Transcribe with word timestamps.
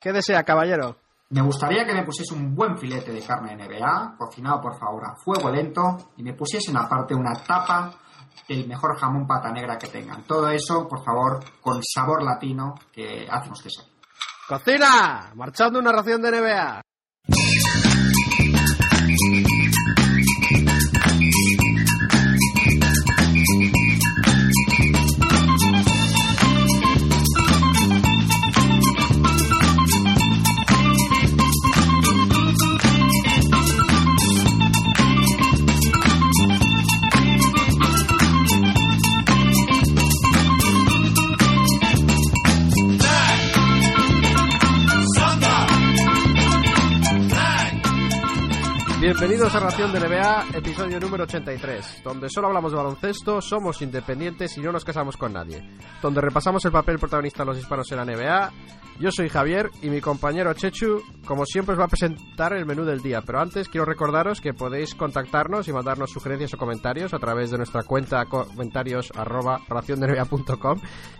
¿Qué 0.00 0.12
desea, 0.12 0.42
caballero? 0.44 0.96
Me 1.28 1.42
gustaría 1.42 1.84
que 1.84 1.92
me 1.92 2.02
pusiese 2.04 2.32
un 2.34 2.54
buen 2.54 2.78
filete 2.78 3.12
de 3.12 3.20
carne 3.20 3.54
NBA, 3.54 4.16
cocinado 4.16 4.60
por 4.60 4.78
favor 4.78 5.04
a 5.04 5.14
fuego 5.14 5.50
lento, 5.50 6.12
y 6.16 6.22
me 6.22 6.32
pusiesen 6.32 6.76
aparte 6.78 7.14
una 7.14 7.34
tapa 7.46 7.92
del 8.48 8.66
mejor 8.66 8.98
jamón 8.98 9.26
pata 9.26 9.52
negra 9.52 9.76
que 9.76 9.88
tengan. 9.88 10.22
Todo 10.22 10.48
eso, 10.48 10.88
por 10.88 11.04
favor, 11.04 11.44
con 11.60 11.82
sabor 11.84 12.22
latino 12.22 12.74
que 12.90 13.28
hacemos 13.30 13.62
que 13.62 13.68
sea. 13.68 13.84
¡Cocina! 14.48 15.30
Marchando 15.34 15.78
una 15.78 15.92
ración 15.92 16.22
de 16.22 16.30
NBA. 16.30 16.80
Bienvenidos 49.20 49.54
a 49.54 49.60
Ración 49.60 49.92
de 49.92 50.00
NBA, 50.00 50.46
episodio 50.54 50.98
número 50.98 51.24
83, 51.24 52.00
donde 52.02 52.30
solo 52.30 52.46
hablamos 52.46 52.72
de 52.72 52.78
baloncesto, 52.78 53.42
somos 53.42 53.82
independientes 53.82 54.56
y 54.56 54.62
no 54.62 54.72
nos 54.72 54.82
casamos 54.82 55.18
con 55.18 55.34
nadie, 55.34 55.62
donde 56.00 56.22
repasamos 56.22 56.64
el 56.64 56.72
papel 56.72 56.98
protagonista 56.98 57.42
de 57.42 57.50
los 57.50 57.58
hispanos 57.58 57.92
en 57.92 57.98
la 57.98 58.06
NBA. 58.06 58.50
Yo 58.98 59.12
soy 59.12 59.28
Javier 59.28 59.68
y 59.82 59.90
mi 59.90 60.00
compañero 60.00 60.54
Chechu, 60.54 61.02
como 61.26 61.44
siempre, 61.44 61.74
os 61.74 61.80
va 61.80 61.84
a 61.84 61.88
presentar 61.88 62.54
el 62.54 62.64
menú 62.64 62.86
del 62.86 63.02
día, 63.02 63.20
pero 63.20 63.40
antes 63.40 63.68
quiero 63.68 63.84
recordaros 63.84 64.40
que 64.40 64.54
podéis 64.54 64.94
contactarnos 64.94 65.68
y 65.68 65.72
mandarnos 65.74 66.12
sugerencias 66.12 66.54
o 66.54 66.56
comentarios 66.56 67.12
a 67.12 67.18
través 67.18 67.50
de 67.50 67.58
nuestra 67.58 67.82
cuenta 67.82 68.24
comentarios 68.24 69.12
arroba 69.14 69.60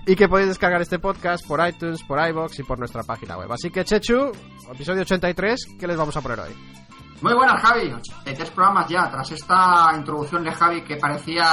y 0.07 0.17
que 0.17 0.27
podéis 0.27 0.49
descargar 0.49 0.81
este 0.81 1.01
podcast 1.01 1.47
por 1.47 1.61
iTunes, 1.69 2.03
por 2.05 2.27
iBox 2.27 2.61
y 2.61 2.63
por 2.63 2.79
nuestra 2.79 3.03
página 3.03 3.37
web. 3.37 3.53
Así 3.53 3.71
que 3.71 3.85
Chechu, 3.85 4.33
episodio 4.73 5.03
83, 5.03 5.77
¿qué 5.79 5.87
les 5.87 5.99
vamos 5.99 6.17
a 6.17 6.23
poner 6.23 6.41
hoy? 6.41 6.81
Muy 7.23 7.35
buenas, 7.35 7.61
Javi. 7.61 7.95
Tres 8.25 8.51
programas 8.51 8.89
ya. 8.89 9.11
Tras 9.11 9.31
esta 9.33 9.93
introducción 9.95 10.43
de 10.43 10.53
Javi 10.53 10.83
que 10.83 10.97
parecía 10.97 11.45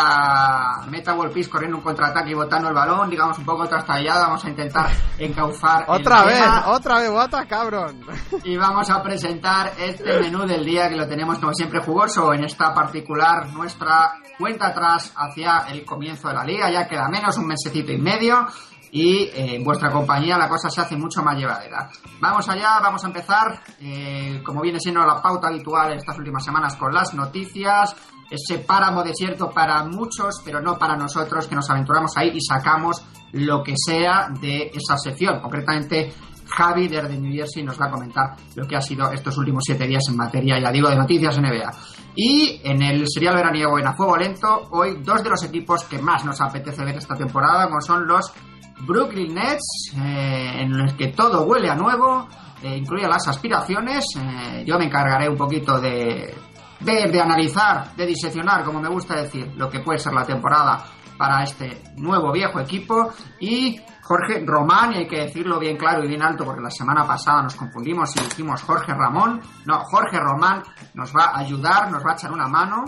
Meta 0.90 1.14
Peace 1.34 1.50
corriendo 1.50 1.78
un 1.78 1.84
contraataque 1.84 2.32
y 2.32 2.36
botando 2.36 2.70
el 2.70 2.74
balón, 2.74 3.10
digamos 3.10 3.38
un 3.38 3.46
poco 3.46 3.68
trastallada, 3.68 4.28
vamos 4.28 4.46
a 4.46 4.50
intentar 4.50 4.90
encauzar. 5.18 5.84
¡Otra 5.88 6.24
vez! 6.24 6.42
¡Otra 6.68 7.00
vez! 7.00 7.12
¡Bota, 7.12 7.46
cabrón! 7.46 8.00
Y 8.46 8.56
vamos 8.56 8.90
a 8.90 9.04
presentar 9.04 9.74
este 9.78 10.20
menú 10.22 10.46
del 10.46 10.64
día 10.64 10.88
que 10.88 10.96
lo 10.96 11.06
tenemos 11.06 11.38
como 11.40 11.54
siempre 11.54 11.82
jugoso 11.82 12.34
en 12.34 12.46
esta 12.46 12.74
particular 12.74 13.48
nuestra 13.50 14.14
cuenta 14.38 14.68
atrás 14.68 15.12
hacia 15.18 15.66
el 15.70 15.84
comienzo 15.84 16.30
de 16.30 16.34
la 16.36 16.46
liga. 16.46 16.72
Ya 16.72 16.88
queda 16.88 17.10
menos 17.10 17.38
un 17.38 17.48
mesecito 17.48 17.92
y 17.92 17.98
medio 17.98 18.48
y 18.92 19.24
eh, 19.24 19.56
en 19.56 19.64
vuestra 19.64 19.92
compañía 19.92 20.38
la 20.38 20.48
cosa 20.48 20.70
se 20.70 20.82
hace 20.82 20.96
mucho 20.96 21.22
más 21.22 21.38
llevadera. 21.38 21.90
Vamos 22.20 22.48
allá, 22.50 22.80
vamos 22.82 23.04
a 23.04 23.08
empezar, 23.08 23.62
eh, 23.80 24.42
como 24.44 24.62
viene 24.62 24.80
siendo 24.80 25.06
la 25.06 25.22
pauta 25.22 25.48
habitual 25.48 25.92
en 25.92 26.00
estas 26.00 26.18
últimas 26.18 26.44
semanas, 26.44 26.76
con 26.76 26.94
las 26.94 27.14
noticias, 27.14 27.96
ese 28.30 28.60
páramo 28.60 29.04
desierto 29.04 29.50
para 29.50 29.84
muchos, 29.86 30.42
pero 30.44 30.62
no 30.62 30.78
para 30.78 30.96
nosotros, 30.96 31.48
que 31.48 31.56
nos 31.56 31.70
aventuramos 31.70 32.16
ahí 32.18 32.32
y 32.34 32.42
sacamos 32.42 33.04
lo 33.34 33.64
que 33.64 33.74
sea 33.76 34.28
de 34.40 34.72
esa 34.74 34.98
sección. 34.98 35.40
Concretamente, 35.42 36.14
Javi 36.50 36.88
desde 36.88 37.18
New 37.18 37.34
Jersey 37.34 37.64
nos 37.64 37.80
va 37.80 37.88
a 37.88 37.92
comentar 37.92 38.36
lo 38.56 38.66
que 38.66 38.76
ha 38.76 38.82
sido 38.82 39.12
estos 39.12 39.38
últimos 39.38 39.64
siete 39.66 39.86
días 39.86 40.04
en 40.10 40.18
materia, 40.18 40.60
ya 40.60 40.72
digo, 40.72 40.90
de 40.90 40.96
noticias 40.96 41.38
NBA. 41.38 41.72
Y 42.16 42.62
en 42.64 42.82
el 42.82 43.06
serial 43.08 43.36
veraniego 43.36 43.78
en 43.78 43.88
A 43.88 43.94
Fuego 43.94 44.18
Lento, 44.18 44.70
hoy 44.72 45.02
dos 45.04 45.24
de 45.24 45.30
los 45.30 45.44
equipos 45.44 45.84
que 45.84 46.00
más 46.00 46.26
nos 46.26 46.42
apetece 46.42 46.84
ver 46.84 46.96
esta 46.96 47.16
temporada, 47.16 47.68
como 47.68 47.82
son 47.82 48.08
los 48.08 48.34
Brooklyn 48.80 49.34
Nets, 49.34 49.92
eh, 49.96 50.62
en 50.62 50.78
los 50.78 50.94
que 50.94 51.08
todo 51.08 51.44
huele 51.46 51.70
a 51.70 51.76
nuevo, 51.76 52.28
eh, 52.62 52.78
incluye 52.78 53.08
las 53.08 53.28
aspiraciones. 53.28 54.06
Eh, 54.16 54.64
yo 54.66 54.78
me 54.78 54.86
encargaré 54.86 55.28
un 55.30 55.38
poquito 55.38 55.80
de 55.80 56.34
de 56.80 57.20
analizar, 57.20 57.96
de 57.96 58.06
diseccionar, 58.06 58.64
como 58.64 58.80
me 58.80 58.88
gusta 58.88 59.16
decir, 59.16 59.52
lo 59.56 59.68
que 59.68 59.80
puede 59.80 59.98
ser 59.98 60.14
la 60.14 60.24
temporada 60.24 60.86
para 61.18 61.44
este 61.44 61.82
nuevo 61.98 62.32
viejo 62.32 62.60
equipo. 62.60 63.12
Y 63.40 63.80
Jorge 64.04 64.44
Román, 64.46 64.94
y 64.94 64.98
hay 65.00 65.08
que 65.08 65.26
decirlo 65.26 65.60
bien 65.60 65.76
claro 65.76 66.04
y 66.04 66.08
bien 66.08 66.22
alto 66.22 66.46
porque 66.46 66.62
la 66.62 66.72
semana 66.72 67.06
pasada 67.06 67.44
nos 67.44 67.56
confundimos 67.56 68.16
y 68.16 68.20
dijimos 68.22 68.62
Jorge 68.64 68.94
Ramón. 68.94 69.42
No, 69.66 69.80
Jorge 69.84 70.20
Román 70.20 70.64
nos 70.94 71.14
va 71.14 71.32
a 71.34 71.40
ayudar, 71.40 71.92
nos 71.92 72.06
va 72.06 72.12
a 72.12 72.14
echar 72.14 72.32
una 72.32 72.48
mano, 72.48 72.86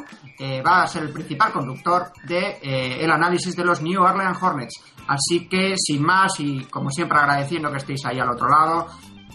va 0.65 0.83
a 0.83 0.87
ser 0.87 1.03
el 1.03 1.11
principal 1.11 1.51
conductor 1.51 2.13
de 2.23 2.59
el 3.03 3.11
análisis 3.11 3.55
de 3.55 3.65
los 3.65 3.81
New 3.81 4.01
Orleans 4.01 4.41
Hornets. 4.41 4.81
Así 5.07 5.49
que, 5.49 5.75
sin 5.75 6.03
más, 6.03 6.39
y 6.39 6.65
como 6.65 6.89
siempre 6.89 7.17
agradeciendo 7.17 7.71
que 7.71 7.77
estéis 7.77 8.05
ahí 8.05 8.19
al 8.19 8.29
otro 8.29 8.47
lado, 8.47 8.87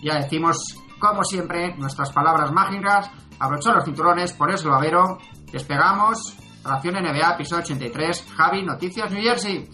ya 0.02 0.14
decimos, 0.14 0.56
como 0.98 1.22
siempre, 1.24 1.74
nuestras 1.76 2.12
palabras 2.12 2.52
mágicas, 2.52 3.10
abrochar 3.38 3.74
los 3.74 3.84
cinturones, 3.84 4.32
por 4.32 4.50
eso 4.50 4.68
lo 4.68 4.76
avero, 4.76 5.18
despegamos, 5.50 6.36
Ración 6.64 6.94
NBA, 6.94 7.34
episodio 7.34 7.62
83, 7.62 8.24
Javi, 8.36 8.62
Noticias 8.62 9.12
New 9.12 9.22
Jersey. 9.22 9.68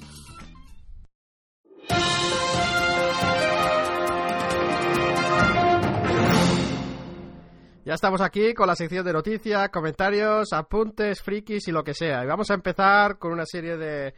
Ya 7.84 7.94
estamos 7.94 8.20
aquí 8.20 8.54
con 8.54 8.66
la 8.66 8.74
sección 8.74 9.04
de 9.04 9.12
noticias, 9.12 9.68
comentarios, 9.68 10.52
apuntes, 10.52 11.22
frikis 11.22 11.68
y 11.68 11.70
lo 11.70 11.84
que 11.84 11.94
sea. 11.94 12.24
Y 12.24 12.26
vamos 12.26 12.50
a 12.50 12.54
empezar 12.54 13.18
con 13.18 13.32
una 13.32 13.46
serie 13.46 13.76
de 13.76 14.12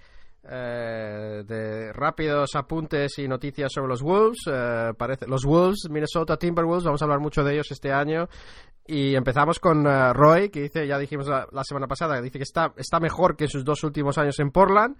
eh, 0.44 1.44
de 1.46 1.92
rápidos 1.92 2.56
apuntes 2.56 3.16
y 3.18 3.28
noticias 3.28 3.70
sobre 3.72 3.88
los 3.88 4.02
Wolves. 4.02 4.40
Eh, 4.46 4.92
los 5.28 5.44
Wolves, 5.44 5.88
Minnesota 5.88 6.36
Timberwolves, 6.36 6.84
vamos 6.84 7.00
a 7.00 7.04
hablar 7.04 7.20
mucho 7.20 7.44
de 7.44 7.52
ellos 7.52 7.70
este 7.70 7.92
año. 7.92 8.28
Y 8.86 9.14
empezamos 9.14 9.58
con 9.58 9.86
eh, 9.86 10.12
Roy, 10.12 10.50
que 10.50 10.62
dice, 10.62 10.86
ya 10.86 10.98
dijimos 10.98 11.28
la, 11.28 11.64
semana 11.64 11.86
pasada, 11.86 12.16
que 12.16 12.22
dice 12.22 12.38
que 12.38 12.44
está, 12.44 12.72
está 12.76 12.98
mejor 13.00 13.36
que 13.36 13.44
en 13.44 13.50
sus 13.50 13.64
dos 13.64 13.84
últimos 13.84 14.18
años 14.18 14.38
en 14.40 14.50
Portland. 14.50 14.96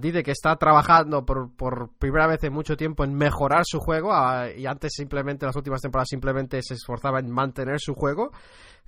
dice 0.00 0.22
que 0.22 0.30
está 0.30 0.56
trabajando 0.56 1.24
por, 1.24 1.54
por, 1.54 1.90
primera 1.98 2.26
vez 2.26 2.42
en 2.44 2.52
mucho 2.52 2.76
tiempo 2.76 3.04
en 3.04 3.14
mejorar 3.14 3.62
su 3.64 3.78
juego 3.78 4.12
y 4.56 4.66
antes 4.66 4.92
simplemente, 4.94 5.46
las 5.46 5.56
últimas 5.56 5.80
temporadas 5.80 6.08
simplemente 6.08 6.60
se 6.62 6.74
esforzaba 6.74 7.18
en 7.18 7.30
mantener 7.30 7.78
su 7.78 7.94
juego. 7.94 8.30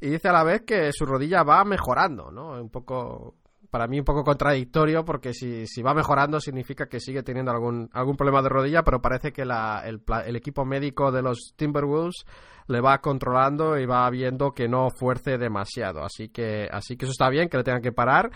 Y 0.00 0.10
dice 0.10 0.28
a 0.28 0.32
la 0.32 0.44
vez 0.44 0.62
que 0.62 0.92
su 0.92 1.06
rodilla 1.06 1.42
va 1.42 1.64
mejorando, 1.64 2.30
¿no? 2.30 2.60
Un 2.60 2.68
poco 2.68 3.34
para 3.70 3.86
mí 3.86 3.98
un 3.98 4.04
poco 4.04 4.24
contradictorio 4.24 5.04
porque 5.04 5.32
si, 5.32 5.66
si 5.66 5.82
va 5.82 5.94
mejorando 5.94 6.40
significa 6.40 6.88
que 6.88 7.00
sigue 7.00 7.22
teniendo 7.22 7.50
algún, 7.50 7.88
algún 7.92 8.16
problema 8.16 8.42
de 8.42 8.48
rodilla, 8.48 8.82
pero 8.82 9.00
parece 9.00 9.32
que 9.32 9.44
la, 9.44 9.82
el, 9.84 10.02
el, 10.26 10.36
equipo 10.36 10.64
médico 10.64 11.12
de 11.12 11.22
los 11.22 11.52
Timberwolves 11.56 12.24
le 12.68 12.80
va 12.80 12.98
controlando 12.98 13.78
y 13.78 13.86
va 13.86 14.08
viendo 14.10 14.52
que 14.52 14.68
no 14.68 14.90
fuerce 14.90 15.38
demasiado. 15.38 16.02
Así 16.04 16.28
que, 16.28 16.68
así 16.70 16.96
que 16.96 17.04
eso 17.04 17.12
está 17.12 17.28
bien, 17.28 17.48
que 17.48 17.56
le 17.56 17.64
tengan 17.64 17.82
que 17.82 17.92
parar. 17.92 18.30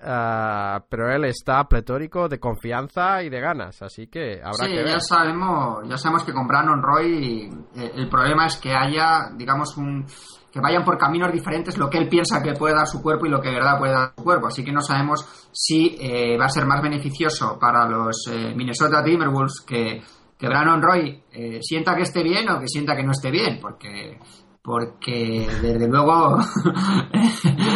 Ah, 0.00 0.84
pero 0.88 1.10
él 1.10 1.24
está 1.24 1.64
pletórico 1.64 2.28
de 2.28 2.38
confianza 2.38 3.22
y 3.22 3.30
de 3.30 3.40
ganas, 3.40 3.80
así 3.80 4.08
que 4.08 4.40
habrá 4.42 4.66
que 4.66 4.76
ver. 4.76 4.88
ya 4.88 5.00
sabemos, 5.00 5.88
ya 5.88 5.96
sabemos 5.96 6.24
que 6.24 6.32
con 6.32 6.46
Brandon 6.46 6.82
Roy 6.82 7.48
eh, 7.76 7.92
el 7.94 8.08
problema 8.08 8.46
es 8.46 8.56
que 8.56 8.74
haya, 8.74 9.30
digamos, 9.36 9.76
un 9.76 10.06
que 10.54 10.60
vayan 10.60 10.84
por 10.84 10.96
caminos 10.96 11.32
diferentes 11.32 11.76
lo 11.76 11.90
que 11.90 11.98
él 11.98 12.08
piensa 12.08 12.40
que 12.40 12.52
puede 12.52 12.76
dar 12.76 12.86
su 12.86 13.02
cuerpo 13.02 13.26
y 13.26 13.28
lo 13.28 13.40
que 13.40 13.48
de 13.48 13.56
verdad 13.56 13.76
puede 13.76 13.92
dar 13.92 14.12
su 14.16 14.22
cuerpo. 14.22 14.46
Así 14.46 14.64
que 14.64 14.70
no 14.70 14.82
sabemos 14.82 15.26
si 15.50 15.96
eh, 15.98 16.38
va 16.38 16.44
a 16.44 16.48
ser 16.48 16.64
más 16.64 16.80
beneficioso 16.80 17.58
para 17.58 17.88
los 17.88 18.28
eh, 18.30 18.54
Minnesota 18.54 19.02
Timberwolves 19.02 19.64
que, 19.66 20.00
que 20.38 20.46
Brandon 20.46 20.80
Roy 20.80 21.24
eh, 21.32 21.58
sienta 21.60 21.96
que 21.96 22.02
esté 22.02 22.22
bien 22.22 22.48
o 22.50 22.60
que 22.60 22.68
sienta 22.68 22.94
que 22.94 23.02
no 23.02 23.10
esté 23.10 23.32
bien, 23.32 23.58
porque 23.60 24.16
porque 24.64 25.46
desde 25.60 25.88
luego 25.88 26.38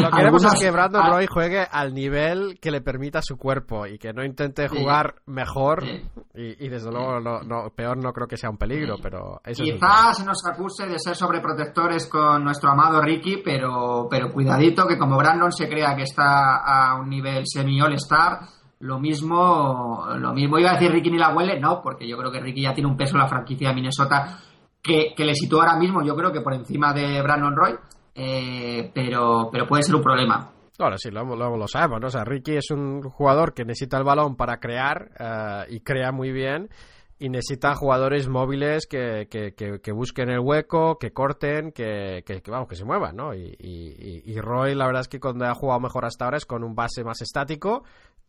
lo 0.01 0.11
que 0.11 0.17
queremos 0.17 0.43
es 0.43 0.59
que 0.59 0.71
Brandon 0.71 1.11
Roy 1.11 1.27
juegue 1.27 1.61
al 1.71 1.93
nivel 1.93 2.59
que 2.63 2.71
le 2.71 2.81
permita 2.81 3.21
su 3.21 3.37
cuerpo 3.37 3.87
y 3.87 3.99
que 3.99 4.15
no 4.15 4.25
intente 4.25 4.69
jugar 4.69 5.17
mejor 5.27 5.85
y, 6.35 6.69
desde 6.69 6.91
luego 6.91 7.21
no, 7.21 7.71
peor 7.77 7.99
no 7.99 8.11
creo 8.15 8.27
que 8.27 8.39
sea 8.39 8.49
un 8.49 8.57
peligro 8.57 8.97
pero 9.03 9.39
quizás 9.45 10.17
se 10.17 10.25
nos 10.25 10.39
acuse 10.47 10.87
de 10.87 10.99
ser 10.99 11.15
sobreprotectores 11.15 12.07
con 12.07 12.43
nuestro 12.43 12.71
amado 12.71 13.03
Ricky 13.03 13.43
pero 13.45 14.09
pero 14.11 14.33
cuidadito 14.33 14.87
que 14.87 14.97
como 14.97 15.19
Brandon 15.19 15.53
se 15.53 15.69
crea 15.69 15.95
que 15.95 16.05
está 16.05 16.57
a 16.57 16.99
un 16.99 17.11
nivel 17.11 17.43
semi 17.45 17.83
all 17.83 17.93
star 17.97 18.41
lo 18.81 18.99
mismo 18.99 20.07
lo 20.17 20.33
mismo 20.33 20.59
iba 20.59 20.71
a 20.71 20.75
decir 20.79 20.91
Ricky 20.91 21.11
ni 21.11 21.19
la 21.19 21.35
huele 21.35 21.61
no 21.61 21.83
porque 21.83 22.09
yo 22.09 22.17
creo 22.17 22.33
que 22.33 22.41
Ricky 22.41 22.63
ya 22.63 22.73
tiene 22.73 22.89
un 22.89 22.97
peso 22.97 23.15
en 23.15 23.21
la 23.25 23.29
franquicia 23.29 23.69
de 23.69 23.75
Minnesota 23.75 24.39
que, 24.83 25.15
le 25.17 25.35
sitúa 25.35 25.65
ahora 25.65 25.79
mismo, 25.79 26.03
yo 26.05 26.15
creo 26.17 26.33
que 26.33 26.41
por 26.41 26.55
encima 26.55 26.93
de 26.93 27.21
Brandon 27.23 27.57
Roy, 27.57 27.75
eh, 28.15 28.91
pero, 28.95 29.49
pero 29.51 29.67
puede 29.67 29.83
ser 29.83 29.95
un 29.95 30.03
problema. 30.03 30.51
Claro, 30.77 30.97
sí, 30.97 31.11
lo, 31.11 31.25
lo, 31.25 31.69
sabemos, 31.69 32.01
¿no? 32.01 32.07
O 32.07 32.11
sea, 32.11 32.25
Ricky 32.25 32.57
es 32.57 32.71
un 32.71 33.03
jugador 33.03 33.53
que 33.53 33.65
necesita 33.65 33.99
el 33.99 34.05
balón 34.05 34.37
para 34.37 34.59
crear 34.61 35.11
eh, 35.19 35.75
y 35.75 35.81
crea 35.81 36.13
muy 36.13 36.31
bien. 36.31 36.69
y 37.21 37.31
necesitan 37.31 37.75
jugadores 37.75 38.29
móviles 38.29 38.87
que, 38.87 39.27
que, 39.29 39.53
que, 39.53 39.93
busquen 39.93 40.31
el 40.31 40.39
hueco, 40.39 40.99
que 41.01 41.11
corten, 41.11 41.73
que, 41.73 42.23
que, 42.25 42.41
vamos, 42.49 42.69
que 42.69 42.77
se 42.77 42.85
muevan, 42.85 43.17
¿no? 43.17 43.35
Y, 43.35 43.57
y, 43.59 44.41
Roy, 44.41 44.77
la 44.77 44.87
verdad 44.87 45.01
es 45.01 45.09
que 45.09 45.19
cuando 45.19 45.45
ha 45.45 45.55
jugado 45.55 45.81
mejor 45.81 46.05
hasta 46.05 46.27
ahora 46.27 46.37
es 46.37 46.47
con 46.47 46.63
un 46.63 46.77
base 46.77 47.03
más 47.03 47.21
estático, 47.21 47.83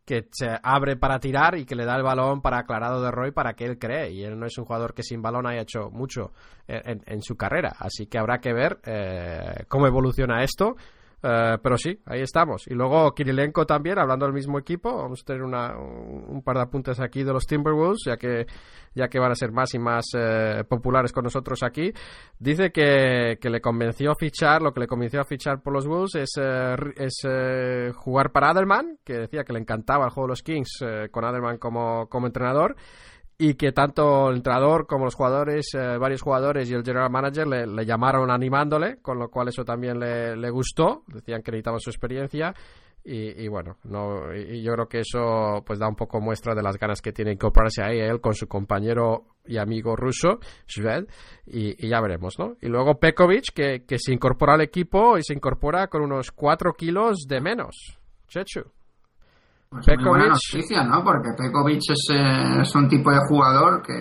que 0.10 0.28
se 0.32 0.48
abre 0.64 0.98
para 0.98 1.20
tirar 1.20 1.56
y 1.56 1.66
que 1.66 1.76
le 1.76 1.86
da 1.86 1.96
el 1.96 2.02
balón 2.02 2.42
para 2.42 2.58
aclarado 2.58 3.00
de 3.00 3.12
Roy 3.12 3.32
para 3.32 3.54
que 3.54 3.64
él 3.66 3.78
cree. 3.78 4.12
Y 4.12 4.24
él 4.24 4.40
no 4.40 4.48
es 4.48 4.58
un 4.58 4.66
jugador 4.66 4.96
que 4.96 5.04
sin 5.04 5.22
balón 5.22 5.46
haya 5.46 5.62
hecho 5.62 5.92
mucho 5.92 6.32
en, 6.68 7.04
en 7.06 7.22
su 7.22 7.36
carrera. 7.36 7.76
Así 7.78 8.08
que 8.08 8.18
habrá 8.18 8.40
que 8.40 8.52
ver 8.52 8.80
eh, 8.86 9.66
cómo 9.68 9.86
evoluciona 9.86 10.44
esto. 10.44 10.78
Eh, 11.22 11.58
pero 11.62 11.78
sí, 11.78 12.00
ahí 12.06 12.22
estamos. 12.22 12.68
Y 12.68 12.74
luego 12.74 13.14
Kirilenko 13.14 13.66
también, 13.66 14.00
hablando 14.00 14.26
del 14.26 14.34
mismo 14.34 14.58
equipo. 14.58 14.96
Vamos 14.96 15.22
a 15.22 15.26
tener 15.26 15.44
una, 15.44 15.78
un 15.78 16.42
par 16.44 16.56
de 16.56 16.64
apuntes 16.64 17.00
aquí 17.00 17.24
de 17.24 17.34
los 17.34 17.46
Timberwolves, 17.46 18.04
ya 18.06 18.18
que, 18.18 18.46
ya 18.96 19.10
que 19.10 19.20
van 19.20 19.32
a 19.32 19.36
ser 19.36 19.52
más 19.52 19.74
y 19.74 19.80
más 19.80 20.06
eh, 20.18 20.64
populares 20.68 21.12
con 21.12 21.24
nosotros 21.24 21.62
aquí. 21.64 21.92
Dice 22.38 22.72
que, 22.72 23.38
que, 23.42 23.50
le 23.50 23.60
convenció 23.60 24.12
a 24.12 24.16
fichar, 24.16 24.62
lo 24.62 24.72
que 24.74 24.82
le 24.82 24.88
convenció 24.88 25.20
a 25.22 25.26
fichar 25.26 25.62
por 25.62 25.74
los 25.74 25.86
Wolves 25.86 26.16
es, 26.16 26.30
eh, 26.40 26.76
es 26.96 27.96
jugar 27.96 28.32
para 28.32 28.52
Adelman, 28.52 28.98
que 29.04 29.14
decía 29.20 29.44
que 29.44 29.54
le 29.54 29.60
encantaba 29.60 30.06
el 30.06 30.12
juego 30.12 30.28
de 30.28 30.32
los 30.32 30.44
Kings 30.44 30.84
con 31.12 31.26
Adelman 31.26 31.58
como, 31.58 32.08
como 32.08 32.28
entrenador 32.28 32.76
y 33.42 33.54
que 33.54 33.72
tanto 33.72 34.30
el 34.30 34.36
entrenador 34.36 34.86
como 34.86 35.06
los 35.06 35.16
jugadores, 35.16 35.74
eh, 35.74 35.98
varios 35.98 36.22
jugadores 36.22 36.70
y 36.70 36.74
el 36.74 36.84
general 36.84 37.10
manager 37.10 37.48
le, 37.48 37.86
llamaron 37.86 38.30
animándole, 38.30 38.98
con 39.02 39.18
lo 39.18 39.30
cual 39.30 39.48
eso 39.48 39.64
también 39.64 39.98
le, 39.98 40.50
gustó, 40.50 41.04
decían 41.08 41.42
que 41.42 41.52
necesitaban 41.52 41.80
su 41.80 41.90
experiencia 41.90 42.54
y, 43.02 43.48
bueno, 43.48 43.78
no, 43.86 44.36
y 44.36 44.62
yo 44.62 44.74
creo 44.74 44.88
que 44.88 45.00
eso 45.00 45.64
pues 45.66 45.80
da 45.80 45.88
un 45.88 45.96
poco 45.96 46.20
muestra 46.20 46.54
de 46.54 46.62
las 46.62 46.78
ganas 46.78 47.02
que 47.02 47.14
tiene 47.14 47.32
incorporarse 47.32 47.82
ahí 47.82 47.98
él 47.98 48.20
con 48.20 48.36
su 48.36 48.48
compañero 48.48 49.26
y 49.46 49.58
amigo 49.58 49.96
ruso, 49.96 50.40
Shved, 50.68 51.08
y, 51.48 51.88
ya 51.88 52.02
veremos, 52.02 52.38
¿no? 52.38 52.58
Y 52.62 52.68
luego 52.68 53.00
Pekovic, 53.00 53.54
que, 53.56 53.86
que 53.86 53.98
se 53.98 54.14
incorpora 54.14 54.56
al 54.56 54.62
equipo 54.62 55.18
y 55.18 55.24
se 55.24 55.34
incorpora 55.34 55.88
con 55.88 56.04
unos 56.04 56.32
4 56.34 56.74
kilos 56.74 57.26
de 57.28 57.40
menos. 57.40 58.00
Chechu. 58.28 58.79
Pues 59.70 59.86
buena 60.04 60.30
noticia, 60.30 60.84
¿no? 60.84 61.04
Porque 61.04 61.30
Pekovic 61.38 61.82
eh, 61.92 62.62
es, 62.62 62.76
un 62.76 62.88
tipo 62.88 63.12
de 63.12 63.20
jugador 63.28 63.84
que 63.84 63.94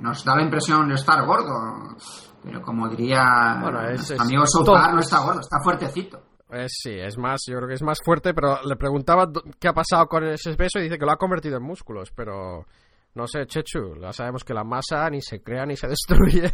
nos 0.00 0.24
da 0.24 0.34
la 0.34 0.42
impresión 0.42 0.88
de 0.88 0.94
estar 0.94 1.24
gordo. 1.26 1.94
Pero 2.42 2.62
como 2.62 2.88
diría 2.88 3.58
bueno, 3.60 3.86
es, 3.90 4.18
amigo 4.18 4.44
Sopar, 4.46 4.94
no 4.94 5.00
está 5.00 5.20
gordo, 5.20 5.40
está 5.40 5.58
fuertecito. 5.62 6.22
sí, 6.68 6.92
es 6.98 7.18
más, 7.18 7.42
yo 7.46 7.56
creo 7.56 7.68
que 7.68 7.74
es 7.74 7.82
más 7.82 7.98
fuerte, 8.02 8.32
pero 8.32 8.62
le 8.64 8.76
preguntaba 8.76 9.26
qué 9.58 9.68
ha 9.68 9.74
pasado 9.74 10.06
con 10.06 10.24
ese 10.24 10.54
peso 10.54 10.78
y 10.78 10.84
dice 10.84 10.98
que 10.98 11.04
lo 11.04 11.12
ha 11.12 11.18
convertido 11.18 11.58
en 11.58 11.64
músculos, 11.64 12.10
pero 12.16 12.64
no 13.12 13.26
sé, 13.26 13.44
Chechu, 13.44 14.00
ya 14.00 14.14
sabemos 14.14 14.42
que 14.42 14.54
la 14.54 14.64
masa 14.64 15.10
ni 15.10 15.20
se 15.20 15.42
crea 15.42 15.66
ni 15.66 15.76
se 15.76 15.86
destruye, 15.88 16.50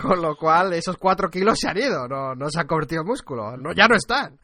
con 0.00 0.22
lo 0.22 0.36
cual 0.36 0.72
esos 0.72 0.96
cuatro 0.96 1.28
kilos 1.28 1.58
se 1.58 1.68
han 1.68 1.76
ido, 1.76 2.08
no, 2.08 2.34
no 2.34 2.48
se 2.48 2.60
han 2.60 2.66
convertido 2.66 3.02
en 3.02 3.08
músculo, 3.08 3.58
no, 3.58 3.74
ya 3.74 3.86
no 3.88 3.94
están. 3.94 4.38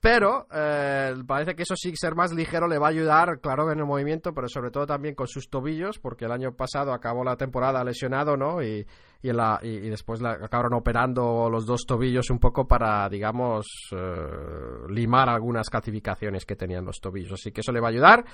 Pero 0.00 0.46
eh, 0.50 1.14
parece 1.26 1.54
que 1.54 1.64
eso 1.64 1.76
sí 1.76 1.92
ser 1.94 2.14
más 2.14 2.32
ligero 2.32 2.66
le 2.66 2.78
va 2.78 2.86
a 2.86 2.90
ayudar, 2.90 3.38
claro, 3.40 3.70
en 3.70 3.80
el 3.80 3.84
movimiento, 3.84 4.32
pero 4.32 4.48
sobre 4.48 4.70
todo 4.70 4.86
también 4.86 5.14
con 5.14 5.26
sus 5.26 5.50
tobillos, 5.50 5.98
porque 5.98 6.24
el 6.24 6.32
año 6.32 6.52
pasado 6.52 6.94
acabó 6.94 7.22
la 7.22 7.36
temporada 7.36 7.84
lesionado, 7.84 8.34
¿no? 8.34 8.62
Y, 8.62 8.86
y, 9.22 9.32
la, 9.32 9.60
y, 9.62 9.78
después 9.90 10.22
la, 10.22 10.30
acabaron 10.30 10.72
operando 10.72 11.50
los 11.50 11.66
dos 11.66 11.84
tobillos 11.86 12.30
un 12.30 12.38
poco 12.38 12.66
para, 12.66 13.10
digamos, 13.10 13.66
eh, 13.92 14.88
limar 14.88 15.28
algunas 15.28 15.68
calcificaciones 15.68 16.46
que 16.46 16.56
tenían 16.56 16.86
los 16.86 16.98
tobillos. 16.98 17.32
Así 17.34 17.52
que 17.52 17.60
eso 17.60 17.70
le 17.70 17.80
va 17.80 17.88
a 17.88 17.90
ayudar. 17.90 18.24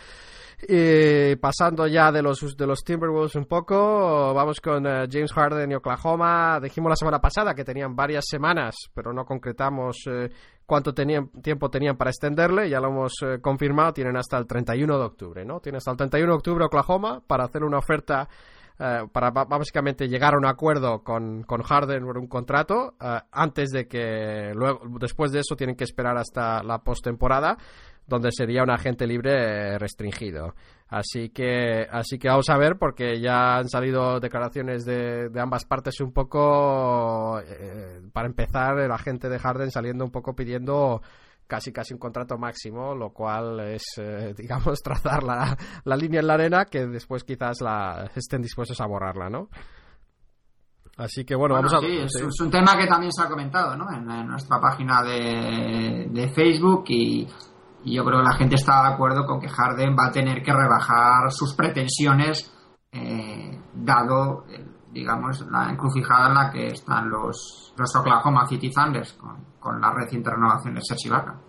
Y 0.69 1.35
pasando 1.37 1.89
ya 1.89 2.13
de 2.13 2.23
los, 2.23 2.57
de 2.57 2.67
los 2.67 2.85
Timberwolves 2.85 3.35
un 3.35 3.47
poco, 3.47 4.33
vamos 4.33 4.61
con 4.61 4.87
eh, 4.87 5.07
James 5.11 5.33
Harden 5.33 5.73
y 5.73 5.75
Oklahoma. 5.75 6.61
Dijimos 6.63 6.91
la 6.91 6.97
semana 6.97 7.21
pasada 7.21 7.55
que 7.55 7.65
tenían 7.65 7.97
varias 7.97 8.25
semanas, 8.29 8.77
pero 8.95 9.13
no 9.13 9.25
concretamos 9.25 10.09
cuánto 10.67 10.93
tenían, 10.93 11.29
tiempo 11.43 11.71
tenían 11.71 11.97
para 11.97 12.11
extenderle, 12.11 12.69
ya 12.69 12.81
lo 12.81 12.89
hemos 12.89 13.13
eh, 13.23 13.39
confirmado, 13.41 13.93
tienen 13.93 14.17
hasta 14.17 14.37
el 14.37 14.47
31 14.47 14.99
de 14.99 15.05
octubre, 15.05 15.45
¿no? 15.45 15.61
Tienen 15.61 15.79
hasta 15.79 15.93
el 15.93 15.97
31 15.97 16.33
de 16.33 16.37
octubre 16.37 16.65
Oklahoma 16.65 17.23
para 17.27 17.45
hacer 17.45 17.63
una 17.63 17.79
oferta, 17.79 18.29
eh, 18.79 19.07
para 19.13 19.31
básicamente 19.31 20.09
llegar 20.09 20.35
a 20.35 20.39
un 20.39 20.47
acuerdo 20.47 21.03
con, 21.03 21.45
con 21.45 21.63
Harden 21.63 22.05
por 22.05 22.19
un 22.19 22.27
contrato, 22.27 22.95
eh, 23.01 23.21
antes 23.31 23.71
de 23.71 23.87
que, 23.87 24.53
luego, 24.55 24.81
después 24.99 25.31
de 25.31 25.41
eso 25.41 25.55
tienen 25.57 25.77
que 25.77 25.85
esperar 25.85 26.19
hasta 26.19 26.63
la 26.63 26.79
postemporada, 26.79 27.57
donde 28.07 28.31
sería 28.33 28.63
un 28.63 28.71
agente 28.71 29.07
libre 29.07 29.79
restringido. 29.79 30.55
Así 30.89 31.31
que, 31.31 31.87
así 31.91 32.17
que 32.19 32.29
vamos 32.29 32.49
a 32.49 32.57
ver, 32.57 32.79
porque 32.79 33.21
ya 33.21 33.57
han 33.57 33.69
salido 33.69 34.21
declaraciones 34.21 34.85
de, 34.85 35.29
de 35.31 35.41
ambas 35.41 35.65
partes 35.65 36.01
un 36.01 36.13
poco. 36.13 37.41
Eh, 37.41 38.03
para 38.13 38.29
empezar, 38.29 38.79
el 38.79 38.93
agente 38.93 39.29
de 39.29 39.39
Harden 39.39 39.71
saliendo 39.73 40.05
un 40.05 40.13
poco 40.13 40.37
pidiendo 40.37 41.03
casi 41.49 41.73
casi 41.73 41.93
un 41.93 41.99
contrato 41.99 42.39
máximo, 42.39 42.95
lo 42.95 43.11
cual 43.11 43.61
es, 43.61 43.83
eh, 43.99 44.33
digamos, 44.39 44.81
trazar 44.81 45.25
la, 45.25 45.57
la, 45.85 45.97
línea 45.97 46.21
en 46.21 46.27
la 46.29 46.35
arena 46.35 46.65
que 46.67 46.87
después 46.87 47.25
quizás 47.25 47.61
la, 47.61 48.11
estén 48.15 48.43
dispuestos 48.43 48.81
a 48.81 48.87
borrarla, 48.87 49.29
¿no? 49.29 49.49
Así 50.99 51.25
que 51.25 51.35
bueno, 51.35 51.57
vamos 51.57 51.75
a... 51.75 51.81
Sí, 51.81 51.99
es, 51.99 52.41
un 52.41 52.51
tema 52.51 52.77
que 52.79 52.87
también 52.87 53.13
se 53.13 53.23
ha 53.23 53.29
comentado, 53.29 53.77
¿no? 53.77 53.87
En, 53.93 54.11
en 54.11 54.27
nuestra 54.29 54.59
página 54.59 55.03
de, 55.03 56.07
de 56.11 56.29
Facebook 56.31 56.85
y 56.89 57.29
y 57.87 57.95
yo 57.95 58.05
creo 58.05 58.19
que 58.19 58.25
la 58.25 58.37
gente 58.37 58.57
está 58.57 58.83
de 58.83 58.95
acuerdo 58.95 59.25
con 59.25 59.41
que 59.41 59.49
Harden 59.49 59.97
va 59.97 60.09
a 60.09 60.11
tener 60.11 60.43
que 60.43 60.53
rebajar 60.53 61.31
sus 61.31 61.55
pretensiones, 61.55 62.53
eh, 62.91 63.61
dado, 63.75 64.45
digamos, 64.91 65.47
la 65.49 65.71
encrucijada 65.71 66.27
en 66.27 66.35
la 66.35 66.51
que 66.51 66.67
están 66.67 67.09
los, 67.09 67.73
los 67.79 67.97
Oklahoma 67.97 68.45
City 68.49 68.73
Thunders 68.73 69.17
con, 69.61 69.81
la 69.81 69.93
reciente 69.95 70.31
renovación 70.31 70.75
de 70.75 70.81
Ibaka. 71.05 71.41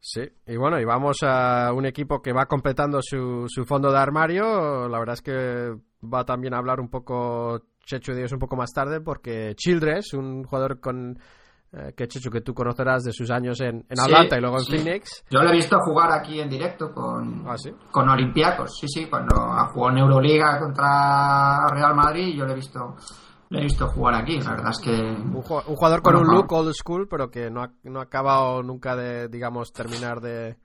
Sí, 0.00 0.22
y 0.44 0.56
bueno, 0.56 0.80
y 0.80 0.84
vamos 0.84 1.18
a 1.22 1.72
un 1.72 1.86
equipo 1.86 2.20
que 2.20 2.32
va 2.32 2.46
completando 2.46 2.98
su, 3.00 3.44
su 3.46 3.64
fondo 3.64 3.92
de 3.92 3.98
armario. 3.98 4.88
La 4.88 4.98
verdad 4.98 5.14
es 5.14 5.22
que 5.22 5.76
va 6.04 6.24
también 6.24 6.52
a 6.52 6.58
hablar 6.58 6.80
un 6.80 6.90
poco 6.90 7.60
Checho 7.84 8.12
Dios 8.12 8.32
un 8.32 8.40
poco 8.40 8.56
más 8.56 8.72
tarde, 8.72 9.00
porque 9.00 9.54
Childress, 9.54 10.14
un 10.14 10.42
jugador 10.42 10.80
con 10.80 11.16
eh, 11.78 11.92
que 11.94 12.08
Chechu, 12.08 12.30
que 12.30 12.40
tú 12.40 12.54
conocerás 12.54 13.04
de 13.04 13.12
sus 13.12 13.30
años 13.30 13.60
en, 13.60 13.84
en 13.88 14.00
Atlanta 14.00 14.38
y 14.38 14.40
luego 14.40 14.58
en 14.58 14.64
Phoenix. 14.64 15.24
Yo 15.28 15.42
lo 15.42 15.50
he 15.50 15.56
visto 15.56 15.78
jugar 15.80 16.10
aquí 16.10 16.40
en 16.40 16.48
directo 16.48 16.90
con, 16.90 17.44
¿Ah, 17.46 17.56
con 17.90 18.08
Olympiacos, 18.08 18.78
sí, 18.80 18.88
sí, 18.88 19.06
cuando 19.10 19.36
jugó 19.74 19.90
en 19.90 19.98
Euroliga 19.98 20.58
contra 20.58 21.66
Real 21.68 21.94
Madrid, 21.94 22.34
yo 22.34 22.46
lo 22.46 22.52
he 22.52 22.54
visto 22.54 22.96
he 23.50 23.60
visto 23.60 23.86
jugar 23.88 24.14
aquí, 24.14 24.40
la 24.40 24.52
verdad 24.52 24.70
es 24.70 24.80
que... 24.82 24.90
Un, 24.90 25.42
jugador 25.42 26.02
con 26.02 26.16
un 26.16 26.26
look 26.26 26.52
old 26.52 26.72
school, 26.72 27.06
pero 27.08 27.30
que 27.30 27.50
no 27.50 27.62
ha, 27.62 27.70
no 27.84 28.00
ha 28.00 28.04
acabado 28.04 28.62
nunca 28.62 28.96
de, 28.96 29.28
digamos, 29.28 29.72
terminar 29.72 30.20
de, 30.20 30.56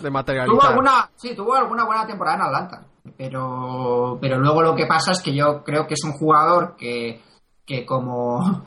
de 0.00 0.10
materializar. 0.10 0.58
Tuvo 0.58 0.68
alguna, 0.68 1.10
sí, 1.14 1.36
tuvo 1.36 1.54
alguna 1.54 1.84
buena 1.84 2.06
temporada 2.06 2.38
en 2.38 2.42
Atlanta, 2.42 2.86
pero, 3.16 4.18
pero 4.20 4.38
luego 4.38 4.62
lo 4.62 4.74
que 4.74 4.86
pasa 4.86 5.12
es 5.12 5.22
que 5.22 5.34
yo 5.34 5.62
creo 5.62 5.86
que 5.86 5.94
es 5.94 6.04
un 6.04 6.12
jugador 6.12 6.74
que, 6.76 7.22
que 7.64 7.84
como 7.84 8.64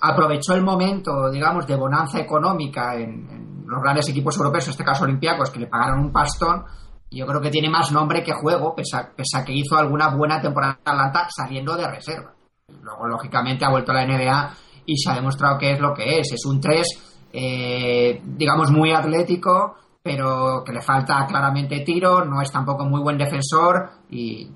aprovechó 0.00 0.54
el 0.54 0.62
momento, 0.62 1.30
digamos, 1.30 1.66
de 1.66 1.76
bonanza 1.76 2.20
económica 2.20 2.94
en, 2.96 3.64
los 3.66 3.82
grandes 3.82 4.08
equipos 4.10 4.36
europeos, 4.36 4.66
en 4.66 4.70
este 4.72 4.84
caso 4.84 5.04
Olympiacos, 5.04 5.50
que 5.50 5.60
le 5.60 5.66
pagaron 5.66 6.00
un 6.00 6.12
pastón. 6.12 6.64
Y 7.08 7.18
yo 7.18 7.26
creo 7.26 7.40
que 7.40 7.50
tiene 7.50 7.70
más 7.70 7.90
nombre 7.90 8.22
que 8.22 8.32
juego, 8.32 8.74
pese 8.74 8.96
a, 8.96 9.44
que 9.44 9.52
hizo 9.52 9.76
alguna 9.76 10.14
buena 10.14 10.40
temporada 10.40 10.78
en 10.84 10.92
Atlanta 10.92 11.28
saliendo 11.30 11.74
de 11.76 11.88
reserva. 11.88 12.34
Luego, 12.82 13.06
lógicamente, 13.06 13.64
ha 13.64 13.70
vuelto 13.70 13.92
a 13.92 13.94
la 13.94 14.06
NBA 14.06 14.54
y 14.86 14.96
se 14.96 15.10
ha 15.10 15.14
demostrado 15.14 15.58
que 15.58 15.72
es 15.72 15.80
lo 15.80 15.94
que 15.94 16.18
es. 16.18 16.32
Es 16.32 16.44
un 16.44 16.60
3, 16.60 17.28
eh, 17.32 18.20
digamos, 18.24 18.70
muy 18.70 18.92
atlético, 18.92 19.76
pero 20.02 20.62
que 20.64 20.72
le 20.72 20.82
falta 20.82 21.24
claramente 21.26 21.80
tiro, 21.80 22.24
no 22.24 22.42
es 22.42 22.50
tampoco 22.50 22.84
muy 22.84 23.00
buen 23.00 23.16
defensor 23.16 23.90
y, 24.10 24.50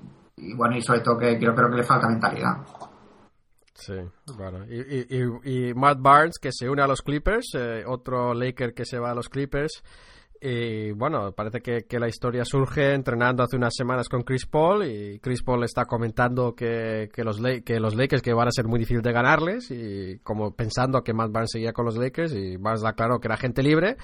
bueno, 0.55 0.75
y 0.75 0.81
sobre 0.81 0.99
todo 0.99 1.17
que 1.17 1.37
creo 1.37 1.55
que 1.55 1.77
le 1.77 1.83
falta 1.83 2.07
mentalidad. 2.07 2.57
Sí, 3.77 3.93
bueno. 4.35 4.65
Y, 4.65 5.73
Matt 5.75 5.99
Barnes 6.01 6.39
que 6.39 6.49
se 6.51 6.67
une 6.67 6.81
a 6.81 6.87
los 6.87 7.01
Clippers, 7.03 7.53
eh, 7.53 7.83
otro 7.85 8.33
Laker 8.33 8.73
que 8.73 8.85
se 8.85 8.97
va 8.97 9.11
a 9.11 9.15
los 9.15 9.29
Clippers. 9.29 9.83
Y 10.41 10.91
bueno, 10.91 11.31
parece 11.31 11.61
que, 11.61 11.99
la 11.99 12.07
historia 12.07 12.43
surge 12.43 12.93
entrenando 12.93 13.43
hace 13.43 13.55
unas 13.55 13.73
semanas 13.75 14.09
con 14.09 14.23
Chris 14.23 14.45
Paul 14.45 14.85
y 14.85 15.19
Chris 15.19 15.41
Paul 15.41 15.63
está 15.63 15.85
comentando 15.85 16.55
que, 16.55 17.09
que, 17.11 17.23
los, 17.23 17.39
que 17.65 17.79
los 17.79 17.95
Lakers 17.95 18.21
que 18.21 18.33
van 18.33 18.47
a 18.47 18.51
ser 18.51 18.65
muy 18.65 18.79
difícil 18.79 19.01
de 19.01 19.11
ganarles 19.11 19.71
y 19.71 20.19
como 20.19 20.55
pensando 20.55 21.03
que 21.03 21.13
Matt 21.13 21.31
Barnes 21.31 21.51
seguía 21.51 21.73
con 21.73 21.85
los 21.85 21.97
Lakers 21.97 22.33
y 22.33 22.57
Barnes 22.57 22.83
aclaró 22.83 23.19
que 23.19 23.27
era 23.27 23.37
gente 23.37 23.63
libre 23.63 23.97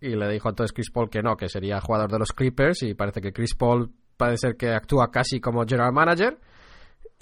y 0.00 0.16
le 0.16 0.28
dijo 0.32 0.48
entonces 0.48 0.72
Chris 0.72 0.90
Paul 0.90 1.08
que 1.08 1.22
no, 1.22 1.36
que 1.36 1.48
sería 1.48 1.80
jugador 1.80 2.10
de 2.10 2.18
los 2.18 2.32
Clippers 2.32 2.82
y 2.82 2.94
parece 2.94 3.20
que 3.20 3.32
Chris 3.32 3.54
Paul 3.54 3.92
parece 4.16 4.48
ser 4.48 4.56
que 4.56 4.70
actúa 4.70 5.12
casi 5.12 5.40
como 5.40 5.64
general 5.64 5.92
manager 5.92 6.38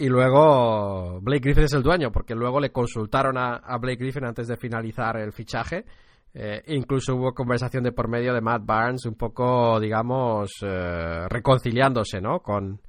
y 0.01 0.09
luego 0.09 1.21
Blake 1.21 1.43
Griffin 1.43 1.65
es 1.65 1.75
el 1.75 1.83
dueño, 1.83 2.11
porque 2.11 2.35
luego 2.35 2.59
le 2.59 2.73
consultaron 2.73 3.37
a, 3.37 3.61
Blake 3.79 3.99
Griffin 3.99 4.25
antes 4.25 4.49
de 4.49 4.57
finalizar 4.57 5.19
el 5.19 5.31
fichaje. 5.31 5.85
Eh, 6.33 6.63
incluso 6.69 7.17
hubo 7.17 7.35
conversación 7.35 7.83
de 7.85 7.93
por 7.93 8.09
medio 8.09 8.33
de 8.33 8.41
Matt 8.41 8.65
Barnes, 8.65 9.05
un 9.05 9.15
poco, 9.15 9.79
digamos, 9.79 10.53
eh, 10.63 11.27
reconciliándose, 11.29 12.19
¿no? 12.19 12.41
Con, 12.41 12.81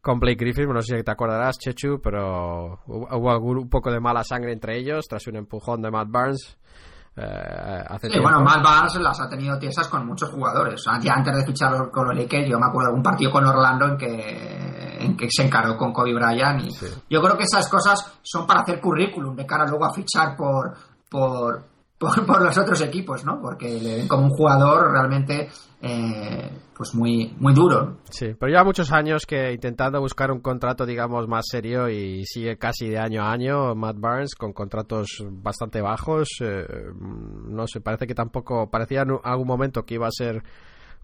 con 0.00 0.18
Blake 0.18 0.44
Griffin, 0.44 0.68
no 0.68 0.82
sé 0.82 0.96
si 0.96 1.04
te 1.04 1.10
acordarás, 1.12 1.56
Chechu, 1.56 2.00
pero 2.02 2.80
hubo, 2.86 3.38
un 3.38 3.70
poco 3.70 3.92
de 3.92 4.00
mala 4.00 4.24
sangre 4.24 4.52
entre 4.52 4.76
ellos 4.76 5.06
tras 5.08 5.24
un 5.28 5.36
empujón 5.36 5.80
de 5.82 5.90
Matt 5.92 6.08
Barnes. 6.10 6.58
Eh, 7.14 7.84
sí, 8.02 8.18
bueno, 8.20 8.40
Matt 8.40 8.64
Barnes 8.64 8.96
las 8.96 9.20
ha 9.20 9.28
tenido 9.28 9.56
tiesas 9.56 9.86
con 9.86 10.04
muchos 10.04 10.30
jugadores. 10.30 10.84
Ya 11.00 11.14
antes 11.14 11.32
de 11.32 11.46
fichar 11.46 11.90
con 11.92 12.08
los 12.08 12.16
Lakers, 12.16 12.48
yo 12.48 12.58
me 12.58 12.66
acuerdo 12.66 12.90
de 12.90 12.96
un 12.96 13.02
partido 13.04 13.30
con 13.30 13.46
Orlando 13.46 13.86
en 13.86 13.96
que, 13.96 14.75
en 14.98 15.16
que 15.16 15.28
se 15.30 15.44
encaró 15.44 15.76
con 15.76 15.92
Kobe 15.92 16.14
Bryant. 16.14 16.62
Y 16.64 16.70
Yo 17.10 17.20
creo 17.20 17.36
que 17.36 17.44
esas 17.44 17.68
cosas 17.68 18.18
son 18.22 18.46
para 18.46 18.60
hacer 18.60 18.80
currículum 18.80 19.34
de 19.34 19.46
cara 19.46 19.66
luego 19.66 19.84
a 19.84 19.92
fichar 19.92 20.36
por, 20.36 20.74
por, 21.08 21.64
por, 21.98 22.42
los 22.42 22.58
otros 22.58 22.80
equipos, 22.80 23.24
¿no? 23.24 23.40
Porque 23.40 23.80
le 23.80 23.96
ven 23.96 24.08
como 24.08 24.24
un 24.24 24.30
jugador 24.30 24.92
realmente 24.92 25.48
eh, 25.80 26.50
pues 26.76 26.94
muy, 26.94 27.34
muy 27.38 27.54
duro. 27.54 27.98
Sí, 28.10 28.34
pero 28.38 28.50
lleva 28.50 28.64
muchos 28.64 28.92
años 28.92 29.24
que 29.26 29.52
intentando 29.52 30.00
buscar 30.00 30.30
un 30.30 30.40
contrato, 30.40 30.84
digamos, 30.84 31.26
más 31.26 31.44
serio 31.50 31.88
y 31.88 32.24
sigue 32.26 32.58
casi 32.58 32.88
de 32.88 32.98
año 32.98 33.22
a 33.22 33.32
año 33.32 33.74
Matt 33.74 33.98
Barnes 33.98 34.34
con 34.34 34.52
contratos 34.52 35.24
bastante 35.30 35.80
bajos. 35.80 36.28
Eh, 36.40 36.66
no 36.94 37.66
sé, 37.66 37.80
parece 37.80 38.06
que 38.06 38.14
tampoco, 38.14 38.68
parecía 38.70 39.02
en 39.02 39.18
algún 39.22 39.46
momento 39.46 39.84
que 39.84 39.94
iba 39.94 40.06
a 40.06 40.10
ser 40.10 40.42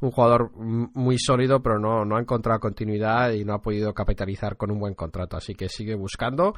un 0.03 0.11
jugador 0.11 0.51
muy 0.57 1.17
sólido, 1.19 1.63
pero 1.63 1.79
no, 1.79 2.05
no 2.05 2.17
ha 2.17 2.21
encontrado 2.21 2.61
continuidad 2.61 3.31
y 3.31 3.45
no 3.45 3.55
ha 3.55 3.63
podido 3.63 3.95
capitalizar 3.95 4.57
con 4.57 4.71
un 4.71 4.79
buen 4.79 4.95
contrato. 4.95 5.37
Así 5.37 5.55
que 5.55 5.69
sigue 5.69 5.95
buscando. 5.95 6.55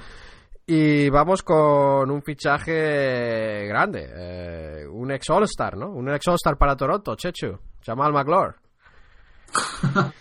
Y 0.67 1.11
vamos 1.11 1.43
con 1.43 2.11
un 2.11 2.23
fichaje 2.23 3.67
grande, 3.67 4.09
eh, 4.17 4.87
un 4.91 5.13
ex 5.13 5.29
All-Star, 5.29 5.77
¿no? 5.77 5.91
Un 5.91 6.09
ex 6.09 6.27
All-Star 6.27 6.57
para 6.57 6.75
Toronto, 6.75 7.15
Chechu, 7.17 7.59
Jamal 7.85 8.15
McLaur. 8.15 8.57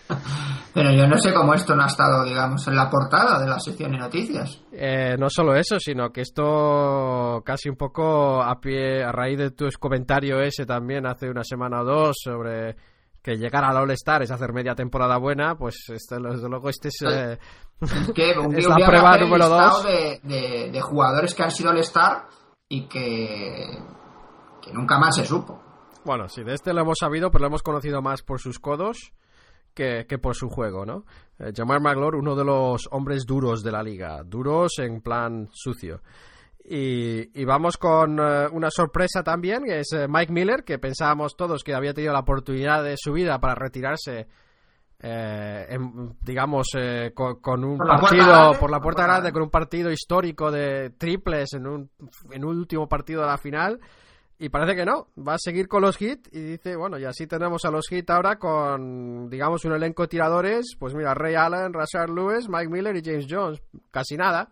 Pero 0.74 0.92
yo 0.92 1.06
no 1.06 1.16
sé 1.16 1.32
cómo 1.32 1.54
esto 1.54 1.74
no 1.74 1.84
ha 1.84 1.86
estado, 1.86 2.24
digamos, 2.24 2.66
en 2.68 2.76
la 2.76 2.90
portada 2.90 3.40
de 3.40 3.48
la 3.48 3.58
sección 3.58 3.92
de 3.92 3.98
noticias. 3.98 4.60
Eh, 4.70 5.16
no 5.18 5.30
solo 5.30 5.54
eso, 5.54 5.78
sino 5.78 6.10
que 6.10 6.20
esto 6.20 7.42
casi 7.42 7.70
un 7.70 7.76
poco 7.76 8.42
a 8.42 8.60
pie, 8.60 9.02
a 9.02 9.12
raíz 9.12 9.38
de 9.38 9.50
tu 9.52 9.66
comentario 9.80 10.40
ese 10.40 10.66
también 10.66 11.06
hace 11.06 11.30
una 11.30 11.42
semana 11.42 11.80
o 11.80 11.84
dos 11.84 12.16
sobre 12.22 12.76
que 13.24 13.38
llegar 13.38 13.64
al 13.64 13.78
All-Star 13.78 14.22
es 14.22 14.30
hacer 14.30 14.52
media 14.52 14.74
temporada 14.74 15.16
buena, 15.16 15.56
pues 15.56 15.86
este, 15.88 16.16
desde 16.20 16.46
luego 16.46 16.68
este 16.68 16.88
es, 16.88 17.02
eh, 17.10 17.38
la 17.80 18.86
prueba 18.86 19.16
número 19.16 19.48
dos. 19.48 19.82
De, 19.82 20.70
de, 20.70 20.80
jugadores 20.82 21.34
que 21.34 21.42
han 21.42 21.50
sido 21.50 21.70
All-Star 21.70 22.26
y 22.68 22.86
que, 22.86 23.78
que 24.60 24.72
nunca 24.74 24.98
más 24.98 25.16
se 25.16 25.24
supo. 25.24 25.58
Bueno, 26.04 26.28
sí, 26.28 26.44
de 26.44 26.52
este 26.52 26.74
lo 26.74 26.82
hemos 26.82 26.98
sabido, 27.00 27.30
pero 27.30 27.44
lo 27.44 27.46
hemos 27.46 27.62
conocido 27.62 28.02
más 28.02 28.22
por 28.22 28.40
sus 28.40 28.58
codos 28.58 29.14
que, 29.72 30.04
que 30.06 30.18
por 30.18 30.36
su 30.36 30.50
juego, 30.50 30.84
¿no? 30.84 31.06
Eh, 31.38 31.50
Jamar 31.56 31.80
Maglor, 31.80 32.16
uno 32.16 32.36
de 32.36 32.44
los 32.44 32.86
hombres 32.90 33.24
duros 33.24 33.62
de 33.62 33.72
la 33.72 33.82
liga, 33.82 34.22
duros 34.22 34.78
en 34.80 35.00
plan 35.00 35.48
sucio. 35.50 36.02
Y, 36.66 37.44
vamos 37.44 37.76
con 37.76 38.18
eh, 38.18 38.48
una 38.50 38.70
sorpresa 38.70 39.22
también, 39.22 39.64
que 39.64 39.80
es 39.80 39.92
eh, 39.92 40.06
Mike 40.08 40.32
Miller, 40.32 40.64
que 40.64 40.78
pensábamos 40.78 41.36
todos 41.36 41.62
que 41.62 41.74
había 41.74 41.92
tenido 41.92 42.14
la 42.14 42.20
oportunidad 42.20 42.82
de 42.82 42.94
su 42.96 43.12
vida 43.12 43.38
para 43.38 43.54
retirarse, 43.54 44.26
eh, 44.98 45.78
digamos, 46.22 46.68
con, 47.12 47.64
un 47.64 47.76
partido 47.76 48.52
por 48.58 48.70
la 48.70 48.80
puerta 48.80 49.02
grande, 49.02 49.30
con 49.30 49.42
un 49.42 49.50
partido 49.50 49.90
histórico 49.90 50.50
de 50.50 50.90
triples 50.96 51.52
en 51.52 51.66
un, 51.66 51.90
en 52.30 52.44
un 52.44 52.56
último 52.56 52.88
partido 52.88 53.20
de 53.20 53.26
la 53.26 53.36
final. 53.36 53.78
Y 54.38 54.48
parece 54.48 54.74
que 54.74 54.86
no, 54.86 55.08
va 55.16 55.34
a 55.34 55.38
seguir 55.38 55.68
con 55.68 55.82
los 55.82 56.00
hits 56.00 56.28
y 56.32 56.40
dice, 56.40 56.76
bueno, 56.76 56.98
y 56.98 57.04
así 57.04 57.26
tenemos 57.26 57.64
a 57.66 57.70
los 57.70 57.90
hits 57.92 58.10
ahora 58.10 58.36
con, 58.36 59.28
digamos, 59.28 59.64
un 59.66 59.74
elenco 59.74 60.02
de 60.02 60.08
tiradores, 60.08 60.76
pues 60.78 60.94
mira, 60.94 61.14
Ray 61.14 61.34
Allen, 61.34 61.72
Rashard 61.74 62.10
Lewis, 62.10 62.48
Mike 62.48 62.68
Miller 62.68 62.96
y 62.96 63.02
James 63.04 63.26
Jones, 63.28 63.62
casi 63.90 64.16
nada. 64.16 64.48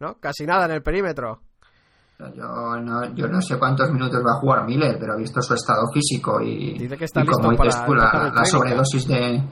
¿No? 0.00 0.14
Casi 0.20 0.46
nada 0.46 0.66
en 0.66 0.72
el 0.72 0.82
perímetro. 0.82 1.40
Yo 2.18 2.80
no, 2.80 3.12
yo 3.14 3.26
no 3.26 3.42
sé 3.42 3.58
cuántos 3.58 3.90
minutos 3.90 4.20
va 4.24 4.36
a 4.36 4.40
jugar 4.40 4.64
Miller, 4.64 4.96
pero 5.00 5.16
visto 5.16 5.42
su 5.42 5.54
estado 5.54 5.82
físico 5.92 6.40
y, 6.40 6.78
Dice 6.78 6.96
que 6.96 7.04
está 7.06 7.24
como 7.24 7.50
dices 7.50 7.82
la, 7.88 8.44
sobredosis 8.44 9.08
de, 9.08 9.42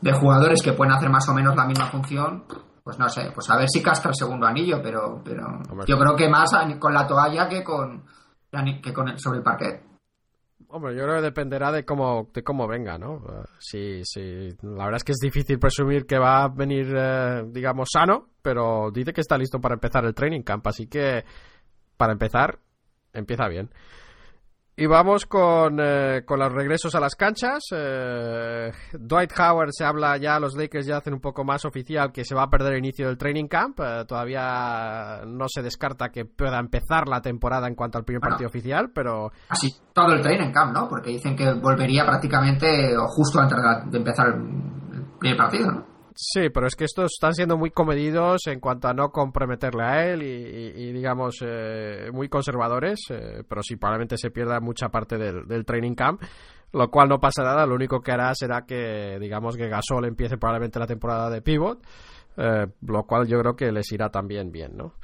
de, 0.00 0.12
jugadores 0.12 0.60
que 0.62 0.74
pueden 0.74 0.92
hacer 0.92 1.08
más 1.08 1.26
o 1.30 1.34
menos 1.34 1.56
la 1.56 1.64
misma 1.64 1.90
función, 1.90 2.44
pues 2.84 2.98
no 2.98 3.08
sé, 3.08 3.30
pues 3.34 3.48
a 3.48 3.56
ver 3.56 3.66
si 3.68 3.82
casca 3.82 4.10
el 4.10 4.14
segundo 4.14 4.46
anillo, 4.46 4.80
pero, 4.82 5.22
pero 5.24 5.62
yo 5.86 5.98
creo 5.98 6.14
que 6.14 6.28
más 6.28 6.50
con 6.78 6.92
la 6.92 7.06
toalla 7.06 7.48
que 7.48 7.64
con, 7.64 8.04
que 8.82 8.92
con 8.92 9.18
sobre 9.18 9.38
el 9.38 9.44
parquet. 9.44 9.91
Hombre, 10.74 10.96
yo 10.96 11.02
creo 11.02 11.16
que 11.16 11.22
dependerá 11.22 11.70
de 11.70 11.84
cómo, 11.84 12.30
de 12.32 12.42
cómo 12.42 12.66
venga, 12.66 12.96
¿no? 12.96 13.22
Sí, 13.58 14.00
sí. 14.04 14.56
La 14.62 14.86
verdad 14.86 14.96
es 14.96 15.04
que 15.04 15.12
es 15.12 15.18
difícil 15.18 15.58
presumir 15.58 16.06
que 16.06 16.16
va 16.18 16.44
a 16.44 16.48
venir, 16.48 16.90
eh, 16.96 17.44
digamos, 17.48 17.90
sano, 17.92 18.30
pero 18.40 18.90
dice 18.90 19.12
que 19.12 19.20
está 19.20 19.36
listo 19.36 19.60
para 19.60 19.74
empezar 19.74 20.06
el 20.06 20.14
training 20.14 20.40
camp, 20.40 20.66
así 20.66 20.86
que 20.86 21.26
para 21.98 22.14
empezar, 22.14 22.58
empieza 23.12 23.48
bien. 23.48 23.68
Y 24.82 24.86
vamos 24.86 25.26
con, 25.26 25.78
eh, 25.78 26.24
con, 26.26 26.40
los 26.40 26.52
regresos 26.52 26.92
a 26.96 26.98
las 26.98 27.14
canchas. 27.14 27.62
Eh, 27.70 28.72
Dwight 28.92 29.30
Howard 29.38 29.68
se 29.70 29.84
habla 29.84 30.16
ya, 30.16 30.40
los 30.40 30.56
Lakers 30.56 30.86
ya 30.86 30.96
hacen 30.96 31.14
un 31.14 31.20
poco 31.20 31.44
más 31.44 31.64
oficial 31.64 32.10
que 32.10 32.24
se 32.24 32.34
va 32.34 32.42
a 32.42 32.50
perder 32.50 32.72
el 32.72 32.78
inicio 32.80 33.06
del 33.06 33.16
training 33.16 33.46
camp. 33.46 33.78
Eh, 33.78 34.04
todavía 34.08 35.20
no 35.24 35.46
se 35.46 35.62
descarta 35.62 36.08
que 36.08 36.24
pueda 36.24 36.58
empezar 36.58 37.06
la 37.06 37.22
temporada 37.22 37.68
en 37.68 37.76
cuanto 37.76 37.96
al 37.96 38.04
primer 38.04 38.22
partido 38.22 38.48
oficial, 38.48 38.90
pero... 38.92 39.30
Así 39.50 39.72
todo 39.92 40.14
el 40.14 40.20
training 40.20 40.50
camp, 40.50 40.74
¿no? 40.74 40.88
Porque 40.88 41.10
dicen 41.10 41.36
que 41.36 41.52
volvería 41.52 42.04
prácticamente 42.04 42.92
justo 43.06 43.38
antes 43.38 43.58
de 43.88 43.98
empezar 43.98 44.30
el 44.30 45.04
primer 45.20 45.36
partido, 45.36 45.70
¿no? 45.70 45.91
Sí, 46.14 46.50
pero 46.50 46.66
es 46.66 46.76
que 46.76 46.84
estos 46.84 47.12
están 47.12 47.34
siendo 47.34 47.56
muy 47.56 47.70
comedidos 47.70 48.46
en 48.46 48.60
cuanto 48.60 48.88
a 48.88 48.92
no 48.92 49.10
comprometerle 49.10 49.82
a 49.82 50.06
él 50.06 50.22
y, 50.22 50.92
digamos, 50.92 51.36
eh, 51.42 52.10
muy 52.12 52.28
conservadores, 52.28 53.00
eh, 53.10 53.42
pero 53.48 53.62
sí, 53.62 53.76
probablemente 53.76 54.16
se 54.18 54.30
pierda 54.30 54.60
mucha 54.60 54.88
parte 54.90 55.16
del, 55.16 55.64
training 55.64 55.94
camp, 55.94 56.22
lo 56.72 56.90
cual 56.90 57.08
no 57.08 57.18
pasa 57.18 57.42
nada, 57.42 57.66
lo 57.66 57.74
único 57.74 58.00
que 58.00 58.12
hará 58.12 58.34
será 58.34 58.66
que, 58.66 59.18
digamos, 59.20 59.56
que 59.56 59.68
Gasol 59.68 60.04
empiece 60.04 60.36
probablemente 60.36 60.78
la 60.78 60.86
temporada 60.86 61.30
de 61.30 61.40
pivot, 61.40 61.82
eh, 62.36 62.66
lo 62.86 63.04
cual 63.04 63.26
yo 63.26 63.38
creo 63.40 63.56
que 63.56 63.72
les 63.72 63.90
irá 63.92 64.10
también 64.10 64.52
bien, 64.52 64.76
¿no? 64.76 64.94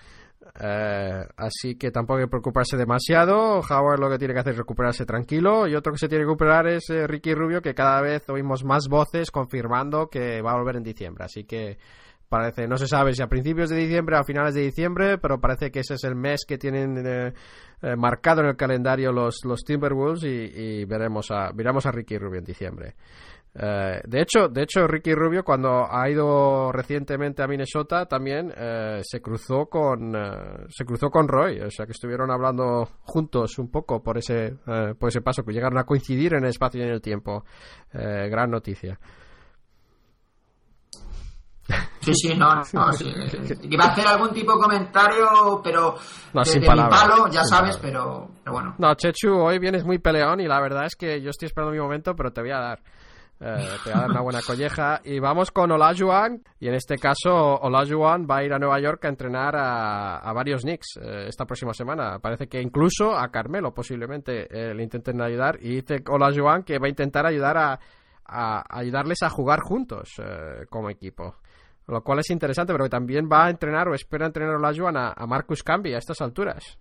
Eh, 0.60 1.24
así 1.36 1.76
que 1.76 1.90
tampoco 1.90 2.18
hay 2.18 2.24
que 2.24 2.30
preocuparse 2.30 2.76
demasiado. 2.76 3.60
Howard 3.60 4.00
lo 4.00 4.10
que 4.10 4.18
tiene 4.18 4.34
que 4.34 4.40
hacer 4.40 4.52
es 4.52 4.58
recuperarse 4.58 5.04
tranquilo. 5.04 5.66
Y 5.66 5.74
otro 5.74 5.92
que 5.92 5.98
se 5.98 6.08
tiene 6.08 6.24
que 6.24 6.28
recuperar 6.28 6.66
es 6.66 6.88
eh, 6.90 7.06
Ricky 7.06 7.34
Rubio, 7.34 7.62
que 7.62 7.74
cada 7.74 8.00
vez 8.00 8.28
oímos 8.28 8.64
más 8.64 8.88
voces 8.88 9.30
confirmando 9.30 10.08
que 10.08 10.42
va 10.42 10.52
a 10.52 10.56
volver 10.58 10.76
en 10.76 10.82
diciembre. 10.82 11.24
Así 11.24 11.44
que 11.44 11.78
parece, 12.28 12.66
no 12.66 12.76
se 12.76 12.86
sabe 12.86 13.14
si 13.14 13.22
a 13.22 13.26
principios 13.26 13.70
de 13.70 13.76
diciembre 13.76 14.16
o 14.16 14.20
a 14.20 14.24
finales 14.24 14.54
de 14.54 14.62
diciembre, 14.62 15.18
pero 15.18 15.40
parece 15.40 15.70
que 15.70 15.80
ese 15.80 15.94
es 15.94 16.04
el 16.04 16.14
mes 16.14 16.44
que 16.46 16.58
tienen 16.58 17.02
eh, 17.06 17.32
marcado 17.96 18.42
en 18.42 18.48
el 18.48 18.56
calendario 18.56 19.12
los, 19.12 19.44
los 19.44 19.64
Timberwolves 19.64 20.24
y, 20.24 20.84
veremos 20.84 21.30
a, 21.30 21.52
veremos 21.52 21.86
a 21.86 21.92
Ricky 21.92 22.18
Rubio 22.18 22.38
en 22.38 22.44
diciembre. 22.44 22.94
Eh, 23.60 24.00
de 24.04 24.20
hecho, 24.20 24.48
de 24.48 24.62
hecho, 24.62 24.86
Ricky 24.86 25.12
Rubio 25.14 25.42
cuando 25.42 25.84
ha 25.90 26.08
ido 26.08 26.70
recientemente 26.70 27.42
a 27.42 27.48
Minnesota 27.48 28.06
también 28.06 28.52
eh, 28.56 29.00
se 29.02 29.20
cruzó 29.20 29.66
con 29.66 30.14
eh, 30.14 30.66
se 30.68 30.84
cruzó 30.84 31.10
con 31.10 31.26
Roy, 31.26 31.60
o 31.62 31.70
sea 31.70 31.84
que 31.84 31.90
estuvieron 31.90 32.30
hablando 32.30 32.88
juntos 33.02 33.58
un 33.58 33.68
poco 33.68 34.00
por 34.00 34.16
ese 34.16 34.54
por 34.96 35.08
ese 35.08 35.22
paso 35.22 35.42
que 35.42 35.52
llegaron 35.52 35.78
a 35.78 35.84
coincidir 35.84 36.34
en 36.34 36.44
el 36.44 36.50
espacio 36.50 36.80
y 36.80 36.84
en 36.84 36.90
el 36.90 37.00
tiempo. 37.00 37.44
gran 37.92 38.50
noticia. 38.50 38.98
Sí, 42.00 42.14
sí, 42.14 42.34
no, 42.36 42.54
no 42.54 42.62
Iba 43.62 43.84
a 43.84 43.88
hacer 43.88 44.06
algún 44.06 44.32
tipo 44.32 44.54
de 44.54 44.60
comentario, 44.60 45.60
pero 45.62 45.96
no, 46.32 46.42
de, 46.42 46.60
palo, 46.60 47.28
ya 47.30 47.42
sabes, 47.44 47.76
pero, 47.76 48.30
pero, 48.42 48.52
bueno. 48.52 48.74
No, 48.78 48.94
Chechu, 48.94 49.34
hoy 49.34 49.58
vienes 49.58 49.84
muy 49.84 49.98
peleón 49.98 50.40
y 50.40 50.46
la 50.46 50.60
verdad 50.60 50.86
es 50.86 50.94
que 50.96 51.20
yo 51.20 51.30
estoy 51.30 51.46
esperando 51.46 51.72
mi 51.72 51.80
momento, 51.80 52.14
pero 52.14 52.32
te 52.32 52.40
voy 52.40 52.52
a 52.52 52.58
dar. 52.58 52.80
Eh, 53.40 53.68
te 53.84 53.90
va 53.90 53.98
a 53.98 54.00
dar 54.00 54.10
una 54.10 54.20
buena 54.20 54.40
colleja. 54.42 55.00
Y 55.04 55.18
vamos 55.20 55.50
con 55.50 55.70
Olajuwon. 55.70 56.42
Y 56.58 56.68
en 56.68 56.74
este 56.74 56.96
caso, 56.96 57.30
Olajuwon 57.60 58.26
va 58.28 58.38
a 58.38 58.44
ir 58.44 58.52
a 58.52 58.58
Nueva 58.58 58.80
York 58.80 59.04
a 59.04 59.08
entrenar 59.08 59.54
a, 59.56 60.32
varios 60.32 60.62
Knicks 60.62 60.98
eh, 61.00 61.26
esta 61.28 61.44
próxima 61.44 61.72
semana. 61.72 62.18
Parece 62.18 62.48
que 62.48 62.60
incluso 62.60 63.16
a 63.16 63.30
Carmelo 63.30 63.72
posiblemente 63.72 64.48
eh, 64.50 64.74
le 64.74 64.82
intenten 64.82 65.20
ayudar. 65.20 65.58
Y 65.60 65.76
dice 65.76 66.02
Olajuwon 66.06 66.64
que 66.64 66.78
va 66.78 66.86
a 66.86 66.90
intentar 66.90 67.26
ayudar 67.26 67.56
a, 67.58 67.78
ayudarles 68.68 69.22
a 69.22 69.30
jugar 69.30 69.60
juntos 69.60 70.20
como 70.68 70.90
equipo. 70.90 71.36
Lo 71.86 72.02
cual 72.02 72.18
es 72.18 72.28
interesante, 72.28 72.74
pero 72.74 72.84
que 72.84 72.90
también 72.90 73.26
va 73.26 73.46
a 73.46 73.50
entrenar 73.50 73.88
o 73.88 73.94
espera 73.94 74.26
entrenar 74.26 74.56
Olajuwon 74.56 74.98
a, 74.98 75.14
a 75.16 75.26
Marcus 75.26 75.62
Camby 75.62 75.94
a 75.94 75.98
estas 75.98 76.20
alturas. 76.20 76.78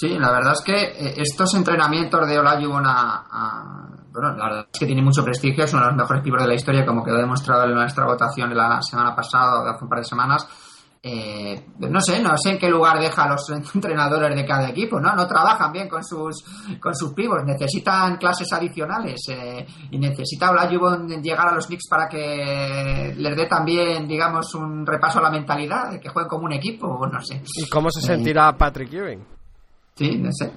Sí, 0.00 0.16
la 0.18 0.30
verdad 0.30 0.52
es 0.52 0.62
que 0.62 1.14
estos 1.20 1.54
entrenamientos 1.54 2.28
de 2.28 2.38
Olajuwon 2.38 2.84
a 2.86 3.88
bueno, 4.20 4.36
la 4.36 4.44
verdad 4.44 4.68
es 4.72 4.78
que 4.78 4.86
tiene 4.86 5.02
mucho 5.02 5.24
prestigio, 5.24 5.66
son 5.66 5.84
los 5.84 5.94
mejores 5.94 6.22
pibos 6.22 6.42
de 6.42 6.48
la 6.48 6.54
historia, 6.54 6.84
como 6.84 7.04
quedó 7.04 7.18
demostrado 7.18 7.64
en 7.64 7.74
nuestra 7.74 8.04
votación 8.04 8.54
la 8.54 8.80
semana 8.82 9.14
pasada 9.14 9.60
o 9.62 9.66
hace 9.66 9.84
un 9.84 9.88
par 9.88 9.98
de 10.00 10.04
semanas. 10.04 10.46
eh, 11.00 11.66
no 11.78 12.00
sé, 12.00 12.20
no 12.20 12.36
sé 12.36 12.50
en 12.50 12.58
qué 12.58 12.68
lugar 12.68 12.98
deja 12.98 13.22
a 13.22 13.28
los 13.28 13.48
entrenadores 13.74 14.34
de 14.34 14.44
cada 14.44 14.68
equipo, 14.70 14.98
¿no? 14.98 15.14
No 15.14 15.28
trabajan 15.28 15.70
bien 15.70 15.88
con 15.88 16.02
sus 16.02 16.42
con 16.80 16.96
sus 16.96 17.12
pibos, 17.12 17.44
necesitan 17.44 18.16
clases 18.16 18.52
adicionales 18.52 19.20
eh, 19.28 19.64
y 19.92 19.98
necesita 19.98 20.50
Olajuwon 20.50 21.22
llegar 21.22 21.48
a 21.48 21.54
los 21.54 21.68
Knicks 21.68 21.88
para 21.88 22.08
que 22.08 23.14
les 23.16 23.36
dé 23.36 23.46
también, 23.46 24.08
digamos, 24.08 24.52
un 24.56 24.84
repaso 24.84 25.20
a 25.20 25.22
la 25.22 25.30
mentalidad, 25.30 25.92
de 25.92 26.00
que 26.00 26.08
jueguen 26.08 26.28
como 26.28 26.46
un 26.46 26.52
equipo, 26.54 27.06
no 27.06 27.22
sé. 27.22 27.40
¿Y 27.54 27.68
cómo 27.68 27.88
se 27.90 28.00
sentirá 28.00 28.52
Patrick 28.56 28.92
Ewing? 28.92 29.37
Sí, 29.98 30.16
no 30.16 30.30
sé. 30.32 30.50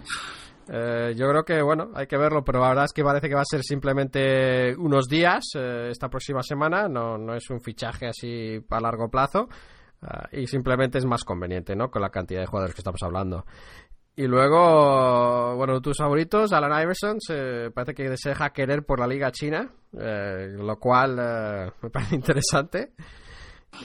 Eh, 0.70 1.14
yo 1.18 1.28
creo 1.28 1.44
que, 1.44 1.62
bueno, 1.62 1.92
hay 1.96 2.08
que 2.08 2.18
verlo, 2.18 2.44
pero 2.44 2.60
la 2.60 2.70
verdad 2.70 2.86
es 2.86 2.94
que 2.94 3.04
parece 3.04 3.28
que 3.28 3.36
va 3.36 3.42
a 3.42 3.46
ser 3.50 3.64
simplemente 3.64 4.76
unos 4.78 5.08
días 5.08 5.44
esta 5.56 6.08
próxima 6.08 6.44
semana, 6.44 6.88
no, 6.88 7.18
no 7.18 7.34
es 7.36 7.50
un 7.50 7.60
fichaje 7.60 8.08
así 8.08 8.64
a 8.70 8.80
largo 8.80 9.10
plazo. 9.10 9.50
Ah, 10.02 10.28
y 10.32 10.48
simplemente 10.48 10.98
es 10.98 11.06
más 11.06 11.24
conveniente, 11.24 11.76
¿no? 11.76 11.92
Con 11.92 12.02
la 12.02 12.10
cantidad 12.10 12.42
de 12.42 12.48
jugadores 12.48 12.74
que 12.74 12.82
estamos 12.82 13.02
hablando. 13.04 13.46
Y 14.16 14.28
luego, 14.28 15.56
bueno, 15.56 15.80
tus 15.82 15.98
favoritos, 15.98 16.52
Alan 16.54 16.82
Iverson, 16.82 17.22
se, 17.22 17.72
parece 17.72 17.94
que 17.94 18.18
se 18.18 18.30
deja 18.30 18.52
querer 18.52 18.84
por 18.84 19.00
la 19.00 19.08
liga 19.08 19.32
china, 19.32 19.72
eh, 19.98 20.56
lo 20.58 20.78
cual 20.80 21.18
eh, 21.20 21.72
me 21.82 21.90
parece 21.90 22.16
interesante. 22.16 22.94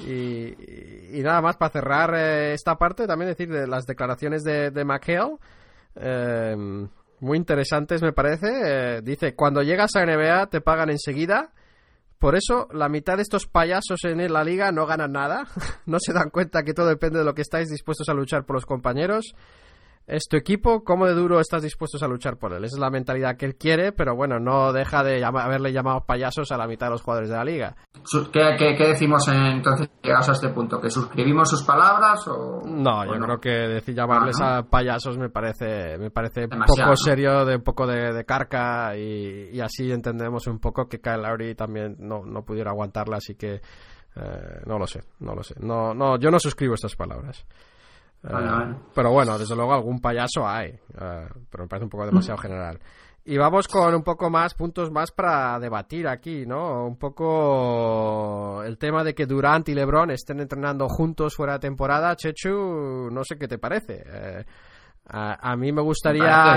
Y, 0.06 1.22
nada 1.22 1.40
más 1.40 1.56
para 1.56 1.72
cerrar 1.72 2.14
eh, 2.14 2.52
esta 2.52 2.76
parte, 2.76 3.06
también 3.06 3.30
decir 3.30 3.48
de 3.48 3.66
las 3.66 3.84
declaraciones 3.86 4.42
de, 4.42 4.70
de 4.70 4.84
McHale, 4.84 5.36
muy 7.20 7.38
interesantes 7.38 8.02
me 8.02 8.12
parece. 8.12 9.00
dice, 9.02 9.34
cuando 9.34 9.62
llegas 9.62 9.96
a 9.96 10.04
NBA 10.04 10.48
te 10.48 10.60
pagan 10.60 10.90
enseguida. 10.90 11.52
Por 12.18 12.34
eso, 12.34 12.66
la 12.72 12.88
mitad 12.88 13.16
de 13.16 13.22
estos 13.22 13.46
payasos 13.46 14.00
en 14.04 14.32
la 14.32 14.42
liga 14.42 14.72
no 14.72 14.86
ganan 14.86 15.12
nada, 15.12 15.44
no 15.86 15.98
se 16.00 16.14
dan 16.14 16.30
cuenta 16.30 16.62
que 16.62 16.72
todo 16.72 16.86
depende 16.86 17.18
de 17.18 17.24
lo 17.26 17.34
que 17.34 17.42
estáis 17.42 17.68
dispuestos 17.68 18.08
a 18.08 18.14
luchar 18.14 18.46
por 18.46 18.56
los 18.56 18.64
compañeros 18.64 19.34
es 20.06 20.28
tu 20.28 20.36
equipo, 20.36 20.84
cómo 20.84 21.06
de 21.06 21.14
duro 21.14 21.40
estás 21.40 21.62
dispuestos 21.62 22.02
a 22.02 22.08
luchar 22.08 22.36
por 22.36 22.52
él. 22.52 22.64
Esa 22.64 22.76
es 22.76 22.80
la 22.80 22.90
mentalidad 22.90 23.36
que 23.36 23.46
él 23.46 23.56
quiere, 23.56 23.92
pero 23.92 24.14
bueno, 24.14 24.38
no 24.38 24.72
deja 24.72 25.02
de 25.02 25.24
haberle 25.24 25.72
llamado 25.72 26.04
payasos 26.06 26.52
a 26.52 26.56
la 26.56 26.68
mitad 26.68 26.86
de 26.86 26.92
los 26.92 27.02
jugadores 27.02 27.28
de 27.28 27.36
la 27.36 27.44
liga. 27.44 27.76
¿Qué, 28.32 28.76
decimos 28.78 29.26
entonces 29.28 29.90
llegados 30.02 30.28
a 30.28 30.32
este 30.32 30.48
punto? 30.50 30.80
¿Que 30.80 30.90
suscribimos 30.90 31.50
sus 31.50 31.62
palabras 31.64 32.26
o...? 32.28 32.62
No, 32.64 33.04
yo 33.04 33.20
creo 33.20 33.40
que 33.40 33.50
decir 33.50 33.94
llamarles 33.96 34.40
a 34.40 34.62
payasos 34.62 35.18
me 35.18 35.28
parece 35.28 35.98
me 35.98 36.10
parece 36.10 36.44
un 36.44 36.64
poco 36.64 36.96
serio, 36.96 37.44
de 37.44 37.56
un 37.56 37.62
poco 37.62 37.86
de, 37.86 38.24
carca 38.24 38.96
y, 38.96 39.60
así 39.60 39.90
entendemos 39.90 40.46
un 40.46 40.58
poco 40.58 40.88
que 40.88 41.00
Kyle 41.00 41.22
Lowry 41.22 41.54
también 41.54 41.96
no, 41.98 42.24
no 42.24 42.44
pudiera 42.44 42.70
aguantarla, 42.70 43.16
así 43.16 43.34
que 43.34 43.60
eh, 44.16 44.60
no 44.66 44.78
lo 44.78 44.86
sé, 44.86 45.00
no 45.20 45.34
lo 45.34 45.42
sé. 45.42 45.54
No, 45.60 45.94
no, 45.94 46.18
yo 46.18 46.30
no 46.30 46.38
suscribo 46.38 46.74
estas 46.74 46.96
palabras. 46.96 47.44
Eh, 48.24 48.74
pero 48.94 49.12
bueno, 49.12 49.38
desde 49.38 49.54
luego 49.54 49.74
algún 49.74 50.00
payaso 50.00 50.46
hay, 50.46 50.70
eh, 50.70 51.28
pero 51.50 51.64
me 51.64 51.68
parece 51.68 51.84
un 51.84 51.90
poco 51.90 52.06
demasiado 52.06 52.38
general. 52.42 52.78
Y 53.24 53.36
vamos 53.38 53.66
con 53.66 53.92
un 53.92 54.04
poco 54.04 54.30
más 54.30 54.54
puntos 54.54 54.92
más 54.92 55.10
para 55.10 55.58
debatir 55.58 56.06
aquí, 56.06 56.46
¿no? 56.46 56.86
Un 56.86 56.96
poco 56.96 58.62
el 58.62 58.78
tema 58.78 59.02
de 59.02 59.16
que 59.16 59.26
Durant 59.26 59.68
y 59.68 59.74
LeBron 59.74 60.12
estén 60.12 60.38
entrenando 60.38 60.88
juntos 60.88 61.34
fuera 61.34 61.54
de 61.54 61.58
temporada. 61.58 62.14
Chechu, 62.14 63.10
no 63.10 63.24
sé 63.24 63.36
qué 63.36 63.48
te 63.48 63.58
parece. 63.58 64.04
Eh, 64.06 64.44
a, 65.08 65.56
mí 65.56 65.72
me 65.72 65.82
gustaría... 65.82 66.56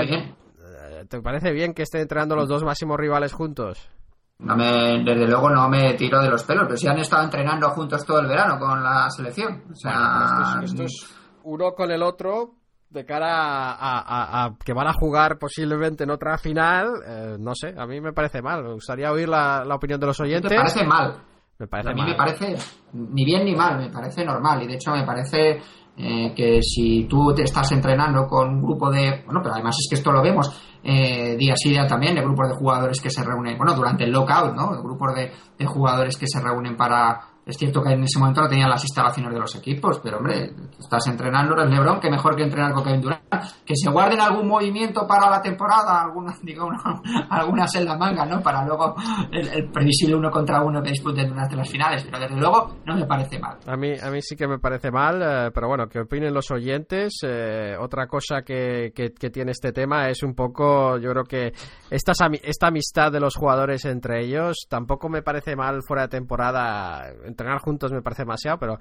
¿Te 1.08 1.20
parece 1.20 1.50
bien 1.50 1.74
que 1.74 1.82
estén 1.82 2.02
entrenando 2.02 2.36
los 2.36 2.48
dos 2.48 2.62
máximos 2.62 2.98
rivales 2.98 3.32
juntos? 3.32 3.90
No 4.38 4.56
me, 4.56 5.02
desde 5.04 5.26
luego 5.26 5.50
no 5.50 5.68
me 5.68 5.94
tiro 5.94 6.20
de 6.20 6.30
los 6.30 6.44
pelos, 6.44 6.64
pero 6.66 6.76
si 6.76 6.86
han 6.86 6.98
estado 6.98 7.24
entrenando 7.24 7.68
juntos 7.70 8.06
todo 8.06 8.20
el 8.20 8.28
verano 8.28 8.58
con 8.60 8.80
la 8.82 9.10
selección. 9.10 9.64
O 9.72 9.74
sea, 9.74 10.60
esto 10.62 10.84
es 10.84 11.19
uno 11.44 11.72
con 11.72 11.90
el 11.90 12.02
otro 12.02 12.54
de 12.90 13.04
cara 13.04 13.76
a, 13.78 14.56
que 14.64 14.72
van 14.72 14.88
a 14.88 14.92
jugar 14.92 15.38
posiblemente 15.38 16.04
en 16.04 16.10
otra 16.10 16.36
final, 16.38 16.88
eh, 17.06 17.36
no 17.38 17.54
sé, 17.54 17.72
a 17.76 17.86
mí 17.86 18.00
me 18.00 18.12
parece 18.12 18.42
mal. 18.42 18.64
Me 18.64 18.72
gustaría 18.72 19.12
oír 19.12 19.28
la, 19.28 19.64
opinión 19.72 20.00
de 20.00 20.06
los 20.06 20.20
oyentes. 20.20 20.50
Me 20.50 20.56
parece 20.56 20.84
mal. 20.84 21.22
Me 21.58 21.66
parece 21.66 21.90
a 21.90 21.92
mí 21.92 22.02
me 22.02 22.14
parece 22.14 22.56
ni 22.94 23.24
bien 23.24 23.44
ni 23.44 23.54
mal, 23.54 23.78
me 23.78 23.90
parece 23.90 24.24
normal. 24.24 24.62
Y 24.62 24.66
de 24.66 24.74
hecho 24.74 24.92
me 24.92 25.04
parece 25.04 25.60
eh, 25.96 26.32
que 26.34 26.60
si 26.62 27.04
tú 27.04 27.32
te 27.34 27.42
estás 27.42 27.70
entrenando 27.72 28.26
con 28.26 28.48
un 28.48 28.62
grupo 28.62 28.90
de... 28.90 29.22
Bueno, 29.24 29.40
pero 29.42 29.54
además 29.54 29.76
es 29.78 29.86
que 29.88 29.96
esto 29.96 30.10
lo 30.10 30.22
vemos 30.22 30.48
eh, 30.82 31.36
día 31.36 31.54
sí 31.56 31.68
día 31.68 31.86
también, 31.86 32.14
de 32.14 32.22
grupos 32.22 32.48
de 32.48 32.54
jugadores 32.54 33.00
que 33.00 33.10
se 33.10 33.22
reúnen, 33.22 33.56
bueno, 33.58 33.74
durante 33.74 34.04
el 34.04 34.10
lockout, 34.10 34.56
¿no? 34.56 34.74
De 34.74 34.82
grupos 34.82 35.14
de 35.14 35.66
jugadores 35.66 36.16
que 36.16 36.26
se 36.26 36.40
reúnen 36.40 36.76
para 36.76 37.20
es 37.46 37.56
cierto 37.56 37.82
que 37.82 37.92
en 37.92 38.04
ese 38.04 38.18
momento 38.18 38.42
no 38.42 38.48
tenían 38.48 38.68
las 38.68 38.82
instalaciones 38.84 39.32
de 39.32 39.40
los 39.40 39.54
equipos, 39.56 40.00
pero 40.02 40.18
hombre, 40.18 40.52
estás 40.78 41.06
entrenando, 41.08 41.54
eres 41.54 41.70
Lebron, 41.70 41.98
que 41.98 42.10
mejor 42.10 42.36
que 42.36 42.42
entrenar 42.42 42.72
con 42.72 42.84
Kevin 42.84 43.00
Durant. 43.00 43.22
Que 43.64 43.74
se 43.74 43.90
guarden 43.90 44.20
algún 44.20 44.46
movimiento 44.46 45.06
para 45.06 45.30
la 45.30 45.40
temporada, 45.40 46.02
alguna, 46.02 46.34
digamos, 46.42 46.82
algunas 47.30 47.74
en 47.74 47.84
la 47.86 47.96
manga, 47.96 48.26
¿no? 48.26 48.40
Para 48.42 48.64
luego 48.64 48.94
el, 49.32 49.70
previsible 49.70 50.16
uno 50.16 50.30
contra 50.30 50.62
uno 50.62 50.82
que 50.82 50.90
disputen 50.90 51.28
durante 51.28 51.56
las 51.56 51.68
finales, 51.68 52.04
pero 52.04 52.18
desde 52.20 52.36
luego 52.36 52.76
no 52.84 52.94
me 52.94 53.06
parece 53.06 53.38
mal. 53.38 53.58
A 53.66 53.76
mí, 53.76 53.92
a 54.00 54.10
mí 54.10 54.20
sí 54.20 54.36
que 54.36 54.46
me 54.46 54.58
parece 54.58 54.90
mal, 54.90 55.22
eh, 55.22 55.50
pero 55.54 55.68
bueno, 55.68 55.88
que 55.88 56.00
opinen 56.00 56.34
los 56.34 56.50
oyentes. 56.50 57.20
Eh, 57.22 57.74
otra 57.78 58.06
cosa 58.06 58.42
que, 58.42 58.92
que, 58.94 59.10
tiene 59.30 59.52
este 59.52 59.72
tema 59.72 60.08
es 60.08 60.22
un 60.22 60.34
poco, 60.34 60.98
yo 60.98 61.10
creo 61.10 61.24
que 61.24 61.52
esta, 61.88 62.12
esta 62.42 62.66
amistad 62.66 63.12
de 63.12 63.20
los 63.20 63.36
jugadores 63.36 63.84
entre 63.84 64.24
ellos 64.24 64.66
tampoco 64.68 65.08
me 65.08 65.22
parece 65.22 65.54
mal 65.54 65.82
fuera 65.82 66.02
de 66.02 66.08
temporada 66.08 67.12
entrenar 67.40 67.60
juntos 67.60 67.92
me 67.92 68.02
parece 68.02 68.22
demasiado, 68.22 68.58
pero, 68.58 68.78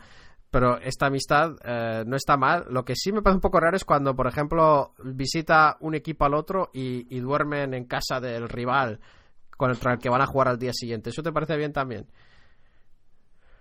pero 0.52 0.78
esta 0.80 1.08
amistad 1.08 1.56
eh, 1.64 2.04
no 2.06 2.16
está 2.16 2.38
mal. 2.38 2.66
Lo 2.70 2.84
que 2.84 2.96
sí 2.96 3.12
me 3.12 3.22
parece 3.22 3.38
un 3.38 3.42
poco 3.42 3.60
raro 3.60 3.78
es 3.78 3.86
cuando, 3.86 4.16
por 4.16 4.28
ejemplo, 4.28 4.94
visita 5.04 5.78
un 5.80 5.96
equipo 5.96 6.26
al 6.26 6.34
otro 6.34 6.70
y, 6.74 7.20
duermen 7.20 7.74
en 7.74 7.86
casa 7.86 8.20
del 8.20 8.50
rival 8.50 9.00
contra 9.58 9.94
el 9.94 10.00
que 10.00 10.10
van 10.10 10.22
a 10.22 10.26
jugar 10.26 10.50
al 10.50 10.60
día 10.60 10.74
siguiente. 10.74 11.10
¿Eso 11.10 11.24
te 11.24 11.32
parece 11.32 11.58
bien 11.58 11.74
también? 11.74 12.08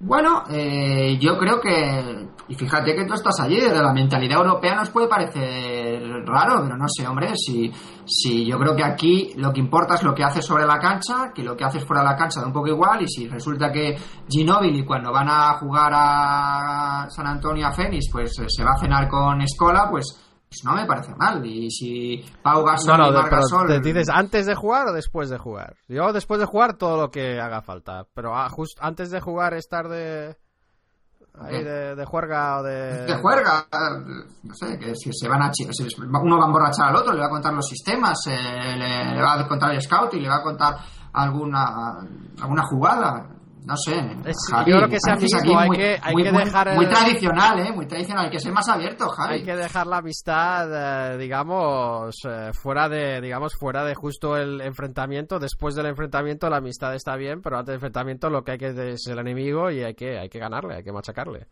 Bueno, 0.00 0.44
eh, 0.48 1.18
yo 1.20 1.37
creo 1.37 1.61
que, 1.61 2.28
y 2.46 2.54
fíjate 2.54 2.94
que 2.94 3.04
tú 3.04 3.14
estás 3.14 3.40
allí, 3.40 3.56
desde 3.56 3.82
la 3.82 3.92
mentalidad 3.92 4.38
europea 4.38 4.76
nos 4.76 4.90
puede 4.90 5.08
parecer 5.08 6.00
raro, 6.24 6.62
pero 6.62 6.76
no 6.76 6.87
sé, 6.88 7.04
hombre, 7.04 7.32
si, 7.34 7.72
si 8.06 8.46
yo 8.46 8.61
creo 8.61 8.76
que 8.76 8.84
aquí 8.84 9.32
lo 9.37 9.52
que 9.52 9.58
importa 9.58 9.96
es 9.96 10.04
lo 10.04 10.14
que 10.14 10.22
haces 10.22 10.44
sobre 10.44 10.66
la 10.66 10.78
cancha, 10.78 11.32
que 11.34 11.42
lo 11.42 11.56
que 11.56 11.64
haces 11.64 11.84
fuera 11.84 12.02
de 12.02 12.11
la 12.11 12.16
cancha 12.16 12.40
da 12.40 12.46
un 12.46 12.52
poco 12.52 12.68
igual, 12.68 13.02
y 13.02 13.08
si 13.08 13.26
resulta 13.26 13.72
que 13.72 13.98
Ginóbili 14.28 14.84
cuando 14.84 15.11
van 15.11 15.28
a 15.28 15.54
jugar 15.58 15.90
a 15.92 17.06
San 17.11 17.26
Antonio 17.26 17.66
a 17.66 17.72
Fénix, 17.72 18.08
pues 18.12 18.38
eh, 18.38 18.46
se 18.46 18.62
va 18.62 18.74
a 18.74 18.80
cenar 18.80 19.08
con 19.08 19.40
Escola, 19.40 19.88
pues 19.90 20.27
pues 20.48 20.64
no 20.64 20.74
me 20.74 20.87
parece 20.87 21.14
mal. 21.14 21.44
Y 21.44 21.70
si 21.70 22.24
Pau 22.42 22.64
Gasol 22.64 22.98
no, 22.98 23.11
no, 23.11 23.66
¿Te 23.66 23.80
dices 23.80 24.08
antes 24.08 24.46
de 24.46 24.54
jugar 24.54 24.88
o 24.88 24.92
después 24.92 25.28
de 25.28 25.38
jugar? 25.38 25.76
Yo 25.88 26.12
después 26.12 26.40
de 26.40 26.46
jugar 26.46 26.76
todo 26.76 26.96
lo 26.96 27.11
que 27.11 27.40
haga 27.40 27.62
falta. 27.62 28.06
Pero 28.14 28.34
ah, 28.34 28.48
justo 28.48 28.80
antes 28.82 29.11
de 29.11 29.20
jugar 29.20 29.54
estar 29.54 29.88
de... 29.88 30.37
Ahí 31.40 31.62
de, 31.62 31.94
de, 31.94 32.04
juerga 32.04 32.58
o 32.58 32.62
de... 32.64 33.06
De 33.06 33.14
juerga, 33.18 33.64
no 34.42 34.54
sé, 34.54 34.76
que 34.76 34.92
si 34.96 35.12
se 35.12 35.28
van 35.28 35.42
a... 35.42 35.52
Si 35.52 35.64
uno 35.64 36.37
va 36.37 36.44
a 36.44 36.46
emborrachar 36.46 36.88
al 36.88 36.96
otro, 36.96 37.12
le 37.12 37.20
va 37.20 37.26
a 37.26 37.30
contar 37.30 37.54
los 37.54 37.64
sistemas, 37.64 38.18
eh, 38.26 38.76
le, 38.76 39.14
le, 39.14 39.22
va 39.22 39.34
a 39.34 39.46
contar 39.46 39.72
el 39.72 39.80
scout 39.80 40.14
y 40.14 40.20
le 40.20 40.28
va 40.28 40.38
a 40.38 40.42
contar 40.42 40.78
alguna, 41.12 42.00
alguna 42.40 42.62
jugada 42.64 43.38
no 43.68 43.76
sé. 43.76 43.94
yo 44.66 44.76
creo 44.78 44.88
que 44.88 44.96
sea 44.98 45.14
mismo, 45.16 45.59
hay, 45.59 45.68
que, 45.68 45.98
hay 46.02 46.14
que 46.14 46.33
dejar. 46.33 46.74
Muy, 46.74 46.87
tradicional, 46.87 47.61
¿eh? 47.61 47.70
Muy 47.70 47.87
tradicional, 47.87 48.24
hay 48.24 48.31
que 48.31 48.40
ser 48.40 48.50
más 48.50 48.66
abierto, 48.66 49.07
Javi. 49.11 49.35
Hay 49.35 49.44
que 49.44 49.54
dejar 49.54 49.87
la 49.87 49.98
amistad, 49.98 51.12
eh, 51.12 51.18
digamos, 51.18 52.16
eh, 52.26 52.50
fuera 52.54 52.88
de, 52.88 53.20
digamos, 53.20 53.54
fuera 53.61 53.85
de 53.85 53.94
justo 53.94 54.38
el 54.38 54.62
enfrentamiento. 54.62 55.38
Después 55.38 55.74
del 55.74 55.85
enfrentamiento 55.85 56.48
la 56.48 56.57
amistad 56.57 56.94
está 56.94 57.14
bien, 57.16 57.42
pero 57.42 57.59
antes 57.59 57.66
del 57.66 57.74
enfrentamiento 57.74 58.31
lo 58.31 58.42
que 58.42 58.52
hay 58.52 58.59
que 58.59 58.92
es 58.92 59.07
el 59.07 59.18
enemigo 59.18 59.70
y 59.70 59.83
hay 59.83 59.94
que, 59.94 60.18
hay 60.18 60.31
que 60.31 60.38
ganarle, 60.38 60.76
hay 60.76 60.83
que 60.83 60.92
machacarle. 60.92 61.48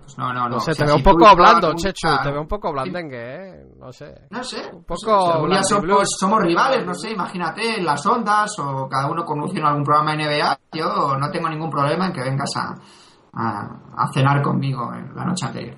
Pues 0.00 0.16
no, 0.18 0.32
no, 0.32 0.48
no. 0.48 0.58
te 0.58 0.84
veo 0.84 0.96
un 0.96 1.02
poco 1.02 1.26
hablando, 1.26 1.74
Chechu. 1.74 2.08
Te 2.22 2.30
veo 2.30 2.40
un 2.40 2.48
poco 2.48 2.72
blandengue, 2.72 3.18
¿eh? 3.18 3.66
No 3.78 3.92
sé. 3.92 4.26
No 4.30 4.42
sé. 4.42 4.70
Un 4.72 4.84
poco. 4.84 5.48
somos, 5.62 6.08
somos, 6.18 6.40
rivales, 6.40 6.86
no 6.86 6.94
sé, 6.94 7.10
imagínate, 7.10 7.78
en 7.78 7.84
las 7.84 8.04
ondas 8.06 8.50
o 8.58 8.88
cada 8.88 9.10
uno 9.10 9.24
conoce 9.24 9.60
algún 9.60 9.84
programa 9.84 10.16
de 10.16 10.24
NBA. 10.24 10.58
Yo 10.72 11.16
no 11.18 11.30
tengo 11.30 11.48
ningún 11.48 11.70
problema 11.70 12.06
en 12.06 12.12
que 12.12 12.20
vengas 12.22 12.50
a, 12.56 12.74
a, 13.34 14.12
cenar 14.12 14.42
conmigo 14.42 14.92
en 14.94 15.14
la 15.14 15.24
noche 15.24 15.46
anterior. 15.46 15.76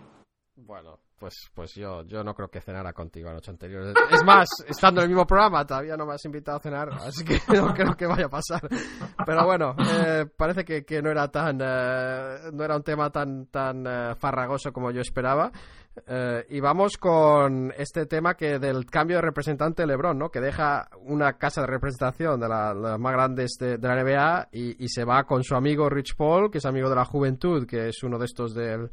Pues, 1.24 1.50
pues 1.54 1.74
yo, 1.74 2.02
yo 2.02 2.22
no 2.22 2.34
creo 2.34 2.50
que 2.50 2.60
cenara 2.60 2.92
contigo 2.92 3.28
la 3.28 3.36
noche 3.36 3.50
anterior. 3.50 3.94
Es 4.10 4.22
más, 4.24 4.46
estando 4.68 5.00
en 5.00 5.04
el 5.04 5.08
mismo 5.08 5.26
programa, 5.26 5.64
todavía 5.64 5.96
no 5.96 6.04
me 6.04 6.12
has 6.12 6.24
invitado 6.26 6.58
a 6.58 6.60
cenar, 6.60 6.90
así 6.92 7.24
que 7.24 7.40
no 7.56 7.72
creo 7.72 7.96
que 7.96 8.04
vaya 8.04 8.26
a 8.26 8.28
pasar. 8.28 8.60
Pero 9.24 9.46
bueno, 9.46 9.74
eh, 9.78 10.26
parece 10.36 10.66
que, 10.66 10.84
que, 10.84 11.00
no 11.00 11.10
era 11.10 11.28
tan, 11.28 11.60
eh, 11.62 12.50
no 12.52 12.62
era 12.62 12.76
un 12.76 12.82
tema 12.82 13.08
tan, 13.08 13.46
tan 13.46 13.86
eh, 13.86 14.14
farragoso 14.16 14.70
como 14.70 14.90
yo 14.90 15.00
esperaba. 15.00 15.50
Eh, 16.06 16.44
y 16.50 16.60
vamos 16.60 16.98
con 16.98 17.72
este 17.74 18.04
tema 18.04 18.34
que 18.34 18.58
del 18.58 18.84
cambio 18.84 19.16
de 19.16 19.22
representante 19.22 19.86
LeBron, 19.86 20.18
¿no? 20.18 20.28
Que 20.28 20.42
deja 20.42 20.90
una 21.06 21.38
casa 21.38 21.62
de 21.62 21.68
representación 21.68 22.38
de 22.38 22.48
las 22.48 22.76
la 22.76 22.98
más 22.98 23.12
grandes 23.14 23.52
de, 23.58 23.78
de 23.78 23.88
la 23.88 24.02
NBA 24.02 24.48
y, 24.52 24.84
y, 24.84 24.88
se 24.88 25.04
va 25.04 25.24
con 25.24 25.42
su 25.42 25.54
amigo 25.54 25.88
Rich 25.88 26.16
Paul, 26.16 26.50
que 26.50 26.58
es 26.58 26.66
amigo 26.66 26.90
de 26.90 26.96
la 26.96 27.06
juventud, 27.06 27.66
que 27.66 27.88
es 27.88 28.02
uno 28.02 28.18
de 28.18 28.26
estos 28.26 28.52
del 28.52 28.90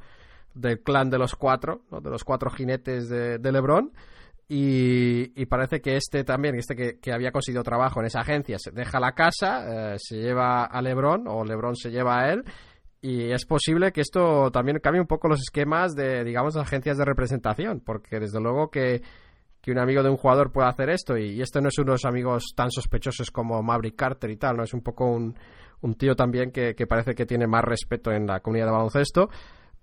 del 0.53 0.81
clan 0.81 1.09
de 1.09 1.17
los 1.17 1.35
cuatro, 1.35 1.81
de 1.89 2.09
los 2.09 2.23
cuatro 2.23 2.49
jinetes 2.49 3.09
de, 3.09 3.37
de 3.37 3.51
Lebron. 3.51 3.91
Y, 4.53 5.45
parece 5.45 5.79
que 5.79 5.95
este 5.95 6.25
también, 6.25 6.55
este 6.55 6.75
que, 6.75 6.99
que, 6.99 7.13
había 7.13 7.31
conseguido 7.31 7.63
trabajo 7.63 8.01
en 8.01 8.07
esa 8.07 8.19
agencia, 8.19 8.57
se 8.59 8.71
deja 8.71 8.99
la 8.99 9.13
casa, 9.13 9.93
eh, 9.93 9.95
se 9.97 10.17
lleva 10.17 10.65
a 10.65 10.81
Lebron 10.81 11.25
o 11.29 11.45
Lebron 11.45 11.77
se 11.77 11.89
lleva 11.89 12.19
a 12.19 12.33
él. 12.33 12.43
Y 13.01 13.31
es 13.31 13.45
posible 13.45 13.93
que 13.93 14.01
esto 14.01 14.51
también 14.51 14.79
cambie 14.79 14.99
un 14.99 15.07
poco 15.07 15.29
los 15.29 15.39
esquemas 15.39 15.95
de, 15.95 16.25
digamos, 16.25 16.57
agencias 16.57 16.97
de 16.97 17.05
representación, 17.05 17.79
porque 17.79 18.19
desde 18.19 18.41
luego 18.41 18.69
que, 18.69 19.01
que 19.61 19.71
un 19.71 19.79
amigo 19.79 20.03
de 20.03 20.09
un 20.09 20.17
jugador 20.17 20.51
pueda 20.51 20.67
hacer 20.67 20.89
esto, 20.89 21.17
y, 21.17 21.31
y 21.31 21.41
este 21.41 21.61
no 21.61 21.69
es 21.69 21.77
uno 21.77 21.91
de 21.91 21.93
los 21.93 22.05
amigos 22.05 22.51
tan 22.53 22.71
sospechosos 22.71 23.31
como 23.31 23.63
Maverick 23.63 23.95
Carter 23.95 24.29
y 24.29 24.35
tal, 24.35 24.57
¿no? 24.57 24.63
Es 24.63 24.73
un 24.73 24.81
poco 24.81 25.05
un, 25.05 25.33
un 25.79 25.95
tío 25.95 26.13
también 26.13 26.51
que, 26.51 26.75
que 26.75 26.87
parece 26.87 27.15
que 27.15 27.25
tiene 27.25 27.47
más 27.47 27.63
respeto 27.63 28.11
en 28.11 28.27
la 28.27 28.41
comunidad 28.41 28.65
de 28.65 28.71
baloncesto 28.73 29.29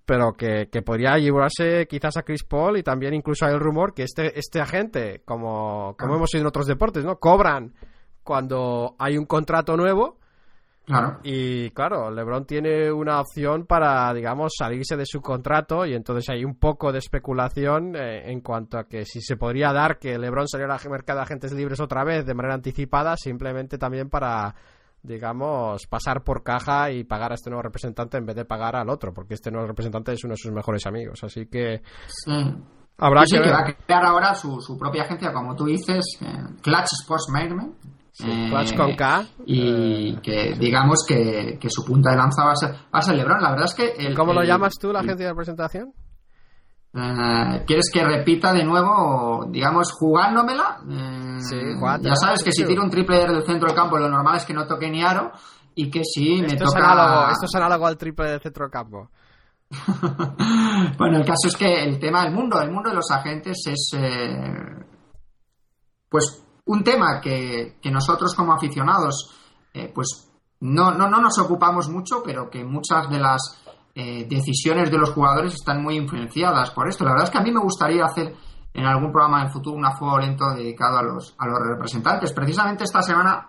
pero 0.09 0.33
que, 0.33 0.71
que, 0.73 0.81
podría 0.81 1.19
llevarse 1.19 1.87
quizás 1.87 2.17
a 2.17 2.23
Chris 2.23 2.43
Paul 2.43 2.79
y 2.79 2.83
también 2.83 3.13
incluso 3.13 3.45
hay 3.45 3.53
el 3.53 3.61
rumor 3.61 3.93
que 3.93 4.05
este, 4.05 4.39
este 4.39 4.59
agente, 4.59 5.21
como, 5.23 5.95
como 5.99 6.15
hemos 6.15 6.33
oído 6.33 6.45
en 6.45 6.49
otros 6.49 6.67
deportes, 6.67 7.05
¿no? 7.05 7.17
Cobran 7.17 7.75
cuando 8.23 8.97
hay 8.99 9.19
un 9.19 9.27
contrato 9.27 9.77
nuevo. 9.77 10.17
Claro. 10.87 11.19
Y 11.25 11.69
claro, 11.73 12.11
LeBron 12.11 12.47
tiene 12.47 12.91
una 12.91 13.21
opción 13.21 13.67
para, 13.67 14.15
digamos, 14.15 14.55
salirse 14.57 14.97
de 14.97 15.05
su 15.05 15.21
contrato 15.21 15.85
y 15.85 15.93
entonces 15.93 16.31
hay 16.31 16.43
un 16.43 16.55
poco 16.55 16.91
de 16.91 17.01
especulación 17.01 17.95
eh, 17.95 18.33
en 18.33 18.41
cuanto 18.41 18.79
a 18.79 18.85
que 18.85 19.05
si 19.05 19.21
se 19.21 19.37
podría 19.37 19.75
dar 19.75 19.99
que 19.99 20.19
LeBron 20.19 20.49
saliera 20.49 20.75
al 20.75 20.91
mercado 20.91 21.19
de 21.19 21.25
agentes 21.25 21.53
libres 21.53 21.81
otra 21.81 22.03
vez 22.03 22.25
de 22.25 22.33
manera 22.33 22.55
anticipada, 22.55 23.15
simplemente 23.19 23.77
también 23.77 24.09
para 24.09 24.55
digamos, 25.09 25.87
pasar 25.87 26.23
por 26.23 26.43
caja 26.43 26.93
y 26.93 27.05
pagar 27.05 27.33
a 27.33 27.35
este 27.35 27.51
nuevo 27.51 27.63
representante 27.63 28.19
en 28.19 28.27
vez 28.27 28.37
de 28.37 28.45
pagar 28.45 28.77
al 28.77 28.91
otro, 28.91 29.13
porque 29.13 29.35
este 29.35 29.51
nuevo 29.51 29.67
representante 29.67 30.13
es 30.13 30.23
uno 30.23 30.33
de 30.33 30.39
sus 30.39 30.53
mejores 30.53 30.87
amigos. 30.87 31.25
Así 31.25 31.47
que 31.47 31.83
sí. 32.07 32.55
habrá 32.99 33.25
sí, 33.27 33.37
que, 33.37 33.43
que, 33.43 33.51
va 33.51 33.61
a 33.61 33.75
crear 33.75 34.05
ahora 34.05 34.35
su, 34.35 34.61
su 34.61 34.79
propia 34.79 35.03
agencia, 35.03 35.33
como 35.33 35.57
tú 35.57 35.65
dices, 35.65 36.05
eh, 36.21 36.27
Clutch 36.63 36.93
Sports 37.03 37.29
Management. 37.33 37.75
Sí, 38.13 38.31
eh, 38.31 38.49
Clutch 38.51 38.77
con 38.77 38.95
K. 38.95 39.27
Y 39.47 40.17
que 40.21 40.55
digamos 40.59 41.05
que, 41.09 41.59
que, 41.61 41.71
su 41.71 41.85
punta 41.85 42.11
de 42.11 42.17
lanza 42.17 42.45
va 42.45 42.53
a 42.53 42.57
ser, 42.57 42.71
va 42.73 42.99
a 42.99 43.03
ser 43.03 43.17
LeBron. 43.17 43.41
La 43.41 43.51
verdad 43.51 43.67
es 43.67 43.75
que. 43.75 44.07
El, 44.07 44.15
¿Cómo 44.15 44.33
el, 44.33 44.39
lo 44.39 44.45
llamas 44.45 44.75
tú, 44.79 44.93
la 44.93 45.01
agencia 45.01 45.27
de 45.27 45.33
representación? 45.33 45.93
Uh, 46.95 47.65
¿Quieres 47.67 47.91
que 47.93 48.03
repita 48.03 48.53
de 48.53 48.65
nuevo, 48.65 49.47
digamos, 49.51 49.93
jugándomela? 49.93 50.81
Uh, 50.83 51.41
sí, 51.41 51.57
ya 52.01 52.17
sabes 52.17 52.43
que 52.43 52.51
si 52.51 52.65
tiro 52.65 52.83
un 52.83 52.91
triple 52.91 53.19
desde 53.19 53.37
el 53.37 53.45
centro 53.45 53.69
del 53.69 53.77
campo, 53.77 53.99
lo 53.99 54.09
normal 54.09 54.37
es 54.37 54.45
que 54.45 54.55
no 54.55 54.67
toque 54.67 54.91
ni 54.91 55.03
aro 55.03 55.33
y 55.75 55.91
que 55.91 56.03
si 56.03 56.41
me 56.41 56.49
esto 56.49 56.65
toca. 56.65 56.79
Es 56.79 56.85
análogo, 56.85 57.31
esto 57.31 57.47
es 57.47 57.55
análogo 57.55 57.87
al 57.87 57.99
triple 57.99 58.31
del 58.31 58.41
centro 58.41 58.65
del 58.65 58.73
campo. 58.73 59.11
bueno, 60.99 61.19
el 61.19 61.27
caso 61.27 61.47
es 61.47 61.57
que 61.57 61.85
el 61.85 61.99
tema 61.99 62.25
del 62.25 62.33
mundo, 62.33 62.61
el 62.61 62.71
mundo 62.71 62.89
de 62.89 62.97
los 62.97 63.11
agentes 63.11 63.59
es. 63.67 63.91
Eh, 63.95 64.87
pues 66.09 66.43
un 66.65 66.83
tema 66.83 67.21
que, 67.21 67.77
que, 67.81 67.91
nosotros 67.91 68.35
como 68.35 68.55
aficionados, 68.55 69.31
eh, 69.75 69.93
pues 69.95 70.31
no, 70.61 70.93
no, 70.93 71.09
no 71.09 71.21
nos 71.21 71.39
ocupamos 71.39 71.89
mucho, 71.91 72.23
pero 72.25 72.49
que 72.49 72.65
muchas 72.65 73.09
de 73.11 73.19
las 73.19 73.63
eh, 74.01 74.29
decisiones 74.29 74.93
de 74.93 74.97
los 74.97 75.11
jugadores 75.11 75.55
están 75.55 75.83
muy 75.83 75.97
influenciadas 75.97 76.71
por 76.71 76.89
esto. 76.89 77.05
La 77.05 77.11
verdad 77.11 77.25
es 77.25 77.31
que 77.31 77.39
a 77.39 77.43
mí 77.43 77.51
me 77.51 77.59
gustaría 77.59 78.05
hacer 78.05 78.33
en 78.73 78.85
algún 78.87 79.11
programa 79.11 79.41
en 79.41 79.47
el 79.47 79.53
futuro 79.53 79.77
una 79.77 79.91
fuego 79.91 80.21
lento 80.21 80.45
dedicado 80.55 80.99
a 80.99 81.03
los, 81.03 81.35
a 81.37 81.47
los 81.49 81.59
representantes. 81.67 82.33
Precisamente 82.33 82.85
esta 82.85 83.03
semana, 83.03 83.49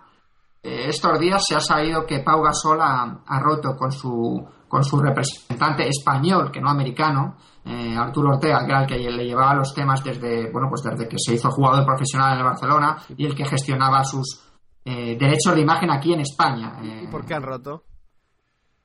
eh, 0.60 0.86
estos 0.88 1.20
días, 1.20 1.40
se 1.46 1.54
ha 1.54 1.60
sabido 1.60 2.04
que 2.04 2.18
Pau 2.18 2.42
Gasol 2.42 2.80
ha, 2.80 3.22
ha, 3.24 3.38
roto 3.38 3.76
con 3.76 3.92
su, 3.92 4.44
con 4.66 4.82
su 4.82 5.00
representante 5.00 5.86
español, 5.86 6.50
que 6.50 6.60
no 6.60 6.68
americano, 6.68 7.36
eh, 7.64 7.94
Arturo 7.96 8.30
Ortega, 8.30 8.66
que 8.66 8.72
era 8.72 8.80
el 8.80 8.88
que 8.88 8.98
le 8.98 9.24
llevaba 9.24 9.54
los 9.54 9.72
temas 9.72 10.02
desde, 10.02 10.50
bueno, 10.50 10.66
pues 10.68 10.82
desde 10.82 11.08
que 11.08 11.16
se 11.16 11.34
hizo 11.34 11.48
jugador 11.52 11.86
profesional 11.86 12.32
en 12.32 12.38
el 12.38 12.44
Barcelona 12.44 12.96
y 13.16 13.24
el 13.24 13.36
que 13.36 13.44
gestionaba 13.44 14.02
sus 14.02 14.42
eh, 14.84 15.16
derechos 15.16 15.54
de 15.54 15.60
imagen 15.60 15.92
aquí 15.92 16.12
en 16.12 16.22
España. 16.22 16.72
¿Y 16.82 17.06
por 17.06 17.24
qué 17.24 17.34
han 17.34 17.44
roto? 17.44 17.84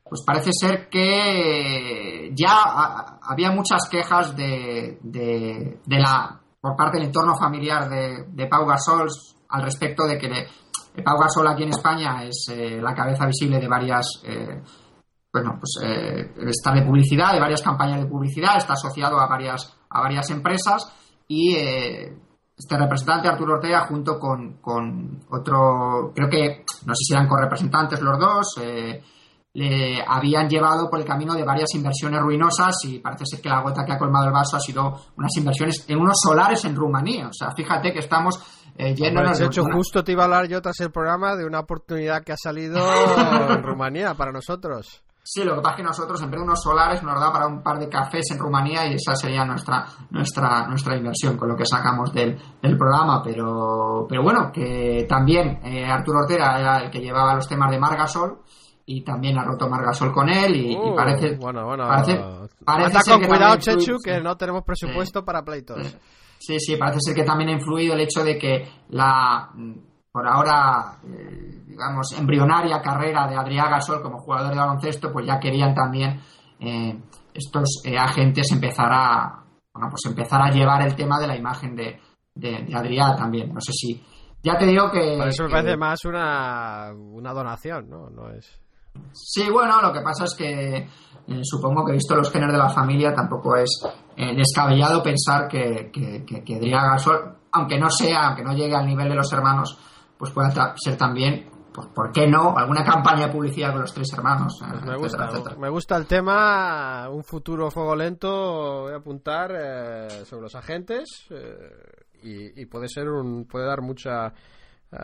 Pues 0.07 0.21
parece 0.23 0.51
ser 0.53 0.87
que 0.87 2.31
ya 2.35 3.17
había 3.23 3.51
muchas 3.51 3.89
quejas 3.89 4.35
de, 4.35 4.99
de, 5.01 5.79
la 5.87 6.39
por 6.61 6.75
parte 6.75 6.97
del 6.97 7.07
entorno 7.07 7.35
familiar 7.35 7.89
de, 7.89 8.25
de 8.29 8.47
Pau 8.47 8.65
Gasol 8.67 9.07
al 9.49 9.63
respecto 9.63 10.05
de 10.05 10.17
que 10.17 10.29
le, 10.29 10.47
Pau 11.03 11.17
Gasol 11.19 11.47
aquí 11.47 11.63
en 11.63 11.69
España 11.69 12.23
es 12.23 12.47
eh, 12.51 12.79
la 12.81 12.93
cabeza 12.93 13.25
visible 13.25 13.59
de 13.59 13.67
varias 13.67 14.21
eh, 14.23 14.61
bueno 15.33 15.59
pues 15.59 15.79
eh, 15.83 16.33
está 16.49 16.71
de 16.71 16.83
publicidad 16.83 17.33
de 17.33 17.39
varias 17.39 17.63
campañas 17.63 17.99
de 17.99 18.07
publicidad 18.07 18.57
está 18.57 18.73
asociado 18.73 19.19
a 19.19 19.27
varias 19.27 19.75
a 19.89 20.01
varias 20.01 20.29
empresas 20.29 20.93
y 21.27 21.55
eh, 21.55 22.15
este 22.55 22.77
representante 22.77 23.27
Arturo 23.27 23.55
Ortega 23.55 23.87
junto 23.87 24.19
con, 24.19 24.57
con 24.61 25.19
otro 25.31 26.11
creo 26.13 26.29
que 26.29 26.63
no 26.85 26.93
sé 26.93 27.05
si 27.07 27.13
eran 27.13 27.27
correpresentantes 27.27 28.01
los 28.01 28.19
dos 28.19 28.57
eh, 28.61 29.01
le 29.55 30.03
habían 30.05 30.49
llevado 30.49 30.89
por 30.89 30.99
el 30.99 31.05
camino 31.05 31.33
de 31.33 31.43
varias 31.43 31.73
inversiones 31.75 32.21
ruinosas 32.21 32.75
y 32.83 32.99
parece 32.99 33.25
ser 33.25 33.41
que 33.41 33.47
la 33.47 33.61
gota 33.61 33.85
que 33.85 33.93
ha 33.93 33.97
colmado 33.97 34.27
el 34.27 34.33
vaso 34.33 34.57
ha 34.57 34.59
sido 34.59 34.93
unas 35.15 35.31
inversiones 35.37 35.85
en 35.87 35.97
unos 35.97 36.17
solares 36.21 36.65
en 36.65 36.75
Rumanía. 36.75 37.29
O 37.29 37.33
sea, 37.33 37.51
fíjate 37.55 37.93
que 37.93 37.99
estamos 37.99 38.37
eh, 38.77 38.93
yéndonos... 38.93 39.39
de 39.39 39.45
hecho, 39.45 39.63
una... 39.63 39.75
justo 39.75 40.03
te 40.03 40.11
iba 40.11 40.23
a 40.23 40.25
hablar 40.25 40.47
yo 40.47 40.61
tras 40.61 40.79
el 40.81 40.91
programa 40.91 41.37
de 41.37 41.45
una 41.45 41.61
oportunidad 41.61 42.21
que 42.23 42.33
ha 42.33 42.37
salido 42.37 42.77
en 43.49 43.63
Rumanía 43.63 44.13
para 44.15 44.33
nosotros. 44.33 45.01
Sí, 45.23 45.43
lo 45.43 45.55
que 45.55 45.61
pasa 45.61 45.71
es 45.71 45.77
que 45.77 45.83
nosotros 45.83 46.21
en 46.21 46.29
vez 46.29 46.39
de 46.39 46.43
unos 46.43 46.61
solares 46.61 47.01
nos 47.01 47.19
da 47.19 47.31
para 47.31 47.47
un 47.47 47.63
par 47.63 47.79
de 47.79 47.87
cafés 47.87 48.29
en 48.31 48.37
Rumanía 48.37 48.85
y 48.87 48.95
esa 48.95 49.15
sería 49.15 49.43
nuestra 49.45 49.83
nuestra 50.11 50.67
nuestra 50.67 50.95
inversión 50.95 51.35
con 51.35 51.47
lo 51.47 51.55
que 51.55 51.65
sacamos 51.65 52.13
del, 52.13 52.37
del 52.61 52.77
programa. 52.77 53.23
Pero, 53.23 54.05
pero 54.07 54.21
bueno, 54.21 54.51
que 54.53 55.07
también 55.09 55.61
eh, 55.63 55.85
Arturo 55.85 56.19
Ortega 56.19 56.59
era 56.59 56.77
el 56.79 56.91
que 56.91 56.99
llevaba 56.99 57.33
los 57.33 57.47
temas 57.47 57.71
de 57.71 57.79
Margasol 57.79 58.39
y 58.85 59.03
también 59.03 59.37
ha 59.37 59.43
roto 59.43 59.67
Margasol 59.67 60.13
con 60.13 60.29
él 60.29 60.55
y, 60.55 60.75
uh, 60.75 60.93
y 60.93 60.95
parece 60.95 61.35
bueno 61.37 61.65
bueno. 61.65 61.87
parece, 61.87 62.19
parece 62.63 62.99
ser 63.01 63.13
con 63.13 63.21
que 63.21 63.27
cuidado 63.27 63.55
Chechu 63.57 63.97
que 64.03 64.21
no 64.21 64.37
tenemos 64.37 64.63
presupuesto 64.63 65.19
eh, 65.19 65.23
para 65.23 65.43
pleitos 65.43 65.79
eh, 65.79 65.99
sí 66.37 66.59
sí 66.59 66.75
parece 66.75 66.99
ser 67.01 67.15
que 67.15 67.23
también 67.23 67.49
ha 67.49 67.53
influido 67.53 67.93
el 67.93 68.01
hecho 68.01 68.23
de 68.23 68.37
que 68.37 68.67
la 68.89 69.49
por 70.11 70.27
ahora 70.27 70.99
eh, 71.03 71.63
digamos 71.67 72.13
embrionaria 72.17 72.81
carrera 72.81 73.27
de 73.27 73.35
Adrián 73.35 73.71
Gasol 73.71 74.01
como 74.01 74.19
jugador 74.19 74.51
de 74.51 74.59
baloncesto 74.59 75.11
pues 75.11 75.25
ya 75.25 75.39
querían 75.39 75.73
también 75.73 76.21
eh, 76.59 76.97
estos 77.33 77.81
agentes 77.99 78.51
empezar 78.51 78.91
a 78.93 79.43
bueno 79.73 79.89
pues 79.89 80.05
empezar 80.05 80.41
a 80.41 80.51
llevar 80.51 80.83
el 80.83 80.95
tema 80.95 81.19
de 81.19 81.27
la 81.27 81.35
imagen 81.35 81.75
de, 81.75 81.99
de, 82.33 82.63
de 82.63 82.75
Adrián 82.75 83.15
también. 83.17 83.53
No 83.53 83.59
sé 83.59 83.73
si 83.73 84.01
ya 84.41 84.57
te 84.57 84.65
digo 84.65 84.91
que 84.91 85.17
por 85.17 85.27
eso 85.27 85.43
me 85.43 85.49
que, 85.49 85.53
parece 85.53 85.77
más 85.77 86.05
una 86.05 86.93
una 86.93 87.33
donación 87.33 87.89
no 87.89 88.09
no 88.09 88.29
es 88.29 88.61
Sí, 89.11 89.49
bueno, 89.49 89.81
lo 89.81 89.93
que 89.93 90.01
pasa 90.01 90.25
es 90.25 90.35
que 90.35 90.87
eh, 91.27 91.39
supongo 91.43 91.83
que 91.85 91.93
visto 91.93 92.15
los 92.15 92.31
genes 92.31 92.51
de 92.51 92.57
la 92.57 92.69
familia 92.69 93.13
tampoco 93.13 93.55
es 93.55 93.81
eh, 94.15 94.35
descabellado 94.35 95.01
pensar 95.01 95.47
que, 95.47 95.89
que, 95.91 96.23
que, 96.23 96.43
que 96.43 96.55
Adrián 96.55 96.91
Gasol, 96.91 97.35
aunque 97.51 97.79
no 97.79 97.89
sea, 97.89 98.27
aunque 98.27 98.43
no 98.43 98.53
llegue 98.53 98.75
al 98.75 98.85
nivel 98.85 99.09
de 99.09 99.15
los 99.15 99.31
hermanos, 99.33 99.77
pues 100.17 100.31
pueda 100.31 100.75
ser 100.77 100.97
también, 100.97 101.49
pues, 101.73 101.87
¿por 101.87 102.11
qué 102.11 102.27
no? 102.27 102.55
Alguna 102.55 102.83
campaña 102.83 103.25
de 103.25 103.33
publicidad 103.33 103.71
con 103.71 103.81
los 103.81 103.93
tres 103.93 104.13
hermanos. 104.13 104.57
Pues 104.59 104.69
me, 104.69 104.77
etcétera, 104.77 104.97
gusta, 104.97 105.25
etcétera. 105.25 105.55
me 105.57 105.69
gusta 105.69 105.97
el 105.97 106.05
tema, 106.05 107.09
un 107.09 107.23
futuro 107.23 107.71
fuego 107.71 107.95
lento, 107.95 108.81
voy 108.83 108.93
a 108.93 108.97
apuntar 108.97 109.51
eh, 109.57 110.25
sobre 110.25 110.43
los 110.43 110.55
agentes 110.55 111.27
y, 112.21 112.61
y, 112.61 112.65
puede 112.67 112.87
ser 112.87 113.09
un, 113.09 113.45
puede 113.45 113.65
dar 113.65 113.81
mucha, 113.81 114.31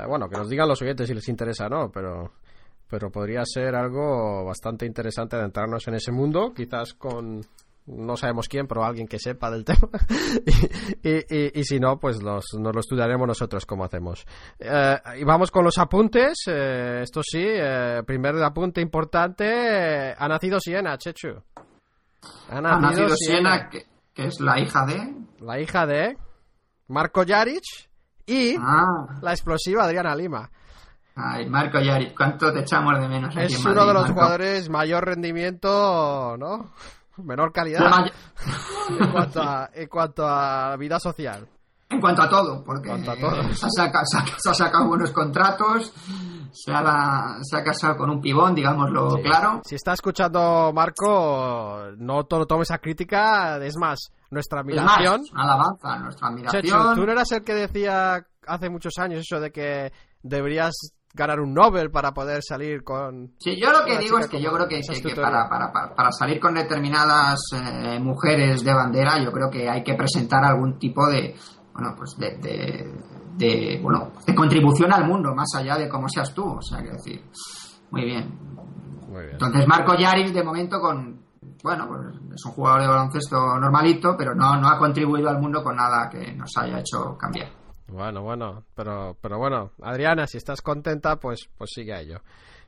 bueno, 0.08 0.30
que 0.30 0.38
nos 0.38 0.49
digan 0.49 0.67
los 0.67 0.82
oyentes 0.82 1.08
si 1.08 1.15
les 1.15 1.27
interesa, 1.30 1.67
¿no? 1.67 1.91
Pero 1.91 2.32
pero 2.91 3.10
podría 3.10 3.43
ser 3.45 3.73
algo 3.73 4.43
bastante 4.43 4.86
interesante 4.86 5.38
adentrarnos 5.38 5.88
en 5.88 5.93
ese 5.95 6.12
mundo, 6.12 6.54
quizás 6.54 6.93
con 6.93 7.41
no 7.88 8.15
sabemos 8.15 8.47
quién, 8.47 8.67
pero 8.67 8.84
alguien 8.84 9.08
que 9.08 9.17
sepa 9.17 9.49
del 9.49 9.63
tema. 9.65 9.89
y, 11.04 11.36
y, 11.36 11.60
y, 11.60 11.63
si 11.63 11.80
no, 11.80 11.99
pues 11.99 12.21
los, 12.21 12.45
nos 12.60 12.75
lo 12.75 12.80
estudiaremos 12.82 13.27
nosotros 13.27 13.65
como 13.65 13.86
hacemos. 13.86 14.25
Eh, 14.60 14.97
y 15.19 15.23
vamos 15.23 15.49
con 15.51 15.63
los 15.63 15.77
apuntes. 15.77 16.43
Eh, 16.47 16.99
esto 17.01 17.21
sí, 17.23 17.41
eh, 17.43 18.04
primer 18.06 18.36
apunte 18.43 18.82
importante. 18.82 20.13
ha 20.17 20.27
nacido 20.27 20.60
Siena, 20.60 20.97
Chechu. 20.97 21.41
Ha 22.49 22.62
nacido, 22.62 22.75
ha 22.75 22.80
nacido 22.80 23.15
Siena. 23.15 23.15
Siena 23.15 23.69
que, 23.69 23.86
que 24.13 24.25
es 24.27 24.39
la 24.39 24.60
hija 24.60 24.86
de... 24.86 25.15
La 25.39 25.60
hija 25.60 25.88
de 25.88 26.17
Marco 26.88 27.23
Jaric 27.25 27.63
y 28.25 28.56
Ah, 28.60 29.08
la 29.21 29.32
explosiva 29.32 29.86
Adriana 29.86 30.15
Lima. 30.15 30.51
Ay, 31.15 31.47
Marco 31.50 31.80
Yaric, 31.80 32.15
¿cuánto 32.15 32.52
te 32.54 32.60
echamos 32.62 33.00
de 33.00 33.08
menos 33.08 33.36
aquí 33.36 33.45
Es 33.54 33.65
en 33.65 33.71
uno 33.71 33.71
de 33.71 33.76
Madrid, 33.80 33.93
los 33.93 34.02
Marco? 34.04 34.13
jugadores 34.13 34.69
mayor 34.69 35.06
rendimiento, 35.06 36.36
¿no? 36.38 36.71
Menor 37.17 37.52
calidad 37.52 37.89
may- 37.89 38.12
en 39.00 39.12
cuanto 39.12 39.41
a, 39.41 39.69
en 39.74 39.88
cuanto 39.88 40.28
a 40.28 40.76
vida 40.78 41.00
social. 41.00 41.47
En 41.89 42.00
cuanto 42.00 42.21
a 42.21 42.30
todo, 42.30 42.63
porque 42.63 42.89
En 42.89 43.04
cuanto 43.04 43.12
a 43.12 43.15
todo. 43.32 43.43
Se, 43.54 43.65
ha 43.65 43.69
saca- 43.69 44.06
se 44.06 44.50
ha- 44.50 44.54
sacado 44.54 44.88
buenos 44.88 45.12
contratos, 45.12 45.93
se 46.54 46.71
ha, 46.74 47.38
se 47.41 47.58
ha 47.58 47.63
casado 47.65 47.97
con 47.97 48.10
un 48.10 48.21
pibón, 48.21 48.56
digámoslo 48.56 49.12
Sí. 49.17 49.24
claro. 49.24 49.62
Si 49.65 49.76
está 49.76 49.91
escuchando 49.93 50.71
Marco, 50.74 51.89
no 51.97 52.24
to- 52.24 52.45
tomes 52.45 52.71
a 52.71 52.78
crítica, 52.78 53.58
es 53.58 53.76
más, 53.78 54.00
nuestra 54.30 54.62
Es 54.62 54.65
admiración. 54.65 55.21
más, 55.34 55.43
alabanza, 55.45 55.97
nuestra 56.00 56.28
admiración. 56.30 56.62
Chechu, 56.63 56.95
tú 56.95 57.06
no 57.06 57.12
eras 57.12 57.30
el 57.34 57.43
que 57.43 57.54
decía 57.56 58.26
hace 58.47 58.69
muchos 58.69 58.93
años 58.97 59.19
eso 59.19 59.41
de 59.41 59.52
que 59.52 59.91
deberías 60.24 60.71
ganar 61.13 61.39
un 61.39 61.54
Nobel 61.54 61.91
para 61.91 62.13
poder 62.13 62.41
salir 62.41 62.84
con... 62.84 63.34
Sí, 63.38 63.60
yo 63.60 63.71
lo 63.71 63.86
que 63.86 63.97
digo 63.97 64.19
es 64.19 64.28
que 64.28 64.41
yo 64.41 64.52
creo 64.52 64.67
que, 64.67 64.82
para, 65.15 65.50
para, 65.50 65.71
para, 65.71 66.12
salir 66.12 66.39
con 66.39 66.56
determinadas 66.56 67.39
eh, 67.54 68.00
mujeres 68.00 68.63
de 68.63 68.74
bandera, 68.74 69.24
yo 69.24 69.32
creo 69.32 69.50
que 69.50 69.69
hay 69.69 69.84
que 69.84 69.95
presentar 69.95 70.43
algún 70.43 70.80
tipo 70.80 71.08
de, 71.08 71.36
bueno, 71.74 71.95
pues 71.97 72.15
de, 72.17 72.38
de, 72.38 72.91
de, 73.36 73.80
bueno, 73.82 74.12
de 74.26 74.36
contribución 74.36 74.93
al 74.93 75.06
mundo, 75.06 75.34
más 75.36 75.50
allá 75.56 75.78
de 75.78 75.89
cómo 75.89 76.08
seas 76.08 76.34
tú. 76.34 76.58
O 76.58 76.62
sea, 76.62 76.82
que 76.82 76.91
decir, 76.91 77.24
muy 77.91 78.06
bien. 78.06 78.38
Muy 79.08 79.24
bien. 79.24 79.34
Entonces 79.34 79.67
Marco 79.67 79.95
Yaric 79.95 80.34
de 80.34 80.43
momento 80.43 80.80
con, 80.80 81.21
bueno, 81.63 81.88
pues 81.88 82.15
es 82.34 82.45
un 82.45 82.52
jugador 82.54 82.82
de 82.82 82.88
baloncesto 82.88 83.60
normalito, 83.60 84.15
pero 84.17 84.34
no, 84.34 84.56
no 84.60 84.69
ha 84.69 84.78
contribuido 84.78 85.30
al 85.30 85.39
mundo 85.39 85.63
con 85.63 85.76
nada 85.76 86.10
que 86.10 86.34
nos 86.34 86.52
haya 86.58 86.80
hecho 86.80 87.17
cambiar. 87.17 87.61
Bueno, 87.91 88.21
bueno, 88.23 88.63
pero, 88.75 89.17
pero 89.21 89.38
bueno, 89.38 89.71
Adriana, 89.82 90.25
si 90.27 90.38
estás 90.38 90.62
contenta, 90.62 91.17
pues, 91.17 91.49
pues 91.58 91.71
sigue 91.73 91.93
a 91.93 91.99
ello. 92.01 92.21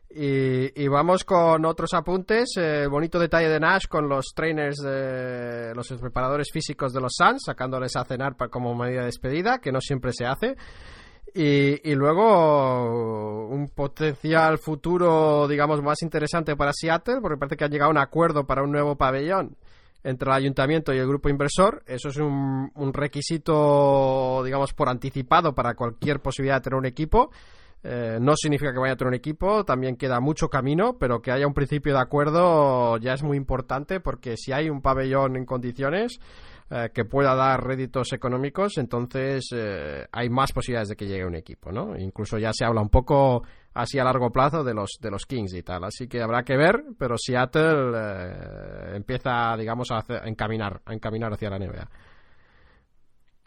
Y, 0.09 0.83
y 0.83 0.87
vamos 0.89 1.23
con 1.23 1.65
otros 1.65 1.93
apuntes. 1.93 2.53
eh, 2.57 2.85
bonito 2.87 3.17
detalle 3.17 3.47
de 3.49 3.59
Nash 3.59 3.87
con 3.87 4.07
los 4.09 4.33
trainers, 4.35 4.77
los 4.83 5.87
preparadores 5.99 6.49
físicos 6.51 6.93
de 6.93 7.01
los 7.01 7.13
Suns, 7.15 7.41
sacándoles 7.45 7.95
a 7.95 8.03
cenar 8.05 8.35
pa- 8.35 8.49
como 8.49 8.75
medida 8.75 8.99
de 8.99 9.05
despedida, 9.07 9.59
que 9.59 9.71
no 9.71 9.79
siempre 9.81 10.11
se 10.13 10.25
hace. 10.25 10.55
Y, 11.33 11.89
y 11.89 11.95
luego 11.95 13.47
un 13.47 13.69
potencial 13.69 14.59
futuro, 14.59 15.47
digamos, 15.47 15.81
más 15.81 16.01
interesante 16.03 16.55
para 16.55 16.73
Seattle, 16.73 17.21
porque 17.21 17.37
parece 17.39 17.55
que 17.55 17.65
han 17.65 17.71
llegado 17.71 17.89
a 17.89 17.91
un 17.93 17.97
acuerdo 17.97 18.45
para 18.45 18.61
un 18.61 18.71
nuevo 18.71 18.97
pabellón 18.97 19.55
entre 20.03 20.29
el 20.29 20.35
ayuntamiento 20.35 20.93
y 20.93 20.97
el 20.97 21.07
grupo 21.07 21.29
inversor. 21.29 21.83
Eso 21.85 22.09
es 22.09 22.17
un, 22.17 22.71
un 22.75 22.93
requisito, 22.93 24.41
digamos, 24.43 24.73
por 24.73 24.89
anticipado 24.89 25.53
para 25.55 25.75
cualquier 25.75 26.19
posibilidad 26.19 26.57
de 26.57 26.61
tener 26.61 26.77
un 26.77 26.85
equipo. 26.85 27.31
Eh, 27.85 28.17
no 28.21 28.35
significa 28.37 28.71
que 28.71 28.79
vaya 28.79 28.93
a 28.93 28.95
tener 28.95 29.09
un 29.09 29.15
equipo, 29.15 29.65
también 29.65 29.97
queda 29.97 30.21
mucho 30.21 30.47
camino, 30.49 30.97
pero 30.97 31.21
que 31.21 31.31
haya 31.31 31.45
un 31.45 31.53
principio 31.53 31.93
de 31.93 31.99
acuerdo 31.99 32.97
ya 32.97 33.13
es 33.13 33.23
muy 33.23 33.35
importante 33.35 33.99
porque 33.99 34.37
si 34.37 34.53
hay 34.53 34.69
un 34.69 34.81
pabellón 34.81 35.35
en 35.35 35.45
condiciones 35.45 36.17
eh, 36.69 36.91
que 36.93 37.03
pueda 37.03 37.35
dar 37.35 37.61
réditos 37.61 38.13
económicos, 38.13 38.77
entonces 38.77 39.49
eh, 39.53 40.07
hay 40.13 40.29
más 40.29 40.53
posibilidades 40.53 40.89
de 40.89 40.95
que 40.95 41.07
llegue 41.07 41.25
un 41.25 41.35
equipo, 41.35 41.73
¿no? 41.73 41.97
Incluso 41.97 42.37
ya 42.37 42.53
se 42.53 42.63
habla 42.63 42.81
un 42.81 42.89
poco 42.89 43.43
así 43.73 43.99
a 43.99 44.03
largo 44.03 44.31
plazo 44.31 44.63
de 44.63 44.73
los 44.73 44.97
de 44.99 45.11
los 45.11 45.25
Kings 45.25 45.53
y 45.53 45.63
tal, 45.63 45.83
así 45.83 46.07
que 46.07 46.21
habrá 46.21 46.43
que 46.43 46.57
ver, 46.57 46.83
pero 46.97 47.15
Seattle 47.17 47.91
eh, 47.95 48.95
empieza, 48.95 49.55
digamos, 49.57 49.89
a, 49.91 50.03
encaminar, 50.25 50.81
a 50.85 50.93
encaminar 50.93 51.33
hacia 51.33 51.49
la 51.49 51.59
NBA. 51.59 51.89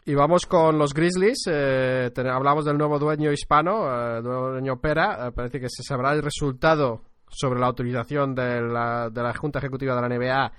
Y 0.05 0.15
vamos 0.15 0.45
con 0.45 0.77
los 0.77 0.93
Grizzlies. 0.93 1.43
eh, 1.47 2.09
hablamos 2.31 2.63
del 2.63 2.77
nuevo 2.77 2.97
dueño 2.97 3.29
hispano, 3.29 4.17
eh, 4.17 4.21
dueño 4.21 4.79
Pera. 4.79 5.27
Eh, 5.27 5.31
parece 5.33 5.59
que 5.59 5.67
se 5.69 5.83
sabrá 5.83 6.13
el 6.13 6.23
resultado 6.23 7.01
sobre 7.29 7.59
la 7.59 7.67
autorización 7.67 8.33
de 8.33 8.61
la, 8.61 9.09
de 9.09 9.21
la 9.21 9.33
Junta 9.33 9.59
Ejecutiva 9.59 9.95
de 9.95 10.01
la 10.01 10.17
NBA 10.17 10.51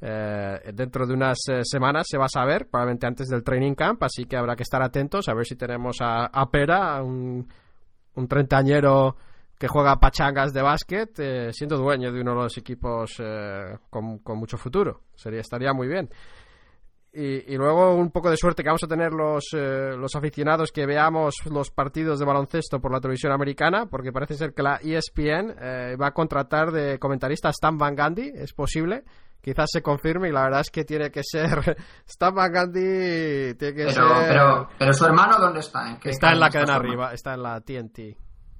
eh, 0.00 0.72
dentro 0.72 1.06
de 1.06 1.14
unas 1.14 1.38
eh, 1.50 1.60
semanas. 1.64 2.06
Se 2.08 2.18
va 2.18 2.26
a 2.26 2.28
saber, 2.28 2.68
probablemente 2.70 3.06
antes 3.06 3.28
del 3.28 3.44
training 3.44 3.74
camp. 3.74 4.02
Así 4.02 4.24
que 4.24 4.36
habrá 4.36 4.56
que 4.56 4.62
estar 4.62 4.82
atentos 4.82 5.28
a 5.28 5.34
ver 5.34 5.46
si 5.46 5.56
tenemos 5.56 5.98
a, 6.00 6.26
a 6.26 6.50
Pera, 6.50 7.02
un, 7.02 7.46
un 8.16 8.28
treintañero 8.28 9.16
que 9.58 9.68
juega 9.68 9.98
pachangas 10.00 10.52
de 10.52 10.62
básquet, 10.62 11.18
eh, 11.18 11.52
siendo 11.52 11.76
dueño 11.76 12.12
de 12.12 12.20
uno 12.20 12.32
de 12.32 12.42
los 12.42 12.58
equipos 12.58 13.14
eh, 13.18 13.76
con, 13.90 14.20
mucho 14.38 14.58
futuro. 14.58 15.02
Sería, 15.14 15.40
estaría 15.40 15.72
muy 15.72 15.88
bien. 15.88 16.10
Y, 17.16 17.56
luego 17.56 17.94
un 17.94 18.10
poco 18.10 18.28
de 18.28 18.36
suerte 18.36 18.64
que 18.64 18.70
vamos 18.70 18.82
a 18.82 18.88
tener 18.88 19.12
los, 19.12 19.44
eh, 19.52 19.94
los 19.96 20.16
aficionados 20.16 20.72
que 20.72 20.84
veamos 20.84 21.36
los 21.48 21.70
partidos 21.70 22.18
de 22.18 22.24
baloncesto 22.24 22.80
por 22.80 22.90
la 22.90 23.00
televisión 23.00 23.30
americana, 23.30 23.86
porque 23.86 24.10
parece 24.10 24.34
ser 24.34 24.52
que 24.52 24.64
la 24.64 24.80
ESPN 24.82 25.54
eh, 25.60 25.96
va 25.96 26.08
a 26.08 26.10
contratar 26.10 26.72
de 26.72 26.98
comentarista 26.98 27.46
a 27.46 27.50
Stan 27.52 27.78
Van 27.78 27.94
Gundy, 27.94 28.32
es 28.34 28.52
posible. 28.52 29.04
Quizás 29.44 29.68
se 29.70 29.82
confirme 29.82 30.30
y 30.30 30.32
la 30.32 30.44
verdad 30.44 30.60
es 30.62 30.70
que 30.70 30.84
tiene 30.84 31.10
que 31.10 31.20
ser 31.22 31.76
Stan 32.06 32.34
Gundy 32.34 33.54
tiene 33.54 33.74
que 33.74 33.84
Pero, 33.86 33.90
ser 33.90 34.28
pero, 34.28 34.68
pero 34.78 34.92
su 34.94 35.04
hermano, 35.04 35.38
¿dónde 35.38 35.60
está? 35.60 35.90
¿En 35.90 35.98
qué 35.98 36.08
está 36.10 36.32
en 36.32 36.40
la 36.40 36.48
cadena 36.48 36.76
arriba, 36.76 37.12
está 37.12 37.34
en 37.34 37.42
la 37.42 37.60
TNT. 37.60 37.98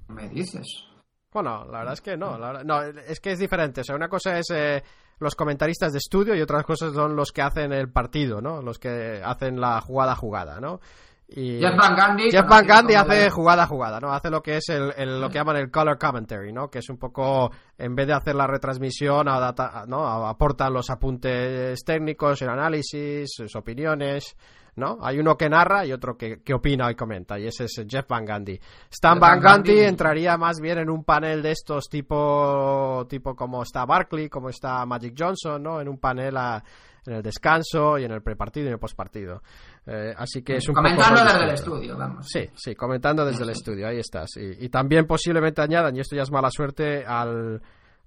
Me 0.09 0.29
dices. 0.29 0.85
Bueno, 1.33 1.65
la 1.65 1.79
verdad 1.79 1.93
es 1.95 2.01
que 2.01 2.15
no. 2.15 2.37
la 2.37 2.47
verdad- 2.51 2.63
no, 2.63 2.81
es 2.81 3.19
que 3.19 3.31
es 3.31 3.39
diferente. 3.39 3.81
O 3.81 3.83
sea, 3.83 3.95
una 3.95 4.07
cosa 4.07 4.37
es 4.37 4.45
eh, 4.51 4.83
los 5.19 5.33
comentaristas 5.35 5.91
de 5.91 5.97
estudio 5.97 6.35
y 6.35 6.41
otras 6.41 6.63
cosas 6.63 6.93
son 6.93 7.15
los 7.15 7.31
que 7.31 7.41
hacen 7.41 7.73
el 7.73 7.91
partido, 7.91 8.39
¿no? 8.41 8.61
Los 8.61 8.77
que 8.77 9.21
hacen 9.25 9.59
la 9.59 9.81
jugada 9.81 10.15
jugada, 10.15 10.59
¿no? 10.61 10.79
Y 11.27 11.59
Jeff 11.59 11.75
Van. 11.75 12.17
Jeff 12.19 12.45
como 12.45 12.99
hace 12.99 13.29
jugada 13.31 13.63
a 13.63 13.67
jugada, 13.67 13.99
¿no? 13.99 14.13
Hace 14.13 14.29
lo 14.29 14.41
que 14.43 14.57
es 14.57 14.69
el, 14.69 14.93
el- 14.95 15.19
lo 15.19 15.27
que 15.29 15.35
llaman 15.39 15.57
el 15.57 15.71
color 15.71 15.97
commentary, 15.97 16.53
¿no? 16.53 16.69
Que 16.69 16.79
es 16.79 16.89
un 16.89 16.97
poco, 16.97 17.49
en 17.77 17.95
vez 17.95 18.05
de 18.07 18.13
hacer 18.13 18.35
la 18.35 18.45
retransmisión, 18.47 19.27
adata- 19.27 19.85
¿no? 19.87 20.05
aportan 20.27 20.71
los 20.73 20.89
apuntes 20.91 21.83
técnicos, 21.83 22.41
el 22.43 22.49
análisis, 22.49 23.27
sus 23.35 23.55
opiniones, 23.55 24.37
¿no? 24.75 24.97
Hay 25.01 25.17
uno 25.17 25.35
que 25.35 25.49
narra 25.49 25.83
y 25.85 25.93
otro 25.93 26.15
que, 26.15 26.43
que 26.43 26.53
opina 26.53 26.91
y 26.91 26.95
comenta, 26.95 27.39
y 27.39 27.47
ese 27.47 27.63
es 27.65 27.83
Jeff 27.89 28.05
Van 28.07 28.25
Gundy. 28.25 28.59
Stan 28.91 29.19
Van 29.19 29.41
Van 29.41 29.55
Gundy 29.55 29.71
Gundy. 29.71 29.85
entraría 29.87 30.37
más 30.37 30.59
bien 30.59 30.77
en 30.77 30.89
un 30.91 31.03
panel 31.03 31.41
de 31.41 31.51
estos 31.51 31.89
tipo, 31.89 33.05
tipo 33.09 33.35
como 33.35 33.63
está 33.63 33.85
Barkley, 33.85 34.29
como 34.29 34.49
está 34.49 34.85
Magic 34.85 35.15
Johnson, 35.17 35.63
¿no? 35.63 35.81
En 35.81 35.87
un 35.89 35.97
panel 35.97 36.37
a- 36.37 36.63
en 37.07 37.13
el 37.13 37.21
descanso 37.21 37.99
y 37.99 38.03
en 38.03 38.11
el 38.11 38.21
prepartido 38.23 38.65
y 38.65 38.67
en 38.69 38.73
el 38.73 38.79
postpartido. 38.79 39.43
Eh, 39.87 40.13
así 40.17 40.41
que 40.41 40.57
es 40.57 40.67
un 40.67 40.75
Comentando 40.75 41.23
desde 41.23 41.43
el 41.43 41.49
estudio, 41.51 41.97
vamos. 41.97 42.25
Sí, 42.27 42.49
sí, 42.55 42.75
comentando 42.75 43.25
desde 43.25 43.43
el 43.43 43.49
estudio, 43.51 43.87
ahí 43.87 43.99
estás. 43.99 44.29
Y, 44.37 44.65
y 44.65 44.69
también 44.69 45.05
posiblemente 45.05 45.61
añadan, 45.61 45.95
y 45.95 45.99
esto 45.99 46.15
ya 46.15 46.23
es 46.23 46.31
mala 46.31 46.49
suerte, 46.49 47.05
al, 47.05 47.61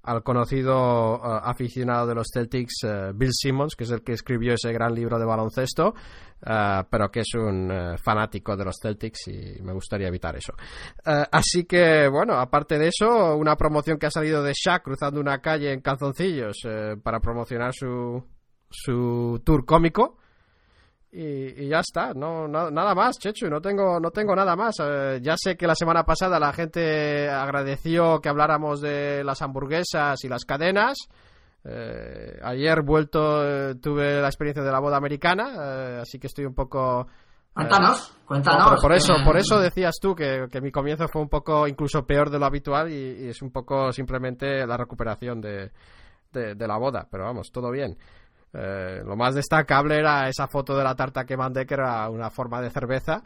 al 0.09 0.23
conocido 0.23 1.17
eh, 1.17 1.41
aficionado 1.43 2.07
de 2.07 2.15
los 2.15 2.29
Celtics, 2.33 2.85
eh, 2.85 3.13
Bill 3.15 3.33
Simmons, 3.33 3.75
que 3.77 3.85
es 3.85 3.91
el 3.91 4.03
que 4.03 4.13
escribió 4.13 4.55
ese 4.55 4.73
gran 4.73 4.95
libro 4.95 5.19
de 5.19 5.27
baloncesto, 5.27 5.95
eh, 6.47 6.83
pero 6.91 7.11
que 7.11 7.21
es 7.21 7.35
un 7.35 7.71
fanático 8.03 8.57
de 8.57 8.65
los 8.65 8.77
Celtics 8.81 9.29
y 9.29 9.61
me 9.63 9.73
gustaría 9.73 10.09
evitar 10.09 10.35
eso. 10.37 10.55
Así 11.05 11.65
que, 11.65 12.09
bueno, 12.09 12.35
aparte 12.35 12.79
de 12.79 12.89
eso, 12.89 13.37
una 13.37 13.57
promoción 13.57 13.99
que 13.99 14.07
ha 14.07 14.11
salido 14.11 14.43
de 14.43 14.53
Shaq 14.55 14.83
cruzando 14.83 15.21
una 15.21 15.41
calle 15.41 15.73
en 15.73 15.81
calzoncillos 15.81 16.57
para 17.03 17.21
promocionar 17.21 17.75
su, 17.75 18.25
su 18.71 19.43
tour 19.45 19.65
cómico. 19.67 20.19
Y, 21.11 21.65
y 21.65 21.69
ya 21.69 21.81
está, 21.81 22.13
no, 22.13 22.47
na- 22.47 22.71
nada 22.71 22.95
más, 22.95 23.19
Chechu, 23.19 23.49
no 23.49 23.61
tengo, 23.63 23.99
no 23.99 24.11
tengo 24.11 24.37
nada 24.37 24.55
más. 24.57 24.77
Eh, 24.81 25.21
ya 25.23 25.37
sé 25.39 25.57
que 25.57 25.67
la 25.67 25.75
semana 25.75 26.05
pasada 26.05 26.39
la 26.39 26.53
gente 26.53 27.29
agradeció 27.31 28.21
que 28.21 28.29
habláramos 28.29 28.81
de 28.83 29.25
las 29.25 29.41
hamburguesas 29.41 30.23
y 30.25 30.29
las 30.29 30.45
cadenas. 30.45 30.97
Eh, 31.65 32.39
ayer 32.43 32.83
vuelto 32.83 33.43
eh, 33.45 33.75
tuve 33.77 34.21
la 34.21 34.29
experiencia 34.29 34.63
de 34.63 34.71
la 34.71 34.79
boda 34.81 34.97
americana, 34.97 35.53
eh, 35.59 35.99
así 36.03 36.19
que 36.19 36.27
estoy 36.27 36.45
un 36.45 36.55
poco... 36.55 37.07
Cuéntanos, 37.53 38.15
no, 38.21 38.27
cuéntanos. 38.27 38.81
por 38.81 38.93
eso, 38.93 39.15
por 39.25 39.37
eso 39.37 39.59
decías 39.59 39.97
tú 40.01 40.15
que, 40.15 40.47
que 40.51 40.61
mi 40.61 40.71
comienzo 40.71 41.09
fue 41.09 41.21
un 41.23 41.29
poco 41.29 41.67
incluso 41.67 42.07
peor 42.07 42.31
de 42.31 42.39
lo 42.39 42.47
habitual 42.47 42.89
y, 42.93 43.25
y 43.25 43.29
es 43.31 43.43
un 43.43 43.51
poco 43.51 43.91
simplemente 43.93 44.65
la 44.65 44.77
recuperación 44.77 45.41
de, 45.41 45.73
de, 46.33 46.55
de 46.55 46.69
la 46.69 46.77
boda, 46.77 47.09
pero 47.11 47.25
vamos, 47.25 47.51
todo 47.51 47.73
bien. 47.73 47.97
Eh, 48.53 49.03
lo 49.05 49.17
más 49.17 49.35
destacable 49.35 49.97
era 49.97 50.29
esa 50.29 50.49
foto 50.49 50.77
de 50.77 50.85
la 50.85 50.95
tarta 50.95 51.25
que 51.25 51.37
mandé, 51.37 51.67
que 51.67 51.75
era 51.75 52.09
una 52.09 52.31
forma 52.31 52.61
de 52.61 52.71
cerveza. 52.71 53.23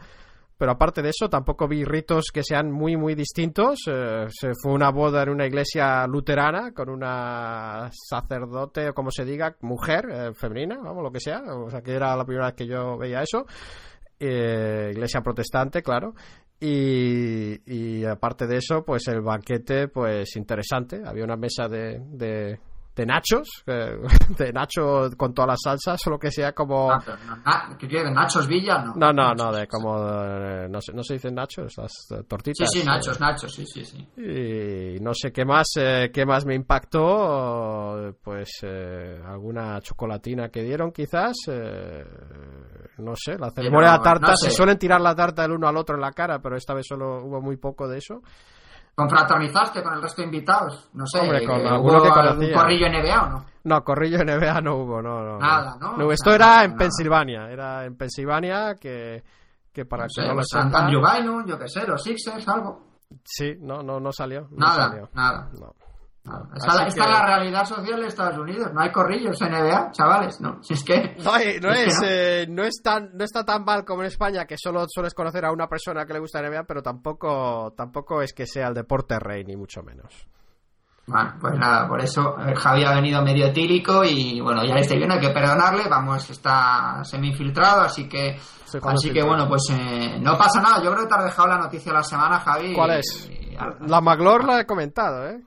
Pero 0.62 0.72
aparte 0.72 1.02
de 1.02 1.08
eso, 1.08 1.28
tampoco 1.28 1.66
vi 1.66 1.82
ritos 1.82 2.26
que 2.32 2.44
sean 2.44 2.70
muy, 2.70 2.96
muy 2.96 3.16
distintos. 3.16 3.80
Eh, 3.88 4.26
se 4.28 4.52
fue 4.54 4.72
una 4.72 4.92
boda 4.92 5.24
en 5.24 5.30
una 5.30 5.44
iglesia 5.44 6.06
luterana 6.06 6.72
con 6.72 6.88
una 6.88 7.90
sacerdote, 7.90 8.90
o 8.90 8.94
como 8.94 9.11
se 9.11 9.24
diga, 9.24 9.56
mujer, 9.62 10.06
eh, 10.08 10.35
femenina, 10.35 10.78
vamos, 10.80 11.02
lo 11.02 11.11
que 11.11 11.18
sea. 11.18 11.42
O 11.42 11.68
sea, 11.68 11.82
que 11.82 11.92
era 11.92 12.16
la 12.16 12.24
primera 12.24 12.46
vez 12.46 12.54
que 12.54 12.68
yo 12.68 12.96
veía 12.96 13.22
eso. 13.22 13.44
Eh, 14.20 14.90
iglesia 14.92 15.20
protestante, 15.20 15.82
claro. 15.82 16.14
Y, 16.61 17.58
y 17.66 18.04
aparte 18.04 18.46
de 18.46 18.58
eso, 18.58 18.85
pues 18.85 19.08
el 19.08 19.20
banquete, 19.20 19.88
pues 19.88 20.37
interesante. 20.37 21.02
Había 21.04 21.24
una 21.24 21.37
mesa 21.37 21.66
de, 21.66 21.98
de, 22.06 22.61
de 22.94 23.07
nachos, 23.07 23.48
eh, 23.66 23.96
de 24.38 24.52
nacho 24.52 25.09
con 25.16 25.33
todas 25.33 25.48
las 25.48 25.59
salsas, 25.62 26.07
o 26.07 26.11
lo 26.11 26.18
que 26.18 26.31
sea 26.31 26.52
como... 26.52 26.90
Ah, 26.92 27.02
no, 27.26 27.37
na- 27.37 27.76
¿Qué? 27.78 28.05
¿Nachos 28.11 28.46
Villa? 28.46 28.85
No, 28.85 28.94
No, 28.96 29.12
no, 29.12 29.35
no, 29.35 29.52
de 29.52 29.66
como... 29.66 29.96
eh, 29.98 30.66
no, 30.68 30.81
se, 30.81 30.92
no 30.92 31.02
se 31.02 31.14
dicen 31.14 31.35
nachos, 31.35 31.72
las 31.78 31.90
eh, 32.11 32.16
Sí, 32.18 32.24
tortitas. 32.28 32.68
sí, 32.70 32.85
Nachos, 32.85 33.20
Nachos, 33.20 33.55
sí, 33.55 33.64
sí, 33.66 33.85
sí. 33.85 34.09
Y 34.16 35.00
no 35.00 35.12
sé 35.14 35.33
qué 35.33 35.44
más, 35.44 35.68
eh, 35.78 36.11
qué 36.12 36.26
más 36.26 36.44
me 36.44 36.55
impactó, 36.55 38.14
pues 38.22 38.50
eh, 38.62 39.20
alguna 39.26 39.81
chocolatina 39.81 40.48
que 40.50 40.62
dieron 40.62 40.92
quizás, 40.92 41.33
eh, 41.48 42.05
no 42.98 43.12
sé, 43.16 43.38
la 43.38 43.50
ceremonia 43.50 43.88
de 43.88 43.92
la 43.92 43.96
no 43.98 44.02
tarta, 44.02 44.37
sé. 44.37 44.50
se 44.50 44.57
suelen 44.57 44.78
tirar 44.78 45.00
la 45.00 45.14
tarta 45.14 45.44
el 45.44 45.52
uno 45.52 45.66
al 45.68 45.76
otro 45.76 45.94
en 45.96 46.02
la 46.02 46.12
cara, 46.12 46.40
pero 46.40 46.57
esta 46.57 46.74
vez 46.74 46.87
solo 46.87 47.24
hubo 47.24 47.40
muy 47.40 47.57
poco 47.57 47.88
de 47.88 47.98
eso. 47.98 48.20
¿Confraternizaste 48.94 49.83
con 49.83 49.94
el 49.94 50.02
resto 50.02 50.20
de 50.22 50.26
invitados? 50.26 50.90
No 50.92 51.07
sé, 51.07 51.20
Hombre, 51.20 51.46
con 51.46 51.61
eh, 51.61 51.68
alguno 51.68 51.94
¿hubo 51.98 52.02
que 52.02 52.11
conocía. 52.11 52.55
corrillo 52.55 52.88
NBA 52.88 53.22
o 53.22 53.28
no? 53.31 53.44
No, 53.64 53.85
corrillo 53.85 54.18
NBA 54.24 54.61
no 54.61 54.76
hubo, 54.76 55.00
no, 55.02 55.22
no. 55.22 55.38
Nada, 55.38 55.76
¿no? 55.81 55.96
hubo. 56.05 56.12
Esto 56.12 56.31
Nada, 56.31 56.55
era 56.55 56.64
en 56.64 56.70
nada. 56.72 56.78
Pensilvania, 56.78 57.50
era 57.50 57.85
en 57.87 57.96
Pensilvania 57.96 58.74
que, 58.74 59.22
que 59.72 59.85
para 59.87 60.05
No 60.05 60.09
que 60.09 60.12
sé, 60.14 60.22
no 60.22 60.28
lo 60.28 60.35
pues, 60.35 60.48
sepa... 60.50 60.78
Andrew 60.81 61.00
Bynum, 61.00 61.46
yo 61.46 61.59
qué 61.59 61.68
sé, 61.68 61.87
los 61.87 62.02
Sixers, 62.02 62.46
algo. 62.48 62.87
Sí, 63.24 63.55
no, 63.61 63.83
no, 63.83 63.98
no 64.00 64.12
salió. 64.12 64.42
no 64.50 64.57
Nada, 64.59 64.88
salió. 64.88 65.09
nada. 65.14 65.48
No. 65.59 65.74
Así 66.24 66.66
Esta, 66.68 66.85
que- 66.85 66.88
es 66.90 66.96
la 66.96 67.26
realidad 67.26 67.64
social 67.64 68.00
de 68.00 68.06
Estados 68.06 68.38
Unidos. 68.38 68.70
No 68.72 68.80
hay 68.80 68.92
corrillos 68.92 69.40
en 69.42 69.48
NBA, 69.54 69.90
chavales, 69.90 70.40
¿no? 70.40 70.62
Si 70.62 70.74
es 70.74 70.85
que... 70.85 71.16
No, 71.24 71.32
hay- 71.32 71.58
no 71.61 71.70
Es 71.70 71.98
que 71.98 72.06
no. 72.06 72.06
eh, 72.08 72.46
no 72.48 72.62
es 72.64 72.80
tan, 72.82 73.11
no 73.14 73.24
está 73.24 73.44
tan 73.44 73.64
mal 73.64 73.85
como 73.85 74.02
en 74.02 74.06
España 74.06 74.44
que 74.46 74.54
solo 74.56 74.85
sueles 74.88 75.14
conocer 75.14 75.44
a 75.44 75.50
una 75.52 75.66
persona 75.68 76.06
que 76.06 76.12
le 76.12 76.20
gusta 76.20 76.40
la 76.40 76.48
NBA, 76.48 76.64
pero 76.64 76.80
tampoco, 76.82 77.72
tampoco 77.76 78.22
es 78.22 78.32
que 78.32 78.46
sea 78.46 78.68
el 78.68 78.74
deporte 78.74 79.18
rey 79.18 79.44
ni 79.44 79.56
mucho 79.56 79.82
menos. 79.82 80.26
Bueno, 81.04 81.35
pues 81.40 81.58
nada, 81.58 81.88
por 81.88 82.00
eso 82.00 82.37
eh, 82.46 82.54
Javi 82.54 82.85
ha 82.85 82.94
venido 82.94 83.20
medio 83.22 83.46
etílico 83.46 84.04
y 84.04 84.40
bueno, 84.40 84.64
ya 84.64 84.76
estáis 84.76 84.98
viendo, 84.98 85.16
hay 85.16 85.20
que 85.20 85.30
perdonarle, 85.35 85.88
vamos, 85.90 86.30
está 86.30 87.02
semi-infiltrado, 87.02 87.80
así 87.80 88.08
que, 88.08 88.38
así 88.85 89.12
que 89.12 89.20
bueno, 89.24 89.48
pues 89.48 89.62
eh, 89.72 90.16
no 90.20 90.38
pasa 90.38 90.62
nada, 90.62 90.76
yo 90.80 90.92
creo 90.92 91.02
que 91.02 91.08
te 91.08 91.14
has 91.18 91.24
dejado 91.24 91.48
la 91.48 91.58
noticia 91.58 91.90
de 91.90 91.98
la 91.98 92.04
semana, 92.04 92.38
Javi. 92.38 92.72
¿Cuál 92.74 92.92
es? 92.92 93.28
y- 93.28 93.56
ah, 93.58 93.70
La 93.88 94.00
Maglor 94.00 94.44
la 94.44 94.61
he 94.61 94.64
comentado, 94.66 95.26
¿eh? 95.26 95.42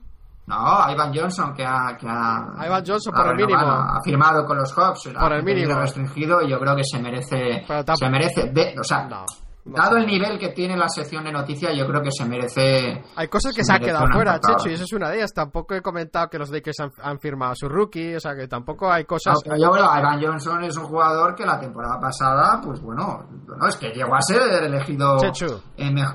No, 0.46 0.90
Ivan 0.92 1.12
Johnson 1.12 1.52
que 1.54 1.64
ha, 1.66 1.96
que 1.98 2.06
ha 2.08 2.66
Ivan 2.66 2.84
Johnson 2.86 3.12
ha 3.14 3.16
por 3.16 3.26
el 3.32 3.36
renovado, 3.38 3.66
mínimo. 3.66 3.90
ha 3.98 4.02
firmado 4.02 4.46
con 4.46 4.56
los 4.58 4.72
Hawks, 4.72 5.08
Por 5.18 5.32
el 5.32 5.42
mínimo. 5.42 5.74
restringido 5.80 6.40
y 6.42 6.50
yo 6.50 6.60
creo 6.60 6.76
que 6.76 6.84
se 6.84 6.98
merece, 7.00 7.64
se 7.98 8.08
merece, 8.08 8.50
de- 8.52 8.74
o 8.78 8.84
sea, 8.84 9.06
No. 9.08 9.24
Dado 9.66 9.96
el 9.96 10.06
nivel 10.06 10.38
que 10.38 10.50
tiene 10.50 10.76
la 10.76 10.88
sección 10.88 11.24
de 11.24 11.32
noticias, 11.32 11.72
yo 11.76 11.86
creo 11.86 12.02
que 12.02 12.10
se 12.10 12.24
merece. 12.24 13.02
Hay 13.16 13.28
cosas 13.28 13.54
que 13.54 13.62
se 13.62 13.66
se 13.66 13.72
han 13.72 13.80
quedado 13.80 14.06
fuera. 14.12 14.38
Checho, 14.40 14.68
y 14.68 14.74
eso 14.74 14.84
es 14.84 14.92
una 14.92 15.10
de 15.10 15.16
ellas. 15.18 15.32
Tampoco 15.34 15.74
he 15.74 15.82
comentado 15.82 16.28
que 16.28 16.38
los 16.38 16.50
Lakers 16.50 16.80
han, 16.80 16.90
han 17.02 17.18
firmado 17.18 17.52
a 17.52 17.54
su 17.56 17.68
rookie, 17.68 18.14
o 18.14 18.20
sea 18.20 18.34
que 18.34 18.46
tampoco 18.48 18.90
hay 18.90 19.04
cosas... 19.04 19.34
No, 19.34 19.40
pero 19.44 19.56
yo 19.56 19.72
que 19.72 19.78
Ivan 19.78 20.22
Johnson 20.22 20.64
es 20.64 20.76
un 20.76 20.84
jugador 20.84 21.34
que 21.34 21.44
la 21.44 21.58
temporada 21.58 21.98
pasada, 22.00 22.60
pues 22.62 22.80
bueno, 22.80 23.26
bueno, 23.46 23.66
es 23.68 23.76
que 23.76 23.88
llegó 23.90 24.14
a 24.14 24.20
ser 24.22 24.64
elegido 24.64 25.18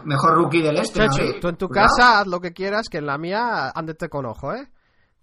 mejor 0.06 0.36
rookie 0.36 0.62
del 0.62 0.78
este. 0.78 1.08
Chechu, 1.08 1.34
¿no? 1.34 1.40
tú 1.40 1.48
en 1.50 1.58
tu 1.58 1.68
Cuidado. 1.68 1.88
casa 1.98 2.20
haz 2.22 2.28
lo 2.28 2.40
que 2.40 2.54
quieras, 2.54 2.88
que 2.90 3.00
en 3.00 3.06
la 3.06 3.18
mía 3.18 3.72
ándete 3.74 4.10
con 4.10 4.26
ojo, 4.26 4.54
¿eh? 4.54 4.70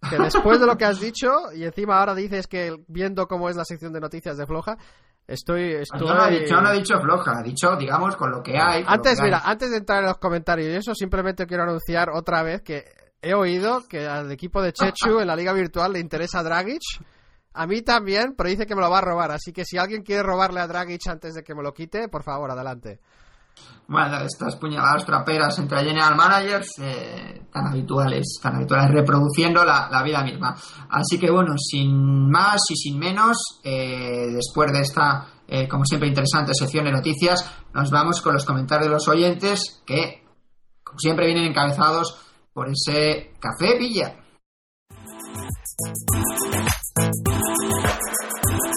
Que 0.08 0.18
después 0.18 0.60
de 0.60 0.66
lo 0.66 0.76
que 0.76 0.84
has 0.84 1.00
dicho, 1.00 1.52
y 1.54 1.64
encima 1.64 1.98
ahora 1.98 2.14
dices 2.14 2.46
que 2.46 2.84
viendo 2.86 3.26
cómo 3.26 3.48
es 3.48 3.56
la 3.56 3.64
sección 3.64 3.92
de 3.92 4.00
noticias 4.00 4.36
de 4.36 4.46
floja, 4.46 4.76
estoy... 5.26 5.74
estoy... 5.74 6.06
Yo 6.06 6.14
no, 6.14 6.26
he 6.26 6.30
dicho, 6.30 6.54
yo 6.54 6.60
no 6.60 6.70
he 6.70 6.76
dicho 6.76 7.00
floja, 7.00 7.40
he 7.40 7.42
dicho, 7.42 7.76
digamos, 7.76 8.16
con 8.16 8.30
lo 8.30 8.42
que 8.42 8.58
hay. 8.58 8.84
Antes, 8.86 9.16
que 9.16 9.22
hay. 9.22 9.26
mira, 9.26 9.42
antes 9.44 9.70
de 9.70 9.78
entrar 9.78 10.00
en 10.00 10.06
los 10.06 10.18
comentarios 10.18 10.68
y 10.68 10.76
eso, 10.76 10.94
simplemente 10.94 11.46
quiero 11.46 11.64
anunciar 11.64 12.10
otra 12.10 12.42
vez 12.42 12.62
que 12.62 12.84
he 13.20 13.34
oído 13.34 13.82
que 13.88 14.06
al 14.06 14.30
equipo 14.30 14.62
de 14.62 14.72
Chechu 14.72 15.18
en 15.20 15.26
la 15.26 15.36
liga 15.36 15.52
virtual 15.52 15.92
le 15.92 16.00
interesa 16.00 16.42
Dragic. 16.42 16.80
A 17.54 17.66
mí 17.66 17.82
también, 17.82 18.34
pero 18.36 18.48
dice 18.48 18.66
que 18.66 18.76
me 18.76 18.80
lo 18.80 18.90
va 18.90 18.98
a 18.98 19.02
robar. 19.02 19.32
Así 19.32 19.52
que 19.52 19.64
si 19.64 19.78
alguien 19.78 20.02
quiere 20.02 20.22
robarle 20.22 20.60
a 20.60 20.68
Dragic 20.68 21.08
antes 21.08 21.34
de 21.34 21.42
que 21.42 21.54
me 21.54 21.62
lo 21.62 21.74
quite, 21.74 22.08
por 22.08 22.22
favor, 22.22 22.50
adelante. 22.50 23.00
Bueno, 23.90 24.18
estas 24.18 24.56
puñaladas 24.56 25.06
traperas 25.06 25.58
entre 25.58 25.78
general 25.78 26.14
managers 26.14 26.78
eh, 26.78 27.46
tan 27.50 27.68
habituales, 27.68 28.38
tan 28.42 28.56
habituales, 28.56 28.90
reproduciendo 28.90 29.64
la, 29.64 29.88
la 29.90 30.02
vida 30.02 30.22
misma. 30.22 30.54
Así 30.90 31.18
que 31.18 31.30
bueno, 31.30 31.54
sin 31.56 32.30
más 32.30 32.60
y 32.68 32.76
sin 32.76 32.98
menos, 32.98 33.38
eh, 33.64 34.26
después 34.30 34.70
de 34.74 34.80
esta, 34.82 35.28
eh, 35.46 35.66
como 35.66 35.86
siempre, 35.86 36.06
interesante 36.06 36.52
sección 36.52 36.84
de 36.84 36.92
noticias, 36.92 37.50
nos 37.72 37.90
vamos 37.90 38.20
con 38.20 38.34
los 38.34 38.44
comentarios 38.44 38.88
de 38.88 38.92
los 38.92 39.08
oyentes 39.08 39.82
que, 39.86 40.22
como 40.84 40.98
siempre, 40.98 41.24
vienen 41.24 41.44
encabezados 41.44 42.14
por 42.52 42.68
ese 42.68 43.32
café 43.40 43.78
Villa. 43.78 44.16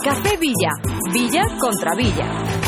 Café 0.06 0.38
Villa. 0.38 0.70
Villa 1.12 1.44
contra 1.60 1.96
Villa. 1.98 2.61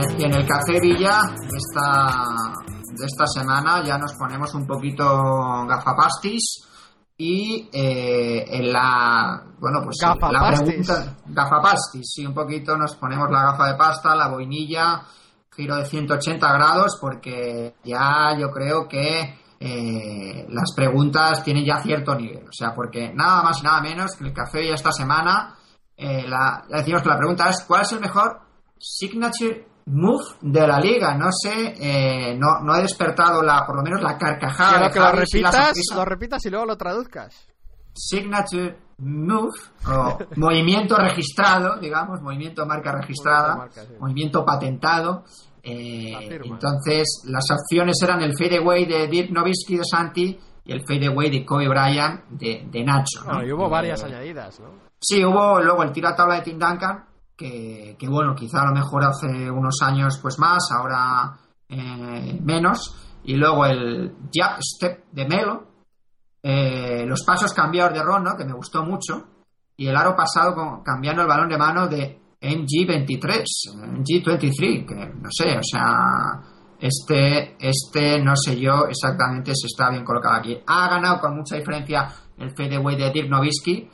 El, 0.00 0.24
en 0.24 0.34
el 0.34 0.46
Café 0.46 0.80
Villa 0.80 1.20
de 1.50 1.56
esta, 1.56 2.12
de 2.96 3.06
esta 3.06 3.26
semana 3.26 3.82
ya 3.84 3.98
nos 3.98 4.14
ponemos 4.14 4.54
un 4.54 4.66
poquito 4.66 5.04
gafapastis 5.66 6.66
y 7.16 7.68
eh, 7.72 8.46
en 8.48 8.72
la 8.72 9.42
bueno 9.58 9.80
pues 9.84 9.96
la 10.02 10.14
Gafapastis. 10.14 10.64
pregunta 10.86 11.16
gafapastis 11.26 12.10
sí 12.14 12.24
un 12.26 12.32
poquito 12.32 12.76
nos 12.78 12.96
ponemos 12.96 13.30
la 13.30 13.42
gafa 13.42 13.68
de 13.68 13.74
pasta 13.74 14.14
la 14.16 14.28
boinilla 14.28 15.02
giro 15.54 15.76
de 15.76 15.84
180 15.84 16.52
grados 16.54 16.96
porque 16.98 17.74
ya 17.84 18.34
yo 18.38 18.50
creo 18.50 18.88
que 18.88 19.38
eh, 19.60 20.46
las 20.48 20.72
preguntas 20.74 21.44
tienen 21.44 21.66
ya 21.66 21.78
cierto 21.82 22.14
nivel 22.14 22.48
o 22.48 22.52
sea 22.52 22.74
porque 22.74 23.12
nada 23.12 23.42
más 23.42 23.60
y 23.60 23.64
nada 23.64 23.82
menos 23.82 24.16
que 24.16 24.24
el 24.24 24.32
café 24.32 24.60
Villa 24.60 24.74
esta 24.74 24.90
semana 24.92 25.54
eh, 25.94 26.24
la, 26.26 26.64
decimos 26.70 27.02
que 27.02 27.08
la 27.10 27.18
pregunta 27.18 27.50
es 27.50 27.62
¿cuál 27.68 27.82
es 27.82 27.92
el 27.92 28.00
mejor 28.00 28.40
signature 28.78 29.66
move 29.90 30.24
de 30.40 30.66
la 30.66 30.78
liga. 30.80 31.14
No 31.16 31.28
sé, 31.30 31.74
eh, 31.78 32.36
no, 32.38 32.60
no 32.62 32.74
he 32.76 32.82
despertado 32.82 33.42
la, 33.42 33.64
por 33.66 33.76
lo 33.76 33.82
menos 33.82 34.00
la 34.02 34.16
carcajada. 34.16 34.86
De 34.88 34.90
que 34.92 34.98
lo 34.98 35.04
Javi, 35.06 35.18
repitas, 35.18 35.54
sonrisa. 35.66 35.94
lo 35.96 36.04
repitas 36.04 36.44
y 36.46 36.50
luego 36.50 36.66
lo 36.66 36.76
traduzcas. 36.76 37.46
Signature 37.92 38.76
move 38.98 39.50
o 39.88 40.18
movimiento 40.36 40.96
registrado, 40.96 41.78
digamos, 41.78 42.20
movimiento 42.22 42.64
marca 42.66 42.92
registrada, 42.92 43.56
Movimiento 43.56 43.76
marca, 43.78 43.82
sí. 43.82 43.94
movimiento 44.00 44.44
patentado. 44.44 45.24
Eh, 45.62 46.40
entonces, 46.44 47.22
las 47.26 47.44
opciones 47.50 47.96
eran 48.02 48.22
el 48.22 48.32
fadeaway 48.36 48.86
de 48.86 49.06
Dirk 49.08 49.30
Nowitzki 49.30 49.76
de 49.76 49.84
Santi 49.84 50.38
y 50.64 50.72
el 50.72 50.82
fadeaway 50.86 51.30
de 51.30 51.44
Kobe 51.44 51.68
Bryant 51.68 52.24
de, 52.30 52.66
de 52.70 52.84
Nacho. 52.84 53.20
¿no? 53.26 53.34
Bueno, 53.34 53.46
y 53.46 53.52
hubo 53.52 53.66
Eh, 53.66 53.70
varias 53.70 54.02
añadidas, 54.04 54.60
¿no? 54.60 54.68
Sí, 55.00 55.24
hubo 55.24 55.60
luego 55.60 55.82
el 55.82 55.92
tiro 55.92 56.08
a 56.08 56.14
tabla 56.14 56.36
de 56.36 56.42
Tim 56.42 56.58
Duncan, 56.58 57.04
que, 57.98 58.08
bueno, 58.08 58.34
quizá 58.34 58.62
a 58.62 58.66
lo 58.66 58.74
mejor 58.74 59.04
hace 59.04 59.50
unos 59.50 59.76
años 59.82 60.18
pues 60.20 60.38
más, 60.38 60.68
ahora 60.72 61.38
eh, 61.68 62.38
menos. 62.42 62.94
Y 63.24 63.34
luego 63.36 63.64
el 63.66 64.14
jab 64.32 64.58
step 64.62 65.04
de 65.12 65.26
Melo, 65.26 65.66
eh, 66.42 67.04
los 67.06 67.22
pasos 67.24 67.52
cambiados 67.52 67.94
de 67.94 68.02
Ron, 68.02 68.24
¿no? 68.24 68.36
que 68.36 68.44
me 68.44 68.52
gustó 68.54 68.82
mucho, 68.84 69.24
y 69.76 69.86
el 69.86 69.96
aro 69.96 70.14
pasado 70.14 70.54
con- 70.54 70.82
cambiando 70.82 71.22
el 71.22 71.28
balón 71.28 71.48
de 71.48 71.58
mano 71.58 71.86
de 71.88 72.18
MG23, 72.40 73.44
MG23, 73.74 74.86
que 74.86 74.94
no 74.94 75.28
sé, 75.30 75.58
o 75.58 75.62
sea, 75.62 76.40
este, 76.78 77.56
este 77.58 78.22
no 78.22 78.34
sé 78.36 78.58
yo 78.58 78.86
exactamente 78.88 79.54
si 79.54 79.66
está 79.66 79.90
bien 79.90 80.04
colocado 80.04 80.36
aquí. 80.36 80.56
Ha 80.66 80.88
ganado 80.88 81.20
con 81.20 81.36
mucha 81.36 81.56
diferencia 81.56 82.08
el 82.38 82.50
fadeaway 82.56 82.96
de 82.96 83.10
Dirk 83.10 83.28
Nowitzki 83.28 83.88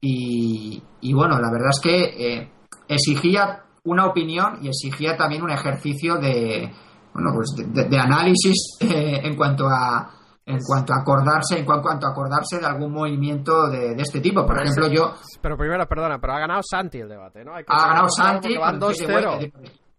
y, 0.00 0.82
y 1.02 1.12
bueno, 1.12 1.38
la 1.38 1.50
verdad 1.52 1.70
es 1.70 1.80
que 1.80 2.04
eh, 2.36 2.52
exigía 2.94 3.62
una 3.84 4.06
opinión 4.06 4.58
y 4.62 4.68
exigía 4.68 5.16
también 5.16 5.42
un 5.42 5.50
ejercicio 5.50 6.16
de, 6.16 6.70
bueno, 7.12 7.30
pues 7.34 7.48
de, 7.88 7.98
análisis 7.98 8.76
eh, 8.80 9.20
en 9.24 9.36
cuanto 9.36 9.66
a 9.68 10.10
en 10.44 10.58
cuanto 10.66 10.92
a 10.92 10.96
acordarse 10.98 11.56
en 11.58 11.64
cuan- 11.64 11.80
cuanto 11.82 12.06
a 12.06 12.10
acordarse 12.10 12.58
de 12.58 12.66
algún 12.66 12.92
movimiento 12.92 13.68
de, 13.68 13.94
de 13.94 14.02
este 14.02 14.20
tipo 14.20 14.44
por 14.44 14.60
ejemplo 14.60 14.88
yo 14.88 15.14
Pero 15.40 15.56
primero, 15.56 15.86
perdona, 15.86 16.18
pero 16.20 16.32
ha 16.34 16.40
ganado 16.40 16.60
Santi 16.68 16.98
el 16.98 17.08
debate, 17.08 17.44
¿no? 17.44 17.54
Hay 17.54 17.64
que 17.64 17.72
ha 17.72 17.86
ganado 17.88 18.08
Santi 18.08 18.48
porque 18.48 18.58
van 18.58 18.80
con 18.80 18.90
el 18.90 18.96
fadeaway 18.96 19.24
2-0. 19.24 19.40
de- 19.40 19.52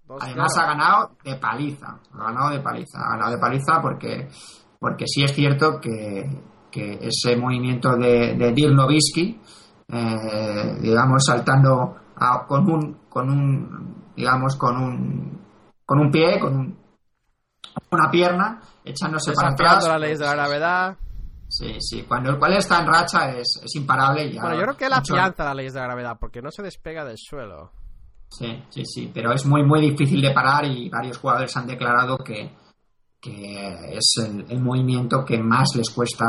2-0. 0.06 0.18
Además 0.20 0.58
ha 0.58 0.66
ganado 0.66 1.12
de 1.24 1.36
paliza, 1.38 1.88
ha 2.14 2.18
ganado 2.26 2.50
de 2.50 2.60
paliza, 2.60 3.00
ha 3.00 3.10
ganado 3.12 3.32
de 3.32 3.38
paliza 3.38 3.82
porque, 3.82 4.28
porque 4.80 5.06
sí 5.08 5.24
es 5.24 5.34
cierto 5.34 5.80
que, 5.80 6.24
que 6.70 7.00
ese 7.02 7.38
movimiento 7.38 7.96
de, 7.96 8.36
de 8.36 8.52
Dirk 8.52 8.74
Nowitzki, 8.76 9.40
eh, 9.88 10.78
digamos 10.82 11.24
saltando 11.26 11.96
a- 12.16 12.46
con 12.48 12.70
un, 12.70 12.94
con 13.10 13.30
un, 13.30 14.12
digamos 14.16 14.56
con 14.56 14.78
un, 14.78 15.42
con 15.86 16.00
un 16.00 16.12
pie, 16.12 16.40
con 16.40 16.56
un- 16.56 16.78
una 17.92 18.10
pierna, 18.12 18.62
echándose 18.84 19.34
para 19.34 19.50
atrás. 19.50 19.88
las 19.88 20.00
leyes 20.00 20.20
de 20.20 20.26
la 20.26 20.34
gravedad. 20.36 20.98
Sí, 21.48 21.76
sí, 21.80 22.04
cuando 22.08 22.32
el 22.32 22.40
cual 22.40 22.54
está 22.54 22.80
en 22.82 22.88
racha 22.88 23.30
es, 23.32 23.62
es 23.64 23.76
imparable 23.76 24.26
y 24.26 24.34
ya 24.34 24.42
Bueno, 24.42 24.56
yo 24.58 24.64
creo 24.64 24.78
que 24.78 24.86
él 24.86 24.92
mucho- 24.96 25.14
afianza 25.14 25.44
las 25.46 25.56
leyes 25.56 25.74
de 25.74 25.80
la 25.80 25.86
gravedad 25.86 26.18
porque 26.20 26.42
no 26.42 26.50
se 26.52 26.64
despega 26.64 27.06
del 27.06 27.18
suelo. 27.18 27.72
Sí, 28.30 28.64
sí, 28.70 28.84
sí, 28.86 29.12
pero 29.14 29.32
es 29.32 29.46
muy, 29.46 29.64
muy 29.64 29.80
difícil 29.82 30.20
de 30.22 30.32
parar 30.32 30.66
y 30.66 30.90
varios 30.90 31.20
jugadores 31.20 31.56
han 31.56 31.68
declarado 31.68 32.18
que, 32.18 32.52
que 33.22 33.96
es 33.96 34.16
el, 34.50 34.60
movimiento 34.60 35.24
que 35.24 35.38
más 35.38 35.70
les 35.76 35.92
cuesta 35.92 36.26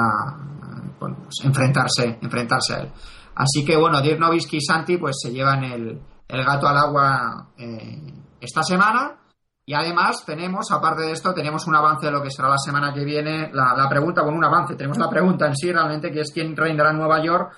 pues, 0.98 1.12
enfrentarse, 1.42 2.18
enfrentarse 2.20 2.74
a 2.74 2.78
él. 2.80 2.92
Así 3.34 3.64
que 3.64 3.76
bueno, 3.76 4.00
Dirk 4.00 4.18
Nowitzki 4.18 4.58
y 4.58 4.60
Santi 4.60 4.96
pues 4.96 5.16
se 5.20 5.32
llevan 5.32 5.64
el, 5.64 6.00
el 6.28 6.44
gato 6.44 6.68
al 6.68 6.76
agua 6.76 7.48
eh, 7.58 8.02
esta 8.40 8.62
semana. 8.62 9.20
Y 9.66 9.72
además 9.72 10.24
tenemos, 10.26 10.70
aparte 10.70 11.02
de 11.02 11.12
esto, 11.12 11.32
tenemos 11.32 11.66
un 11.66 11.74
avance 11.74 12.04
de 12.04 12.12
lo 12.12 12.22
que 12.22 12.30
será 12.30 12.50
la 12.50 12.58
semana 12.58 12.92
que 12.92 13.02
viene. 13.02 13.50
La, 13.52 13.88
pregunta, 13.88 14.22
bueno, 14.22 14.36
un 14.36 14.44
avance, 14.44 14.74
tenemos 14.74 14.98
la 14.98 15.08
pregunta 15.08 15.46
en 15.46 15.56
sí 15.56 15.72
realmente, 15.72 16.12
que 16.12 16.20
es 16.20 16.30
quién 16.32 16.54
reinará 16.54 16.90
en 16.90 16.98
Nueva 16.98 17.24
York, 17.24 17.50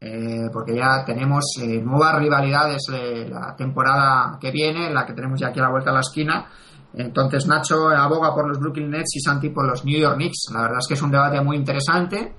eh, 0.00 0.48
porque 0.52 0.74
ya 0.74 1.04
tenemos 1.04 1.44
eh, 1.60 1.80
nuevas 1.80 2.18
rivalidades 2.18 2.82
de 2.90 3.28
la 3.28 3.54
temporada 3.54 4.38
que 4.40 4.50
viene, 4.50 4.90
la 4.90 5.06
que 5.06 5.12
tenemos 5.12 5.38
ya 5.38 5.48
aquí 5.48 5.60
a 5.60 5.62
la 5.62 5.70
vuelta 5.70 5.90
a 5.90 5.94
la 5.94 6.00
esquina. 6.00 6.46
Entonces 6.94 7.46
Nacho 7.46 7.88
aboga 7.88 8.34
por 8.34 8.48
los 8.48 8.58
Brooklyn 8.58 8.90
Nets 8.90 9.16
y 9.16 9.20
Santi 9.20 9.50
por 9.50 9.64
los 9.64 9.84
New 9.84 9.98
York 9.98 10.16
Knicks. 10.16 10.50
La 10.52 10.62
verdad 10.62 10.78
es 10.80 10.88
que 10.88 10.94
es 10.94 11.02
un 11.02 11.12
debate 11.12 11.40
muy 11.40 11.56
interesante 11.56 12.34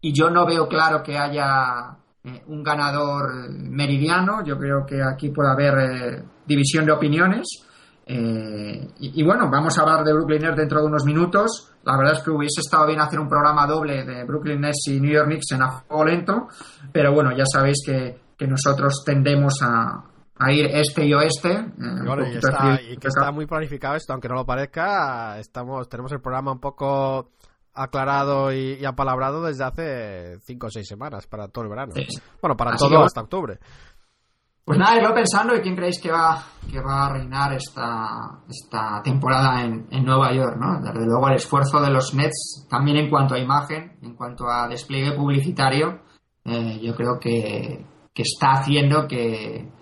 y 0.00 0.12
yo 0.12 0.30
no 0.30 0.46
veo 0.46 0.66
claro 0.66 1.02
que 1.02 1.18
haya 1.18 1.96
eh, 2.24 2.42
un 2.48 2.62
ganador 2.62 3.50
meridiano. 3.50 4.44
Yo 4.44 4.58
creo 4.58 4.84
que 4.84 5.00
aquí 5.02 5.30
puede 5.30 5.50
haber 5.50 5.78
eh, 5.78 6.22
división 6.46 6.84
de 6.84 6.92
opiniones. 6.92 7.46
Eh, 8.10 8.88
y, 9.00 9.22
bueno, 9.22 9.50
vamos 9.50 9.78
a 9.78 9.82
hablar 9.82 10.02
de 10.02 10.14
Brooklyn 10.14 10.40
Nets 10.40 10.56
dentro 10.56 10.80
de 10.80 10.86
unos 10.86 11.04
minutos. 11.04 11.70
La 11.84 11.96
verdad 11.96 12.14
es 12.14 12.22
que 12.22 12.30
hubiese 12.30 12.62
estado 12.62 12.86
bien 12.86 13.00
hacer 13.00 13.20
un 13.20 13.28
programa 13.28 13.66
doble 13.66 14.02
de 14.04 14.24
Brooklyn 14.24 14.62
Nets 14.62 14.88
y 14.88 14.98
New 14.98 15.12
York 15.12 15.26
Knicks 15.26 15.52
en 15.52 15.62
a 15.62 15.68
juego 15.68 16.04
lento, 16.04 16.48
pero 16.90 17.12
bueno, 17.12 17.36
ya 17.36 17.44
sabéis 17.44 17.82
que, 17.84 18.28
nosotros 18.46 19.02
tendemos 19.04 19.60
a, 19.62 20.04
ir 20.50 20.66
este 20.66 21.04
y 21.04 21.12
oeste. 21.12 21.50
y, 21.50 22.36
está, 22.36 22.80
y 22.80 22.96
que 22.96 23.08
está 23.08 23.30
muy 23.30 23.46
planificado 23.46 23.96
esto, 23.96 24.12
aunque 24.14 24.28
no 24.28 24.36
lo 24.36 24.46
parezca. 24.46 25.38
Estamos, 25.38 25.88
tenemos 25.88 26.10
el 26.12 26.20
programa 26.20 26.52
un 26.52 26.60
poco 26.60 27.32
aclarado 27.82 28.52
y, 28.52 28.84
apalabrado 28.84 29.42
desde 29.42 29.64
hace 29.64 30.38
cinco 30.40 30.66
o 30.66 30.70
seis 30.70 30.86
semanas 30.86 31.26
para 31.26 31.48
todo 31.48 31.64
el 31.64 31.70
verano. 31.70 31.94
Bueno, 32.40 32.56
para 32.56 32.76
todo 32.76 33.02
hasta 33.02 33.22
octubre. 33.22 33.58
Pues 34.64 34.78
nada, 34.78 35.02
yo 35.02 35.14
pensando 35.14 35.56
y 35.56 35.62
quién 35.62 35.74
creéis 35.74 35.98
que 35.98 36.10
va, 36.10 36.44
que 36.70 36.78
va 36.78 37.06
a 37.06 37.12
reinar 37.14 37.54
esta, 37.54 38.42
esta 38.46 39.00
temporada 39.02 39.62
en, 39.62 39.86
en, 39.90 40.04
Nueva 40.04 40.30
York, 40.34 40.58
¿no? 40.60 40.78
Desde 40.82 41.06
luego 41.06 41.26
el 41.28 41.36
esfuerzo 41.36 41.80
de 41.80 41.90
los 41.90 42.12
Nets, 42.12 42.66
también 42.68 42.98
en 42.98 43.08
cuanto 43.08 43.34
a 43.34 43.38
imagen, 43.38 43.98
en 44.02 44.14
cuanto 44.14 44.46
a 44.46 44.68
despliegue 44.68 45.16
publicitario, 45.16 46.02
eh, 46.44 46.78
yo 46.82 46.94
creo 46.94 47.18
que, 47.18 47.82
que 48.12 48.22
está 48.22 48.52
haciendo 48.52 49.08
que, 49.08 49.72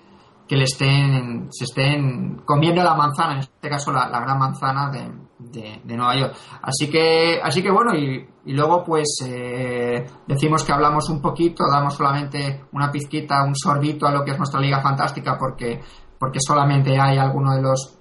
que 0.47 0.57
le 0.57 0.65
estén, 0.65 1.49
se 1.51 1.65
estén 1.65 2.43
comiendo 2.45 2.83
la 2.83 2.95
manzana, 2.95 3.35
en 3.35 3.39
este 3.41 3.69
caso 3.69 3.91
la, 3.93 4.09
gran 4.09 4.39
manzana 4.39 4.91
de, 4.91 5.11
de, 5.39 5.80
Nueva 5.84 6.16
York. 6.16 6.37
Así 6.62 6.91
que, 6.91 7.41
así 7.43 7.62
que 7.62 7.70
bueno, 7.70 7.95
y, 7.95 8.26
y 8.47 8.53
luego 8.53 8.82
pues 8.84 9.18
eh, 9.26 10.07
decimos 10.26 10.64
que 10.64 10.72
hablamos 10.72 11.09
un 11.11 11.20
poquito, 11.20 11.64
damos 11.70 11.95
solamente 11.95 12.64
una 12.72 12.91
pizquita, 12.91 13.45
un 13.45 13.55
sorbito 13.55 14.07
a 14.07 14.12
lo 14.12 14.24
que 14.24 14.32
es 14.32 14.39
nuestra 14.39 14.61
Liga 14.61 14.80
Fantástica, 14.80 15.37
porque, 15.39 15.80
porque 16.18 16.39
solamente 16.41 16.99
hay 16.99 17.18
algunos 17.18 17.57
de 17.57 17.62
los 17.62 17.99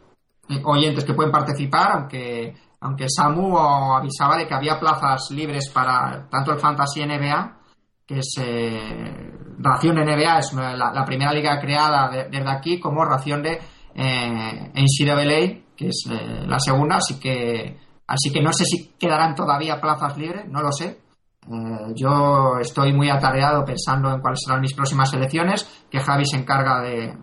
oyentes 0.63 1.03
que 1.03 1.13
pueden 1.13 1.31
participar, 1.31 1.91
aunque, 1.93 2.53
aunque 2.81 3.05
Samu 3.09 3.57
avisaba 3.57 4.37
de 4.37 4.47
que 4.47 4.53
había 4.53 4.79
plazas 4.79 5.29
libres 5.31 5.69
para 5.69 6.27
tanto 6.29 6.51
el 6.51 6.59
Fantasy 6.59 7.05
NBA, 7.05 7.57
que 8.05 8.19
es 8.19 8.35
eh, 8.39 9.31
Ración 9.57 9.95
NBA, 9.95 10.39
es 10.39 10.53
la, 10.53 11.03
primera 11.05 11.33
liga 11.33 11.59
creada 11.59 12.09
desde 12.29 12.49
aquí, 12.49 12.79
como 12.79 13.03
Ración 13.03 13.41
de 13.41 13.59
eh, 13.95 14.71
NCAA, 14.75 15.64
que 15.75 15.89
es 15.89 16.05
eh, 16.09 16.45
la 16.47 16.59
segunda, 16.59 16.97
así 16.97 17.19
que, 17.19 17.77
así 18.07 18.31
que 18.31 18.41
no 18.41 18.51
sé 18.53 18.65
si 18.65 18.93
quedarán 18.99 19.35
todavía 19.35 19.79
plazas 19.79 20.17
libres, 20.17 20.47
no 20.49 20.61
lo 20.61 20.71
sé. 20.71 20.99
Eh, 21.47 21.93
yo 21.95 22.57
estoy 22.59 22.93
muy 22.93 23.09
atareado 23.09 23.63
pensando 23.63 24.11
en 24.11 24.19
cuáles 24.19 24.39
serán 24.45 24.61
mis 24.61 24.73
próximas 24.73 25.13
elecciones, 25.13 25.85
que 25.89 25.99
Javi 25.99 26.25
se 26.25 26.37
encarga 26.37 26.81
de, 26.81 27.17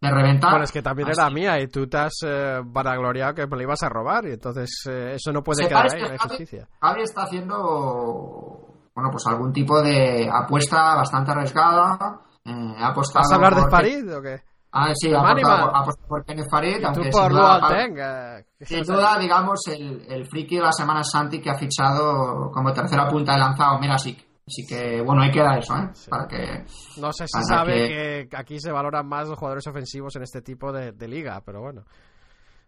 de 0.00 0.10
reventar. 0.10 0.50
Bueno, 0.50 0.64
es 0.64 0.72
que 0.72 0.82
también 0.82 1.08
era 1.08 1.30
mía 1.30 1.60
y 1.60 1.68
tú 1.68 1.86
te 1.86 1.98
has 1.98 2.18
eh, 2.26 2.60
vanagloriado 2.64 3.34
que 3.34 3.46
me 3.46 3.56
la 3.56 3.62
ibas 3.62 3.82
a 3.82 3.88
robar 3.88 4.26
y 4.26 4.32
entonces 4.32 4.70
eso 4.86 5.32
no 5.32 5.42
puede 5.42 5.66
quedar 5.68 5.86
ahí 5.90 6.02
en 6.02 6.18
justicia. 6.18 6.68
Javi 6.80 7.02
está 7.02 7.22
haciendo 7.22 8.72
bueno, 8.94 9.10
pues 9.10 9.26
algún 9.26 9.52
tipo 9.52 9.80
de 9.82 10.28
apuesta 10.30 10.94
bastante 10.96 11.30
arriesgada. 11.30 12.20
Eh, 12.44 12.74
ha 12.78 12.88
apostado 12.88 13.22
¿Vas 13.22 13.32
a 13.32 13.34
hablar 13.36 13.54
de 13.54 13.70
Farid 13.70 14.16
o 14.16 14.22
qué? 14.22 14.42
Ah, 14.72 14.90
sí, 14.94 15.12
ha 15.12 15.20
apostado, 15.20 16.08
por 16.08 16.24
Kenneth 16.24 16.48
Farid, 16.50 16.82
aunque 16.82 17.10
por 17.10 17.24
sin 17.24 17.32
duda, 17.32 18.44
sin 18.60 18.82
duda, 18.84 19.18
digamos, 19.18 19.60
el, 19.68 20.06
el 20.08 20.26
friki 20.26 20.56
de 20.56 20.62
la 20.62 20.72
semana 20.72 21.04
Santi 21.04 21.40
que 21.40 21.50
ha 21.50 21.58
fichado 21.58 22.50
como 22.50 22.72
tercera 22.72 23.06
punta 23.06 23.34
de 23.34 23.38
lanzado 23.38 23.78
Mirasic. 23.78 24.26
Así 24.46 24.66
que, 24.66 25.02
bueno, 25.02 25.22
ahí 25.22 25.30
queda 25.30 25.58
eso, 25.58 25.76
¿eh? 25.76 25.90
Para 26.08 26.26
que... 26.26 26.64
No 26.98 27.12
sé 27.12 27.26
si 27.28 27.44
sabe 27.44 28.26
que... 28.28 28.36
aquí 28.36 28.58
se 28.58 28.72
valoran 28.72 29.06
más 29.06 29.28
los 29.28 29.38
jugadores 29.38 29.66
ofensivos 29.66 30.16
en 30.16 30.22
este 30.22 30.40
tipo 30.40 30.72
de 30.72 31.08
liga, 31.08 31.40
pero 31.44 31.60
bueno. 31.60 31.84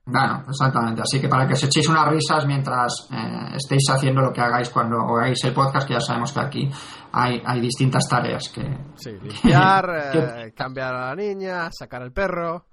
Bueno, 0.07 0.45
exactamente. 0.49 1.01
Así 1.01 1.19
que 1.19 1.29
para 1.29 1.47
que 1.47 1.55
os 1.55 1.65
echéis 1.65 1.89
unas 1.89 2.07
risas 2.09 2.45
mientras 2.47 3.09
eh, 3.11 3.57
estéis 3.57 3.89
haciendo 3.89 4.21
lo 4.21 4.33
que 4.33 4.43
hagáis 4.43 4.69
cuando 4.69 4.99
oigáis 4.99 5.43
el 5.45 5.55
podcast, 5.55 5.87
que 5.89 5.95
ya 5.95 6.01
sabemos 6.01 6.33
que 6.33 6.41
aquí 6.41 6.71
hay, 7.13 7.43
hay 7.45 7.61
distintas 7.61 8.07
tareas 8.09 8.51
que... 8.51 8.63
Sí, 8.97 9.13
limpiar, 9.23 9.89
eh, 10.15 10.53
cambiar 10.55 10.95
a 10.95 11.09
la 11.09 11.15
niña, 11.17 11.71
sacar 11.73 12.03
el 12.03 12.13
perro. 12.13 12.67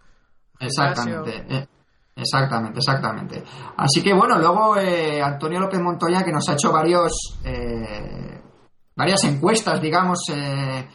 Exactamente. 0.60 1.46
Eh, 1.50 1.68
exactamente, 2.18 2.80
exactamente. 2.80 3.44
Así 3.78 4.04
que 4.04 4.14
bueno, 4.14 4.38
luego 4.38 4.76
Antonio 5.24 5.60
López 5.62 5.80
Montoya 5.80 6.24
que 6.24 6.34
nos 6.34 6.48
ha 6.50 6.54
hecho 6.54 6.72
varios... 6.72 7.40
varias 8.94 9.24
encuestas, 9.24 9.82
digamos, 9.82 10.20
eh, 10.30 10.86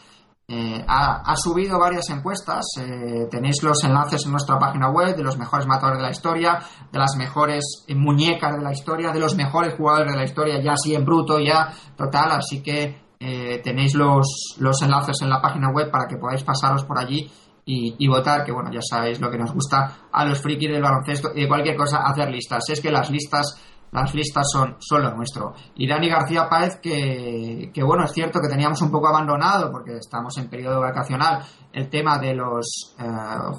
ha, 0.48 1.34
subido 1.36 1.78
varias 1.78 2.08
encuestas, 2.10 2.64
eh, 2.78 3.26
tenéis 3.30 3.62
los 3.64 3.82
enlaces 3.82 4.24
en 4.24 4.30
nuestra 4.30 4.58
página 4.58 4.90
web 4.90 5.16
de 5.16 5.24
los 5.24 5.36
mejores 5.36 5.66
matadores 5.66 5.98
de 5.98 6.04
la 6.04 6.10
historia, 6.12 6.60
de 6.92 6.98
las 6.98 7.16
mejores 7.16 7.84
muñecas 7.88 8.56
de 8.56 8.62
la 8.62 8.72
historia, 8.72 9.10
de 9.10 9.18
los 9.18 9.34
mejores 9.34 9.74
jugadores 9.74 10.12
de 10.12 10.18
la 10.18 10.24
historia, 10.24 10.62
ya 10.62 10.74
así 10.74 10.94
en 10.94 11.04
bruto, 11.04 11.40
ya 11.40 11.72
total, 11.96 12.30
así 12.32 12.62
que 12.62 13.06
eh, 13.18 13.60
tenéis 13.64 13.94
los, 13.94 14.56
los 14.60 14.80
enlaces 14.82 15.20
en 15.22 15.30
la 15.30 15.40
página 15.40 15.70
web 15.72 15.90
para 15.90 16.06
que 16.06 16.16
podáis 16.16 16.44
pasaros 16.44 16.84
por 16.84 16.98
allí 16.98 17.28
y, 17.64 17.96
y, 17.98 18.06
votar, 18.06 18.44
que 18.44 18.52
bueno, 18.52 18.70
ya 18.72 18.80
sabéis 18.80 19.20
lo 19.20 19.28
que 19.28 19.38
nos 19.38 19.52
gusta 19.52 20.06
a 20.12 20.24
los 20.24 20.40
frikis 20.40 20.70
del 20.70 20.82
baloncesto 20.82 21.32
y 21.34 21.42
de 21.42 21.48
cualquier 21.48 21.76
cosa, 21.76 22.02
hacer 22.04 22.30
listas. 22.30 22.62
Es 22.68 22.80
que 22.80 22.92
las 22.92 23.10
listas 23.10 23.60
las 23.92 24.14
listas 24.14 24.46
son, 24.52 24.76
solo 24.78 25.10
lo 25.10 25.16
nuestro. 25.16 25.54
Y 25.76 25.88
Dani 25.88 26.08
García 26.08 26.48
Páez, 26.48 26.76
que, 26.80 27.70
que, 27.72 27.82
bueno, 27.82 28.04
es 28.04 28.12
cierto 28.12 28.40
que 28.40 28.48
teníamos 28.48 28.80
un 28.82 28.90
poco 28.90 29.08
abandonado, 29.08 29.70
porque 29.70 29.96
estamos 29.96 30.36
en 30.38 30.48
periodo 30.48 30.80
vacacional, 30.80 31.42
el 31.72 31.88
tema 31.88 32.18
de 32.18 32.34
los 32.34 32.94
eh, 32.98 33.04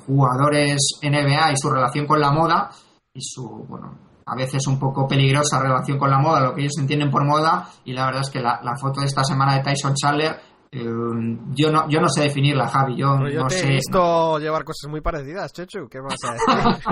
jugadores 0.06 1.00
NBA 1.02 1.52
y 1.54 1.58
su 1.58 1.70
relación 1.70 2.06
con 2.06 2.20
la 2.20 2.32
moda, 2.32 2.70
y 3.14 3.22
su, 3.22 3.66
bueno, 3.68 3.98
a 4.26 4.36
veces 4.36 4.68
un 4.68 4.78
poco 4.78 5.08
peligrosa 5.08 5.62
relación 5.62 5.98
con 5.98 6.10
la 6.10 6.20
moda, 6.20 6.42
lo 6.42 6.54
que 6.54 6.62
ellos 6.62 6.78
entienden 6.78 7.10
por 7.10 7.26
moda, 7.26 7.70
y 7.86 7.94
la 7.94 8.06
verdad 8.06 8.22
es 8.22 8.30
que 8.30 8.42
la, 8.42 8.60
foto 8.80 9.00
de 9.00 9.08
esta 9.08 9.24
semana 9.24 9.56
de 9.56 9.64
Tyson 9.64 9.96
Chandler, 9.96 10.40
eh, 10.70 10.84
yo 11.56 11.72
no 11.72 11.88
yo 11.90 12.02
no 12.02 12.10
sé 12.10 12.24
definirla, 12.24 12.68
Javi. 12.68 12.98
Yo, 12.98 13.16
no 13.18 13.50
sé. 13.50 13.68
He 13.68 13.76
visto 13.76 14.38
llevar 14.38 14.66
cosas 14.66 14.92
muy 14.92 15.00
parecidas, 15.00 15.54
Chechu. 15.54 15.88
¿Qué 15.88 16.02
vas 16.02 16.18
a 16.26 16.34
decir? 16.34 16.84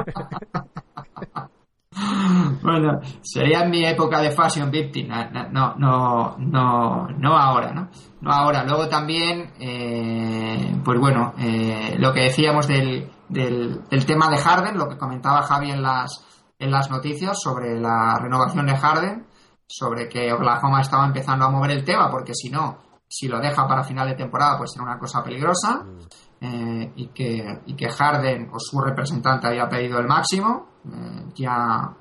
bueno, 2.61 2.99
sería 3.21 3.65
mi 3.65 3.85
época 3.85 4.19
de 4.21 4.31
fashion 4.31 4.69
victim, 4.69 5.07
no, 5.07 5.75
no, 5.77 6.35
no, 6.37 7.07
no 7.07 7.37
ahora, 7.37 7.71
¿no? 7.71 7.89
No 8.21 8.31
ahora. 8.31 8.63
Luego 8.65 8.89
también, 8.89 9.53
eh, 9.59 10.75
pues 10.83 10.99
bueno, 10.99 11.33
eh, 11.37 11.95
lo 11.97 12.11
que 12.11 12.21
decíamos 12.21 12.67
del, 12.67 13.09
del, 13.29 14.05
tema 14.05 14.29
de 14.29 14.37
Harden, 14.37 14.77
lo 14.77 14.89
que 14.89 14.97
comentaba 14.97 15.43
Javi 15.43 15.71
en 15.71 15.81
las, 15.81 16.25
en 16.59 16.71
las 16.71 16.89
noticias 16.89 17.39
sobre 17.41 17.79
la 17.79 18.19
renovación 18.19 18.65
de 18.65 18.75
Harden, 18.75 19.27
sobre 19.67 20.09
que 20.09 20.33
Oklahoma 20.33 20.81
estaba 20.81 21.05
empezando 21.05 21.45
a 21.45 21.49
mover 21.49 21.71
el 21.71 21.85
tema, 21.85 22.09
porque 22.11 22.33
si 22.33 22.49
no, 22.49 22.77
si 23.07 23.27
lo 23.27 23.39
deja 23.39 23.67
para 23.67 23.83
final 23.83 24.07
de 24.09 24.15
temporada, 24.15 24.57
pues 24.57 24.71
será 24.71 24.83
una 24.83 24.99
cosa 24.99 25.23
peligrosa. 25.23 25.83
Mm. 25.83 25.99
Eh, 26.41 26.91
y, 26.97 27.07
que, 27.07 27.61
y 27.65 27.75
que 27.75 27.89
Harden 27.89 28.49
o 28.51 28.59
su 28.59 28.79
representante 28.81 29.47
había 29.47 29.69
pedido 29.69 29.99
el 29.99 30.05
máximo. 30.05 30.74
Eh, 30.91 31.25
ya, 31.35 31.91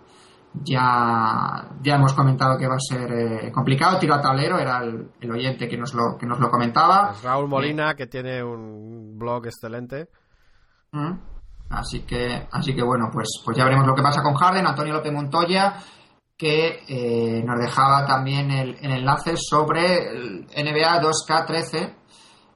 ya, 0.63 1.69
ya 1.83 1.95
hemos 1.95 2.13
comentado 2.13 2.59
que 2.59 2.67
va 2.67 2.77
a 2.77 2.81
ser 2.81 3.13
eh, 3.13 3.53
complicado. 3.53 3.99
Tiro 3.99 4.15
a 4.15 4.21
tablero 4.21 4.59
era 4.59 4.83
el, 4.83 5.31
oyente 5.31 5.69
que 5.69 5.77
nos 5.77 5.95
lo, 5.95 6.17
que 6.19 6.27
nos 6.27 6.39
lo 6.41 6.51
comentaba. 6.51 7.15
Raúl 7.23 7.49
Molina, 7.49 7.95
que 7.95 8.07
tiene 8.07 8.43
un 8.43 9.19
blog 9.19 9.47
excelente. 9.47 10.09
Mm. 10.93 11.13
Así 11.71 12.01
que, 12.01 12.47
así 12.53 12.75
que 12.75 12.83
bueno, 12.83 13.09
pues, 13.13 13.29
pues 13.45 13.57
ya 13.57 13.65
veremos 13.65 13.87
lo 13.87 13.95
que 13.95 14.03
pasa 14.03 14.23
con 14.23 14.35
Harden. 14.35 14.67
Antonio 14.67 14.95
López 14.95 15.13
Montoya, 15.13 15.75
que 16.37 17.43
nos 17.45 17.59
dejaba 17.59 18.07
también 18.07 18.51
el, 18.51 18.77
el 18.81 18.93
enlace 18.93 19.35
sobre 19.37 20.11
el 20.11 20.47
NBA 20.47 21.01
2K13 21.01 22.04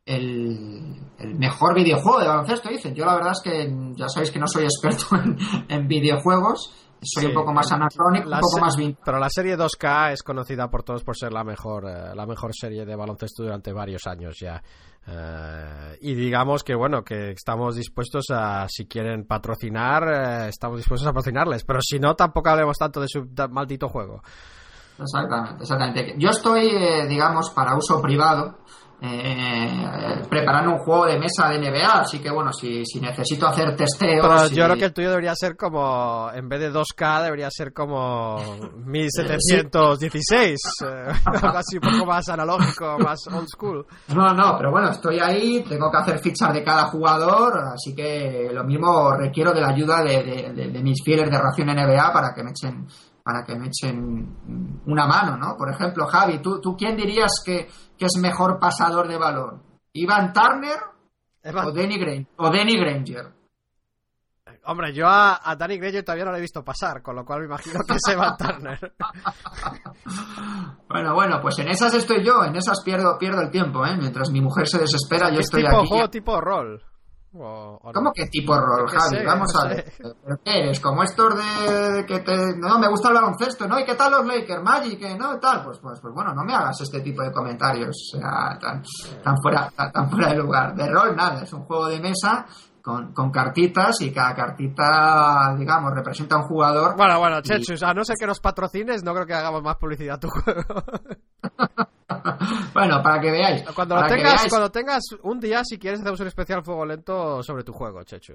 el, 0.08 1.36
mejor 1.36 1.74
videojuego 1.74 2.20
de 2.20 2.28
baloncesto, 2.28 2.68
dicen. 2.68 2.94
Yo 2.94 3.04
la 3.04 3.14
verdad 3.14 3.32
es 3.32 3.42
que 3.42 3.92
ya 3.94 4.08
sabéis 4.08 4.30
que 4.30 4.38
no 4.38 4.46
soy 4.46 4.64
experto 4.64 5.06
en, 5.68 5.86
videojuegos, 5.86 6.72
soy 7.02 7.26
un 7.26 7.34
poco 7.34 7.52
más 7.52 7.70
anacrónico, 7.70 8.28
un 8.28 8.40
poco 8.40 8.58
más 8.60 8.76
Pero 9.04 9.18
la 9.18 9.28
serie 9.28 9.56
2K 9.56 10.12
es 10.12 10.22
conocida 10.22 10.68
por 10.70 10.82
todos 10.82 11.04
por 11.04 11.16
ser 11.16 11.32
la 11.32 11.44
mejor, 11.44 11.84
eh, 11.88 12.14
la 12.14 12.26
mejor 12.26 12.52
serie 12.54 12.84
de 12.84 12.96
baloncesto 12.96 13.42
durante 13.42 13.72
varios 13.72 14.06
años 14.06 14.36
ya. 14.40 14.62
Eh, 15.06 15.98
y 16.00 16.14
digamos 16.14 16.64
que 16.64 16.74
bueno, 16.74 17.02
que 17.02 17.30
estamos 17.32 17.76
dispuestos 17.76 18.26
a, 18.30 18.66
si 18.68 18.86
quieren 18.86 19.26
patrocinar, 19.26 20.04
eh, 20.08 20.48
estamos 20.48 20.78
dispuestos 20.78 21.06
a 21.06 21.12
patrocinarles, 21.12 21.64
pero 21.64 21.80
si 21.82 21.98
no, 21.98 22.14
tampoco 22.14 22.48
hablemos 22.48 22.78
tanto 22.78 23.00
de 23.00 23.08
su 23.08 23.28
maldito 23.50 23.88
juego. 23.88 24.22
Exactamente, 24.98 25.62
exactamente. 25.62 26.14
Yo 26.18 26.30
estoy, 26.30 27.06
digamos, 27.06 27.50
para 27.50 27.76
uso 27.76 28.02
privado, 28.02 28.58
eh, 29.00 30.22
preparando 30.28 30.72
un 30.72 30.78
juego 30.78 31.06
de 31.06 31.20
mesa 31.20 31.48
de 31.48 31.60
NBA, 31.60 32.00
así 32.00 32.18
que 32.18 32.32
bueno, 32.32 32.52
si, 32.52 32.84
si 32.84 33.00
necesito 33.00 33.46
hacer 33.46 33.76
testeos. 33.76 34.26
Pero 34.26 34.48
yo 34.48 34.64
creo 34.64 34.76
que 34.76 34.84
el 34.86 34.92
tuyo 34.92 35.10
debería 35.10 35.34
ser 35.36 35.56
como, 35.56 36.28
en 36.34 36.48
vez 36.48 36.60
de 36.60 36.72
2K, 36.72 37.22
debería 37.22 37.48
ser 37.50 37.72
como 37.72 38.36
1716, 38.84 40.58
eh, 40.84 41.12
así 41.54 41.76
un 41.76 41.92
poco 41.92 42.06
más 42.06 42.28
analógico, 42.28 42.98
más 42.98 43.20
old 43.28 43.46
school. 43.48 43.86
No, 44.08 44.34
no, 44.34 44.56
pero 44.58 44.72
bueno, 44.72 44.90
estoy 44.90 45.20
ahí, 45.20 45.62
tengo 45.68 45.90
que 45.92 45.98
hacer 45.98 46.18
fichas 46.18 46.52
de 46.52 46.64
cada 46.64 46.86
jugador, 46.86 47.56
así 47.74 47.94
que 47.94 48.50
lo 48.52 48.64
mismo 48.64 49.12
requiero 49.12 49.52
de 49.52 49.60
la 49.60 49.68
ayuda 49.68 50.02
de, 50.02 50.52
de 50.54 50.82
mis 50.82 51.02
fieles 51.04 51.30
de 51.30 51.38
Ración 51.38 51.68
NBA 51.68 52.12
para 52.12 52.34
que 52.34 52.42
me 52.42 52.50
echen 52.50 52.86
para 53.28 53.44
que 53.44 53.54
me 53.56 53.66
echen 53.66 54.80
una 54.86 55.06
mano, 55.06 55.36
¿no? 55.36 55.54
Por 55.54 55.70
ejemplo, 55.70 56.06
Javi, 56.06 56.38
¿tú, 56.38 56.62
tú 56.62 56.74
quién 56.74 56.96
dirías 56.96 57.30
que, 57.44 57.68
es 57.98 58.16
mejor 58.18 58.58
pasador 58.58 59.06
de 59.06 59.18
balón? 59.18 59.62
¿Ivan 59.92 60.32
Turner 60.32 60.78
o, 61.54 61.70
Danny 61.70 61.98
Granger, 62.78 63.34
Hombre, 64.64 64.94
yo 64.94 65.06
a, 65.06 65.54
Danny 65.58 65.76
Granger 65.76 66.02
todavía 66.02 66.24
no 66.24 66.30
lo 66.30 66.38
he 66.38 66.40
visto 66.40 66.64
pasar, 66.64 67.02
con 67.02 67.16
lo 67.16 67.26
cual 67.26 67.40
me 67.40 67.46
imagino 67.48 67.80
que 67.86 67.96
es 67.96 68.08
Evan 68.10 68.34
Turner. 68.38 68.94
bueno, 70.88 71.14
bueno, 71.14 71.38
pues 71.42 71.58
en 71.58 71.68
esas 71.68 71.92
estoy 71.92 72.24
yo, 72.24 72.44
en 72.44 72.56
esas 72.56 72.82
pierdo, 72.82 73.18
pierdo 73.18 73.42
el 73.42 73.50
tiempo, 73.50 73.84
¿eh? 73.84 73.94
Mientras 73.98 74.30
mi 74.30 74.40
mujer 74.40 74.66
se 74.66 74.78
desespera, 74.78 75.30
yo 75.30 75.40
estoy 75.40 75.64
tipo 75.64 75.80
aquí. 75.80 75.88
Juego 75.88 76.08
tipo 76.08 76.40
rol. 76.40 76.82
¿Cómo 77.30 78.12
que 78.14 78.26
tipo 78.26 78.58
rol, 78.58 78.88
Javi? 78.88 79.24
Vamos 79.24 79.54
a 79.54 79.68
ver. 79.68 79.92
qué 80.44 80.60
eres? 80.60 80.80
Como 80.80 81.02
estos 81.02 81.34
de 81.36 82.06
que 82.06 82.20
te. 82.20 82.56
No, 82.56 82.78
me 82.78 82.88
gusta 82.88 83.08
el 83.08 83.14
baloncesto, 83.14 83.68
¿no? 83.68 83.78
¿Y 83.78 83.84
qué 83.84 83.94
tal 83.94 84.12
los 84.12 84.26
Lakers? 84.26 84.62
Magic, 84.62 85.18
¿no? 85.18 85.38
Tal. 85.38 85.62
Pues, 85.62 85.78
pues, 85.78 86.00
pues 86.00 86.14
bueno, 86.14 86.32
no 86.32 86.42
me 86.42 86.54
hagas 86.54 86.80
este 86.80 87.00
tipo 87.00 87.22
de 87.22 87.30
comentarios 87.30 87.94
o 88.14 88.18
sea, 88.18 88.58
tan, 88.58 88.82
tan, 89.22 89.36
fuera, 89.42 89.70
tan, 89.92 90.10
fuera 90.10 90.28
de 90.30 90.36
lugar. 90.36 90.74
De 90.74 90.88
rol, 90.88 91.14
nada. 91.14 91.42
Es 91.42 91.52
un 91.52 91.64
juego 91.64 91.88
de 91.88 92.00
mesa 92.00 92.46
con, 92.82 93.12
con, 93.12 93.30
cartitas 93.30 94.00
y 94.00 94.10
cada 94.10 94.34
cartita, 94.34 95.54
digamos, 95.58 95.92
representa 95.94 96.36
a 96.36 96.38
un 96.38 96.44
jugador. 96.44 96.96
Bueno, 96.96 97.18
bueno, 97.18 97.42
Chechus, 97.42 97.82
a 97.82 97.92
no 97.92 98.04
ser 98.04 98.16
que 98.18 98.26
nos 98.26 98.40
patrocines, 98.40 99.04
no 99.04 99.12
creo 99.12 99.26
que 99.26 99.34
hagamos 99.34 99.62
más 99.62 99.76
publicidad 99.76 100.16
a 100.16 100.20
tu 100.20 100.28
juego. 100.28 100.62
bueno, 102.74 103.02
para 103.02 103.20
que 103.20 103.30
veáis. 103.30 103.62
Cuando, 103.74 103.96
lo 103.96 104.06
tengas, 104.06 104.46
cuando 104.48 104.70
tengas 104.70 105.02
un 105.22 105.40
día, 105.40 105.62
si 105.64 105.78
quieres, 105.78 106.00
hacemos 106.00 106.20
un 106.20 106.26
especial 106.26 106.62
fuego 106.62 106.84
lento 106.84 107.42
sobre 107.42 107.64
tu 107.64 107.72
juego, 107.72 108.02
Chechu. 108.02 108.34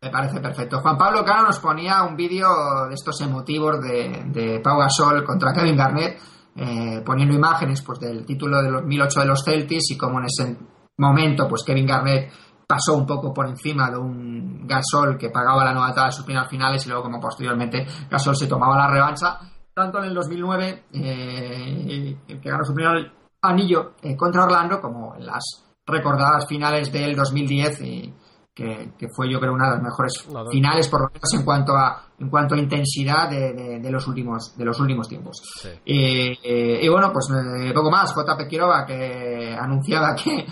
Me 0.00 0.10
parece 0.10 0.40
perfecto. 0.40 0.80
Juan 0.80 0.98
Pablo 0.98 1.24
Cano 1.24 1.44
nos 1.44 1.60
ponía 1.60 2.02
un 2.02 2.16
vídeo 2.16 2.48
de 2.88 2.94
estos 2.94 3.20
emotivos 3.20 3.80
de, 3.80 4.24
de 4.26 4.60
Pau 4.60 4.78
Gasol 4.78 5.24
contra 5.24 5.52
Kevin 5.52 5.76
Garnett, 5.76 6.18
eh, 6.56 7.02
poniendo 7.06 7.34
imágenes 7.34 7.82
pues 7.82 8.00
del 8.00 8.26
título 8.26 8.60
de 8.60 8.70
los 8.70 8.82
2008 8.82 9.20
de 9.20 9.26
los 9.26 9.44
Celtics 9.44 9.92
y 9.92 9.96
como 9.96 10.18
en 10.18 10.26
ese 10.26 10.56
momento 10.98 11.46
pues 11.48 11.62
Kevin 11.64 11.86
Garnett 11.86 12.32
pasó 12.66 12.94
un 12.94 13.06
poco 13.06 13.32
por 13.32 13.46
encima 13.46 13.90
de 13.90 13.98
un 13.98 14.66
Gasol 14.66 15.16
que 15.16 15.30
pagaba 15.30 15.64
la 15.64 15.72
novatada 15.72 16.08
de 16.08 16.12
sus 16.12 16.26
finales 16.26 16.50
finales 16.50 16.84
y 16.84 16.88
luego 16.88 17.04
como 17.04 17.20
posteriormente 17.20 17.86
Gasol 18.10 18.36
se 18.36 18.48
tomaba 18.48 18.76
la 18.76 18.90
revancha 18.90 19.38
tanto 19.74 19.98
en 19.98 20.04
el 20.04 20.14
2009, 20.14 20.84
eh, 20.92 22.16
que 22.26 22.50
ganó 22.50 22.64
su 22.64 22.74
primer 22.74 23.10
anillo 23.42 23.94
eh, 24.02 24.16
contra 24.16 24.44
Orlando, 24.44 24.80
como 24.80 25.16
en 25.16 25.26
las 25.26 25.64
recordadas 25.84 26.46
finales 26.46 26.92
del 26.92 27.14
2010, 27.16 27.80
y 27.82 28.14
que, 28.54 28.92
fue 29.14 29.30
yo 29.30 29.40
creo 29.40 29.54
una 29.54 29.70
de 29.70 29.76
las 29.76 29.82
mejores 29.82 30.26
finales, 30.50 30.88
por 30.88 31.00
lo 31.02 31.08
menos 31.08 31.34
en 31.34 31.44
cuanto 31.44 31.72
a 31.72 32.06
en 32.18 32.28
cuanto 32.28 32.54
a 32.54 32.58
intensidad 32.58 33.28
de, 33.28 33.90
los 33.90 34.06
últimos 34.06 34.56
de 34.56 34.64
los 34.64 34.78
últimos 34.78 35.08
tiempos. 35.08 35.42
y 35.84 36.88
bueno, 36.88 37.12
pues 37.12 37.28
eh, 37.30 37.72
poco 37.74 37.90
más. 37.90 38.14
JP 38.14 38.48
Quiroga 38.48 38.86
que 38.86 39.56
anunciaba 39.58 40.14
que, 40.14 40.46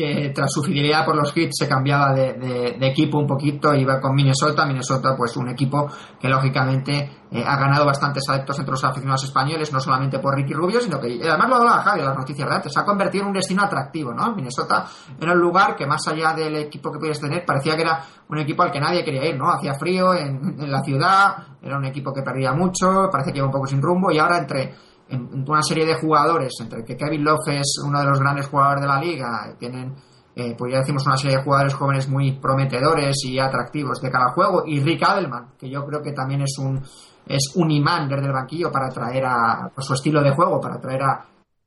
que 0.00 0.32
tras 0.34 0.50
su 0.50 0.62
fidelidad 0.62 1.04
por 1.04 1.14
los 1.14 1.36
hits 1.36 1.58
se 1.58 1.68
cambiaba 1.68 2.14
de, 2.14 2.76
equipo 2.80 3.18
un 3.18 3.26
poquito, 3.26 3.74
iba 3.74 4.00
con 4.00 4.14
Minnesota, 4.14 4.64
Minnesota 4.64 5.14
pues 5.16 5.36
un 5.36 5.50
equipo 5.50 5.90
que 6.18 6.28
lógicamente 6.28 7.26
eh, 7.30 7.44
ha 7.46 7.56
ganado 7.56 7.84
bastantes 7.84 8.26
adeptos 8.28 8.58
entre 8.58 8.72
los 8.72 8.82
aficionados 8.82 9.24
españoles, 9.24 9.72
no 9.72 9.78
solamente 9.78 10.18
por 10.18 10.34
Ricky 10.34 10.54
Rubio, 10.54 10.80
sino 10.80 10.98
que 10.98 11.20
además 11.22 11.48
lo 11.48 11.56
hablaba 11.56 11.82
Javi, 11.82 12.00
las 12.00 12.16
noticias 12.16 12.48
reales, 12.48 12.72
se 12.72 12.80
ha 12.80 12.84
convertido 12.84 13.22
en 13.22 13.28
un 13.28 13.34
destino 13.34 13.62
atractivo, 13.62 14.12
¿no? 14.12 14.34
Minnesota 14.34 14.86
era 15.20 15.32
un 15.32 15.38
lugar 15.38 15.76
que 15.76 15.86
más 15.86 16.06
allá 16.08 16.32
del 16.32 16.56
equipo 16.56 16.90
que 16.90 16.98
pudieras 16.98 17.20
tener, 17.20 17.44
parecía 17.44 17.76
que 17.76 17.82
era 17.82 18.02
un 18.28 18.38
equipo 18.38 18.62
al 18.62 18.70
que 18.70 18.80
nadie 18.80 19.04
quería 19.04 19.26
ir, 19.26 19.36
¿no? 19.36 19.50
Hacía 19.50 19.74
frío 19.74 20.14
en, 20.14 20.56
en 20.58 20.70
la 20.70 20.82
ciudad, 20.82 21.36
era 21.62 21.76
un 21.76 21.84
equipo 21.84 22.12
que 22.12 22.22
perdía 22.22 22.52
mucho, 22.52 23.08
parece 23.12 23.32
que 23.32 23.38
iba 23.38 23.46
un 23.46 23.52
poco 23.52 23.66
sin 23.66 23.82
rumbo 23.82 24.10
y 24.10 24.18
ahora 24.18 24.38
entre 24.38 24.74
en, 25.10 25.44
una 25.48 25.62
serie 25.62 25.84
de 25.84 25.94
jugadores, 25.94 26.52
entre 26.60 26.84
que 26.84 26.96
Kevin 26.96 27.24
Love 27.24 27.48
es 27.48 27.82
uno 27.84 28.00
de 28.00 28.06
los 28.06 28.18
grandes 28.18 28.46
jugadores 28.46 28.82
de 28.82 28.88
la 28.88 29.00
liga, 29.00 29.54
tienen, 29.58 29.94
eh, 30.34 30.54
pues 30.56 30.72
ya 30.72 30.80
decimos, 30.80 31.06
una 31.06 31.16
serie 31.16 31.36
de 31.38 31.42
jugadores 31.42 31.74
jóvenes 31.74 32.08
muy 32.08 32.32
prometedores 32.32 33.16
y 33.24 33.38
atractivos 33.38 34.00
de 34.00 34.10
cada 34.10 34.30
juego, 34.32 34.62
y 34.66 34.80
Rick 34.80 35.02
Adelman, 35.02 35.52
que 35.58 35.68
yo 35.68 35.84
creo 35.84 36.02
que 36.02 36.12
también 36.12 36.42
es 36.42 36.56
un, 36.58 36.82
es 37.26 37.52
un 37.56 37.70
imán 37.70 38.08
desde 38.08 38.26
el 38.26 38.32
banquillo 38.32 38.70
para 38.70 38.88
traer 38.88 39.24
a 39.26 39.70
pues, 39.74 39.86
su 39.86 39.94
estilo 39.94 40.22
de 40.22 40.30
juego, 40.30 40.60
para 40.60 40.80
traer 40.80 41.02
a, 41.02 41.26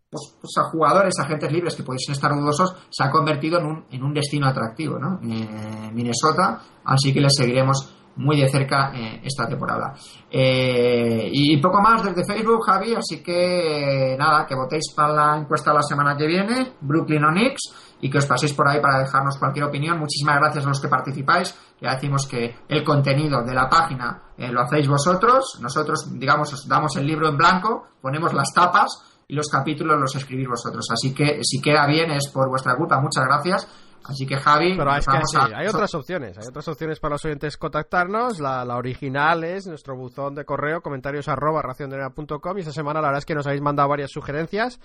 pues, 0.09 0.37
pues 0.39 0.51
a 0.57 0.69
jugadores, 0.69 1.13
agentes 1.19 1.51
libres 1.51 1.75
que 1.75 1.83
pudiesen 1.83 2.13
estar 2.13 2.33
dudosos, 2.33 2.75
se 2.89 3.03
ha 3.03 3.09
convertido 3.09 3.59
en 3.59 3.65
un, 3.65 3.85
en 3.91 4.03
un 4.03 4.13
destino 4.13 4.47
atractivo, 4.47 4.99
¿no? 4.99 5.19
Eh, 5.23 5.91
Minnesota, 5.91 6.61
así 6.85 7.13
que 7.13 7.21
le 7.21 7.29
seguiremos 7.29 7.93
muy 8.15 8.39
de 8.39 8.49
cerca 8.49 8.91
eh, 8.93 9.21
esta 9.23 9.47
temporada. 9.47 9.93
Eh, 10.29 11.29
y 11.31 11.57
poco 11.57 11.81
más 11.81 12.03
desde 12.03 12.25
Facebook, 12.25 12.63
Javi, 12.65 12.95
así 12.95 13.23
que 13.23 14.15
nada, 14.17 14.45
que 14.45 14.55
votéis 14.55 14.93
para 14.95 15.13
la 15.13 15.37
encuesta 15.37 15.73
la 15.73 15.81
semana 15.81 16.15
que 16.15 16.27
viene, 16.27 16.73
Brooklyn 16.81 17.25
o 17.25 17.29
Knicks, 17.29 17.97
y 18.01 18.09
que 18.09 18.17
os 18.17 18.25
paséis 18.25 18.53
por 18.53 18.67
ahí 18.67 18.81
para 18.81 18.99
dejarnos 18.99 19.37
cualquier 19.37 19.65
opinión. 19.65 19.97
Muchísimas 19.97 20.37
gracias 20.37 20.65
a 20.65 20.69
los 20.69 20.81
que 20.81 20.89
participáis. 20.89 21.55
Ya 21.81 21.93
decimos 21.93 22.27
que 22.27 22.57
el 22.67 22.83
contenido 22.83 23.43
de 23.43 23.53
la 23.53 23.69
página 23.69 24.23
eh, 24.37 24.51
lo 24.51 24.61
hacéis 24.61 24.87
vosotros, 24.87 25.59
nosotros, 25.61 26.07
digamos, 26.11 26.53
os 26.53 26.67
damos 26.67 26.95
el 26.97 27.07
libro 27.07 27.29
en 27.29 27.37
blanco, 27.37 27.87
ponemos 28.01 28.33
las 28.33 28.51
tapas 28.53 29.23
y 29.27 29.35
los 29.35 29.47
capítulos 29.47 29.99
los 29.99 30.15
escribís 30.15 30.47
vosotros. 30.47 30.85
Así 30.91 31.13
que 31.13 31.39
si 31.43 31.61
queda 31.61 31.87
bien 31.87 32.11
es 32.11 32.27
por 32.27 32.49
vuestra 32.49 32.75
culpa. 32.75 32.99
Muchas 32.99 33.23
gracias 33.25 33.67
Así 34.05 34.25
que 34.25 34.35
Javi, 34.37 34.75
Pero 34.77 34.95
es 34.95 35.05
que 35.05 35.17
sí, 35.23 35.37
hay 35.55 35.67
otras 35.67 35.93
opciones, 35.95 36.37
hay 36.37 36.47
otras 36.47 36.67
opciones 36.67 36.99
para 36.99 37.13
los 37.13 37.25
oyentes 37.25 37.57
contactarnos. 37.57 38.39
La, 38.39 38.75
original 38.75 39.43
es 39.43 39.67
nuestro 39.67 39.95
buzón 39.95 40.35
de 40.35 40.45
correo, 40.45 40.81
comentarios 40.81 41.27
arroba 41.27 41.61
y 41.63 42.59
esta 42.59 42.71
semana 42.71 43.01
la 43.01 43.07
verdad 43.07 43.19
es 43.19 43.25
que 43.25 43.35
nos 43.35 43.47
habéis 43.47 43.61
mandado 43.61 43.89
varias 43.89 44.11
sugerencias. 44.11 44.79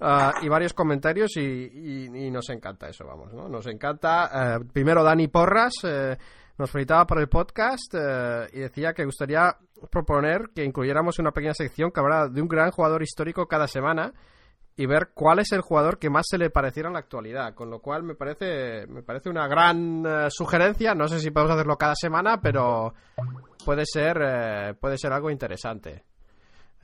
Ah, 0.00 0.34
y 0.42 0.48
varios 0.48 0.74
comentarios 0.74 1.36
y, 1.36 2.30
nos 2.30 2.48
encanta 2.50 2.88
eso, 2.88 3.04
vamos, 3.04 3.32
¿no? 3.32 3.48
Nos 3.48 3.66
encanta. 3.66 4.30
Eh, 4.32 4.64
primero 4.72 5.02
Dani 5.02 5.26
Porras 5.26 5.72
eh, 5.82 6.16
nos 6.56 6.70
felicitaba 6.70 7.04
por 7.04 7.18
el 7.18 7.28
podcast 7.28 7.94
eh, 7.94 8.46
y 8.52 8.60
decía 8.60 8.92
que 8.92 9.04
gustaría 9.04 9.56
proponer 9.90 10.50
que 10.54 10.64
incluyéramos 10.64 11.18
una 11.18 11.32
pequeña 11.32 11.54
sección 11.54 11.90
que 11.90 11.98
habrá 11.98 12.28
de 12.28 12.40
un 12.40 12.46
gran 12.46 12.70
jugador 12.70 13.02
histórico 13.02 13.46
cada 13.46 13.66
semana 13.66 14.12
y 14.78 14.86
ver 14.86 15.10
cuál 15.12 15.40
es 15.40 15.50
el 15.50 15.60
jugador 15.60 15.98
que 15.98 16.08
más 16.08 16.24
se 16.30 16.38
le 16.38 16.50
pareciera 16.50 16.88
en 16.88 16.92
la 16.92 17.00
actualidad. 17.00 17.52
Con 17.52 17.68
lo 17.68 17.80
cual 17.80 18.04
me 18.04 18.14
parece, 18.14 18.86
me 18.86 19.02
parece 19.02 19.28
una 19.28 19.48
gran 19.48 20.06
eh, 20.06 20.28
sugerencia. 20.30 20.94
No 20.94 21.08
sé 21.08 21.18
si 21.18 21.32
podemos 21.32 21.54
hacerlo 21.54 21.76
cada 21.76 21.96
semana, 21.96 22.40
pero 22.40 22.94
puede 23.64 23.82
ser, 23.84 24.18
eh, 24.22 24.74
puede 24.80 24.96
ser 24.96 25.12
algo 25.12 25.32
interesante. 25.32 26.04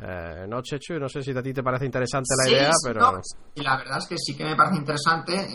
Eh, 0.01 0.45
no, 0.49 0.61
Chechu, 0.61 0.99
no 0.99 1.09
sé 1.09 1.23
si 1.23 1.31
a 1.31 1.41
ti 1.41 1.53
te 1.53 1.63
parece 1.63 1.87
interesante 1.87 2.35
la 2.45 2.51
idea, 2.51 2.73
pero. 2.83 3.21
Y 3.55 3.63
la 3.63 3.77
verdad 3.77 3.99
es 3.99 4.09
que 4.09 4.19
sí 4.19 4.37
que 4.37 4.45
me 4.45 4.57
parece 4.57 4.79
interesante. 4.79 5.49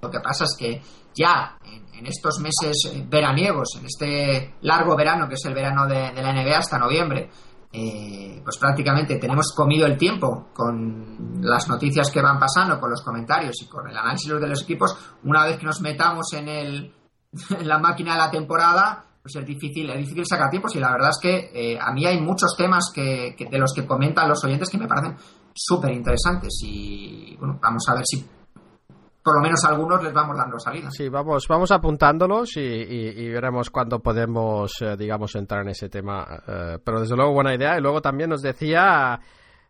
lo 0.00 0.08
que 0.08 0.20
pasa 0.20 0.44
es 0.44 0.56
que 0.56 0.80
ya 1.12 1.58
en, 1.64 2.06
estos 2.06 2.38
meses 2.38 2.88
veraniegos, 3.08 3.70
en 3.80 3.86
este 3.86 4.54
largo 4.60 4.96
verano 4.96 5.28
que 5.28 5.34
es 5.34 5.44
el 5.44 5.54
verano 5.54 5.88
de 5.88 6.12
la 6.22 6.32
NBA 6.32 6.56
hasta 6.56 6.78
noviembre, 6.78 7.28
eh, 7.78 8.40
pues 8.42 8.56
prácticamente 8.56 9.16
tenemos 9.16 9.52
comido 9.54 9.84
el 9.84 9.98
tiempo 9.98 10.48
con 10.54 11.42
las 11.42 11.68
noticias 11.68 12.10
que 12.10 12.22
van 12.22 12.38
pasando, 12.38 12.80
con 12.80 12.88
los 12.88 13.02
comentarios 13.02 13.54
y 13.60 13.66
con 13.66 13.86
el 13.86 13.94
análisis 13.94 14.32
de 14.32 14.46
los 14.46 14.62
equipos. 14.62 14.96
Una 15.24 15.44
vez 15.44 15.58
que 15.58 15.66
nos 15.66 15.82
metamos 15.82 16.32
en, 16.32 16.48
el, 16.48 16.94
en 17.50 17.68
la 17.68 17.78
máquina 17.78 18.14
de 18.14 18.18
la 18.18 18.30
temporada, 18.30 19.04
pues 19.20 19.36
es 19.36 19.44
difícil, 19.44 19.90
es 19.90 19.98
difícil 19.98 20.24
sacar 20.26 20.48
tiempo. 20.48 20.68
Y 20.72 20.78
la 20.78 20.90
verdad 20.92 21.10
es 21.10 21.18
que 21.20 21.50
eh, 21.52 21.78
a 21.78 21.92
mí 21.92 22.06
hay 22.06 22.18
muchos 22.18 22.56
temas 22.56 22.90
que, 22.94 23.36
de 23.38 23.58
los 23.58 23.74
que 23.74 23.86
comentan 23.86 24.26
los 24.26 24.42
oyentes 24.42 24.70
que 24.70 24.78
me 24.78 24.88
parecen 24.88 25.14
súper 25.52 25.92
interesantes. 25.92 26.58
Y 26.62 27.36
bueno, 27.38 27.58
vamos 27.60 27.86
a 27.88 27.94
ver 27.94 28.04
si 28.06 28.26
por 29.26 29.34
lo 29.34 29.42
menos 29.42 29.64
algunos 29.64 30.00
les 30.04 30.12
vamos 30.12 30.36
dando 30.36 30.56
salida. 30.56 30.88
Sí, 30.92 31.08
vamos, 31.08 31.48
vamos 31.48 31.72
apuntándolos 31.72 32.56
y, 32.58 33.28
veremos 33.28 33.70
cuándo 33.70 33.98
podemos, 33.98 34.70
eh, 34.80 34.96
digamos, 34.96 35.34
entrar 35.34 35.62
en 35.62 35.70
ese 35.70 35.88
tema. 35.88 36.24
Eh, 36.46 36.78
pero 36.84 37.00
desde 37.00 37.16
luego 37.16 37.32
buena 37.32 37.52
idea. 37.52 37.76
Y 37.76 37.80
luego 37.80 38.00
también 38.00 38.30
nos 38.30 38.40
decía, 38.40 39.18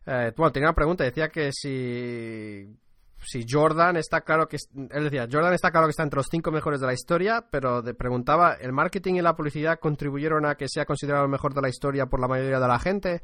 eh, 0.04 0.30
bueno, 0.36 0.52
tenía 0.52 0.68
una 0.68 0.74
pregunta, 0.74 1.04
decía 1.04 1.30
que 1.30 1.52
si 1.52 2.70
si 3.18 3.46
Jordan 3.50 3.96
está 3.96 4.20
claro 4.20 4.46
que 4.46 4.58
él 4.90 5.04
decía 5.04 5.26
Jordan 5.28 5.54
está 5.54 5.70
claro 5.70 5.86
que 5.86 5.92
está 5.92 6.02
entre 6.02 6.18
los 6.18 6.26
cinco 6.30 6.52
mejores 6.52 6.80
de 6.80 6.86
la 6.86 6.92
historia 6.92 7.46
pero 7.50 7.82
preguntaba 7.96 8.52
el 8.60 8.72
marketing 8.72 9.14
y 9.14 9.22
la 9.22 9.34
publicidad 9.34 9.80
contribuyeron 9.80 10.44
a 10.44 10.54
que 10.54 10.66
sea 10.68 10.84
considerado 10.84 11.24
el 11.24 11.30
mejor 11.30 11.54
de 11.54 11.62
la 11.62 11.70
historia 11.70 12.06
por 12.06 12.20
la 12.20 12.28
mayoría 12.28 12.60
de 12.60 12.68
la 12.68 12.78
gente 12.78 13.22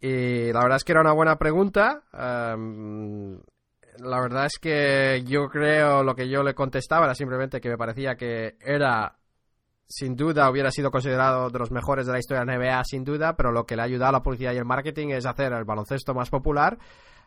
y 0.00 0.52
la 0.52 0.60
verdad 0.60 0.76
es 0.76 0.84
que 0.84 0.92
era 0.92 1.00
una 1.00 1.12
buena 1.12 1.36
pregunta 1.36 2.04
em, 2.12 3.38
la 3.98 4.20
verdad 4.20 4.46
es 4.46 4.58
que 4.58 5.22
yo 5.26 5.48
creo 5.48 6.02
lo 6.02 6.14
que 6.14 6.28
yo 6.28 6.42
le 6.42 6.54
contestaba 6.54 7.06
era 7.06 7.14
simplemente 7.14 7.60
que 7.60 7.68
me 7.68 7.76
parecía 7.76 8.16
que 8.16 8.56
era 8.60 9.16
sin 9.86 10.16
duda 10.16 10.50
hubiera 10.50 10.70
sido 10.70 10.90
considerado 10.90 11.50
de 11.50 11.58
los 11.58 11.70
mejores 11.70 12.06
de 12.06 12.12
la 12.12 12.18
historia 12.18 12.44
de 12.44 12.46
la 12.46 12.58
NBA 12.58 12.84
sin 12.84 13.04
duda 13.04 13.36
pero 13.36 13.52
lo 13.52 13.66
que 13.66 13.76
le 13.76 13.82
ha 13.82 13.84
ayudado 13.84 14.10
a 14.10 14.12
la 14.12 14.22
publicidad 14.22 14.52
y 14.52 14.56
el 14.56 14.64
marketing 14.64 15.08
es 15.08 15.26
hacer 15.26 15.52
el 15.52 15.64
baloncesto 15.64 16.14
más 16.14 16.30
popular 16.30 16.78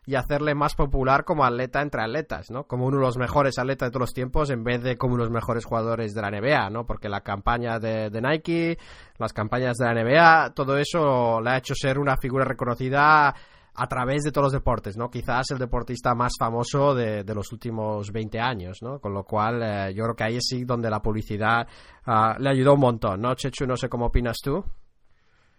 y 0.06 0.16
hacerle 0.16 0.54
más 0.54 0.76
popular 0.76 1.24
como 1.24 1.46
atleta 1.46 1.82
entre 1.82 2.02
atletas, 2.02 2.52
¿no? 2.52 2.66
Como 2.66 2.86
uno 2.86 2.98
de 2.98 3.06
los 3.06 3.18
mejores 3.18 3.58
atletas 3.58 3.88
de 3.88 3.92
todos 3.92 4.02
los 4.02 4.14
tiempos 4.14 4.50
en 4.50 4.64
vez 4.64 4.84
de 4.84 4.98
como 4.98 5.16
uno 5.16 5.24
de 5.24 5.30
los 5.30 5.34
mejores 5.34 5.66
jugadores 5.66 6.14
de 6.14 6.22
la 6.22 6.30
NBA, 6.30 6.70
¿no? 6.70 6.86
Porque 6.86 7.10
la 7.10 7.22
campaña 7.22 7.80
de, 7.80 8.12
Nike, 8.22 8.78
las 9.18 9.34
campañas 9.34 9.78
de 9.78 9.86
la 9.86 10.04
NBA, 10.04 10.54
todo 10.54 10.78
eso 10.78 11.42
le 11.42 11.50
ha 11.50 11.58
hecho 11.58 11.74
ser 11.76 11.98
una 11.98 12.18
figura 12.18 12.46
reconocida 12.46 13.34
a 13.78 13.88
través 13.88 14.24
de 14.24 14.32
todos 14.32 14.46
los 14.46 14.54
deportes, 14.54 14.96
¿no? 14.96 15.10
Quizás 15.10 15.52
el 15.52 15.58
deportista 15.58 16.16
más 16.16 16.34
famoso 16.40 16.96
de, 16.96 17.24
los 17.34 17.52
últimos 17.52 18.12
20 18.12 18.40
años, 18.40 18.78
¿no? 18.82 19.00
Con 19.00 19.14
lo 19.14 19.24
cual, 19.24 19.62
eh, 19.62 19.94
yo 19.94 20.04
creo 20.04 20.16
que 20.16 20.24
ahí 20.24 20.38
sí 20.40 20.64
donde 20.64 20.90
la 20.90 21.02
publicidad 21.02 21.68
ah, 22.06 22.36
le 22.40 22.50
ayudó 22.50 22.74
un 22.76 22.80
montón, 22.80 23.22
¿no? 23.22 23.36
Chechu, 23.36 23.66
no 23.66 23.76
sé 23.76 23.90
cómo 23.90 24.06
opinas 24.06 24.38
tú. 24.42 24.64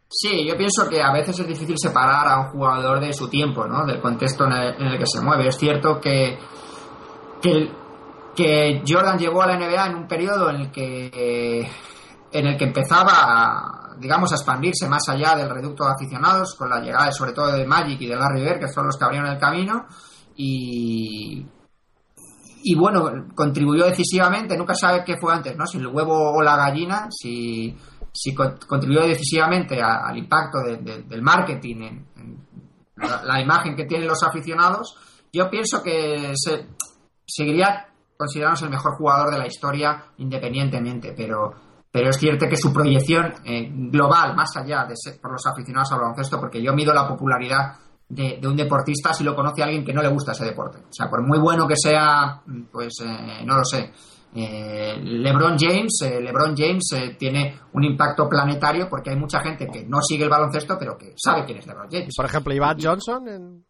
Sí, 0.09 0.47
yo 0.47 0.57
pienso 0.57 0.89
que 0.89 1.03
a 1.03 1.13
veces 1.13 1.39
es 1.41 1.47
difícil 1.47 1.77
separar 1.79 2.29
a 2.29 2.41
un 2.41 2.47
jugador 2.51 3.01
de 3.01 3.13
su 3.13 3.29
tiempo, 3.29 3.67
¿no? 3.67 3.85
Del 3.85 4.01
contexto 4.01 4.47
en 4.47 4.53
el, 4.53 4.99
que 4.99 5.07
se 5.07 5.21
mueve. 5.21 5.49
Es 5.49 5.57
cierto 5.57 6.01
que, 6.01 6.39
que, 7.43 8.83
Jordan 8.87 9.19
llegó 9.19 9.43
a 9.43 9.49
la 9.49 9.59
NBA 9.59 9.87
en 9.87 9.97
un 9.97 10.07
periodo 10.07 10.49
en 10.51 10.57
el 10.57 10.71
que, 10.71 11.69
en 12.31 12.47
el 12.47 12.57
que 12.57 12.65
empezaba, 12.65 13.86
digamos, 13.99 14.33
expandirse 14.33 14.89
más 14.89 15.09
allá 15.09 15.37
del 15.37 15.51
reducto 15.51 15.85
de 15.85 15.93
aficionados, 15.93 16.55
con 16.55 16.71
la 16.71 16.81
llegada 16.81 17.13
sobre 17.13 17.33
todo 17.33 17.53
de 17.53 17.67
Magic 17.67 18.01
y 18.01 18.07
de 18.07 18.17
Larry 18.17 18.43
Bird, 18.43 18.61
que 18.61 18.69
son 18.69 18.87
los 18.87 18.97
que 18.97 19.05
abrieron 19.05 19.31
el 19.31 19.39
camino, 19.39 19.87
y, 20.37 21.47
y 22.63 22.75
bueno, 22.75 23.29
contribuyó 23.35 23.85
decisivamente, 23.85 24.57
nunca 24.57 24.75
sabe 24.75 25.05
qué 25.05 25.17
fue 25.19 25.33
antes, 25.33 25.57
¿no? 25.57 25.67
Si 25.67 25.79
el 25.79 25.87
huevo 25.87 26.33
o 26.33 26.43
la 26.43 26.57
gallina, 26.57 27.09
si 27.11 27.77
si 28.17 28.35
contribuyó 28.35 29.03
decisivamente 29.03 29.81
al 29.83 30.17
impacto 30.17 30.59
del 30.63 31.23
marketing 31.23 31.77
en, 31.83 32.47
la, 32.97 33.41
imagen 33.41 33.77
que 33.77 33.85
tienen 33.85 34.09
los 34.09 34.23
aficionados, 34.23 34.97
yo 35.31 35.51
pienso 35.51 35.83
que 35.83 36.33
se, 36.35 36.67
seguiría 37.27 37.89
considerándose 38.17 38.65
el 38.65 38.71
mejor 38.71 38.97
jugador 38.97 39.33
de 39.33 39.39
la 39.39 39.47
historia 39.47 40.07
independientemente, 40.17 41.13
pero, 41.15 41.55
pero 41.97 42.11
es 42.11 42.19
cierto 42.19 42.47
que 42.47 42.59
su 42.59 42.75
proyección 42.75 43.33
eh, 43.43 43.71
global, 43.73 44.37
más 44.37 44.55
allá 44.55 44.85
de 44.85 44.95
ser 44.95 45.19
por 45.19 45.33
los 45.33 45.47
aficionados 45.47 45.91
al 45.93 46.01
baloncesto, 46.01 46.39
porque 46.39 46.63
yo 46.63 46.75
mido 46.75 46.93
la 46.93 47.09
popularidad 47.09 47.73
de, 48.07 48.39
un 48.45 48.55
deportista 48.55 49.15
si 49.15 49.25
lo 49.25 49.35
conoce 49.35 49.63
alguien 49.63 49.83
que 49.83 49.95
no 49.95 50.03
le 50.03 50.09
gusta 50.09 50.33
ese 50.33 50.45
deporte. 50.45 50.81
O 50.81 50.93
sea, 50.93 51.09
por 51.09 51.27
muy 51.27 51.39
bueno 51.39 51.67
que 51.67 51.75
sea, 51.75 52.43
pues 52.71 52.97
eh, 53.03 53.43
no 53.47 53.57
lo 53.57 53.65
sé 53.65 53.95
eh, 54.35 55.01
LeBron 55.03 55.57
James, 55.59 56.03
eh, 56.05 56.21
LeBron 56.21 56.55
James 56.55 56.85
eh, 56.93 57.17
tiene 57.19 57.59
un 57.73 57.85
impacto 57.85 58.29
planetario 58.29 58.87
porque 58.87 59.09
hay 59.09 59.17
mucha 59.17 59.41
gente 59.41 59.67
que 59.67 59.87
no 59.87 60.03
sigue 60.03 60.25
el 60.25 60.29
baloncesto 60.29 60.77
pero 60.79 60.99
que 60.99 61.15
sabe 61.17 61.47
quién 61.47 61.57
es 61.57 61.67
LeBron 61.67 61.89
James. 61.91 62.15
Por 62.15 62.27
ejemplo, 62.27 62.53
Ivan 62.53 62.77
Johnson. 62.79 63.65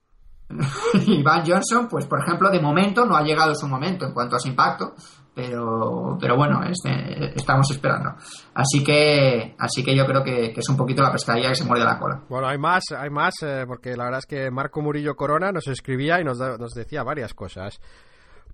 Iván 1.06 1.44
Johnson, 1.46 1.88
pues 1.88 2.06
por 2.06 2.20
ejemplo, 2.20 2.50
de 2.50 2.60
momento 2.60 3.04
no 3.04 3.16
ha 3.16 3.22
llegado 3.22 3.54
su 3.54 3.66
momento 3.66 4.06
en 4.06 4.12
cuanto 4.12 4.36
a 4.36 4.38
su 4.38 4.48
impacto, 4.48 4.94
pero, 5.36 6.16
pero 6.18 6.34
bueno, 6.34 6.62
este, 6.64 7.36
estamos 7.36 7.70
esperando. 7.70 8.14
Así 8.54 8.82
que, 8.82 9.54
así 9.58 9.84
que 9.84 9.94
yo 9.94 10.06
creo 10.06 10.24
que, 10.24 10.54
es 10.56 10.68
un 10.70 10.78
poquito 10.78 11.02
la 11.02 11.12
pescadilla 11.12 11.50
que 11.50 11.56
se 11.56 11.64
muerde 11.66 11.84
la 11.84 11.98
cola. 11.98 12.22
Bueno, 12.26 12.48
hay 12.48 12.56
más, 12.56 12.84
hay 12.96 13.10
más, 13.10 13.34
porque 13.66 13.94
la 13.94 14.04
verdad 14.04 14.20
es 14.20 14.26
que 14.26 14.50
Marco 14.50 14.80
Murillo 14.80 15.14
Corona 15.14 15.52
nos 15.52 15.68
escribía 15.68 16.22
y 16.22 16.24
nos, 16.24 16.38
nos 16.38 16.72
decía 16.72 17.02
varias 17.02 17.34
cosas. 17.34 17.78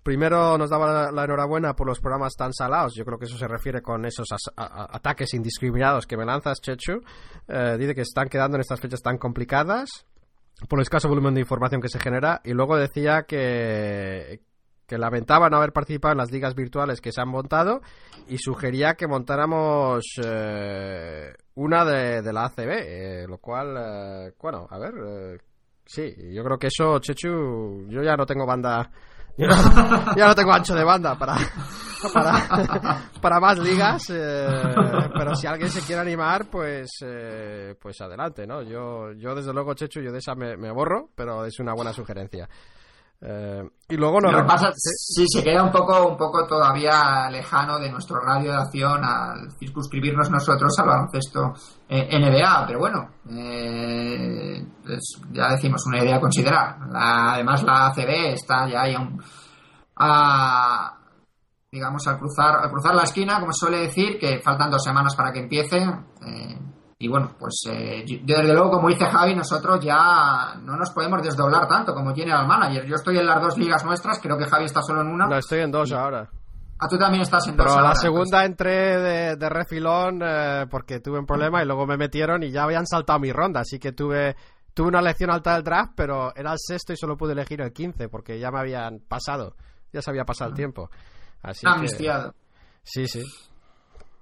Primero 0.03 0.59
nos 0.59 0.71
daba 0.71 1.13
la, 1.13 1.25
enhorabuena 1.25 1.75
por 1.75 1.87
los 1.87 2.01
programas 2.01 2.35
tan 2.35 2.53
salados. 2.53 2.95
Yo 2.97 3.05
creo 3.05 3.17
que 3.17 3.27
eso 3.27 3.39
se 3.39 3.47
refiere 3.47 3.81
con 3.81 4.05
esos 4.05 4.27
ataques 4.57 5.35
indiscriminados 5.35 6.05
que 6.05 6.17
me 6.17 6.25
lanzas, 6.25 6.61
Chechu. 6.61 7.01
Eh, 7.47 7.77
dice 7.79 7.95
que 7.95 8.01
están 8.01 8.29
quedando 8.29 8.57
en 8.57 8.63
estas 8.63 8.81
fechas 8.81 9.01
tan 9.01 9.19
complicadas 9.19 10.05
por 10.69 10.81
el 10.81 10.83
escaso 10.83 11.09
volumen 11.09 11.35
de 11.35 11.43
información 11.43 11.81
que 11.81 11.89
se 11.89 12.01
genera. 12.01 12.41
Y 12.43 12.55
luego 12.55 12.77
decía 12.77 13.23
que, 13.23 14.41
que 14.93 14.99
lamentaba 14.99 15.49
no 15.49 15.57
haber 15.57 15.73
participado 15.73 16.13
en 16.13 16.19
las 16.19 16.31
ligas 16.31 16.55
virtuales 16.55 17.01
que 17.01 17.13
se 17.13 17.23
han 17.23 17.29
montado 17.31 17.81
y 18.29 18.37
sugería 18.37 18.93
que 18.93 19.07
montáramos 19.07 20.05
eh, 20.23 21.33
una 21.55 21.83
de, 21.87 22.31
la 22.31 22.45
ACB, 22.45 22.69
eh, 22.69 23.25
lo 23.27 23.39
cual, 23.39 24.35
bueno, 24.39 24.67
a 24.69 24.79
ver, 24.79 25.41
sí, 25.87 26.15
yo 26.31 26.45
creo 26.45 26.59
que 26.59 26.67
eso, 26.67 26.99
Chechu, 26.99 27.87
yo 27.89 28.03
ya 28.03 28.17
no 28.17 28.27
tengo 28.27 28.45
banda 28.45 28.91
ya 29.39 30.27
no 30.27 30.35
tengo 30.35 30.53
ancho 30.53 30.75
de 30.75 30.85
banda 30.85 31.19
para, 31.19 31.37
para, 33.23 33.41
más 33.41 33.59
ligas, 33.59 34.11
eh, 34.11 34.47
pero 35.17 35.35
si 35.35 35.47
alguien 35.47 35.71
se 35.71 35.81
quiere 35.81 36.03
animar, 36.03 36.51
pues 36.51 36.91
eh, 37.03 37.75
pues 37.81 37.99
adelante, 38.03 38.47
¿no? 38.47 38.61
Yo, 38.61 39.13
yo 39.13 39.35
desde 39.35 39.55
luego, 39.55 39.73
Checho, 39.73 40.03
yo 40.03 40.13
de 40.13 40.19
esa 40.19 40.35
me, 40.35 40.59
me 40.59 40.69
aborro, 40.69 41.09
pero 41.15 41.47
es 41.47 41.59
una 41.61 41.73
buena 41.73 41.95
sugerencia. 41.95 42.47
Eh, 43.25 43.63
y 43.89 43.97
luego 43.97 44.21
no. 44.21 44.33
Lo 44.33 44.45
pasa, 44.45 44.73
sí, 44.75 45.25
se 45.29 45.45
queda 45.45 45.63
un 45.63 45.71
poco, 45.71 46.09
un 46.09 46.17
poco 46.17 46.45
todavía 46.45 47.31
lejano 47.31 47.79
de 47.79 47.89
nuestro 47.89 48.19
radio 48.21 48.51
de 48.51 48.59
acción 48.59 49.05
al 49.05 49.53
circunscribirnos 49.53 50.29
nosotros 50.29 50.77
al 50.79 50.87
baloncesto 50.87 51.55
NBA, 51.89 52.67
pero 52.67 52.81
bueno, 52.81 53.11
ya 55.31 55.49
decimos 55.51 55.87
una 55.87 56.03
idea 56.03 56.17
a 56.17 56.21
considerar. 56.21 56.77
además, 56.95 57.63
la 57.63 57.87
ACB 57.87 58.33
está 58.33 58.67
ya 58.69 58.83
ahí 58.83 58.97
a, 59.97 60.99
digamos, 61.71 62.07
al 62.09 62.19
cruzar, 62.19 62.57
al 62.57 62.71
cruzar 62.71 62.95
la 62.95 63.05
esquina, 63.05 63.39
como 63.39 63.53
suele 63.53 63.83
decir, 63.83 64.19
que 64.19 64.41
faltan 64.41 64.71
dos 64.71 64.83
semanas 64.83 65.15
para 65.15 65.33
que 65.33 65.41
empiece. 65.41 65.79
Eh, 65.79 66.59
y 67.03 67.09
bueno, 67.09 67.35
pues 67.37 67.65
eh, 67.69 68.05
yo, 68.07 68.19
desde 68.23 68.55
luego, 68.55 68.71
como 68.71 68.89
dice 68.89 69.07
Javi, 69.07 69.35
nosotros 69.35 69.85
ya 69.85 70.55
no 70.63 70.77
nos 70.77 70.91
podemos 70.91 71.21
desdoblar 71.21 71.67
tanto 71.67 71.93
como 71.93 72.15
General 72.15 72.47
Manager. 72.47 72.87
Yo 72.87 72.95
estoy 72.95 73.19
en 73.19 73.27
las 73.27 73.43
dos 73.43 73.59
ligas 73.59 73.85
nuestras, 73.85 74.21
creo 74.21 74.39
que 74.39 74.45
Javi 74.45 74.67
está 74.67 74.83
solo 74.83 75.01
en 75.01 75.09
una. 75.09 75.27
No, 75.27 75.37
estoy 75.37 75.63
en 75.63 75.73
dos 75.73 75.91
ahora. 75.91 76.31
Ah, 76.79 76.87
tú 76.89 76.97
también 76.97 77.23
estás 77.23 77.49
en 77.49 77.57
dos. 77.57 77.67
Pero 77.67 77.83
la 77.83 77.97
segunda 77.97 78.45
entré 78.45 79.35
de, 79.37 79.49
refilón 79.49 80.21
eh, 80.23 80.67
porque 80.71 81.01
tuve 81.01 81.19
un 81.19 81.27
problema 81.27 81.61
y 81.61 81.67
luego 81.67 81.89
me 81.89 81.97
metieron 81.97 82.45
y 82.45 82.53
ya 82.53 82.63
habían 82.63 82.87
saltado 82.87 83.19
mi 83.19 83.33
ronda, 83.33 83.63
así 83.63 83.81
que 83.81 83.91
tuve 83.91 84.37
tuve 84.73 84.87
una 84.87 85.03
lección 85.03 85.33
alta 85.33 85.55
del 85.55 85.65
draft, 85.65 85.95
pero 85.97 86.33
era 86.37 86.53
el 86.53 86.59
sexto 86.61 86.93
y 86.93 86.97
solo 86.97 87.17
pude 87.17 87.33
elegir 87.33 87.61
el 87.63 87.73
15 87.73 88.09
porque 88.11 88.39
ya 88.39 88.53
me 88.53 88.61
habían 88.61 89.01
pasado, 89.01 89.57
ya 89.93 90.03
se 90.03 90.09
había 90.09 90.25
pasado 90.25 90.51
el 90.51 90.55
ah. 90.55 90.57
tiempo. 90.57 90.89
Así 91.43 91.67
Amnistiado. 91.67 92.33
Sí, 92.85 93.09
sí. 93.09 93.25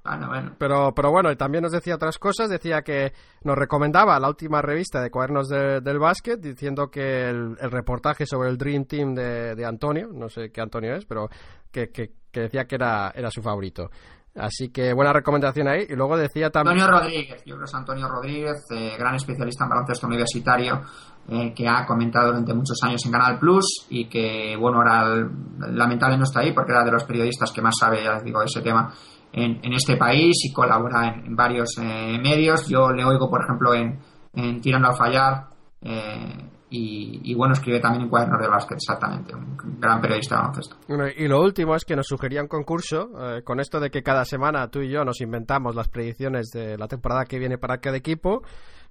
Bueno, 0.03 0.55
Pero, 0.59 0.95
pero 0.95 1.11
bueno, 1.11 1.37
también 1.37 1.63
nos 1.63 1.73
decía 1.73 1.95
otras 1.95 2.17
cosas, 2.19 2.49
decía 2.49 2.81
que 2.81 3.13
nos 3.45 3.57
recomendaba 3.57 4.19
la 4.19 4.29
última 4.29 4.63
revista 4.63 5.03
de 5.03 5.11
cuadernos 5.11 5.49
del 5.49 5.99
básquet, 5.99 6.41
diciendo 6.41 6.91
que 6.91 7.29
el, 7.29 7.57
reportaje 7.57 8.25
sobre 8.25 8.49
el 8.49 8.57
Dream 8.57 8.87
Team 8.87 9.15
de, 9.15 9.65
Antonio, 9.67 10.09
no 10.13 10.31
sé 10.31 10.51
qué 10.51 10.63
Antonio 10.63 10.95
es, 10.95 11.05
pero 11.05 11.29
que, 11.71 11.91
que, 11.91 12.13
decía 12.33 12.65
que 12.65 12.77
era, 12.77 13.13
era 13.15 13.31
su 13.31 13.43
favorito. 13.43 13.91
Así 14.37 14.71
que 14.71 14.93
buena 14.95 15.13
recomendación 15.13 15.69
ahí. 15.69 15.87
Y 15.89 15.97
luego 15.97 16.17
decía 16.17 16.51
también. 16.51 16.81
Antonio 16.81 17.01
Rodríguez, 17.01 17.43
yo 17.45 17.57
creo 17.57 17.59
que 17.59 17.65
es 17.65 17.75
Antonio 17.75 18.09
Rodríguez, 18.09 18.65
eh, 18.71 18.97
gran 18.97 19.17
especialista 19.17 19.65
en 19.65 19.71
baloncesto 19.71 20.07
universitario, 20.07 20.83
eh, 21.29 21.53
que 21.53 21.69
ha 21.69 21.85
comentado 21.85 22.29
durante 22.29 22.55
muchos 22.55 22.79
años 22.85 23.05
en 23.05 23.13
Canal 23.13 23.39
Plus 23.39 23.87
y 23.91 24.09
que, 24.09 24.57
bueno, 24.57 24.79
ahora 24.79 25.29
lamentable 25.69 26.17
no 26.17 26.25
está 26.25 26.41
ahí 26.41 26.53
porque 26.53 26.73
era 26.73 26.85
de 26.85 26.93
los 26.93 27.05
periodistas 27.05 27.51
que 27.53 27.61
más 27.61 27.75
sabe, 27.79 28.05
ya 28.05 28.15
les 28.15 28.25
digo, 28.25 28.39
de 28.41 28.47
ese 28.47 28.63
tema 28.63 28.95
en, 29.33 29.73
este 29.73 29.97
país 29.97 30.37
y 30.45 30.53
colabora 30.53 31.09
en, 31.09 31.37
varios 31.37 31.79
eh, 31.79 32.19
medios. 32.21 32.69
Yo 32.69 32.91
le 32.91 33.05
oigo, 33.05 33.29
por 33.29 33.43
ejemplo, 33.43 33.75
en, 33.75 33.99
en 34.35 34.61
Tirando 34.61 34.89
al 34.89 34.97
Fallar 34.97 35.47
eh, 35.83 36.51
y, 36.73 37.35
bueno, 37.35 37.55
escribe 37.55 37.81
también 37.81 38.05
en 38.05 38.09
Cuadernos 38.09 38.41
de 38.41 38.49
Básquet, 38.49 38.77
exactamente, 38.77 39.35
un 39.35 39.57
gran 39.81 40.01
periodista 40.01 40.37
de 40.37 40.41
baloncesto. 40.41 40.77
y 41.17 41.27
lo 41.27 41.43
último 41.43 41.75
es 41.75 41.85
que 41.85 41.97
nos 41.97 42.07
sugería 42.07 42.43
un 42.43 42.49
concurso, 42.49 43.11
eh, 43.19 43.43
con 43.43 43.59
esto 43.59 43.81
de 43.81 43.91
que 43.91 44.05
cada 44.05 44.25
semana 44.25 44.69
tú 44.69 44.81
y 44.81 44.89
yo 44.89 45.05
nos 45.05 45.21
inventamos 45.21 45.75
las 45.75 45.89
predicciones 45.89 46.51
de 46.51 46.79
la 46.79 46.87
temporada 46.87 47.25
que 47.25 47.41
viene 47.41 47.59
para 47.59 47.79
cada 47.79 47.97
equipo 47.97 48.43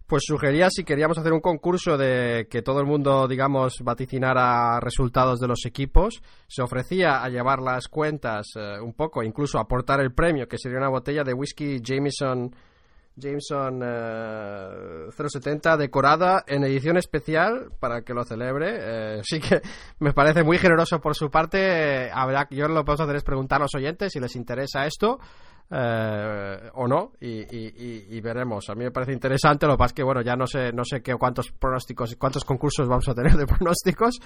pues 0.10 0.24
sugería 0.26 0.72
si 0.72 0.84
queríamos 0.84 1.20
hacer 1.20 1.32
un 1.34 1.40
concurso 1.40 1.96
de 1.96 2.48
que 2.50 2.64
todo 2.64 2.80
el 2.80 2.88
mundo, 2.88 3.28
digamos, 3.28 3.76
vaticinara 3.84 4.80
resultados 4.80 5.40
de 5.40 5.48
los 5.48 5.68
equipos. 5.68 6.24
Se 6.48 6.64
ofrecía 6.64 7.24
a 7.24 7.30
llevar 7.30 7.60
las 7.60 7.88
cuentas 7.88 8.48
eh, 8.56 8.82
un 8.82 8.94
poco, 8.94 9.22
incluso 9.22 9.60
aportar 9.60 10.02
el 10.02 10.12
premio, 10.12 10.48
que 10.48 10.58
sería 10.58 10.80
una 10.80 10.90
botella 10.90 11.24
de 11.24 11.36
whisky 11.36 11.80
Jameson, 11.84 12.56
Jameson 13.20 13.82
070 15.12 15.78
decorada 15.78 16.44
en 16.48 16.64
edición 16.64 16.98
especial 16.98 17.72
para 17.80 18.02
que 18.02 18.14
lo 18.14 18.24
celebre. 18.24 19.22
sí 19.24 19.40
que 19.40 19.62
me 20.00 20.14
parece 20.14 20.44
muy 20.44 20.58
generoso 20.58 21.00
por 21.00 21.16
su 21.16 21.30
parte. 21.30 22.10
habrá, 22.12 22.48
yo 22.50 22.68
lo 22.68 22.82
que 22.82 22.86
puedo 22.86 23.04
hacer 23.04 23.16
es 23.16 23.24
preguntar 23.24 23.60
a 23.60 23.64
los 23.64 23.76
oyentes 23.76 24.14
si 24.14 24.20
les 24.20 24.36
interesa 24.36 24.86
esto. 24.86 25.20
Eh, 25.72 26.70
o 26.74 26.88
no 26.88 27.12
y, 27.22 28.20
veremos 28.22 28.68
a 28.72 28.74
mí 28.74 28.86
me 28.86 28.92
parece 28.92 29.14
interesante 29.14 29.68
lo 29.68 29.74
que 29.74 29.78
pasa 29.78 29.92
es 29.92 29.94
que 29.94 30.04
bueno 30.04 30.22
ya 30.24 30.36
no 30.36 30.48
sé 30.48 30.74
no 30.74 30.84
sé 30.84 31.04
qué 31.04 31.14
cuántos 31.14 31.52
pronósticos 31.52 32.16
cuántos 32.16 32.44
concursos 32.44 32.88
vamos 32.88 33.08
a 33.08 33.14
tener 33.14 33.34
de 33.34 33.46
pronósticos 33.46 34.20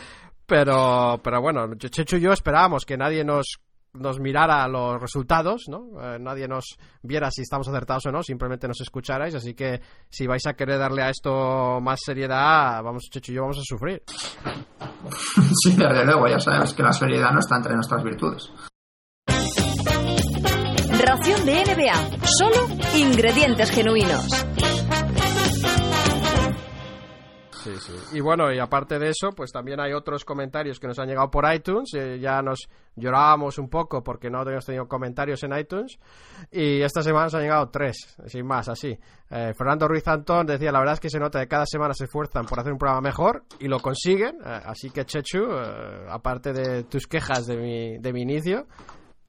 pero 0.45 1.19
pero 1.21 1.41
bueno 1.41 1.75
Chechu 1.75 2.15
y 2.15 2.21
yo 2.21 2.31
esperábamos 2.31 2.85
que 2.85 2.95
nadie 2.95 3.25
nos 3.25 3.59
nos 3.93 4.19
mirara 4.19 4.67
los 4.67 4.99
resultados, 4.99 5.63
¿no? 5.67 6.01
Eh, 6.01 6.17
nadie 6.19 6.47
nos 6.47 6.77
viera 7.01 7.29
si 7.31 7.41
estamos 7.41 7.67
acertados 7.67 8.07
o 8.07 8.11
no, 8.11 8.23
simplemente 8.23 8.67
nos 8.67 8.81
escucharais, 8.81 9.35
así 9.35 9.53
que 9.53 9.81
si 10.09 10.25
vais 10.25 10.45
a 10.47 10.53
querer 10.53 10.79
darle 10.79 11.03
a 11.03 11.09
esto 11.09 11.79
más 11.79 11.99
seriedad, 12.03 12.81
vamos, 12.83 13.03
Chechu 13.11 13.31
y 13.31 13.35
yo 13.35 13.41
vamos 13.41 13.59
a 13.59 13.63
sufrir. 13.63 14.03
Sí, 15.63 15.75
desde 15.75 16.05
luego, 16.05 16.27
ya 16.27 16.39
sabes 16.39 16.73
que 16.73 16.81
la 16.81 16.93
seriedad 16.93 17.31
no 17.31 17.39
está 17.39 17.57
entre 17.57 17.75
nuestras 17.75 18.01
virtudes. 18.03 18.49
Ración 20.99 21.45
de 21.45 21.63
NBA. 21.65 22.27
Solo 22.37 22.67
ingredientes 22.95 23.69
genuinos. 23.69 24.45
Sí, 27.63 27.71
sí. 27.79 28.17
Y 28.17 28.19
bueno, 28.19 28.51
y 28.51 28.59
aparte 28.59 28.99
de 28.99 29.09
eso, 29.09 29.29
pues 29.35 29.51
también 29.51 29.79
hay 29.79 29.93
otros 29.93 30.25
comentarios 30.25 30.79
que 30.79 30.87
nos 30.87 30.99
han 30.99 31.07
llegado 31.07 31.31
por 31.31 31.45
iTunes. 31.51 31.93
Eh, 31.93 32.19
ya 32.19 32.41
nos 32.41 32.67
llorábamos 32.95 33.57
un 33.57 33.69
poco 33.69 34.03
porque 34.03 34.29
no 34.29 34.39
habíamos 34.39 34.65
tenido 34.65 34.85
comentarios 34.87 35.41
en 35.43 35.57
iTunes. 35.57 35.97
Y 36.51 36.81
esta 36.81 37.01
semana 37.01 37.25
nos 37.25 37.35
han 37.35 37.41
llegado 37.41 37.69
tres, 37.69 38.17
sin 38.25 38.45
más, 38.45 38.67
así. 38.67 38.99
Eh, 39.29 39.53
Fernando 39.57 39.87
Ruiz 39.87 40.05
Antón 40.07 40.45
decía, 40.45 40.71
la 40.73 40.79
verdad 40.79 40.95
es 40.95 40.99
que 40.99 41.09
se 41.09 41.19
nota 41.19 41.39
que 41.39 41.47
cada 41.47 41.65
semana 41.65 41.93
se 41.93 42.03
esfuerzan 42.03 42.45
por 42.45 42.59
hacer 42.59 42.73
un 42.73 42.77
programa 42.77 43.01
mejor 43.01 43.43
y 43.59 43.67
lo 43.69 43.79
consiguen. 43.79 44.35
Eh, 44.45 44.61
así 44.65 44.89
que, 44.89 45.05
Chechu, 45.05 45.45
aparte 46.09 46.51
de 46.51 46.83
tus 46.83 47.07
quejas 47.07 47.45
de 47.45 47.55
mi, 47.55 47.97
de 47.97 48.11
mi 48.11 48.23
inicio, 48.23 48.67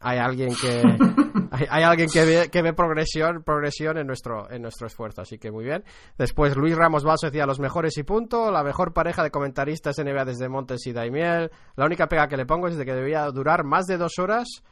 hay 0.05 0.19
alguien 0.19 0.55
que 0.55 0.83
hay, 1.51 1.83
alguien 1.83 2.09
que 2.09 2.25
ve, 2.25 2.51
que 2.51 2.63
ve 2.63 2.73
progresión 2.75 3.43
progresión 3.43 3.99
en 3.99 4.07
nuestro 4.07 4.51
en 4.51 4.63
nuestro 4.63 4.87
esfuerzo 4.87 5.23
así 5.23 5.39
que 5.39 5.51
muy 5.51 5.65
bien. 5.65 5.83
Después 6.19 6.57
Luis 6.57 6.77
Ramos 6.77 7.05
Basso 7.05 7.27
decía 7.27 7.47
los 7.47 7.59
mejores 7.59 7.97
y 7.99 8.03
punto 8.03 8.51
la 8.51 8.63
mejor 8.63 8.93
pareja 8.93 9.23
de 9.23 9.31
comentaristas 9.31 9.97
NBA 9.99 10.25
desde 10.27 10.49
Montes 10.49 10.87
y 10.87 10.93
Daimiel. 10.93 11.51
La 11.77 11.87
única 11.87 12.07
pega 12.07 12.29
que 12.29 12.37
le 12.37 12.47
pongo 12.47 12.69
es 12.69 12.77
de 12.77 12.85
que 12.85 12.95
debía 12.95 13.25
durar 13.31 13.65
más 13.65 13.87
de 13.87 13.97
dos 13.97 14.19
horas 14.19 14.63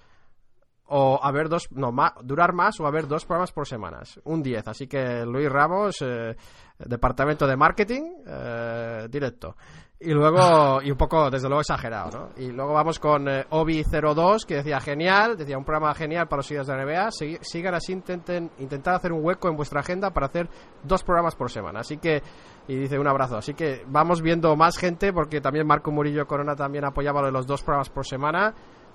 o 0.94 1.18
haber 1.22 1.48
dos 1.48 1.68
no 1.72 1.90
durar 2.22 2.52
más 2.52 2.78
o 2.78 2.86
haber 2.86 3.06
dos 3.06 3.24
programas 3.24 3.52
por 3.52 3.66
semanas 3.66 4.20
un 4.24 4.42
10 4.42 4.68
así 4.68 4.86
que 4.86 5.24
Luis 5.24 5.50
Ramos 5.50 5.96
eh, 6.02 6.36
departamento 6.78 7.46
de 7.46 7.56
marketing 7.56 8.02
eh, 8.26 9.06
directo 9.08 9.56
y 10.04 10.12
luego, 10.12 10.82
y 10.82 10.90
un 10.90 10.96
poco, 10.96 11.30
desde 11.30 11.48
luego, 11.48 11.60
exagerado, 11.60 12.10
¿no? 12.10 12.42
Y 12.42 12.50
luego 12.50 12.72
vamos 12.72 12.98
con 12.98 13.28
eh, 13.28 13.46
Obi02, 13.50 14.44
que 14.44 14.56
decía, 14.56 14.80
genial, 14.80 15.36
decía, 15.36 15.56
un 15.56 15.64
programa 15.64 15.94
genial 15.94 16.26
para 16.26 16.38
los 16.38 16.46
seguidores 16.46 16.68
de 16.68 16.84
NBA. 16.84 17.38
sigan 17.40 17.74
así, 17.74 17.92
intenten 17.92 18.50
intentar 18.58 18.94
hacer 18.94 19.12
un 19.12 19.24
hueco 19.24 19.48
en 19.48 19.56
vuestra 19.56 19.80
agenda 19.80 20.10
para 20.10 20.26
hacer 20.26 20.48
dos 20.82 21.02
programas 21.02 21.36
por 21.36 21.50
semana. 21.50 21.80
Así 21.80 21.98
que, 21.98 22.22
y 22.68 22.76
dice, 22.76 22.98
un 22.98 23.06
abrazo. 23.06 23.36
Así 23.36 23.54
que 23.54 23.84
vamos 23.86 24.22
viendo 24.22 24.54
más 24.56 24.76
gente, 24.76 25.12
porque 25.12 25.40
también 25.40 25.66
Marco 25.66 25.92
Murillo 25.92 26.26
Corona 26.26 26.56
también 26.56 26.84
apoyaba 26.84 27.22
de 27.22 27.32
los 27.32 27.46
dos 27.46 27.62
programas 27.62 27.90
por 27.90 28.06
semana. 28.06 28.54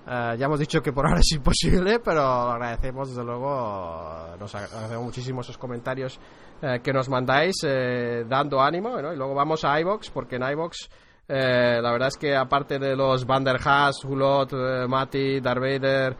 Eh, 0.10 0.38
ya 0.38 0.45
hemos 0.45 0.60
dicho 0.60 0.82
que 0.82 0.93
por 0.93 1.05
ahora 1.05 1.20
es 1.20 1.32
imposible, 1.34 1.99
pero 1.99 2.22
agradecemos, 2.22 3.10
desde 3.10 3.26
luego, 3.26 4.36
nos 4.39 4.55
agradecemos 4.55 5.03
muchísimo 5.03 5.41
esos 5.41 5.58
comentarios 5.58 6.18
eh, 6.62 6.80
que 6.82 6.93
nos 6.93 7.10
mandáis 7.10 7.58
eh, 7.64 8.24
dando 8.28 8.62
ánimo. 8.62 8.97
Y 8.97 9.18
luego 9.18 9.36
vamos 9.36 9.66
a 9.66 9.80
iBox, 9.82 10.10
porque 10.12 10.38
en 10.38 10.43
iBox 10.43 10.89
la 11.30 11.91
verdad 11.91 12.08
es 12.08 12.16
que 12.16 12.38
aparte 12.38 12.80
de 12.80 12.95
los 12.95 13.26
Van 13.26 13.43
der 13.43 13.60
Haas, 13.62 14.01
Hulot, 14.05 14.53
Mati, 14.88 15.41
Darth 15.41 15.60
Vader, 15.60 16.16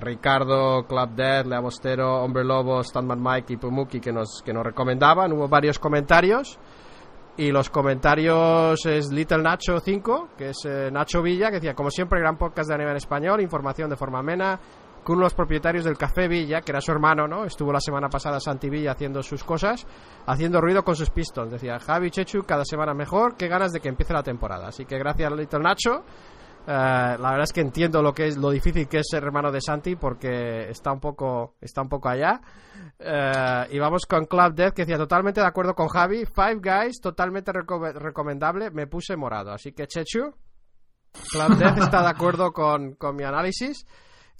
Ricardo, 0.00 0.84
Club 0.88 1.10
Dead, 1.14 1.46
Lea 1.46 1.60
Bostero, 1.60 2.24
Hombre 2.24 2.42
Lobo, 2.42 2.82
Standman 2.82 3.22
Mike 3.22 3.52
y 3.52 3.56
Pumuki 3.56 4.00
que 4.00 4.12
nos, 4.12 4.42
que 4.44 4.52
nos 4.52 4.64
recomendaban, 4.64 5.32
hubo 5.34 5.46
varios 5.46 5.78
comentarios. 5.78 6.58
Y 7.36 7.50
los 7.50 7.68
comentarios 7.68 8.86
es 8.86 9.10
Little 9.10 9.42
Nacho 9.42 9.80
5, 9.80 10.28
que 10.38 10.50
es 10.50 10.68
Nacho 10.92 11.20
Villa, 11.20 11.48
que 11.48 11.56
decía, 11.56 11.74
como 11.74 11.90
siempre, 11.90 12.20
gran 12.20 12.38
podcast 12.38 12.68
de 12.68 12.76
anime 12.76 12.92
en 12.92 12.96
español, 12.96 13.40
información 13.40 13.90
de 13.90 13.96
forma 13.96 14.20
amena, 14.20 14.60
con 15.02 15.18
los 15.18 15.34
propietarios 15.34 15.84
del 15.84 15.98
Café 15.98 16.28
Villa, 16.28 16.60
que 16.60 16.70
era 16.70 16.80
su 16.80 16.92
hermano, 16.92 17.26
¿no? 17.26 17.44
Estuvo 17.44 17.72
la 17.72 17.80
semana 17.80 18.08
pasada 18.08 18.38
Santi 18.38 18.70
Villa 18.70 18.92
haciendo 18.92 19.20
sus 19.22 19.42
cosas, 19.42 19.84
haciendo 20.26 20.60
ruido 20.60 20.84
con 20.84 20.94
sus 20.94 21.10
pistons. 21.10 21.50
Decía, 21.50 21.78
Javi 21.80 22.10
Chechu, 22.10 22.42
cada 22.46 22.64
semana 22.64 22.94
mejor, 22.94 23.36
qué 23.36 23.48
ganas 23.48 23.72
de 23.72 23.80
que 23.80 23.88
empiece 23.88 24.14
la 24.14 24.22
temporada. 24.22 24.68
Así 24.68 24.84
que 24.86 24.96
gracias, 24.96 25.32
Little 25.32 25.60
Nacho. 25.60 26.04
Eh, 26.66 27.16
la 27.18 27.30
verdad 27.30 27.42
es 27.42 27.52
que 27.52 27.60
entiendo 27.60 28.00
lo 28.00 28.14
que 28.14 28.26
es 28.26 28.38
lo 28.38 28.50
difícil 28.50 28.88
que 28.88 29.00
es 29.00 29.06
ser 29.10 29.22
hermano 29.22 29.52
de 29.52 29.60
Santi 29.60 29.96
porque 29.96 30.70
está 30.70 30.92
un 30.92 31.00
poco 31.00 31.56
está 31.60 31.82
un 31.82 31.88
poco 31.88 32.08
allá. 32.08 32.40
Eh, 32.98 33.66
y 33.70 33.78
vamos 33.78 34.06
con 34.06 34.24
Club 34.24 34.54
Death 34.54 34.74
que 34.74 34.82
decía 34.82 34.96
totalmente 34.96 35.40
de 35.40 35.46
acuerdo 35.46 35.74
con 35.74 35.88
Javi. 35.88 36.24
Five 36.24 36.60
Guys 36.62 37.00
totalmente 37.00 37.52
recomendable. 37.52 38.70
Me 38.70 38.86
puse 38.86 39.16
morado 39.16 39.52
así 39.52 39.72
que 39.72 39.86
Chechu 39.86 40.34
Club 41.30 41.58
Death 41.58 41.78
está 41.78 42.02
de 42.02 42.08
acuerdo 42.08 42.52
con, 42.52 42.94
con 42.94 43.14
mi 43.14 43.24
análisis 43.24 43.84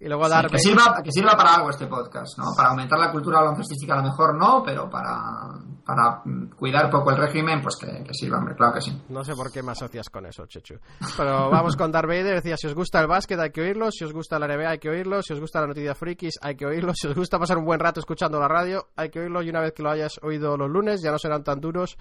y 0.01 0.09
luego 0.09 0.29
dar 0.29 0.51
que, 0.51 0.59
sirva, 0.59 1.01
que 1.03 1.13
sirva 1.13 1.37
para 1.37 1.55
algo 1.55 1.71
este 1.71 1.87
podcast, 1.87 2.37
¿no? 2.37 2.47
Para 2.57 2.71
aumentar 2.71 2.99
la 2.99 3.13
cultura 3.13 3.41
baloncestística 3.41 3.95
a 3.95 3.99
lo 3.99 4.03
mejor 4.03 4.37
no, 4.37 4.63
pero 4.65 4.91
para, 4.91 5.17
para 5.87 6.23
cuidar 6.57 6.91
poco 6.91 7.13
el 7.13 7.17
régimen, 7.17 7.63
pues 7.63 7.77
que, 7.77 8.13
sirva, 8.13 8.39
hombre, 8.39 8.57
claro 8.57 8.75
que 8.75 8.81
sí. 8.81 9.03
No 9.09 9.25
sé 9.25 9.35
por 9.35 9.53
qué 9.53 9.63
me 9.63 9.71
asocias 9.73 10.11
con 10.11 10.27
eso, 10.27 10.47
Chechu. 10.47 10.75
Pero 11.17 11.49
vamos 11.49 11.77
con 11.77 11.93
Darth 11.93 12.09
Vader, 12.09 12.35
decía, 12.35 12.57
si 12.57 12.67
os 12.67 12.75
gusta 12.75 13.01
el 13.01 13.07
básquet 13.07 13.39
hay 13.39 13.51
que 13.51 13.61
oírlo, 13.61 13.91
si 13.93 14.05
os 14.05 14.13
gusta 14.13 14.39
la 14.39 14.49
NBA 14.49 14.69
hay 14.69 14.79
que 14.79 14.91
oírlo, 14.91 15.23
si 15.23 15.33
os 15.33 15.41
gusta 15.41 15.61
la 15.61 15.69
noticia 15.69 15.95
frikis 15.95 16.35
hay 16.43 16.57
que 16.57 16.67
oírlo, 16.67 16.93
si 16.95 17.07
os 17.07 17.15
gusta 17.15 17.39
pasar 17.39 17.59
un 17.59 17.65
buen 17.65 17.79
rato 17.79 18.01
escuchando 18.01 18.41
la 18.41 18.49
radio 18.49 18.89
hay 18.97 19.11
que 19.11 19.21
oírlo 19.21 19.43
y 19.43 19.51
una 19.51 19.61
vez 19.61 19.73
que 19.73 19.83
lo 19.83 19.91
hayas 19.91 20.19
oído 20.23 20.57
los 20.57 20.71
lunes 20.71 21.03
ya 21.03 21.13
no 21.13 21.19
serán 21.19 21.45
tan 21.45 21.61
duros 21.61 21.97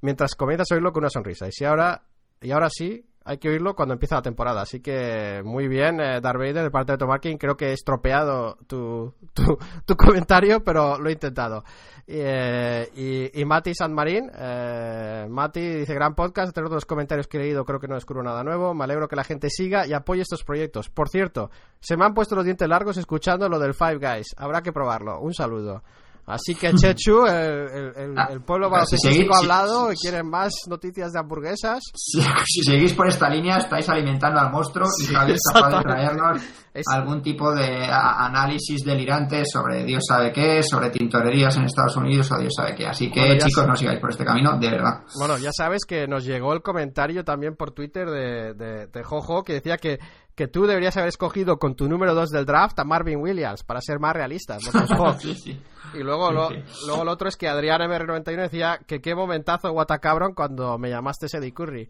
mientras 0.00 0.34
comienzas 0.34 0.70
a 0.70 0.74
oírlo 0.74 0.92
con 0.92 1.04
una 1.04 1.10
sonrisa. 1.10 1.46
Y 1.46 1.52
si 1.52 1.64
ahora, 1.64 2.02
y 2.40 2.50
ahora 2.50 2.68
sí, 2.70 3.04
hay 3.26 3.38
que 3.38 3.48
oírlo 3.48 3.74
cuando 3.74 3.92
empieza 3.92 4.14
la 4.14 4.22
temporada. 4.22 4.62
Así 4.62 4.80
que 4.80 5.42
muy 5.44 5.66
bien, 5.66 6.00
eh, 6.00 6.20
Darth 6.20 6.40
de 6.40 6.70
parte 6.70 6.92
de 6.92 6.98
Tomarkin. 6.98 7.38
Creo 7.38 7.56
que 7.56 7.66
he 7.66 7.72
estropeado 7.72 8.56
tu, 8.66 9.12
tu, 9.34 9.96
comentario, 9.96 10.62
pero 10.62 10.98
lo 10.98 11.08
he 11.08 11.12
intentado. 11.12 11.64
Eh, 12.06 12.88
y, 12.94 13.40
y, 13.40 13.44
Mati 13.44 13.74
Sanmarín, 13.74 14.30
eh, 14.32 15.26
Mati 15.28 15.60
dice: 15.60 15.92
Gran 15.92 16.14
podcast. 16.14 16.50
Entre 16.50 16.64
otros 16.64 16.86
comentarios 16.86 17.26
que 17.26 17.38
he 17.38 17.40
leído, 17.40 17.64
creo 17.64 17.80
que 17.80 17.88
no 17.88 17.96
descubro 17.96 18.22
nada 18.22 18.44
nuevo. 18.44 18.74
Me 18.74 18.84
alegro 18.84 19.08
que 19.08 19.16
la 19.16 19.24
gente 19.24 19.50
siga 19.50 19.86
y 19.88 19.92
apoye 19.92 20.22
estos 20.22 20.44
proyectos. 20.44 20.88
Por 20.88 21.08
cierto, 21.08 21.50
se 21.80 21.96
me 21.96 22.04
han 22.04 22.14
puesto 22.14 22.36
los 22.36 22.44
dientes 22.44 22.68
largos 22.68 22.96
escuchando 22.96 23.48
lo 23.48 23.58
del 23.58 23.74
Five 23.74 23.98
Guys. 23.98 24.36
Habrá 24.36 24.62
que 24.62 24.72
probarlo. 24.72 25.20
Un 25.20 25.34
saludo. 25.34 25.82
Así 26.26 26.56
que 26.56 26.72
Chechu, 26.74 27.24
el, 27.24 27.92
el, 27.96 28.18
ah, 28.18 28.30
pueblo 28.44 28.68
baloncesto 28.68 29.08
ha 29.32 29.38
hablado 29.38 29.92
y 29.92 29.94
quieren 29.94 30.28
más 30.28 30.52
noticias 30.68 31.12
de 31.12 31.20
hamburguesas. 31.20 31.80
Si, 31.94 32.20
seguís 32.64 32.94
por 32.94 33.06
esta 33.06 33.30
línea, 33.30 33.58
estáis 33.58 33.88
alimentando 33.88 34.40
al 34.40 34.50
monstruo 34.50 34.88
y 35.02 35.04
sabéis 35.04 35.38
capaz 35.52 35.78
de 35.78 35.82
traernos 35.84 36.42
algún 36.92 37.22
tipo 37.22 37.54
de 37.54 37.86
análisis 37.88 38.84
delirante 38.84 39.44
sobre 39.46 39.84
Dios 39.84 40.02
sabe 40.06 40.32
qué, 40.32 40.62
sobre 40.62 40.90
tintorerías 40.90 41.56
en 41.56 41.64
Estados 41.64 41.96
Unidos 41.96 42.30
o 42.32 42.38
Dios 42.38 42.52
sabe 42.54 42.74
qué. 42.74 42.86
Así 42.86 43.10
que, 43.10 43.38
chicos, 43.38 43.66
no 43.66 43.76
sigáis 43.76 44.00
por 44.00 44.10
este 44.10 44.24
camino, 44.24 44.58
de 44.58 44.70
verdad. 44.70 45.04
Bueno, 45.18 45.38
ya 45.38 45.50
sabes 45.52 45.84
que 45.86 46.08
nos 46.08 46.24
llegó 46.24 46.52
el 46.52 46.60
comentario 46.60 47.24
también 47.24 47.54
por 47.54 47.70
Twitter 47.70 48.10
de, 48.10 48.54
de 48.92 49.02
Jojo 49.04 49.44
que 49.44 49.54
decía 49.54 49.76
que 49.76 49.98
que 50.36 50.46
tú 50.46 50.66
deberías 50.66 50.96
haber 50.98 51.08
escogido 51.08 51.58
con 51.58 51.74
tu 51.74 51.88
número 51.88 52.14
2 52.14 52.28
del 52.28 52.44
draft 52.44 52.78
a 52.78 52.84
Marvin 52.84 53.18
Williams 53.18 53.64
para 53.64 53.80
ser 53.80 53.98
más 53.98 54.14
realistas. 54.14 54.62
Y 55.94 56.02
luego, 56.02 56.30
lo, 56.30 56.50
luego 56.86 57.02
el 57.02 57.08
otro 57.08 57.28
es 57.28 57.36
que 57.36 57.48
Adrián 57.48 57.80
MR91 57.80 58.42
decía 58.42 58.80
que 58.86 59.00
qué 59.00 59.14
momentazo 59.14 59.70
Guatacabron 59.70 60.34
cuando 60.34 60.76
me 60.76 60.90
llamaste 60.90 61.26
Eddie 61.32 61.54
Curry. 61.54 61.88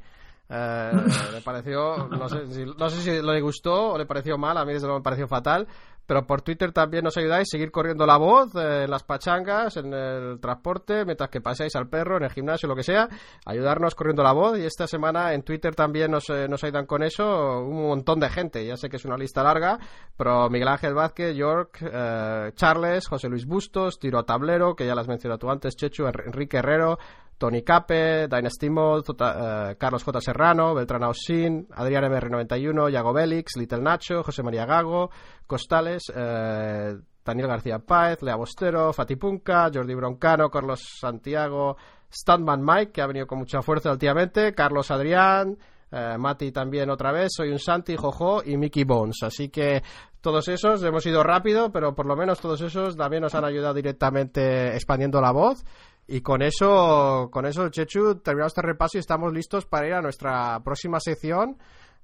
Eh, 0.48 0.92
le 1.32 1.40
pareció, 1.40 2.06
no 2.06 2.28
sé, 2.28 2.46
si, 2.52 2.64
no 2.64 2.88
sé 2.88 3.00
si 3.00 3.22
le 3.22 3.40
gustó 3.40 3.94
o 3.94 3.98
le 3.98 4.06
pareció 4.06 4.38
mal, 4.38 4.56
a 4.58 4.64
mí 4.64 4.74
desde 4.74 4.86
luego 4.86 5.00
me 5.00 5.02
pareció 5.02 5.26
fatal, 5.26 5.66
pero 6.06 6.26
por 6.26 6.42
Twitter 6.42 6.72
también 6.72 7.04
nos 7.04 7.16
ayudáis, 7.16 7.48
seguir 7.50 7.70
corriendo 7.70 8.06
la 8.06 8.16
voz 8.16 8.54
eh, 8.54 8.84
en 8.84 8.90
las 8.90 9.02
pachangas, 9.02 9.76
en 9.76 9.92
el 9.92 10.40
transporte, 10.40 11.04
mientras 11.04 11.30
que 11.30 11.40
paseáis 11.40 11.74
al 11.76 11.88
perro, 11.88 12.16
en 12.16 12.24
el 12.24 12.30
gimnasio, 12.30 12.68
lo 12.68 12.76
que 12.76 12.82
sea, 12.82 13.08
ayudarnos 13.44 13.94
corriendo 13.94 14.22
la 14.22 14.32
voz. 14.32 14.58
Y 14.58 14.64
esta 14.64 14.86
semana 14.86 15.34
en 15.34 15.42
Twitter 15.42 15.74
también 15.74 16.10
nos, 16.10 16.30
eh, 16.30 16.46
nos 16.48 16.62
ayudan 16.64 16.86
con 16.86 17.02
eso 17.02 17.60
un 17.60 17.88
montón 17.88 18.20
de 18.20 18.30
gente, 18.30 18.64
ya 18.64 18.76
sé 18.76 18.88
que 18.88 18.96
es 18.96 19.04
una 19.04 19.16
lista 19.16 19.42
larga, 19.42 19.78
pero 20.16 20.48
Miguel 20.48 20.68
Ángel 20.68 20.94
Vázquez, 20.94 21.36
York, 21.36 21.78
eh, 21.82 22.52
Charles, 22.54 23.06
José 23.08 23.28
Luis 23.28 23.46
Bustos, 23.46 23.98
Tiro 23.98 24.18
a 24.18 24.24
Tablero, 24.24 24.76
que 24.76 24.86
ya 24.86 24.94
las 24.94 25.08
mencionado 25.08 25.38
tú 25.38 25.50
antes, 25.50 25.76
Chechu, 25.76 26.06
Enrique 26.06 26.58
Herrero, 26.58 26.98
Tony 27.38 27.62
Cape, 27.62 28.28
Dynasty 28.28 28.70
Mode, 28.70 29.04
eh, 29.18 29.76
Carlos 29.78 30.02
J. 30.02 30.20
Serrano, 30.20 30.74
Beltrán 30.74 31.04
Ausín, 31.04 31.66
Adrián 31.74 32.04
MR91, 32.04 32.90
Yago 32.90 33.12
Bélix, 33.12 33.56
Little 33.56 33.82
Nacho, 33.82 34.22
José 34.22 34.42
María 34.42 34.64
Gago, 34.64 35.10
Costales, 35.46 36.04
eh, 36.14 36.96
Daniel 37.24 37.48
García 37.48 37.78
Páez, 37.80 38.22
Lea 38.22 38.36
Bostero, 38.36 38.92
Fati 38.92 39.16
Punca, 39.16 39.68
Jordi 39.72 39.94
Broncano, 39.94 40.48
Carlos 40.48 40.80
Santiago, 40.98 41.76
Standman 42.10 42.62
Mike, 42.64 42.92
que 42.92 43.02
ha 43.02 43.06
venido 43.06 43.26
con 43.26 43.38
mucha 43.38 43.60
fuerza 43.62 43.90
últimamente, 43.90 44.54
Carlos 44.54 44.90
Adrián, 44.90 45.58
eh, 45.90 46.16
Mati 46.18 46.52
también 46.52 46.88
otra 46.90 47.12
vez, 47.12 47.32
soy 47.36 47.50
un 47.50 47.58
Santi, 47.58 47.96
Jojo 47.96 48.42
y 48.44 48.56
Mickey 48.56 48.84
Bones. 48.84 49.22
Así 49.22 49.50
que 49.50 49.82
todos 50.20 50.48
esos 50.48 50.82
hemos 50.82 51.04
ido 51.04 51.22
rápido, 51.22 51.70
pero 51.70 51.94
por 51.94 52.06
lo 52.06 52.16
menos 52.16 52.40
todos 52.40 52.60
esos 52.60 52.96
también 52.96 53.22
nos 53.22 53.34
han 53.34 53.44
ayudado 53.44 53.74
directamente 53.74 54.74
expandiendo 54.74 55.20
la 55.20 55.32
voz 55.32 55.64
y 56.08 56.20
con 56.20 56.42
eso, 56.42 57.28
con 57.32 57.46
eso, 57.46 57.68
Chechu, 57.68 58.16
terminamos 58.16 58.52
este 58.52 58.62
repaso 58.62 58.98
y 58.98 59.00
estamos 59.00 59.32
listos 59.32 59.66
para 59.66 59.86
ir 59.86 59.94
a 59.94 60.00
nuestra 60.00 60.60
próxima 60.60 61.00
sección, 61.00 61.56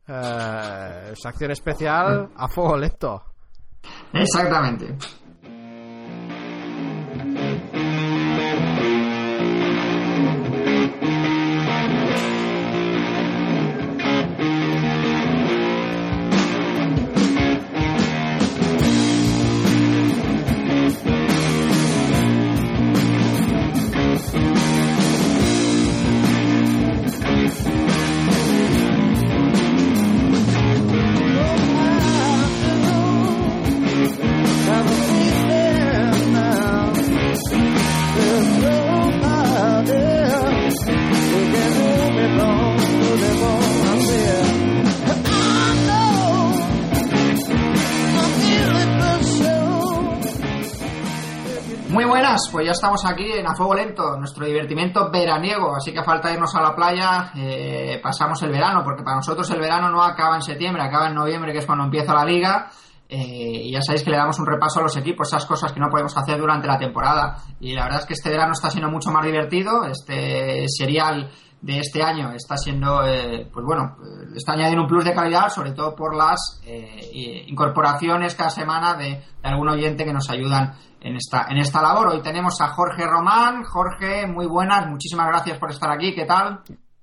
eh, 0.08 1.12
sección 1.14 1.50
especial 1.52 2.30
a 2.36 2.48
fuego 2.48 2.76
lento. 2.76 3.22
Exactamente. 4.12 4.96
Estamos 52.82 53.04
aquí 53.06 53.30
en 53.30 53.46
A 53.46 53.54
Fuego 53.54 53.76
Lento, 53.76 54.16
nuestro 54.16 54.44
divertimiento 54.44 55.08
veraniego, 55.08 55.76
así 55.76 55.92
que 55.92 56.00
a 56.00 56.02
falta 56.02 56.26
de 56.26 56.34
irnos 56.34 56.52
a 56.56 56.62
la 56.62 56.74
playa, 56.74 57.30
eh, 57.36 58.00
pasamos 58.02 58.42
el 58.42 58.50
verano, 58.50 58.82
porque 58.82 59.04
para 59.04 59.18
nosotros 59.18 59.48
el 59.52 59.60
verano 59.60 59.88
no 59.88 60.02
acaba 60.02 60.34
en 60.34 60.42
septiembre, 60.42 60.82
acaba 60.82 61.06
en 61.06 61.14
noviembre, 61.14 61.52
que 61.52 61.58
es 61.58 61.64
cuando 61.64 61.84
empieza 61.84 62.12
la 62.12 62.24
liga, 62.24 62.72
eh, 63.08 63.62
y 63.66 63.70
ya 63.70 63.80
sabéis 63.82 64.02
que 64.02 64.10
le 64.10 64.16
damos 64.16 64.36
un 64.40 64.46
repaso 64.46 64.80
a 64.80 64.82
los 64.82 64.96
equipos, 64.96 65.28
esas 65.28 65.46
cosas 65.46 65.72
que 65.72 65.78
no 65.78 65.90
podemos 65.90 66.16
hacer 66.16 66.36
durante 66.40 66.66
la 66.66 66.76
temporada, 66.76 67.36
y 67.60 67.72
la 67.72 67.84
verdad 67.84 68.00
es 68.00 68.06
que 68.06 68.14
este 68.14 68.30
verano 68.30 68.50
está 68.50 68.68
siendo 68.68 68.90
mucho 68.90 69.12
más 69.12 69.24
divertido, 69.24 69.84
este 69.84 70.64
serial 70.66 71.30
de 71.62 71.78
este 71.78 72.02
año 72.02 72.32
está 72.32 72.56
siendo, 72.56 73.06
eh, 73.06 73.48
pues 73.52 73.64
bueno, 73.64 73.96
está 74.36 74.52
añadiendo 74.52 74.82
un 74.82 74.88
plus 74.88 75.04
de 75.04 75.14
calidad, 75.14 75.48
sobre 75.48 75.72
todo 75.72 75.94
por 75.94 76.14
las 76.14 76.60
incorporaciones 77.46 78.34
cada 78.34 78.50
semana 78.50 78.94
de, 78.94 79.10
de 79.10 79.48
algún 79.48 79.68
oyente 79.68 80.04
que 80.04 80.12
nos 80.12 80.28
ayudan 80.28 80.74
en 81.00 81.16
esta, 81.16 81.46
en 81.48 81.58
esta 81.58 81.82
labor. 81.82 82.08
Hoy 82.08 82.22
tenemos 82.22 82.60
a 82.60 82.68
Jorge 82.68 83.06
Román. 83.06 83.62
Jorge, 83.64 84.26
muy 84.26 84.46
buenas, 84.46 84.88
muchísimas 84.88 85.28
gracias 85.28 85.58
por 85.58 85.70
estar 85.70 85.90
aquí. 85.90 86.14
¿Qué 86.14 86.24
tal? 86.24 86.60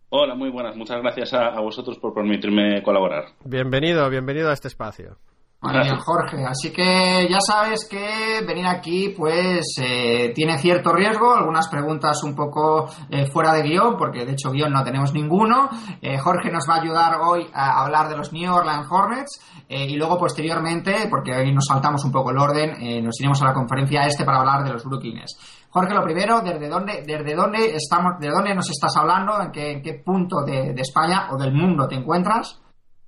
Hola, 0.10 0.34
muy 0.34 0.50
buenas. 0.50 0.76
Muchas 0.76 1.02
gracias 1.02 1.34
a, 1.34 1.60
vosotros 1.60 2.00
por 2.00 2.14
permitirme 2.14 2.82
colaborar. 2.82 3.26
Bienvenido, 3.46 4.10
bienvenido 4.10 4.50
a 4.50 4.54
este 4.54 4.68
espacio. 4.68 5.18
Jorge. 5.62 6.46
Así 6.46 6.72
que 6.72 7.28
ya 7.30 7.40
sabes 7.42 7.86
que 7.90 8.42
venir 8.48 8.66
aquí 8.66 9.10
pues 9.10 9.76
eh, 9.82 10.32
tiene 10.34 10.58
cierto 10.58 10.94
riesgo, 10.94 11.34
algunas 11.34 11.68
preguntas 11.68 12.24
un 12.24 12.34
poco 12.34 12.90
eh, 13.10 13.26
fuera 13.26 13.54
de 13.54 13.64
guion, 13.64 13.98
porque 13.98 14.26
de 14.26 14.34
hecho 14.34 14.52
guion 14.52 14.72
no 14.72 14.84
tenemos 14.84 15.14
ninguno. 15.14 15.70
Eh, 16.02 16.18
Jorge 16.18 16.50
nos 16.50 16.66
va 16.68 16.76
a 16.76 16.82
ayudar 16.82 17.20
hoy 17.22 17.48
a 17.54 17.84
hablar 17.84 18.08
de 18.08 18.16
los 18.16 18.32
New 18.32 18.54
Orleans 18.54 18.88
Hornets 18.90 19.42
y 19.68 19.96
luego 19.98 20.18
posteriormente, 20.18 21.08
porque 21.12 21.32
hoy 21.32 21.54
nos 21.54 21.66
saltamos 21.66 22.04
un 22.04 22.12
poco 22.12 22.32
el 22.32 22.40
orden, 22.40 23.04
nos 23.04 23.20
iremos 23.20 23.40
a 23.44 23.46
la 23.46 23.54
conferencia 23.54 24.02
este 24.02 24.26
para 24.26 24.40
hablar 24.40 24.64
de 24.64 24.72
los 24.72 24.84
Brooklyn 24.84 25.22
Jorge, 25.70 25.94
lo 25.94 26.02
primero, 26.02 26.42
¿desde 26.42 26.68
dónde, 26.68 27.04
desde 27.06 27.36
dónde 27.36 27.76
estamos, 27.76 28.14
de 28.20 28.30
dónde 28.30 28.56
nos 28.56 28.68
estás 28.72 28.98
hablando? 28.98 29.40
¿En 29.40 29.52
qué, 29.52 29.80
qué 29.84 30.02
punto 30.04 30.44
de, 30.44 30.74
España 30.78 31.28
o 31.32 31.38
del 31.38 31.54
mundo 31.54 31.88
te 31.88 31.94
encuentras? 31.94 32.60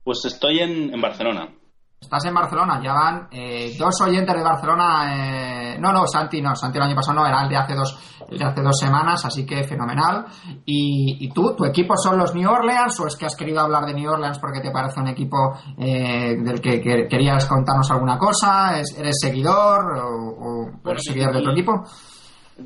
Pues 0.03 0.23
estoy 0.25 0.59
en 0.59 1.01
Barcelona. 1.01 1.49
Estás 2.01 2.25
en 2.25 2.33
Barcelona, 2.33 2.81
ya 2.83 2.93
van 2.93 3.27
eh, 3.31 3.75
dos 3.77 4.01
oyentes 4.01 4.35
de 4.35 4.43
Barcelona. 4.43 5.75
Eh, 5.75 5.77
no, 5.79 5.93
no, 5.93 6.07
Santi 6.07 6.41
no, 6.41 6.55
Santi 6.55 6.79
el 6.79 6.83
año 6.83 6.95
pasado 6.95 7.19
no, 7.19 7.27
era 7.27 7.43
el 7.43 7.49
de 7.49 7.55
hace 7.55 7.75
dos, 7.75 7.95
el 8.27 8.39
de 8.39 8.43
hace 8.43 8.61
dos 8.61 8.75
semanas, 8.77 9.23
así 9.23 9.45
que 9.45 9.63
fenomenal. 9.63 10.25
Y, 10.65 11.29
tú, 11.29 11.55
¿tu 11.55 11.63
equipo 11.63 11.93
son 11.95 12.17
los 12.17 12.33
New 12.33 12.49
Orleans 12.49 12.99
o 12.99 13.07
es 13.07 13.15
que 13.15 13.27
has 13.27 13.35
querido 13.35 13.61
hablar 13.61 13.85
de 13.85 13.93
New 13.93 14.11
Orleans 14.11 14.39
porque 14.39 14.59
te 14.59 14.71
parece 14.71 14.99
un 14.99 15.09
equipo 15.09 15.53
eh, 15.77 16.35
del 16.37 16.59
que, 16.59 16.81
querías 16.81 17.45
contarnos 17.45 17.89
alguna 17.91 18.17
cosa? 18.17 18.79
¿Eres 18.79 19.17
seguidor 19.21 19.93
o, 20.03 20.89
eres 20.89 21.03
seguidor 21.03 21.35
de 21.35 21.43
tu 21.43 21.51
equipo? 21.51 21.83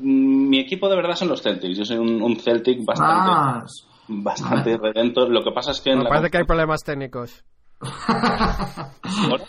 Mi 0.00 0.60
equipo 0.60 0.88
de 0.88 0.96
verdad 0.96 1.14
son 1.14 1.28
los 1.28 1.42
Celtics. 1.42 1.76
Yo 1.76 1.84
soy 1.84 1.98
un, 1.98 2.36
Celtic 2.40 2.84
bastante, 2.84 3.30
ah, 3.32 3.64
bastante 4.08 4.78
redentor. 4.78 5.30
Lo 5.30 5.44
que 5.44 5.52
pasa 5.52 5.72
es 5.72 5.80
que. 5.82 5.94
Me 5.94 6.04
parece 6.04 6.30
que 6.30 6.38
hay 6.38 6.44
problemas 6.44 6.82
técnicos. 6.82 7.44
Oder? 9.30 9.46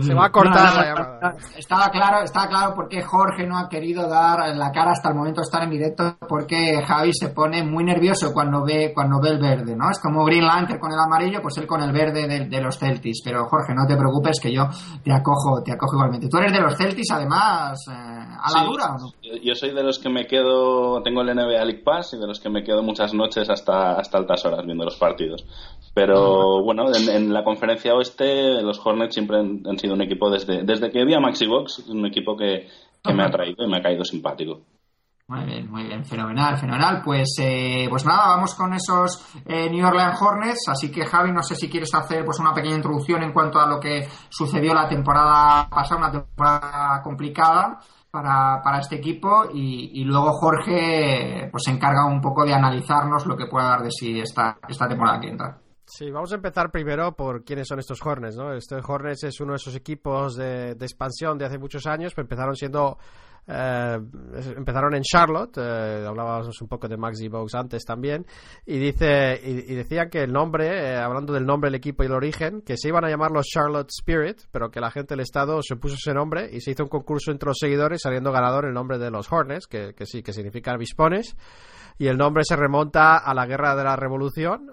Se 0.00 0.14
va 0.14 0.26
a 0.26 0.30
cortar 0.30 0.74
la 0.74 0.84
llamada. 0.84 1.36
Estaba 1.56 1.88
claro, 1.90 2.24
estaba 2.24 2.48
claro 2.48 2.74
por 2.74 2.88
qué 2.88 3.02
Jorge 3.02 3.46
no 3.46 3.58
ha 3.58 3.68
querido 3.68 4.08
dar 4.08 4.56
la 4.56 4.70
cara 4.70 4.92
hasta 4.92 5.10
el 5.10 5.14
momento 5.14 5.40
de 5.40 5.44
estar 5.44 5.62
en 5.62 5.70
directo, 5.70 6.16
porque 6.28 6.82
Javi 6.86 7.12
se 7.12 7.28
pone 7.28 7.62
muy 7.62 7.84
nervioso 7.84 8.32
cuando 8.32 8.64
ve, 8.64 8.92
cuando 8.94 9.20
ve 9.20 9.30
el 9.30 9.38
verde, 9.38 9.76
¿no? 9.76 9.90
Es 9.90 9.98
como 10.00 10.24
Green 10.24 10.44
Lantern 10.44 10.78
con 10.78 10.92
el 10.92 10.98
amarillo, 10.98 11.40
pues 11.42 11.56
él 11.58 11.66
con 11.66 11.82
el 11.82 11.92
verde 11.92 12.26
de, 12.26 12.60
los 12.60 12.78
Celtics. 12.78 13.20
Pero 13.24 13.46
Jorge, 13.46 13.74
no 13.74 13.86
te 13.86 13.96
preocupes 13.96 14.40
que 14.40 14.52
yo 14.52 14.68
te 15.02 15.12
acojo, 15.12 15.62
te 15.64 15.72
acojo 15.72 15.96
igualmente. 15.96 16.28
¿Tú 16.28 16.38
eres 16.38 16.52
de 16.52 16.60
los 16.60 16.76
Celtics 16.76 17.10
además 17.12 17.78
eh, 17.88 17.92
a 17.94 18.50
la 18.52 18.64
dura 18.64 18.94
o 18.94 18.98
no? 18.98 19.12
Yo 19.42 19.54
soy 19.54 19.72
de 19.72 19.82
los 19.82 19.98
que 19.98 20.08
me 20.08 20.26
quedo, 20.26 21.02
tengo 21.02 21.22
el 21.22 21.34
NBA 21.34 21.64
League 21.64 21.82
Pass 21.84 22.14
y 22.14 22.18
de 22.18 22.26
los 22.26 22.40
que 22.40 22.50
me 22.50 22.62
quedo 22.62 22.82
muchas 22.82 23.14
noches 23.14 23.48
hasta, 23.50 23.92
hasta 23.92 24.18
altas 24.18 24.44
horas 24.44 24.64
viendo 24.64 24.84
los 24.84 24.96
partidos. 24.96 25.44
Pero 25.94 26.62
bueno, 26.62 26.86
en, 26.94 27.32
la 27.32 27.44
conferencia 27.44 27.94
oeste 27.94 28.62
los 28.62 28.84
Hornets 28.84 29.14
siempre 29.14 29.38
sido 29.78 29.94
un 29.94 30.02
equipo 30.02 30.30
desde, 30.30 30.62
desde 30.64 30.90
que 30.90 31.04
vi 31.04 31.14
a 31.14 31.20
Maxi 31.20 31.46
Box, 31.46 31.86
un 31.88 32.06
equipo 32.06 32.36
que, 32.36 32.68
me 33.14 33.22
ha 33.22 33.30
traído 33.30 33.64
y 33.64 33.68
me 33.68 33.78
ha 33.78 33.82
caído 33.82 34.04
simpático. 34.04 34.62
Muy 35.28 35.44
bien, 35.44 35.70
muy 35.70 35.84
bien, 35.84 36.04
fenomenal, 36.06 36.56
fenomenal. 36.56 37.02
Pues, 37.04 37.36
eh, 37.38 37.86
pues 37.90 38.06
nada, 38.06 38.28
vamos 38.28 38.54
con 38.54 38.72
esos 38.72 39.22
eh, 39.44 39.68
New 39.68 39.86
Orleans 39.86 40.18
Hornets. 40.20 40.68
Así 40.68 40.90
que 40.90 41.04
Javi, 41.04 41.32
no 41.32 41.42
sé 41.42 41.54
si 41.54 41.68
quieres 41.68 41.94
hacer 41.94 42.24
pues 42.24 42.38
una 42.38 42.54
pequeña 42.54 42.76
introducción 42.76 43.22
en 43.22 43.32
cuanto 43.32 43.60
a 43.60 43.68
lo 43.68 43.78
que 43.78 44.08
sucedió 44.30 44.72
la 44.72 44.88
temporada 44.88 45.68
pasada, 45.68 46.00
una 46.00 46.10
temporada 46.10 47.02
complicada 47.02 47.78
para, 48.10 48.62
para 48.62 48.78
este 48.78 48.96
equipo 48.96 49.44
y, 49.52 50.02
luego 50.04 50.32
Jorge 50.32 51.48
pues 51.50 51.62
se 51.64 51.72
encarga 51.72 52.06
un 52.06 52.20
poco 52.20 52.44
de 52.44 52.54
analizarnos 52.54 53.26
lo 53.26 53.36
que 53.36 53.46
pueda 53.46 53.68
dar 53.68 53.82
de 53.82 53.90
sí 53.90 54.18
esta, 54.18 54.58
esta 54.66 54.88
temporada 54.88 55.20
que 55.20 55.28
entra. 55.28 55.58
Sí, 55.90 56.10
vamos 56.10 56.30
a 56.32 56.34
empezar 56.34 56.70
primero 56.70 57.16
por 57.16 57.44
quiénes 57.44 57.66
son 57.66 57.78
estos 57.78 58.04
Hornets, 58.04 58.36
¿no? 58.36 58.52
Este 58.52 58.76
Hornets 58.76 59.24
es 59.24 59.40
uno 59.40 59.52
de 59.52 59.56
esos 59.56 59.74
equipos 59.74 60.36
de, 60.36 60.74
de 60.74 60.84
expansión 60.84 61.38
de 61.38 61.46
hace 61.46 61.58
muchos 61.58 61.86
años, 61.86 62.12
pero 62.14 62.26
empezaron 62.26 62.54
siendo 62.56 62.98
eh, 63.50 63.98
empezaron 64.56 64.94
en 64.94 65.02
Charlotte, 65.02 65.56
eh, 65.56 66.04
hablábamos 66.06 66.60
un 66.60 66.68
poco 66.68 66.86
de 66.86 66.98
Maxi 66.98 67.28
Box 67.28 67.54
antes 67.54 67.82
también, 67.82 68.26
y 68.66 68.78
dice 68.78 69.40
y, 69.42 69.74
decía 69.74 70.10
que 70.10 70.22
el 70.22 70.32
nombre, 70.32 70.92
eh, 70.92 70.96
hablando 70.96 71.32
del 71.32 71.46
nombre 71.46 71.68
del 71.68 71.76
equipo 71.76 72.02
y 72.02 72.06
el 72.06 72.12
origen, 72.12 72.60
que 72.60 72.76
se 72.76 72.88
iban 72.88 73.06
a 73.06 73.08
llamar 73.08 73.30
los 73.30 73.46
Charlotte 73.46 73.88
Spirit, 73.88 74.42
pero 74.52 74.70
que 74.70 74.80
la 74.80 74.90
gente 74.90 75.14
del 75.14 75.20
estado 75.20 75.62
se 75.62 75.76
puso 75.76 75.94
ese 75.94 76.12
nombre 76.12 76.50
y 76.52 76.60
se 76.60 76.72
hizo 76.72 76.82
un 76.82 76.90
concurso 76.90 77.32
entre 77.32 77.46
los 77.46 77.56
seguidores 77.58 78.02
saliendo 78.02 78.32
ganador 78.32 78.66
el 78.66 78.74
nombre 78.74 78.98
de 78.98 79.10
los 79.10 79.32
Hornets, 79.32 79.66
que, 79.66 79.94
que 79.94 80.04
sí, 80.04 80.22
que 80.22 80.34
significa 80.34 80.72
avispones 80.72 81.34
y 81.98 82.06
el 82.06 82.16
nombre 82.16 82.44
se 82.44 82.56
remonta 82.56 83.18
a 83.18 83.34
la 83.34 83.46
guerra 83.46 83.74
de 83.74 83.84
la 83.84 83.96
revolución, 83.96 84.70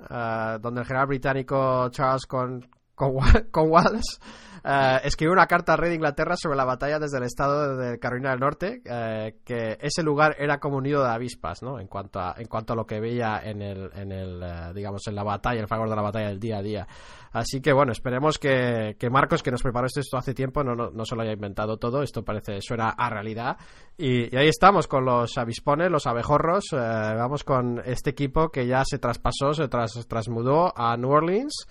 donde 0.62 0.82
el 0.82 0.86
general 0.86 1.08
británico 1.08 1.90
Charles 1.90 2.26
Con 2.28 2.66
con, 2.96 3.16
con 3.52 3.70
Wallace 3.70 4.20
eh, 4.68 5.00
escribió 5.04 5.32
una 5.32 5.46
carta 5.46 5.74
al 5.74 5.78
rey 5.78 5.90
de 5.90 5.96
Inglaterra 5.96 6.36
sobre 6.36 6.58
la 6.58 6.66
batalla 6.66 6.98
desde 6.98 7.18
el 7.20 7.24
estado 7.24 7.78
de 7.78 8.00
Carolina 8.00 8.32
del 8.32 8.40
Norte, 8.40 8.82
eh, 8.84 9.36
que 9.46 9.78
ese 9.80 10.02
lugar 10.02 10.36
era 10.40 10.60
como 10.60 10.78
un 10.78 10.84
nido 10.84 11.04
de 11.04 11.10
avispas, 11.12 11.62
¿no? 11.62 11.80
En 11.80 11.88
cuanto 11.88 12.20
a, 12.20 12.34
en 12.36 12.48
cuanto 12.48 12.74
a 12.74 12.76
lo 12.76 12.84
que 12.88 13.00
veía 13.00 13.42
en 13.44 13.62
el, 13.62 13.92
en 13.94 14.12
el 14.12 14.42
eh, 14.42 14.74
digamos, 14.74 15.06
en 15.06 15.14
la 15.14 15.24
batalla, 15.24 15.62
el 15.62 15.68
fragor 15.68 15.88
de 15.88 15.96
la 15.96 16.02
batalla 16.02 16.30
del 16.30 16.40
día 16.40 16.58
a 16.58 16.62
día. 16.64 16.88
Así 17.32 17.62
que 17.62 17.74
bueno, 17.74 17.92
esperemos 17.92 18.40
que, 18.40 18.96
que 18.98 19.10
Marcos, 19.12 19.44
que 19.44 19.52
nos 19.52 19.62
preparó 19.62 19.86
esto 19.86 20.18
hace 20.18 20.34
tiempo, 20.34 20.64
no, 20.64 20.74
no, 20.74 20.90
no, 20.90 21.06
se 21.06 21.16
lo 21.16 21.22
haya 21.22 21.34
inventado 21.34 21.78
todo. 21.78 22.02
Esto 22.02 22.26
parece, 22.26 22.60
suena 22.62 22.90
a 22.90 23.10
realidad. 23.12 23.58
Y, 23.98 24.34
y 24.34 24.38
ahí 24.40 24.48
estamos 24.48 24.88
con 24.88 25.06
los 25.06 25.38
avispones, 25.38 25.92
los 25.92 26.08
abejorros. 26.08 26.64
vamos 26.72 27.44
con 27.44 27.84
este 27.86 28.10
equipo 28.10 28.50
que 28.50 28.66
ya 28.66 28.84
se 28.84 28.98
traspasó, 28.98 29.54
se 29.54 29.68
tras, 29.68 29.92
trasmudó 30.08 30.74
a 30.76 30.98
New 30.98 31.12
Orleans. 31.12 31.68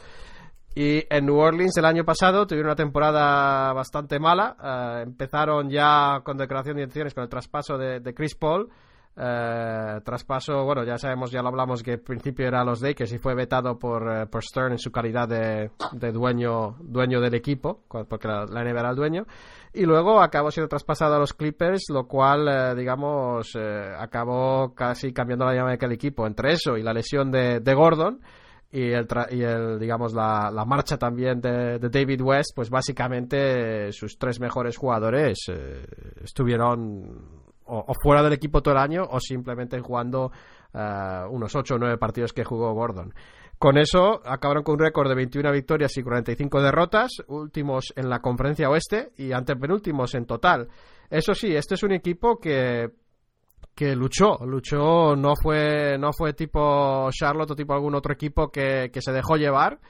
Y 0.75 1.05
en 1.09 1.27
New 1.27 1.39
Orleans 1.39 1.77
el 1.77 1.85
año 1.85 2.05
pasado 2.05 2.47
tuvieron 2.47 2.71
una 2.71 2.77
temporada 2.77 3.73
bastante 3.73 4.19
mala. 4.19 4.57
Eh, 4.63 5.03
empezaron 5.05 5.71
ya 5.71 6.21
con 6.25 6.37
declaración 6.37 6.77
de 6.77 6.83
intenciones 6.83 7.15
con 7.15 7.23
el 7.23 7.31
traspaso 7.31 7.79
de, 7.79 8.13
Chris 8.13 8.35
Paul. 8.35 8.69
Eh, 9.17 10.01
traspaso, 10.05 10.65
bueno, 10.65 10.83
ya 10.83 10.99
sabemos, 10.99 11.31
ya 11.31 11.41
lo 11.41 11.49
hablamos 11.51 11.85
que 11.85 11.93
al 11.93 12.01
principio 12.01 12.49
era 12.49 12.65
los 12.65 12.83
Lakers 12.83 13.13
y 13.13 13.19
fue 13.19 13.37
vetado 13.37 13.79
por, 13.79 14.03
eh, 14.13 14.27
por 14.27 14.43
Stern 14.43 14.73
en 14.73 14.79
su 14.81 14.91
calidad 14.91 15.29
de, 15.29 15.71
de, 15.93 16.11
dueño, 16.11 16.75
dueño 16.81 17.21
del 17.21 17.35
equipo, 17.35 17.85
porque 17.87 18.27
la, 18.27 18.45
la, 18.45 18.65
NBA 18.65 18.81
era 18.81 18.91
el 18.91 18.97
dueño. 18.97 19.27
Y 19.73 19.85
luego 19.85 20.21
acabó 20.21 20.51
siendo 20.51 20.69
traspasado 20.69 21.15
a 21.15 21.19
los 21.21 21.35
Clippers, 21.35 21.85
lo 21.91 22.09
cual, 22.09 22.49
eh, 22.49 22.75
digamos, 22.75 23.57
acabó 23.97 24.75
casi 24.75 25.13
cambiando 25.13 25.45
la 25.45 25.53
dinámica 25.53 25.87
del 25.87 25.95
equipo. 25.95 26.27
Entre 26.27 26.53
eso 26.53 26.77
y 26.77 26.83
la 26.83 26.93
lesión 26.93 27.31
de 27.31 27.75
Gordon 27.75 28.19
y 28.75 28.91
el, 28.91 29.07
y 29.31 29.43
el 29.43 29.79
digamos 29.79 30.13
la, 30.15 30.51
la 30.53 30.65
marcha 30.65 30.99
también 30.99 31.41
de, 31.41 31.79
de, 31.79 31.89
David 31.89 32.21
West 32.21 32.51
pues 32.57 32.71
básicamente 32.71 33.93
sus 33.93 34.19
tres 34.19 34.41
mejores 34.41 34.77
jugadores 34.77 35.39
eh, 35.49 35.87
estuvieron 36.25 37.45
o, 37.67 37.85
o, 37.87 37.95
fuera 38.03 38.21
del 38.25 38.33
equipo 38.33 38.63
todo 38.63 38.75
el 38.75 38.81
año 38.81 39.05
o 39.09 39.21
simplemente 39.21 39.79
jugando 39.79 40.33
uh, 40.75 41.31
unos 41.31 41.55
8 41.55 41.77
o 41.77 41.79
9 41.79 41.99
partidos 41.99 42.33
que 42.33 42.43
jugó 42.43 42.75
Gordon. 42.75 43.15
Con 43.59 43.79
eso 43.79 44.21
acabaron 44.25 44.65
con 44.65 44.75
un 44.75 44.81
récord 44.81 45.09
de 45.09 45.15
21 45.15 45.53
victorias 45.53 45.97
y 45.97 46.03
45 46.03 46.61
derrotas 46.61 47.13
últimos 47.29 47.93
en 47.95 48.11
la 48.11 48.19
conferencia 48.19 48.69
oeste 48.69 49.13
y 49.17 49.31
antepenúltimos 49.31 50.17
en 50.17 50.27
total. 50.27 50.69
Eso 51.09 51.33
sí, 51.33 51.55
este 51.55 51.77
es 51.77 51.83
un 51.85 51.93
equipo 51.93 52.39
que 52.41 52.91
que 53.75 53.97
luchó, 53.97 54.39
luchó, 54.47 55.17
no 55.17 55.35
fue, 55.35 55.99
no 55.99 56.13
fue 56.13 56.33
tipo 56.33 57.11
Charlotte 57.11 57.51
o 57.51 57.57
tipo 57.57 57.75
algún 57.75 57.95
otro 57.95 58.13
equipo 58.13 58.51
que, 58.51 58.91
que 58.93 59.03
se 59.03 59.13
dejó 59.13 59.37
llevar. 59.37 59.81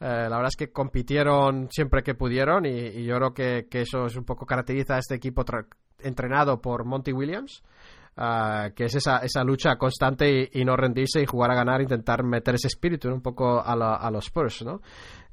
Eh, 0.00 0.04
la 0.28 0.36
verdad 0.36 0.48
es 0.48 0.56
que 0.56 0.72
compitieron 0.72 1.68
siempre 1.70 2.02
que 2.02 2.14
pudieron 2.14 2.66
y, 2.66 3.04
yo 3.04 3.16
creo 3.16 3.34
que, 3.34 3.66
que, 3.70 3.82
eso 3.82 4.06
es 4.06 4.16
un 4.16 4.24
poco 4.24 4.46
caracteriza 4.46 4.96
a 4.96 4.98
este 4.98 5.14
equipo 5.14 5.44
entrenado 6.00 6.60
por 6.60 6.84
Monty 6.84 7.12
Williams. 7.12 7.62
Uh, 8.14 8.74
que 8.74 8.84
es 8.84 8.94
esa, 8.94 9.20
esa 9.20 9.42
lucha 9.42 9.76
constante 9.76 10.50
y, 10.52 10.60
y, 10.60 10.66
no 10.66 10.76
rendirse 10.76 11.22
y 11.22 11.24
jugar 11.24 11.50
a 11.50 11.54
ganar, 11.54 11.80
intentar 11.80 12.22
meter 12.22 12.56
ese 12.56 12.66
espíritu 12.66 13.08
un 13.08 13.22
poco 13.22 13.58
a, 13.58 13.74
la, 13.74 13.94
a 13.94 14.10
los 14.10 14.26
Spurs, 14.26 14.62
¿no? 14.66 14.82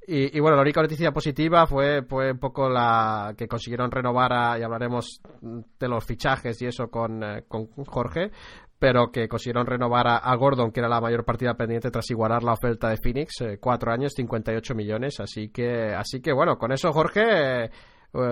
Y, 0.08 0.40
bueno, 0.40 0.56
la 0.56 0.64
única 0.64 0.82
noticia 0.82 1.12
positiva 1.12 1.68
fue, 1.68 2.02
fue 2.02 2.32
un 2.32 2.40
poco 2.40 2.68
la 2.68 3.36
que 3.38 3.48
consiguieron 3.48 3.92
renovar, 3.92 4.34
a, 4.34 4.58
y 4.58 4.64
hablaremos 4.64 5.22
de 5.42 5.88
los 5.88 6.04
fichajes 6.04 6.60
y 6.64 6.66
eso 6.66 6.90
con, 6.90 7.24
eh, 7.24 7.44
con 7.48 7.68
Jorge, 7.86 8.32
pero 8.80 9.12
que 9.12 9.28
consiguieron 9.28 9.68
renovar 9.68 10.08
a, 10.08 10.36
Gordon, 10.36 10.72
que 10.72 10.80
era 10.80 10.90
la 10.90 11.00
mayor 11.00 11.26
partida 11.26 11.54
pendiente 11.54 11.92
tras 11.92 12.10
igualar 12.10 12.44
la 12.44 12.54
oferta 12.54 12.90
de 12.90 12.98
Phoenix, 12.98 13.42
eh, 13.42 13.60
cuatro 13.60 13.92
años, 13.92 14.14
58 14.16 14.74
millones. 14.74 15.20
Así 15.20 15.50
que, 15.50 15.94
así 15.94 16.22
que 16.22 16.34
bueno, 16.34 16.58
con 16.58 16.72
eso, 16.72 16.92
Jorge, 16.92 17.66
eh, 17.66 17.70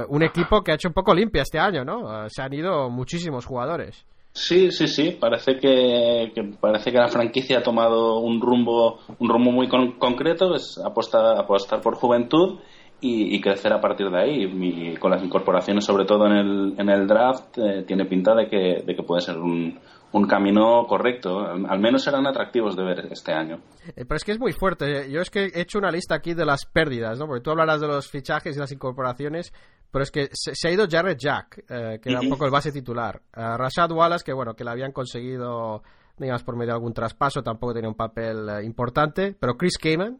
un 0.08 0.24
equipo 0.24 0.64
que 0.64 0.72
ha 0.72 0.76
hecho 0.76 0.88
un 0.88 0.96
poco 0.96 1.14
limpia 1.14 1.44
este 1.44 1.60
año, 1.60 1.86
¿no? 1.86 2.28
se 2.30 2.42
han 2.42 2.54
ido 2.54 2.90
muchísimos 2.90 3.46
jugadores. 3.46 4.08
Sí, 4.38 4.72
sí, 4.72 4.88
sí. 4.88 5.18
Parece 5.20 5.58
que, 5.58 6.32
que, 6.34 6.44
parece 6.62 6.92
que 6.92 7.00
la 7.00 7.08
franquicia 7.08 7.58
ha 7.58 7.64
tomado 7.64 8.20
un 8.20 8.40
rumbo, 8.40 9.00
un 9.18 9.30
rumbo 9.30 9.52
muy 9.52 9.68
con, 9.68 9.94
concreto, 9.94 10.54
es 10.54 10.78
apostar, 10.78 11.40
apostar 11.40 11.82
por 11.82 11.96
juventud 11.96 12.60
y, 13.02 13.36
y, 13.36 13.42
crecer 13.42 13.74
a 13.74 13.82
partir 13.82 14.12
de 14.12 14.20
ahí. 14.20 14.96
Con 15.00 15.10
las 15.10 15.24
incorporaciones, 15.24 15.84
sobre 15.84 16.06
todo 16.06 16.28
en 16.28 16.34
el, 16.34 16.76
en 16.78 16.88
el 16.88 17.08
draft, 17.08 17.58
eh, 17.58 17.84
tiene 17.88 18.06
pinta 18.06 18.36
de 18.36 18.48
que, 18.48 18.84
de 18.86 18.96
que 18.96 19.02
puede 19.02 19.22
ser 19.22 19.38
un, 19.38 19.80
un 20.12 20.28
camino 20.28 20.86
correcto. 20.88 21.40
Al 21.40 21.80
menos 21.80 22.04
serán 22.04 22.26
atractivos 22.28 22.76
de 22.76 22.84
ver 22.84 23.08
este 23.12 23.34
año. 23.34 23.62
Eh, 23.96 24.06
pero 24.06 24.16
es 24.16 24.24
que 24.24 24.32
es 24.32 24.40
muy 24.40 24.54
fuerte. 24.54 25.10
Yo 25.12 25.22
es 25.22 25.30
que 25.30 25.46
he 25.46 25.62
hecho 25.62 25.80
una 25.80 25.92
lista 25.92 26.16
aquí 26.16 26.34
de 26.34 26.46
las 26.46 26.66
pérdidas, 26.66 27.20
¿no? 27.20 27.28
Porque 27.28 27.42
tú 27.42 27.52
hablarás 27.52 27.82
de 27.82 27.88
los 27.88 28.10
fichajes 28.10 28.56
y 28.56 28.60
las 28.60 28.72
incorporaciones, 28.72 29.54
pero 29.92 30.04
es 30.04 30.12
que 30.12 30.30
se, 30.32 30.56
se 30.56 30.68
ha 30.68 30.72
ido 30.72 30.88
Jared 30.90 31.18
Jack, 31.18 31.66
eh, 31.70 32.00
que 32.02 32.10
era 32.10 32.22
un 32.22 32.30
poco 32.30 32.46
el 32.46 32.52
base 32.52 32.72
titular. 32.72 33.22
Uh, 33.36 33.58
Rashad 33.58 33.92
Wallace, 33.92 34.24
que 34.24 34.34
bueno, 34.34 34.56
que 34.56 34.64
le 34.64 34.72
habían 34.72 34.92
conseguido, 34.92 35.84
digamos, 36.18 36.44
por 36.44 36.56
medio 36.56 36.72
de 36.72 36.76
algún 36.76 36.94
traspaso, 36.94 37.44
tampoco 37.44 37.74
tenía 37.74 37.90
un 37.90 37.96
papel 37.96 38.48
uh, 38.48 38.62
importante. 38.62 39.36
Pero 39.38 39.58
Chris 39.58 39.78
Kaman, 39.78 40.20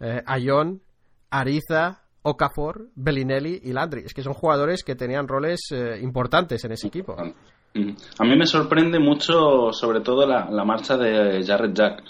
uh, 0.00 0.04
Ayon, 0.24 0.82
Ariza, 1.30 2.02
Okafor, 2.22 2.88
Bellinelli 2.94 3.60
y 3.62 3.72
Landry. 3.72 4.02
Es 4.04 4.14
que 4.14 4.22
son 4.22 4.34
jugadores 4.34 4.82
que 4.82 4.94
tenían 4.94 5.28
roles 5.28 5.60
importantes 6.02 6.62
en 6.64 6.72
ese 6.72 6.88
equipo. 6.88 7.16
A 7.74 8.24
mí 8.24 8.36
me 8.36 8.46
sorprende 8.46 8.98
mucho, 8.98 9.72
sobre 9.72 10.00
todo, 10.00 10.26
la, 10.26 10.48
la 10.50 10.64
marcha 10.64 10.96
de 10.96 11.44
Jared 11.44 11.72
Jack. 11.72 12.02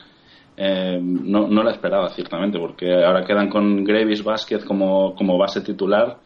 Eh, 0.57 0.99
no, 1.01 1.47
no, 1.47 1.63
la 1.63 1.73
esperaba, 1.73 2.09
ciertamente, 2.09 2.59
porque 2.59 3.05
ahora 3.05 3.25
quedan 3.25 3.49
con 3.49 3.85
Gravis 3.85 4.25
como, 4.67 5.15
como 5.15 5.39
base 5.39 5.61
titular 5.61 6.19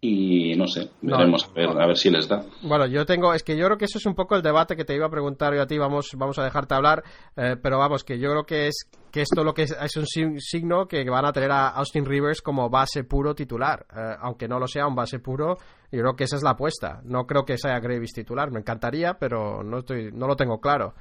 y 0.00 0.54
no 0.56 0.68
sé, 0.68 0.90
veremos 1.02 1.46
no, 1.46 1.50
a, 1.50 1.54
ver, 1.54 1.82
a 1.82 1.86
ver 1.86 1.96
si 1.96 2.08
les 2.10 2.28
da. 2.28 2.44
Bueno, 2.62 2.86
yo 2.86 3.04
tengo, 3.04 3.34
es 3.34 3.42
que 3.42 3.56
yo 3.56 3.66
creo 3.66 3.78
que 3.78 3.86
eso 3.86 3.98
es 3.98 4.06
un 4.06 4.14
poco 4.14 4.36
el 4.36 4.42
debate 4.42 4.76
que 4.76 4.84
te 4.84 4.94
iba 4.94 5.06
a 5.06 5.10
preguntar 5.10 5.54
yo 5.54 5.62
a 5.62 5.66
ti, 5.66 5.76
vamos, 5.76 6.10
vamos 6.16 6.38
a 6.38 6.44
dejarte 6.44 6.74
hablar, 6.74 7.02
eh, 7.36 7.56
pero 7.60 7.78
vamos, 7.78 8.04
que 8.04 8.18
yo 8.18 8.30
creo 8.30 8.44
que 8.44 8.68
es 8.68 8.88
que 9.10 9.22
esto 9.22 9.42
lo 9.42 9.54
que 9.54 9.62
es, 9.62 9.76
es 9.80 9.96
un 9.96 10.38
signo 10.38 10.86
que 10.86 11.02
van 11.08 11.24
a 11.24 11.32
tener 11.32 11.50
a 11.50 11.68
Austin 11.70 12.04
Rivers 12.04 12.42
como 12.42 12.70
base 12.70 13.04
puro 13.04 13.34
titular, 13.34 13.86
eh, 13.94 14.14
aunque 14.20 14.46
no 14.46 14.60
lo 14.60 14.68
sea 14.68 14.86
un 14.86 14.94
base 14.94 15.18
puro, 15.18 15.56
yo 15.90 16.00
creo 16.00 16.14
que 16.14 16.24
esa 16.24 16.36
es 16.36 16.42
la 16.42 16.50
apuesta. 16.50 17.00
No 17.04 17.26
creo 17.26 17.44
que 17.44 17.58
sea 17.58 17.80
Gravis 17.80 18.12
titular, 18.12 18.52
me 18.52 18.60
encantaría, 18.60 19.14
pero 19.14 19.64
no 19.64 19.78
estoy, 19.78 20.10
no 20.12 20.26
lo 20.26 20.36
tengo 20.36 20.60
claro. 20.60 20.94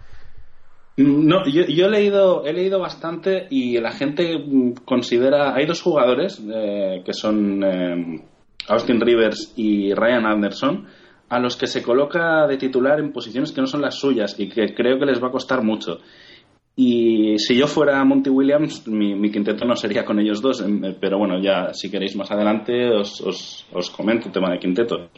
No, 0.97 1.45
yo, 1.45 1.65
yo, 1.67 1.85
he 1.85 1.89
leído 1.91 2.43
he 2.43 2.53
leído 2.53 2.79
bastante 2.79 3.45
y 3.51 3.79
la 3.79 3.91
gente 3.91 4.43
considera 4.83 5.53
hay 5.53 5.67
dos 5.67 5.79
jugadores 5.79 6.41
eh, 6.51 7.03
que 7.05 7.13
son 7.13 7.63
eh, 7.63 8.23
Austin 8.67 9.01
Rivers 9.01 9.53
y 9.55 9.93
Ryan 9.93 10.25
Anderson, 10.25 10.87
a 11.29 11.39
los 11.39 11.57
que 11.57 11.67
se 11.67 11.83
coloca 11.83 12.47
de 12.47 12.57
titular 12.57 12.99
en 12.99 13.11
posiciones 13.11 13.51
que 13.51 13.61
no 13.61 13.67
son 13.67 13.81
las 13.81 13.95
suyas 13.95 14.39
y 14.39 14.49
que 14.49 14.73
creo 14.73 14.99
que 14.99 15.05
les 15.05 15.21
va 15.21 15.27
a 15.27 15.31
costar 15.31 15.63
mucho. 15.63 15.99
Y 16.75 17.39
si 17.39 17.57
yo 17.57 17.65
fuera 17.65 18.03
Monty 18.03 18.29
Williams, 18.29 18.87
mi, 18.87 19.15
mi 19.15 19.31
quinteto 19.31 19.65
no 19.65 19.75
sería 19.75 20.05
con 20.05 20.19
ellos 20.19 20.41
dos, 20.41 20.61
em, 20.61 20.95
pero 21.01 21.17
bueno, 21.17 21.41
ya 21.41 21.73
si 21.73 21.89
queréis 21.89 22.15
más 22.15 22.29
adelante 22.29 22.91
os, 22.91 23.19
os, 23.21 23.65
os 23.73 23.89
comento 23.89 24.27
el 24.27 24.31
tema 24.31 24.51
de 24.51 24.59
quinteto. 24.59 25.09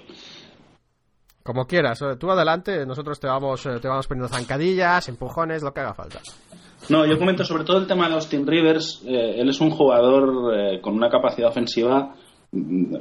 Como 1.44 1.66
quieras, 1.66 2.02
tú 2.18 2.32
adelante, 2.32 2.86
nosotros 2.86 3.20
te 3.20 3.28
vamos, 3.28 3.64
te 3.64 3.88
vamos 3.88 4.08
poniendo 4.08 4.30
zancadillas, 4.30 5.10
empujones, 5.10 5.62
lo 5.62 5.74
que 5.74 5.82
haga 5.82 5.94
falta. 5.94 6.20
No, 6.88 7.06
yo 7.06 7.18
comento 7.18 7.44
sobre 7.44 7.66
todo 7.66 7.80
el 7.80 7.88
tema 7.88 8.08
de 8.08 8.16
Austin 8.16 8.48
Rivers. 8.48 9.04
Eh, 9.06 9.36
él 9.40 9.50
es 9.50 9.60
un 9.60 9.70
jugador 9.70 10.54
eh, 10.56 10.80
con 10.80 10.94
una 10.94 11.10
capacidad 11.10 11.50
ofensiva 11.50 12.16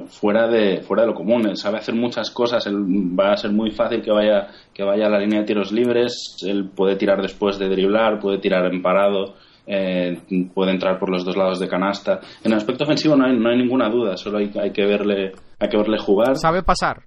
fuera 0.08 0.46
de 0.46 0.82
fuera 0.82 1.04
de 1.04 1.08
lo 1.08 1.14
común 1.14 1.46
él 1.48 1.56
sabe 1.56 1.78
hacer 1.78 1.94
muchas 1.94 2.30
cosas 2.30 2.66
él 2.66 2.76
va 3.18 3.32
a 3.32 3.36
ser 3.36 3.50
muy 3.50 3.70
fácil 3.70 4.02
que 4.02 4.10
vaya 4.10 4.48
que 4.74 4.82
vaya 4.82 5.06
a 5.06 5.08
la 5.08 5.18
línea 5.18 5.40
de 5.40 5.46
tiros 5.46 5.72
libres 5.72 6.36
él 6.46 6.68
puede 6.68 6.96
tirar 6.96 7.22
después 7.22 7.58
de 7.58 7.68
driblar 7.68 8.20
puede 8.20 8.38
tirar 8.38 8.66
en 8.66 8.82
parado 8.82 9.36
eh, 9.66 10.18
puede 10.54 10.72
entrar 10.72 10.98
por 10.98 11.10
los 11.10 11.24
dos 11.24 11.36
lados 11.36 11.60
de 11.60 11.68
canasta 11.68 12.20
en 12.44 12.52
el 12.52 12.58
aspecto 12.58 12.84
ofensivo 12.84 13.16
no 13.16 13.24
hay, 13.24 13.38
no 13.38 13.48
hay 13.48 13.56
ninguna 13.56 13.88
duda 13.88 14.18
solo 14.18 14.36
hay, 14.36 14.52
hay 14.60 14.70
que 14.70 14.84
verle 14.84 15.32
hay 15.58 15.68
que 15.70 15.78
verle 15.78 15.98
jugar 15.98 16.36
sabe 16.36 16.62
pasar 16.62 17.02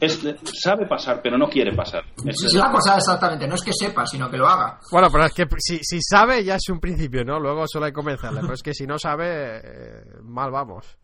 es, 0.00 0.24
sabe 0.62 0.86
pasar, 0.86 1.20
pero 1.20 1.36
no 1.36 1.48
quiere 1.48 1.74
pasar. 1.74 2.04
Es, 2.24 2.44
es 2.44 2.54
la 2.54 2.70
cosa 2.70 2.96
exactamente, 2.96 3.48
no 3.48 3.56
es 3.56 3.62
que 3.62 3.72
sepa, 3.72 4.06
sino 4.06 4.30
que 4.30 4.36
lo 4.36 4.46
haga. 4.46 4.78
Bueno, 4.92 5.08
pero 5.10 5.24
es 5.24 5.32
que 5.34 5.44
si, 5.58 5.78
si 5.82 6.00
sabe 6.00 6.44
ya 6.44 6.54
es 6.54 6.68
un 6.68 6.78
principio, 6.78 7.24
¿no? 7.24 7.40
Luego 7.40 7.64
solo 7.66 7.86
hay 7.86 7.90
que 7.90 7.96
convencerle, 7.96 8.40
pero 8.42 8.54
es 8.54 8.62
que 8.62 8.74
si 8.74 8.86
no 8.86 8.96
sabe, 8.96 9.56
eh, 9.56 10.04
mal 10.22 10.52
vamos. 10.52 10.96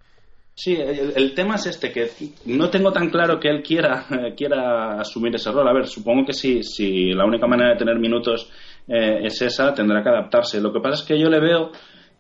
Sí, 0.57 0.77
el, 0.77 1.35
tema 1.35 1.57
es 1.57 1.67
este, 1.67 1.91
que 1.91 2.11
no 2.47 2.71
tengo 2.71 2.93
tan 2.93 3.11
claro 3.11 3.41
que 3.41 3.49
él 3.49 3.61
quiera, 3.61 4.07
eh, 4.11 4.35
quiera 4.37 5.01
asumir 5.01 5.35
ese 5.35 5.51
rol. 5.51 5.67
A 5.67 5.73
ver, 5.73 5.87
supongo 5.89 6.27
que 6.27 6.33
si, 6.33 6.63
si 6.63 7.13
la 7.13 7.25
única 7.25 7.49
manera 7.49 7.71
de 7.71 7.77
tener 7.77 7.99
minutos 7.99 8.49
eh, 8.87 9.21
es 9.25 9.43
esa, 9.43 9.75
tendrá 9.75 10.03
que 10.03 10.11
adaptarse. 10.11 10.61
Lo 10.61 10.73
que 10.73 10.79
pasa 10.79 11.03
es 11.03 11.09
que 11.09 11.19
yo 11.19 11.29
le 11.29 11.41
veo 11.41 11.73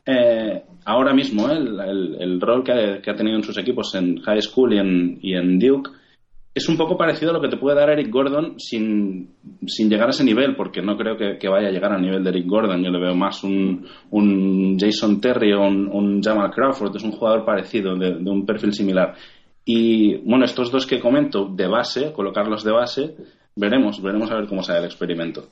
eh, 0.04 0.64
ahora 0.84 1.14
mismo 1.14 1.48
el, 1.48 1.78
el, 1.78 2.16
el, 2.20 2.40
rol 2.40 2.64
que 2.64 2.72
ha, 2.72 3.00
que 3.00 3.10
ha, 3.10 3.14
tenido 3.14 3.36
en 3.36 3.44
sus 3.44 3.56
equipos 3.56 3.94
en 3.94 4.20
High 4.20 4.42
School 4.42 4.74
y 4.74 4.78
en, 4.78 5.18
y 5.22 5.36
en 5.36 5.58
Duke, 5.60 5.90
es 6.54 6.68
un 6.68 6.76
poco 6.76 6.96
parecido 6.96 7.32
a 7.32 7.34
lo 7.34 7.40
que 7.40 7.48
te 7.48 7.56
puede 7.56 7.76
dar 7.76 7.90
Eric 7.90 8.12
Gordon 8.12 8.60
sin, 8.60 9.34
sin 9.66 9.90
llegar 9.90 10.06
a 10.06 10.10
ese 10.10 10.22
nivel, 10.22 10.54
porque 10.54 10.80
no 10.80 10.96
creo 10.96 11.16
que, 11.16 11.48
vaya 11.48 11.68
a 11.68 11.72
llegar 11.72 11.92
al 11.92 12.00
nivel 12.00 12.22
de 12.22 12.30
Eric 12.30 12.46
Gordon. 12.46 12.80
Yo 12.82 12.90
le 12.90 13.00
veo 13.00 13.14
más 13.14 13.42
un, 13.42 13.84
un 14.10 14.78
Jason 14.78 15.20
Terry 15.20 15.52
o 15.52 15.62
un, 15.62 16.22
Jamal 16.22 16.52
Crawford, 16.52 16.94
es 16.94 17.02
un 17.02 17.10
jugador 17.10 17.44
parecido, 17.44 17.96
de, 17.96 18.10
un 18.30 18.46
perfil 18.46 18.72
similar. 18.72 19.16
Y 19.64 20.18
bueno, 20.18 20.44
estos 20.44 20.70
dos 20.70 20.86
que 20.86 21.00
comento 21.00 21.48
de 21.48 21.66
base, 21.66 22.12
colocarlos 22.12 22.62
de 22.62 22.72
base, 22.72 23.16
veremos, 23.56 24.00
veremos 24.00 24.30
a 24.30 24.36
ver 24.36 24.46
cómo 24.46 24.62
sale 24.62 24.78
el 24.78 24.84
experimento. 24.84 25.48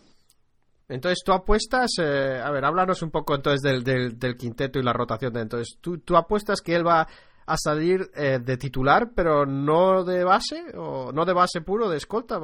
Entonces, 0.89 1.23
tú 1.25 1.33
apuestas, 1.33 1.91
eh, 1.99 2.41
a 2.41 2.51
ver, 2.51 2.65
háblanos 2.65 3.03
un 3.03 3.11
poco 3.11 3.35
entonces 3.35 3.63
del, 3.63 3.83
del, 3.83 4.19
del, 4.19 4.37
quinteto 4.37 4.79
y 4.79 4.83
la 4.83 4.93
rotación 4.93 5.33
de 5.33 5.41
entonces. 5.41 5.79
¿Tú, 5.81 5.99
tú 5.99 6.17
apuestas 6.17 6.61
que 6.61 6.77
él 6.77 6.87
va 6.87 7.09
a 7.53 7.57
salir 7.57 8.11
eh, 8.15 8.39
de 8.39 8.57
titular, 8.57 9.11
pero 9.15 9.45
no 9.45 10.05
de 10.05 10.25
base, 10.25 10.65
o 10.77 11.13
no 11.13 11.25
de 11.25 11.33
base 11.33 11.61
puro, 11.61 11.89
de 11.89 11.97
escolta. 11.97 12.41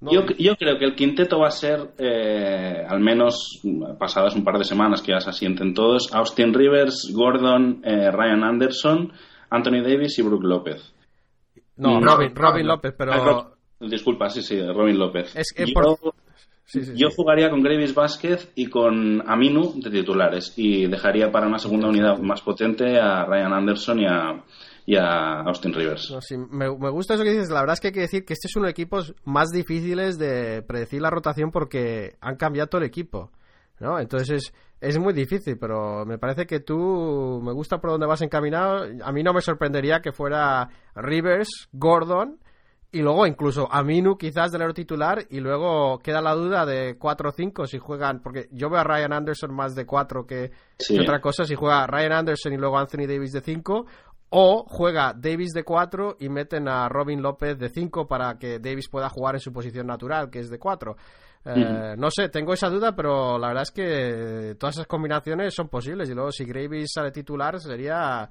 yo, 0.00 0.26
yo, 0.38 0.56
creo 0.56 0.78
que 0.78 0.84
el 0.84 0.94
quinteto 0.94 1.38
va 1.38 1.48
a 1.48 1.52
ser, 1.52 1.92
eh, 1.98 2.84
al 2.88 3.00
menos 3.00 3.60
pasadas 3.98 4.34
un 4.34 4.44
par 4.44 4.58
de 4.58 4.64
semanas 4.64 5.02
que 5.02 5.12
ya 5.12 5.20
se 5.20 5.30
asienten 5.30 5.74
todos, 5.74 6.12
Austin 6.14 6.54
Rivers, 6.54 7.12
Gordon, 7.14 7.82
eh, 7.84 8.10
Ryan 8.10 8.44
Anderson, 8.44 9.12
Anthony 9.50 9.82
Davis 9.82 10.18
y 10.18 10.22
Brook 10.22 10.44
López. 10.44 10.94
No, 11.76 12.00
Robin, 12.00 12.34
Robin 12.34 12.66
López, 12.66 12.94
pero... 12.96 13.12
Ah, 13.12 13.50
disculpa, 13.80 14.28
sí, 14.30 14.42
sí, 14.42 14.60
Robin 14.60 14.98
López. 14.98 15.36
Es 15.36 15.52
que 15.54 15.66
por 15.72 15.84
yo 16.94 17.08
jugaría 17.10 17.48
con 17.50 17.62
Gravis 17.62 17.94
Vázquez 17.94 18.52
y 18.54 18.66
con 18.66 19.22
Aminu 19.26 19.80
de 19.80 19.90
titulares 19.90 20.52
y 20.56 20.86
dejaría 20.86 21.30
para 21.30 21.46
una 21.46 21.58
segunda 21.58 21.88
unidad 21.88 22.18
más 22.18 22.42
potente 22.42 22.98
a 22.98 23.24
Ryan 23.24 23.54
Anderson 23.54 24.00
y 24.86 24.96
a, 24.96 25.40
Austin 25.46 25.72
Rivers. 25.72 26.14
me, 26.50 26.68
gusta 26.68 27.14
eso 27.14 27.22
que 27.22 27.30
dices. 27.30 27.50
La 27.50 27.60
verdad 27.60 27.74
es 27.74 27.80
que 27.80 27.88
hay 27.88 27.92
que 27.94 28.00
decir 28.00 28.24
que 28.24 28.34
este 28.34 28.48
es 28.48 28.56
uno 28.56 28.64
de 28.64 28.68
los 28.68 28.72
equipos 28.72 29.14
más 29.24 29.48
difíciles 29.48 30.18
de 30.18 30.62
predecir 30.62 31.00
la 31.00 31.10
rotación 31.10 31.50
porque 31.50 32.16
han 32.20 32.36
cambiado 32.36 32.68
todo 32.68 32.80
el 32.80 32.86
equipo. 32.86 33.30
¿no? 33.80 33.98
Entonces 33.98 34.52
es, 34.80 34.98
muy 34.98 35.14
difícil, 35.14 35.56
pero 35.58 36.04
me 36.04 36.18
parece 36.18 36.46
que 36.46 36.60
tú 36.60 37.40
me 37.42 37.52
gusta 37.52 37.78
por 37.78 37.90
dónde 37.90 38.06
vas 38.06 38.22
encaminado. 38.22 38.86
A 39.02 39.12
mí 39.12 39.22
no 39.22 39.32
me 39.32 39.40
sorprendería 39.40 40.00
que 40.00 40.12
fuera 40.12 40.68
Rivers, 40.94 41.68
Gordon 41.72 42.38
y 42.90 43.00
luego 43.00 43.26
incluso 43.26 43.68
Aminu 43.70 44.16
quizás 44.16 44.50
del 44.50 44.72
titular 44.72 45.26
y 45.28 45.40
luego 45.40 45.98
queda 45.98 46.22
la 46.22 46.34
duda 46.34 46.64
de 46.64 46.96
4 46.98 47.28
o 47.28 47.32
5 47.32 47.66
si 47.66 47.78
juegan, 47.78 48.20
porque 48.22 48.48
yo 48.50 48.70
veo 48.70 48.80
a 48.80 48.84
Ryan 48.84 49.12
Anderson 49.12 49.54
más 49.54 49.74
de 49.74 49.84
4 49.84 50.26
que, 50.26 50.50
otra 51.00 51.20
cosa, 51.20 51.44
si 51.44 51.54
juega 51.54 51.86
Ryan 51.86 52.12
Anderson 52.12 52.54
y 52.54 52.56
luego 52.56 52.78
Anthony 52.78 53.06
Davis 53.06 53.32
de 53.32 53.42
5 53.42 53.86
o 54.30 54.64
juega 54.66 55.14
Davis 55.14 55.52
de 55.52 55.64
4 55.64 56.16
y 56.20 56.28
meten 56.28 56.68
a 56.68 56.88
Robin 56.88 57.20
López 57.20 57.58
de 57.58 57.68
5 57.68 58.06
para 58.06 58.38
que 58.38 58.58
Davis 58.58 58.88
pueda 58.88 59.08
jugar 59.08 59.34
en 59.34 59.40
su 59.40 59.52
posición 59.52 59.86
natural, 59.86 60.30
que 60.30 60.38
es 60.38 60.50
de 60.50 60.58
4. 60.58 60.96
Eh, 61.44 61.94
no 61.96 62.10
sé, 62.10 62.28
tengo 62.28 62.52
esa 62.52 62.68
duda, 62.68 62.94
pero 62.94 63.38
la 63.38 63.48
verdad 63.48 63.62
es 63.62 63.70
que 63.70 64.54
todas 64.58 64.76
esas 64.76 64.86
combinaciones 64.86 65.54
son 65.54 65.68
posibles. 65.68 66.10
Y 66.10 66.14
luego, 66.14 66.30
si 66.30 66.44
Gravis 66.44 66.92
sale 66.92 67.10
titular, 67.10 67.58
sería 67.58 68.28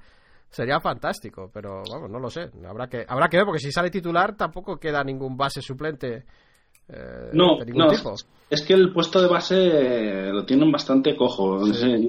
sería 0.50 0.80
fantástico, 0.80 1.50
pero 1.52 1.82
vamos, 1.90 2.10
no 2.10 2.18
lo 2.18 2.30
sé. 2.30 2.50
Habrá 2.66 2.88
que, 2.88 3.04
habrá 3.06 3.28
que 3.28 3.36
ver, 3.36 3.46
porque 3.46 3.60
si 3.60 3.72
sale 3.72 3.90
titular 3.90 4.36
tampoco 4.36 4.78
queda 4.78 5.04
ningún 5.04 5.36
base 5.36 5.62
suplente. 5.62 6.24
Eh, 6.88 7.30
no, 7.32 7.58
no 7.74 7.90
es 8.50 8.62
que 8.62 8.72
el 8.72 8.92
puesto 8.94 9.20
de 9.20 9.28
base 9.28 10.32
lo 10.32 10.46
tienen 10.46 10.72
bastante 10.72 11.14
cojo. 11.14 11.60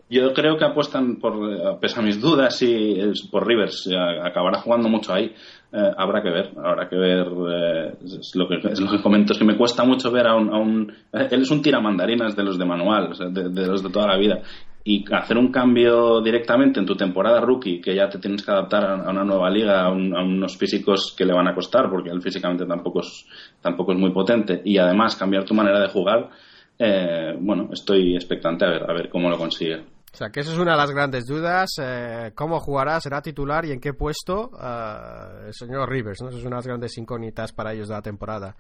Yo 0.10 0.34
creo 0.34 0.58
que 0.58 0.64
apuestan 0.64 1.18
por, 1.18 1.80
pese 1.82 2.00
a 2.00 2.04
mis 2.04 2.22
dudas, 2.22 2.62
y 2.62 2.98
por 3.30 3.46
Rivers 3.46 3.90
acabará 4.24 4.62
jugando 4.62 4.88
mucho 4.88 5.14
ahí. 5.14 5.34
Eh, 5.72 5.92
habrá 5.98 6.24
que 6.24 6.30
ver, 6.30 6.52
habrá 6.58 6.88
que 6.88 6.96
ver. 6.96 7.28
Eh, 7.28 7.94
es, 8.06 8.32
lo 8.36 8.48
que, 8.48 8.56
es 8.72 8.80
lo 8.80 8.90
que 8.90 9.02
comento, 9.02 9.34
es 9.34 9.40
que 9.40 9.44
me 9.44 9.58
cuesta 9.58 9.84
mucho 9.84 10.12
ver 10.12 10.28
a 10.28 10.36
un. 10.36 10.50
A 10.50 10.58
un 10.58 10.94
él 11.12 11.42
es 11.42 11.52
un 11.52 11.62
tiramandarinas 11.62 12.34
de 12.38 12.44
los 12.44 12.58
de 12.58 12.66
manual, 12.66 13.12
de, 13.34 13.68
los 13.68 13.84
de 13.84 13.90
toda 13.90 14.08
la 14.08 14.18
vida 14.18 14.42
y 14.84 15.06
hacer 15.14 15.38
un 15.38 15.52
cambio 15.52 16.22
directamente 16.22 16.80
en 16.80 16.86
tu 16.86 16.96
temporada 16.96 17.42
rookie, 17.42 17.82
que 17.82 17.96
ya 17.96 18.10
te 18.10 18.20
tienes 18.20 18.44
que 18.44 18.52
adaptar 18.52 18.86
a 18.86 19.10
una 19.10 19.24
nueva 19.24 19.50
liga, 19.50 19.84
a, 19.84 19.92
unos 19.92 20.58
físicos 20.58 21.14
que 21.18 21.26
le 21.26 21.34
van 21.34 21.48
a 21.48 21.56
costar, 21.56 21.90
porque 21.90 22.10
él 22.10 22.22
físicamente 22.22 22.66
tampoco 22.66 23.02
es, 23.02 23.26
tampoco 23.62 23.92
es 23.92 24.00
muy 24.00 24.12
potente, 24.12 24.62
y 24.64 24.78
además 24.78 25.16
cambiar 25.16 25.44
tu 25.44 25.54
manera 25.54 25.80
de 25.80 25.90
jugar, 25.90 26.30
eh, 26.78 27.36
bueno, 27.40 27.70
estoy 27.74 28.16
expectante 28.16 28.66
a 28.66 28.70
ver, 28.70 28.84
a 28.90 28.94
ver 28.94 29.10
cómo 29.10 29.30
lo 29.30 29.38
consigue. 29.38 29.84
O 30.12 30.18
sea, 30.18 30.30
que 30.32 30.40
esa 30.40 30.52
es 30.52 30.58
una 30.58 30.72
de 30.72 30.78
las 30.78 30.92
grandes 30.92 31.28
dudas. 31.28 31.70
Eh, 31.80 32.32
¿Cómo 32.34 32.60
jugará? 32.60 33.00
¿Será 33.00 33.22
titular? 33.22 33.66
¿Y 33.66 33.72
en 33.72 33.80
qué 33.80 33.94
puesto? 33.94 34.50
Eh, 34.60 35.48
el 35.48 35.54
señor 35.54 35.88
Rivers, 35.88 36.22
¿no? 36.22 36.30
Esas 36.30 36.42
son 36.42 36.52
unas 36.54 36.66
grandes 36.66 36.98
incógnitas 36.98 37.54
para 37.54 37.74
ellos 37.74 37.90
de 37.90 37.94
la 37.94 38.02
temporada. 38.02 38.56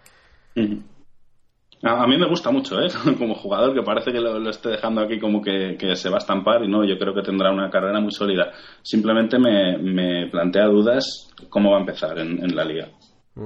A, 1.81 2.05
mí 2.07 2.17
me 2.17 2.27
gusta 2.27 2.51
mucho, 2.51 2.79
¿eh? 2.81 2.89
Como 3.17 3.35
jugador, 3.35 3.73
que 3.73 3.83
parece 3.83 4.11
que 4.11 4.19
lo, 4.19 4.49
esté 4.49 4.69
dejando 4.69 5.01
aquí 5.01 5.19
como 5.19 5.41
que, 5.41 5.77
se 5.95 6.09
va 6.09 6.15
a 6.15 6.19
estampar 6.19 6.63
y 6.63 6.67
no, 6.67 6.83
yo 6.83 6.97
creo 6.97 7.13
que 7.13 7.21
tendrá 7.21 7.51
una 7.51 7.69
carrera 7.69 8.01
muy 8.01 8.11
sólida. 8.11 8.51
Simplemente 8.81 9.37
me, 9.39 10.27
plantea 10.29 10.65
dudas 10.65 11.29
cómo 11.49 11.71
va 11.71 11.77
a 11.77 11.81
empezar 11.81 12.19
en, 12.19 12.55
la 12.55 12.65
liga. 12.65 12.89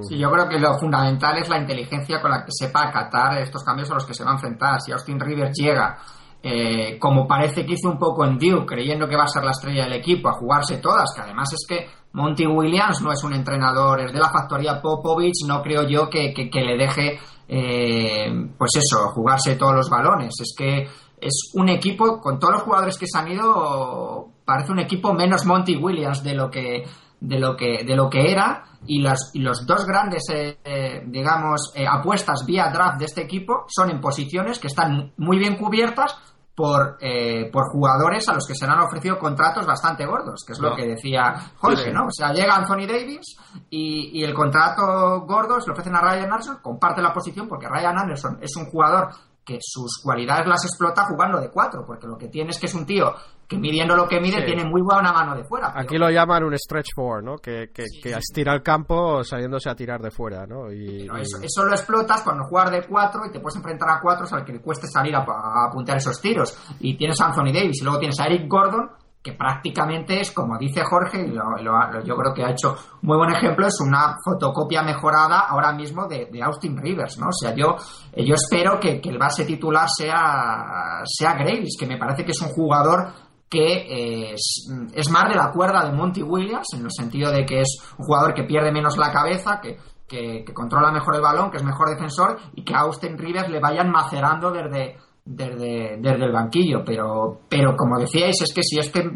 Sí, 0.08 0.18
yo 0.18 0.30
creo 0.32 0.48
que 0.48 0.58
lo 0.58 0.76
fundamental 0.78 1.38
es 1.38 1.48
la 1.48 1.60
inteligencia 1.60 2.20
con 2.20 2.32
la 2.32 2.44
que 2.44 2.50
sepa 2.50 2.88
acatar 2.88 3.38
estos 3.38 3.62
cambios 3.62 3.90
a 3.92 3.94
los 3.94 4.04
que 4.04 4.14
se 4.14 4.24
va 4.24 4.30
a 4.30 4.34
enfrentar. 4.34 4.80
Si 4.80 4.90
Austin 4.90 5.20
Rivers 5.20 5.52
llega, 5.56 5.96
eh, 6.42 6.98
como 6.98 7.28
parece 7.28 7.64
que 7.64 7.74
hizo 7.74 7.88
un 7.88 7.98
poco 7.98 8.24
en 8.24 8.36
Duke, 8.36 8.66
creyendo 8.66 9.06
que 9.06 9.16
va 9.16 9.24
a 9.24 9.28
ser 9.28 9.44
la 9.44 9.52
estrella 9.52 9.84
del 9.84 9.92
equipo, 9.92 10.28
a 10.28 10.32
jugarse 10.32 10.78
todas, 10.78 11.14
que 11.14 11.22
además 11.22 11.52
es 11.52 11.64
que 11.68 11.86
Monty 12.12 12.46
Williams 12.46 13.00
no 13.02 13.12
es 13.12 13.22
un 13.22 13.34
entrenador, 13.34 14.00
es 14.00 14.12
de 14.12 14.18
la 14.18 14.30
factoría 14.30 14.80
Popovich, 14.82 15.46
no 15.46 15.62
creo 15.62 15.86
yo 15.86 16.10
que, 16.10 16.32
que 16.34 16.60
le 16.60 16.76
deje 16.76 17.20
eh, 17.48 18.48
pues 18.56 18.70
eso, 18.76 19.08
jugarse 19.10 19.56
todos 19.56 19.74
los 19.74 19.90
balones. 19.90 20.34
Es 20.40 20.54
que 20.56 20.88
es 21.20 21.50
un 21.54 21.68
equipo, 21.68 22.20
con 22.20 22.38
todos 22.38 22.54
los 22.54 22.62
jugadores 22.62 22.98
que 22.98 23.06
se 23.06 23.18
han 23.18 23.30
ido, 23.30 24.28
parece 24.44 24.72
un 24.72 24.80
equipo 24.80 25.12
menos 25.12 25.44
Monty 25.44 25.76
Williams 25.76 26.22
de 26.22 26.34
lo 26.34 26.50
que, 26.50 26.84
de 27.20 27.38
lo 27.38 27.56
que, 27.56 27.84
de 27.84 27.96
lo 27.96 28.08
que 28.08 28.30
era. 28.30 28.64
Y, 28.86 29.00
las, 29.00 29.30
y 29.32 29.38
los 29.38 29.66
dos 29.66 29.86
grandes, 29.86 30.24
eh, 30.30 30.58
eh, 30.62 31.02
digamos, 31.06 31.72
apuestas 31.88 32.44
vía 32.44 32.68
draft 32.70 32.98
de 32.98 33.06
este 33.06 33.22
equipo 33.22 33.64
son 33.68 33.90
en 33.90 34.00
posiciones 34.00 34.58
que 34.58 34.66
están 34.66 35.12
muy 35.16 35.38
bien 35.38 35.56
cubiertas, 35.56 36.18
por, 36.54 36.98
eh, 37.00 37.50
por 37.52 37.70
jugadores 37.70 38.28
a 38.28 38.34
los 38.34 38.46
que 38.46 38.54
se 38.54 38.66
le 38.66 38.72
han 38.72 38.80
ofrecido 38.80 39.18
contratos 39.18 39.66
bastante 39.66 40.06
gordos, 40.06 40.44
que 40.46 40.52
es 40.52 40.60
lo 40.60 40.74
que 40.74 40.86
decía 40.86 41.34
Jorge, 41.56 41.92
¿no? 41.92 42.06
O 42.06 42.12
sea, 42.12 42.32
llega 42.32 42.54
Anthony 42.54 42.86
Davis 42.86 43.36
y, 43.70 44.20
y 44.20 44.24
el 44.24 44.32
contrato 44.32 45.22
gordo 45.26 45.60
se 45.60 45.66
lo 45.66 45.72
ofrecen 45.72 45.96
a 45.96 46.00
Ryan 46.00 46.32
Anderson, 46.32 46.58
comparte 46.62 47.02
la 47.02 47.12
posición 47.12 47.48
porque 47.48 47.68
Ryan 47.68 47.98
Anderson 47.98 48.38
es 48.40 48.54
un 48.56 48.66
jugador 48.66 49.08
que 49.44 49.58
sus 49.60 50.00
cualidades 50.02 50.46
las 50.46 50.64
explota 50.64 51.04
jugando 51.04 51.38
de 51.38 51.50
cuatro, 51.50 51.84
porque 51.84 52.06
lo 52.06 52.16
que 52.16 52.28
tiene 52.28 52.50
es 52.50 52.58
que 52.58 52.66
es 52.66 52.74
un 52.74 52.86
tío 52.86 53.14
que 53.48 53.58
midiendo 53.58 53.94
lo 53.96 54.06
que 54.08 54.20
mide 54.20 54.42
tiene 54.42 54.64
muy 54.64 54.82
buena 54.82 55.12
mano 55.12 55.34
de 55.36 55.44
fuera. 55.44 55.72
Aquí 55.74 55.96
lo 55.96 56.10
llaman 56.10 56.44
un 56.44 56.56
stretch 56.56 56.88
four, 56.94 57.22
¿no? 57.22 57.36
Que, 57.36 57.70
que, 57.72 57.84
estira 58.10 58.54
el 58.54 58.62
campo 58.62 59.22
saliéndose 59.22 59.68
a 59.68 59.74
tirar 59.74 60.00
de 60.00 60.10
fuera, 60.10 60.46
¿no? 60.46 60.72
Y, 60.72 61.08
Eso, 61.42 61.64
lo 61.64 61.72
explotas 61.72 62.22
cuando 62.22 62.44
juegas 62.44 62.70
de 62.70 62.86
cuatro 62.86 63.22
y 63.26 63.32
te 63.32 63.40
puedes 63.40 63.56
enfrentar 63.56 63.88
a 63.90 64.00
cuatro 64.00 64.26
al 64.30 64.44
que 64.44 64.52
le 64.52 64.60
cueste 64.60 64.86
salir 64.86 65.14
a, 65.14 65.20
a, 65.20 65.68
apuntar 65.68 65.96
esos 65.96 66.20
tiros. 66.20 66.56
Y 66.80 66.96
tienes 66.96 67.20
a 67.20 67.26
Anthony 67.26 67.52
Davis 67.52 67.80
y 67.80 67.84
luego 67.84 67.98
tienes 67.98 68.18
a 68.20 68.26
Eric 68.26 68.48
Gordon 68.48 68.90
que 69.24 69.32
prácticamente 69.32 70.20
es, 70.20 70.32
como 70.32 70.58
dice 70.58 70.82
Jorge, 70.84 71.26
y 71.26 71.32
yo 71.32 72.14
creo 72.14 72.34
que 72.34 72.44
ha 72.44 72.50
hecho 72.50 72.76
muy 73.00 73.16
buen 73.16 73.32
ejemplo, 73.32 73.66
es 73.66 73.80
una 73.80 74.18
fotocopia 74.22 74.82
mejorada 74.82 75.46
ahora 75.48 75.72
mismo 75.72 76.06
de, 76.06 76.28
Austin 76.42 76.76
Rivers, 76.76 77.16
¿no? 77.18 77.28
O 77.28 77.32
sea, 77.32 77.54
yo, 77.54 77.74
yo 78.14 78.34
espero 78.34 78.78
que, 78.78 79.00
el 79.02 79.16
base 79.16 79.46
titular 79.46 79.88
sea, 79.88 81.00
sea 81.06 81.32
Graves, 81.36 81.74
que 81.80 81.86
me 81.86 81.96
parece 81.96 82.22
que 82.22 82.32
es 82.32 82.40
un 82.42 82.50
jugador 82.50 83.14
que 83.54 84.32
es, 84.32 84.68
es, 84.92 85.10
más 85.10 85.28
de 85.28 85.36
la 85.36 85.52
cuerda 85.52 85.84
de 85.84 85.92
Monty 85.92 86.22
Williams, 86.22 86.66
en 86.74 86.84
el 86.84 86.90
sentido 86.90 87.30
de 87.30 87.46
que 87.46 87.60
es 87.60 87.78
un 87.96 88.04
jugador 88.04 88.34
que 88.34 88.42
pierde 88.42 88.72
menos 88.72 88.96
la 88.96 89.12
cabeza, 89.12 89.60
que, 89.60 89.78
que, 90.08 90.44
que 90.44 90.52
controla 90.52 90.90
mejor 90.90 91.14
el 91.14 91.22
balón, 91.22 91.50
que 91.50 91.58
es 91.58 91.62
mejor 91.62 91.88
defensor, 91.90 92.38
y 92.54 92.64
que 92.64 92.74
a 92.74 92.80
Austin 92.80 93.16
Rivers 93.16 93.48
le 93.48 93.60
vayan 93.60 93.90
macerando 93.90 94.50
desde 94.50 94.96
desde, 95.24 95.96
desde 95.98 96.24
el 96.24 96.32
banquillo, 96.32 96.82
pero, 96.84 97.40
pero 97.48 97.76
como 97.76 97.98
decíais, 97.98 98.42
es 98.42 98.52
que 98.52 98.62
si 98.62 98.78
este, 98.78 99.10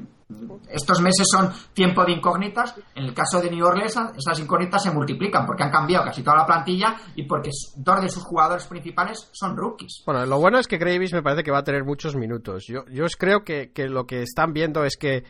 estos 0.71 1.01
meses 1.01 1.27
son 1.31 1.51
tiempo 1.75 2.05
de 2.05 2.13
incógnitas, 2.13 2.75
en 2.95 3.05
el 3.05 3.15
caso 3.15 3.41
de 3.41 3.51
New 3.51 3.67
Orleans 3.67 3.97
esas 4.17 4.41
incógnitas 4.41 4.83
se 4.83 4.91
multiplican 4.91 5.45
porque 5.45 5.65
han 5.65 5.71
cambiado 5.71 6.07
casi 6.07 6.23
toda 6.23 6.39
la 6.39 6.47
plantilla 6.47 6.97
y 7.15 7.25
porque 7.25 7.51
dos 7.77 8.01
de 8.01 8.09
sus 8.09 8.25
jugadores 8.25 8.67
principales 8.67 9.29
son 9.33 9.57
rookies. 9.57 10.03
Bueno, 10.07 10.25
lo 10.25 10.39
bueno 10.39 10.59
es 10.59 10.67
que 10.67 10.79
Gravis 10.79 11.13
me 11.13 11.23
parece 11.23 11.43
que 11.43 11.51
va 11.51 11.59
a 11.59 11.65
tener 11.65 11.85
muchos 11.85 12.17
minutos. 12.17 12.67
Yo, 12.67 12.85
yo 12.91 13.05
creo 13.19 13.45
que, 13.45 13.73
que 13.73 13.89
lo 13.89 14.07
que 14.07 14.23
están 14.23 14.53
viendo 14.53 14.85
es 14.85 14.97
que 14.97 15.25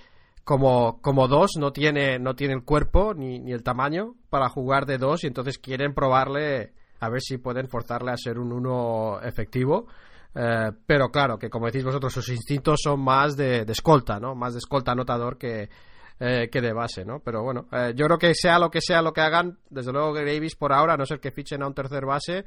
como, 0.45 1.01
como 1.03 1.29
dos 1.29 1.53
no 1.59 1.72
tiene, 1.72 2.18
no 2.18 2.35
tiene 2.35 2.55
el 2.55 2.64
cuerpo 2.64 3.14
ni, 3.14 3.39
ni 3.41 3.53
el 3.53 3.62
tamaño 3.62 4.14
para 4.31 4.49
jugar 4.49 4.87
de 4.87 4.99
dos 4.99 5.24
y 5.24 5.26
entonces 5.26 5.59
quieren 5.59 5.93
probarle 5.93 6.72
a 7.01 7.11
ver 7.11 7.20
si 7.20 7.39
pueden 7.39 7.68
forzarle 7.68 8.12
a 8.12 8.16
ser 8.16 8.39
un 8.39 8.53
uno 8.53 9.20
efectivo 9.22 9.87
eh, 10.34 10.71
pero 10.87 11.11
claro, 11.11 11.38
que 11.38 11.50
como 11.50 11.67
decís 11.67 11.84
vosotros, 11.84 12.13
sus 12.13 12.29
instintos 12.29 12.80
son 12.83 13.00
más 13.00 13.37
de, 13.37 13.63
escolta, 13.68 14.21
¿no? 14.21 14.34
Más 14.34 14.53
de 14.53 14.59
escolta 14.59 14.92
anotador 14.92 15.38
que, 15.38 15.68
eh, 16.21 16.49
que 16.50 16.61
de 16.61 16.72
base, 16.72 17.05
¿no? 17.05 17.21
Pero 17.21 17.42
bueno, 17.42 17.67
eh, 17.72 17.92
yo 17.95 18.07
creo 18.07 18.18
que 18.18 18.34
sea 18.34 18.59
lo 18.59 18.71
que 18.71 18.80
sea 18.80 19.03
lo 19.03 19.13
que 19.13 19.21
hagan, 19.21 19.59
desde 19.71 19.92
luego 19.92 20.14
que 20.14 20.22
Gravis 20.22 20.57
por 20.57 20.72
ahora, 20.72 20.95
a 20.95 20.96
no 20.96 21.07
ser 21.07 21.21
que 21.21 21.30
fichen 21.30 21.63
a 21.63 21.67
un 21.67 21.75
tercer 21.75 22.05
base, 22.05 22.45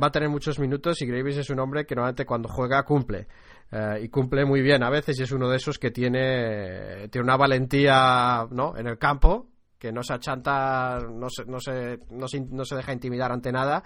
va 0.00 0.08
a 0.08 0.10
tener 0.10 0.28
muchos 0.28 0.58
minutos 0.58 1.00
y 1.02 1.06
Gravis 1.06 1.38
es 1.38 1.50
un 1.50 1.60
hombre 1.60 1.86
que 1.86 1.94
normalmente 1.94 2.26
cuando 2.26 2.48
juega 2.48 2.82
cumple. 2.82 3.26
Eh, 3.72 4.00
y 4.02 4.08
cumple 4.08 4.44
muy 4.44 4.62
bien 4.62 4.82
a 4.82 4.90
veces 4.90 5.18
y 5.20 5.22
es 5.22 5.30
uno 5.30 5.48
de 5.48 5.56
esos 5.56 5.78
que 5.78 5.90
tiene, 5.92 7.08
tiene 7.08 7.24
una 7.24 7.36
valentía 7.36 8.46
¿no? 8.50 8.76
en 8.76 8.88
el 8.88 8.98
campo, 8.98 9.48
que 9.78 9.92
no 9.92 10.02
se 10.02 10.14
achanta, 10.14 10.98
no 10.98 11.28
se, 11.30 11.44
no 11.44 11.60
se, 11.60 11.98
no 12.10 12.26
se, 12.26 12.40
no 12.40 12.64
se 12.64 12.76
deja 12.76 12.92
intimidar 12.92 13.32
ante 13.32 13.52
nada 13.52 13.84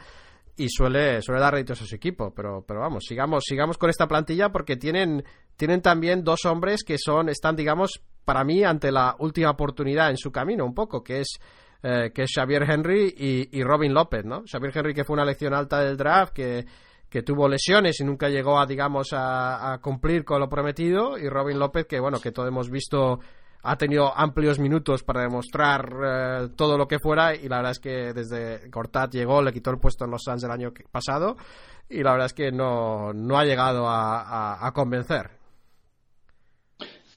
y 0.57 0.69
suele, 0.69 1.21
suele 1.23 1.41
dar 1.41 1.55
réditos 1.55 1.83
a 1.83 1.87
su 1.87 1.95
equipo. 1.95 2.33
Pero, 2.35 2.65
pero 2.67 2.81
vamos, 2.81 3.05
sigamos, 3.07 3.45
sigamos 3.47 3.79
con 3.79 3.91
esta 3.91 4.07
plantilla 4.07 4.51
porque 4.51 4.77
tienen, 4.77 5.25
tienen 5.57 5.83
también 5.83 6.25
dos 6.25 6.45
hombres 6.45 6.85
que 6.85 6.97
son, 6.99 7.29
están, 7.29 7.57
digamos, 7.57 8.03
para 8.25 8.45
mí, 8.45 8.65
ante 8.65 8.91
la 8.91 9.17
última 9.19 9.51
oportunidad 9.51 10.11
en 10.11 10.17
su 10.17 10.31
camino, 10.33 10.65
un 10.65 10.75
poco, 10.75 11.03
que 11.03 11.21
es, 11.21 11.39
eh, 11.83 12.11
que 12.15 12.23
es 12.23 12.33
Xavier 12.35 12.63
Henry 12.69 13.15
y, 13.17 13.59
y 13.59 13.63
Robin 13.63 13.93
López, 13.93 14.25
¿no? 14.25 14.45
Xavier 14.51 14.73
Henry, 14.77 14.95
que 14.95 15.05
fue 15.05 15.15
una 15.15 15.25
elección 15.25 15.53
alta 15.53 15.81
del 15.81 15.97
draft, 15.97 16.33
que, 16.33 16.65
que 17.09 17.23
tuvo 17.23 17.49
lesiones 17.49 18.01
y 18.01 18.05
nunca 18.05 18.29
llegó 18.29 18.59
a, 18.59 18.67
digamos, 18.67 19.13
a, 19.13 19.75
a 19.75 19.79
cumplir 19.81 20.25
con 20.25 20.41
lo 20.41 20.49
prometido, 20.49 21.19
y 21.19 21.29
Robin 21.29 21.59
López, 21.59 21.87
que 21.87 22.01
bueno, 22.01 22.19
que 22.21 22.33
todos 22.33 22.49
hemos 22.49 22.71
visto 22.71 23.21
ha 23.65 23.77
tenido 23.77 24.17
amplios 24.17 24.59
minutos 24.59 25.03
para 25.03 25.23
demostrar 25.23 25.89
eh, 26.05 26.49
todo 26.57 26.77
lo 26.77 26.87
que 26.87 26.99
fuera 26.99 27.35
y 27.35 27.49
la 27.49 27.57
verdad 27.57 27.73
es 27.73 27.81
que 27.81 28.13
desde 28.13 28.71
Cortat 28.71 29.11
llegó, 29.13 29.43
le 29.43 29.53
quitó 29.53 29.71
el 29.71 29.79
puesto 29.79 30.05
en 30.05 30.11
los 30.11 30.23
Suns 30.23 30.45
el 30.45 30.51
año 30.51 30.73
pasado 30.93 31.37
y 31.89 32.03
la 32.03 32.13
verdad 32.13 32.27
es 32.27 32.35
que 32.35 32.53
no, 32.53 33.13
no 33.13 33.39
ha 33.39 33.45
llegado 33.45 33.87
a, 33.89 34.71
convencer. 34.75 35.31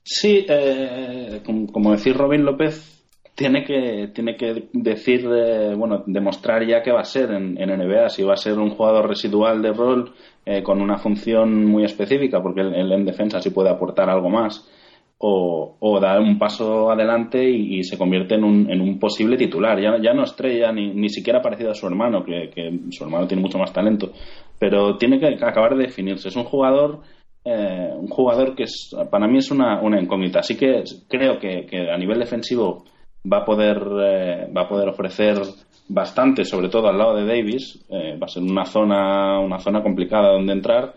Sí, 0.03 0.45
eh, 0.47 1.41
como, 1.45 1.67
como 1.67 1.91
decir 1.91 2.15
Robin 2.15 2.45
López, 2.45 2.97
tiene 3.37 3.63
que, 3.63 4.09
tiene 4.15 4.35
que 4.35 4.69
decir, 4.73 5.29
eh, 5.31 5.75
bueno, 5.75 6.03
demostrar 6.07 6.65
ya 6.65 6.81
qué 6.81 6.91
va 6.91 7.01
a 7.01 7.05
ser 7.05 7.29
en, 7.29 7.55
en 7.61 7.69
NBA, 7.69 8.09
si 8.09 8.23
va 8.23 8.33
a 8.33 8.37
ser 8.37 8.57
un 8.57 8.71
jugador 8.71 9.07
residual 9.07 9.61
de 9.61 9.73
rol 9.73 10.11
eh, 10.43 10.63
con 10.63 10.81
una 10.81 10.97
función 10.97 11.63
muy 11.65 11.83
específica, 11.83 12.41
porque 12.41 12.61
él, 12.61 12.73
él 12.73 12.91
en 12.91 13.05
defensa 13.05 13.39
sí 13.39 13.51
puede 13.51 13.69
aportar 13.69 14.09
algo 14.09 14.29
más, 14.29 14.67
o, 15.19 15.99
dar 15.99 16.19
un 16.19 16.37
paso 16.37 16.91
adelante 16.91 17.43
y, 17.49 17.83
se 17.83 17.97
convierte 17.97 18.35
en 18.35 18.43
un, 18.43 18.69
en 18.69 18.81
un 18.81 18.99
posible 18.99 19.37
titular. 19.37 19.79
Ya, 19.79 20.13
no 20.13 20.23
estrella, 20.23 20.71
ni, 20.71 20.93
ni 20.93 21.09
siquiera 21.09 21.41
parecido 21.41 21.71
a 21.71 21.75
su 21.75 21.87
hermano, 21.87 22.23
que, 22.23 22.79
su 22.91 23.03
hermano 23.03 23.27
tiene 23.27 23.41
mucho 23.41 23.57
más 23.57 23.73
talento, 23.73 24.11
pero 24.59 24.97
tiene 24.97 25.19
que 25.19 25.27
acabar 25.27 25.75
de 25.75 25.85
definirse. 25.85 26.27
Es 26.29 26.35
un 26.35 26.43
jugador 26.43 27.01
eh, 27.49 27.93
un 27.95 28.09
jugador 28.09 28.55
que 28.55 28.63
es, 28.63 28.93
para 29.09 29.25
mí 29.25 29.37
es 29.37 29.51
una, 29.51 29.81
una 29.81 30.01
incógnita. 30.01 30.39
Así 30.39 30.57
que 30.57 30.83
creo 31.07 31.39
que, 31.39 31.65
que 31.65 31.89
a 31.89 31.97
nivel 31.97 32.19
defensivo 32.19 32.83
va 33.31 33.37
a 33.37 33.45
poder 33.45 33.77
eh, 34.01 34.51
va 34.55 34.63
a 34.63 34.67
poder 34.67 34.89
ofrecer 34.89 35.37
bastante, 35.87 36.43
sobre 36.43 36.67
todo 36.67 36.89
al 36.89 36.97
lado 36.97 37.15
de 37.15 37.25
Davis. 37.25 37.85
Eh, 37.89 38.17
va 38.21 38.25
a 38.25 38.29
ser 38.29 38.43
una 38.43 38.65
zona 38.65 39.39
una 39.39 39.59
zona 39.59 39.81
complicada 39.81 40.33
donde 40.33 40.53
entrar, 40.53 40.93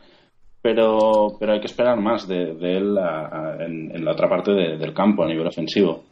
pero 0.62 1.37
pero 1.39 1.53
hay 1.53 1.61
que 1.61 1.66
esperar 1.66 1.99
más 2.01 2.27
de, 2.28 2.55
de 2.55 2.77
él 2.77 2.99
a- 2.99 3.28
a- 3.57 3.65
en, 3.65 3.91
en 3.95 4.05
la 4.05 4.12
otra 4.12 4.28
parte 4.28 4.53
de- 4.53 4.77
del 4.78 4.93
campo 4.95 5.23
a 5.24 5.27
nivel 5.28 5.47
ofensivo. 5.47 6.05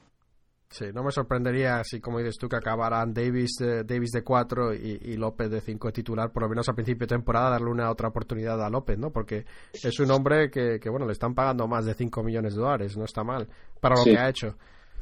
Sí, 0.71 0.85
no 0.93 1.03
me 1.03 1.11
sorprendería 1.11 1.83
si, 1.83 1.99
como 1.99 2.19
dices 2.19 2.37
tú, 2.39 2.47
que 2.47 2.57
acabaran 2.57 3.15
Davis, 3.15 3.53
de- 3.59 3.85
Davis 3.85 4.11
de 4.11 4.23
4 4.23 4.75
y, 4.75 4.99
y 5.03 5.17
López 5.17 5.51
de 5.51 5.63
5 5.63 5.91
titular, 5.93 6.31
por 6.31 6.43
lo 6.43 6.49
menos 6.51 6.69
a 6.69 6.75
principio 6.75 7.07
de 7.07 7.15
temporada, 7.17 7.51
darle 7.51 7.71
una 7.71 7.91
otra 7.91 8.09
oportunidad 8.09 8.63
a 8.63 8.69
López, 8.69 8.99
¿no? 8.99 9.11
Porque 9.11 9.47
es 9.73 9.99
un 9.99 10.11
hombre 10.11 10.51
que, 10.51 10.79
que, 10.79 10.91
bueno, 10.91 11.07
le 11.07 11.13
están 11.13 11.35
pagando 11.35 11.67
más 11.67 11.87
de 11.87 11.95
5 11.95 12.23
millones 12.23 12.55
de 12.55 12.61
dólares, 12.61 12.99
no 12.99 13.05
está 13.05 13.25
mal, 13.25 13.49
para 13.81 13.95
lo 13.97 14.03
Sí. 14.03 14.11
que 14.11 14.19
ha 14.19 14.29
hecho. 14.29 14.57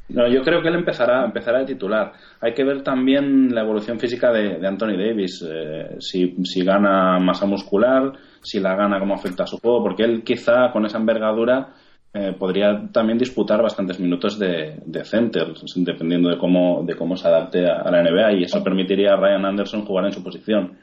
No, 0.09 0.29
yo 0.29 0.43
creo 0.43 0.63
que 0.63 0.69
él 0.69 0.77
empezará, 0.77 1.25
empezará 1.25 1.59
de 1.59 1.67
titular. 1.67 2.13
Hay 2.41 2.55
que 2.55 2.63
ver 2.63 2.83
también 2.83 3.53
la 3.55 3.63
evolución 3.63 3.99
física 3.99 4.33
de, 4.33 4.59
de 4.59 4.67
Anthony 4.67 4.97
Davis. 4.97 5.45
eh, 5.49 5.97
si, 5.99 6.37
si 6.45 6.65
gana 6.65 7.19
masa 7.19 7.47
muscular, 7.47 8.13
si 8.41 8.61
la 8.61 8.77
gana, 8.77 9.01
cómo 9.01 9.15
afecta 9.15 9.43
a 9.43 9.47
su 9.47 9.59
juego, 9.59 9.83
porque 9.83 10.05
él 10.05 10.23
quizá 10.23 10.71
con 10.73 10.87
esa 10.87 10.99
envergadura 10.99 11.75
eh, 12.15 12.35
podría 12.39 12.89
también 12.93 13.19
disputar 13.19 13.61
bastantes 13.61 13.99
minutos 13.99 14.39
de, 14.39 14.81
de 14.87 15.05
center, 15.05 15.49
dependiendo 15.77 16.31
de 16.31 16.39
cómo, 16.39 16.83
de 16.85 16.95
cómo 16.95 17.17
se 17.17 17.29
adapte 17.29 17.69
a, 17.69 17.83
a 17.83 17.91
la 17.91 18.03
NBA, 18.03 18.33
y 18.35 18.43
eso 18.45 18.63
permitiría 18.63 19.13
a 19.13 19.17
Ryan 19.17 19.45
Anderson 19.45 19.85
jugar 19.85 20.07
en 20.07 20.13
su 20.13 20.23
posición. 20.23 20.79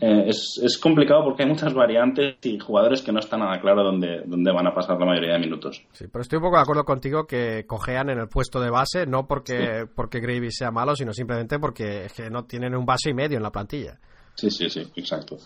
Eh, 0.00 0.24
es, 0.28 0.60
es 0.62 0.78
complicado 0.78 1.24
porque 1.24 1.42
hay 1.42 1.48
muchas 1.48 1.74
variantes 1.74 2.36
y 2.44 2.58
jugadores 2.58 3.02
que 3.02 3.10
no 3.10 3.18
está 3.18 3.36
nada 3.36 3.60
claro 3.60 3.82
dónde, 3.82 4.22
dónde 4.26 4.52
van 4.52 4.66
a 4.68 4.74
pasar 4.74 4.98
la 4.98 5.06
mayoría 5.06 5.32
de 5.32 5.40
minutos. 5.40 5.82
Sí, 5.92 6.04
pero 6.10 6.22
estoy 6.22 6.36
un 6.36 6.44
poco 6.44 6.56
de 6.56 6.62
acuerdo 6.62 6.84
contigo 6.84 7.26
que 7.26 7.64
cojean 7.66 8.08
en 8.10 8.18
el 8.18 8.28
puesto 8.28 8.60
de 8.60 8.70
base, 8.70 9.06
no 9.06 9.26
porque, 9.26 9.86
porque 9.96 10.20
Gravy 10.20 10.52
sea 10.52 10.70
malo, 10.70 10.94
sino 10.94 11.12
simplemente 11.12 11.58
porque 11.58 12.04
es 12.04 12.12
que 12.12 12.30
no 12.30 12.44
tienen 12.44 12.76
un 12.76 12.86
base 12.86 13.10
y 13.10 13.14
medio 13.14 13.38
en 13.38 13.42
la 13.42 13.50
plantilla. 13.50 13.98
Sí, 14.34 14.50
sí, 14.52 14.70
sí, 14.70 14.82
exacto. 14.94 15.36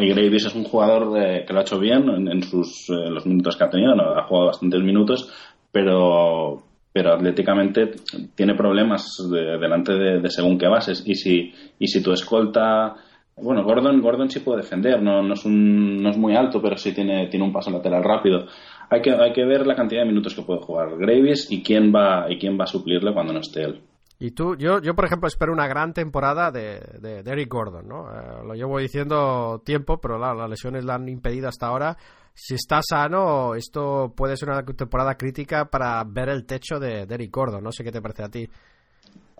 Y 0.00 0.08
Gravis 0.08 0.46
es 0.46 0.54
un 0.54 0.64
jugador 0.64 1.18
eh, 1.22 1.44
que 1.46 1.52
lo 1.52 1.58
ha 1.58 1.62
hecho 1.62 1.78
bien 1.78 2.08
en, 2.08 2.28
en 2.28 2.42
sus 2.42 2.88
eh, 2.88 3.10
los 3.10 3.26
minutos 3.26 3.56
que 3.58 3.64
ha 3.64 3.68
tenido, 3.68 3.94
¿no? 3.94 4.04
ha 4.18 4.24
jugado 4.26 4.46
bastantes 4.46 4.80
minutos, 4.82 5.30
pero 5.70 6.62
pero 6.94 7.14
atléticamente 7.14 7.90
tiene 8.34 8.54
problemas 8.54 9.06
de- 9.30 9.58
delante 9.58 9.92
de, 9.92 10.20
de 10.20 10.30
según 10.30 10.58
qué 10.58 10.68
bases 10.68 11.02
y 11.06 11.14
si 11.14 11.52
y 11.78 11.88
si 11.88 12.02
tu 12.02 12.12
escolta 12.12 12.94
bueno 13.36 13.64
Gordon 13.64 14.00
Gordon 14.00 14.30
sí 14.30 14.40
puede 14.40 14.62
defender 14.62 15.02
no, 15.02 15.22
no 15.22 15.34
es 15.34 15.44
un, 15.44 16.02
no 16.02 16.10
es 16.10 16.18
muy 16.18 16.34
alto 16.36 16.60
pero 16.60 16.76
sí 16.76 16.94
tiene 16.94 17.28
tiene 17.28 17.44
un 17.44 17.52
paso 17.52 17.70
lateral 17.70 18.04
rápido 18.04 18.46
hay 18.90 19.00
que 19.00 19.10
hay 19.12 19.32
que 19.32 19.44
ver 19.44 19.66
la 19.66 19.74
cantidad 19.74 20.02
de 20.02 20.08
minutos 20.08 20.34
que 20.34 20.42
puede 20.42 20.60
jugar 20.60 20.96
Gravis 20.98 21.50
y 21.50 21.62
quién 21.62 21.92
va 21.94 22.30
y 22.30 22.38
quién 22.38 22.58
va 22.58 22.64
a 22.64 22.66
suplirle 22.66 23.12
cuando 23.12 23.32
no 23.32 23.40
esté 23.40 23.62
él 23.62 23.80
Y 24.20 24.30
tú, 24.32 24.54
yo, 24.56 24.80
yo 24.80 24.94
por 24.94 25.04
ejemplo, 25.04 25.26
espero 25.26 25.52
una 25.52 25.66
gran 25.66 25.92
temporada 25.92 26.52
de, 26.52 26.78
de, 27.00 27.24
de 27.24 27.30
Eric 27.32 27.48
Gordon, 27.50 27.88
¿no? 27.88 28.08
Eh, 28.08 28.46
lo 28.46 28.54
llevo 28.54 28.78
diciendo 28.78 29.60
tiempo, 29.64 29.98
pero 30.00 30.16
las 30.16 30.48
lesiones 30.48 30.84
la 30.84 30.94
han 30.94 31.08
impedido 31.08 31.48
hasta 31.48 31.66
ahora. 31.66 31.96
Si 32.32 32.54
está 32.54 32.80
sano, 32.82 33.56
esto 33.56 34.12
puede 34.16 34.36
ser 34.36 34.50
una 34.50 34.62
temporada 34.62 35.16
crítica 35.16 35.64
para 35.64 36.04
ver 36.04 36.28
el 36.28 36.46
techo 36.46 36.78
de, 36.78 37.04
de 37.04 37.14
Eric 37.16 37.34
Gordon. 37.34 37.64
No 37.64 37.72
sé 37.72 37.82
qué 37.82 37.90
te 37.90 38.00
parece 38.00 38.22
a 38.22 38.28
ti. 38.28 38.48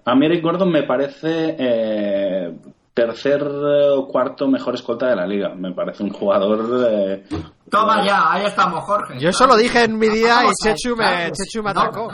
A 0.05 0.17
mí 0.17 0.27
Eric 0.27 0.43
Gordon 0.43 0.73
me 0.73 0.83
parece 0.83 1.55
eh, 1.59 2.53
tercer 2.95 3.41
eh, 3.43 3.91
o 3.97 4.07
cuarto 4.07 4.47
mejor 4.49 4.75
escolta 4.75 5.07
de 5.07 5.17
la 5.17 5.27
liga. 5.27 5.55
Me 5.55 5.73
parece 5.73 6.03
un 6.03 6.11
jugador. 6.11 6.87
eh, 6.91 7.25
Toma 7.71 8.05
ya, 8.05 8.33
ahí 8.33 8.45
estamos, 8.45 8.85
Jorge. 8.85 9.19
Yo 9.19 9.31
eso 9.31 9.47
lo 9.47 9.57
dije 9.57 9.85
en 9.85 9.99
mi 9.99 10.09
día 10.09 10.41
y 10.45 10.53
Chechu 10.63 10.91
me, 10.95 11.05
claro, 11.05 11.33
Chechu 11.35 11.63
me 11.63 11.73
no, 11.73 11.81
atacó. 11.81 12.09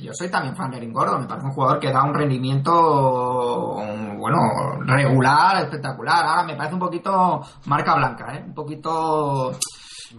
yo 0.00 0.10
soy 0.14 0.30
también 0.30 0.56
fan 0.56 0.70
de 0.70 0.78
Erin 0.78 0.92
Gordon, 0.92 1.20
me 1.20 1.26
parece 1.26 1.46
un 1.48 1.52
jugador 1.52 1.78
que 1.78 1.92
da 1.92 2.02
un 2.02 2.14
rendimiento, 2.14 3.74
bueno, 4.16 4.38
regular, 4.86 5.64
espectacular. 5.64 6.24
Ahora 6.24 6.44
me 6.44 6.54
parece 6.56 6.74
un 6.74 6.80
poquito 6.80 7.42
marca 7.66 7.94
blanca, 7.94 8.34
¿eh? 8.34 8.42
Un 8.46 8.54
poquito... 8.54 9.52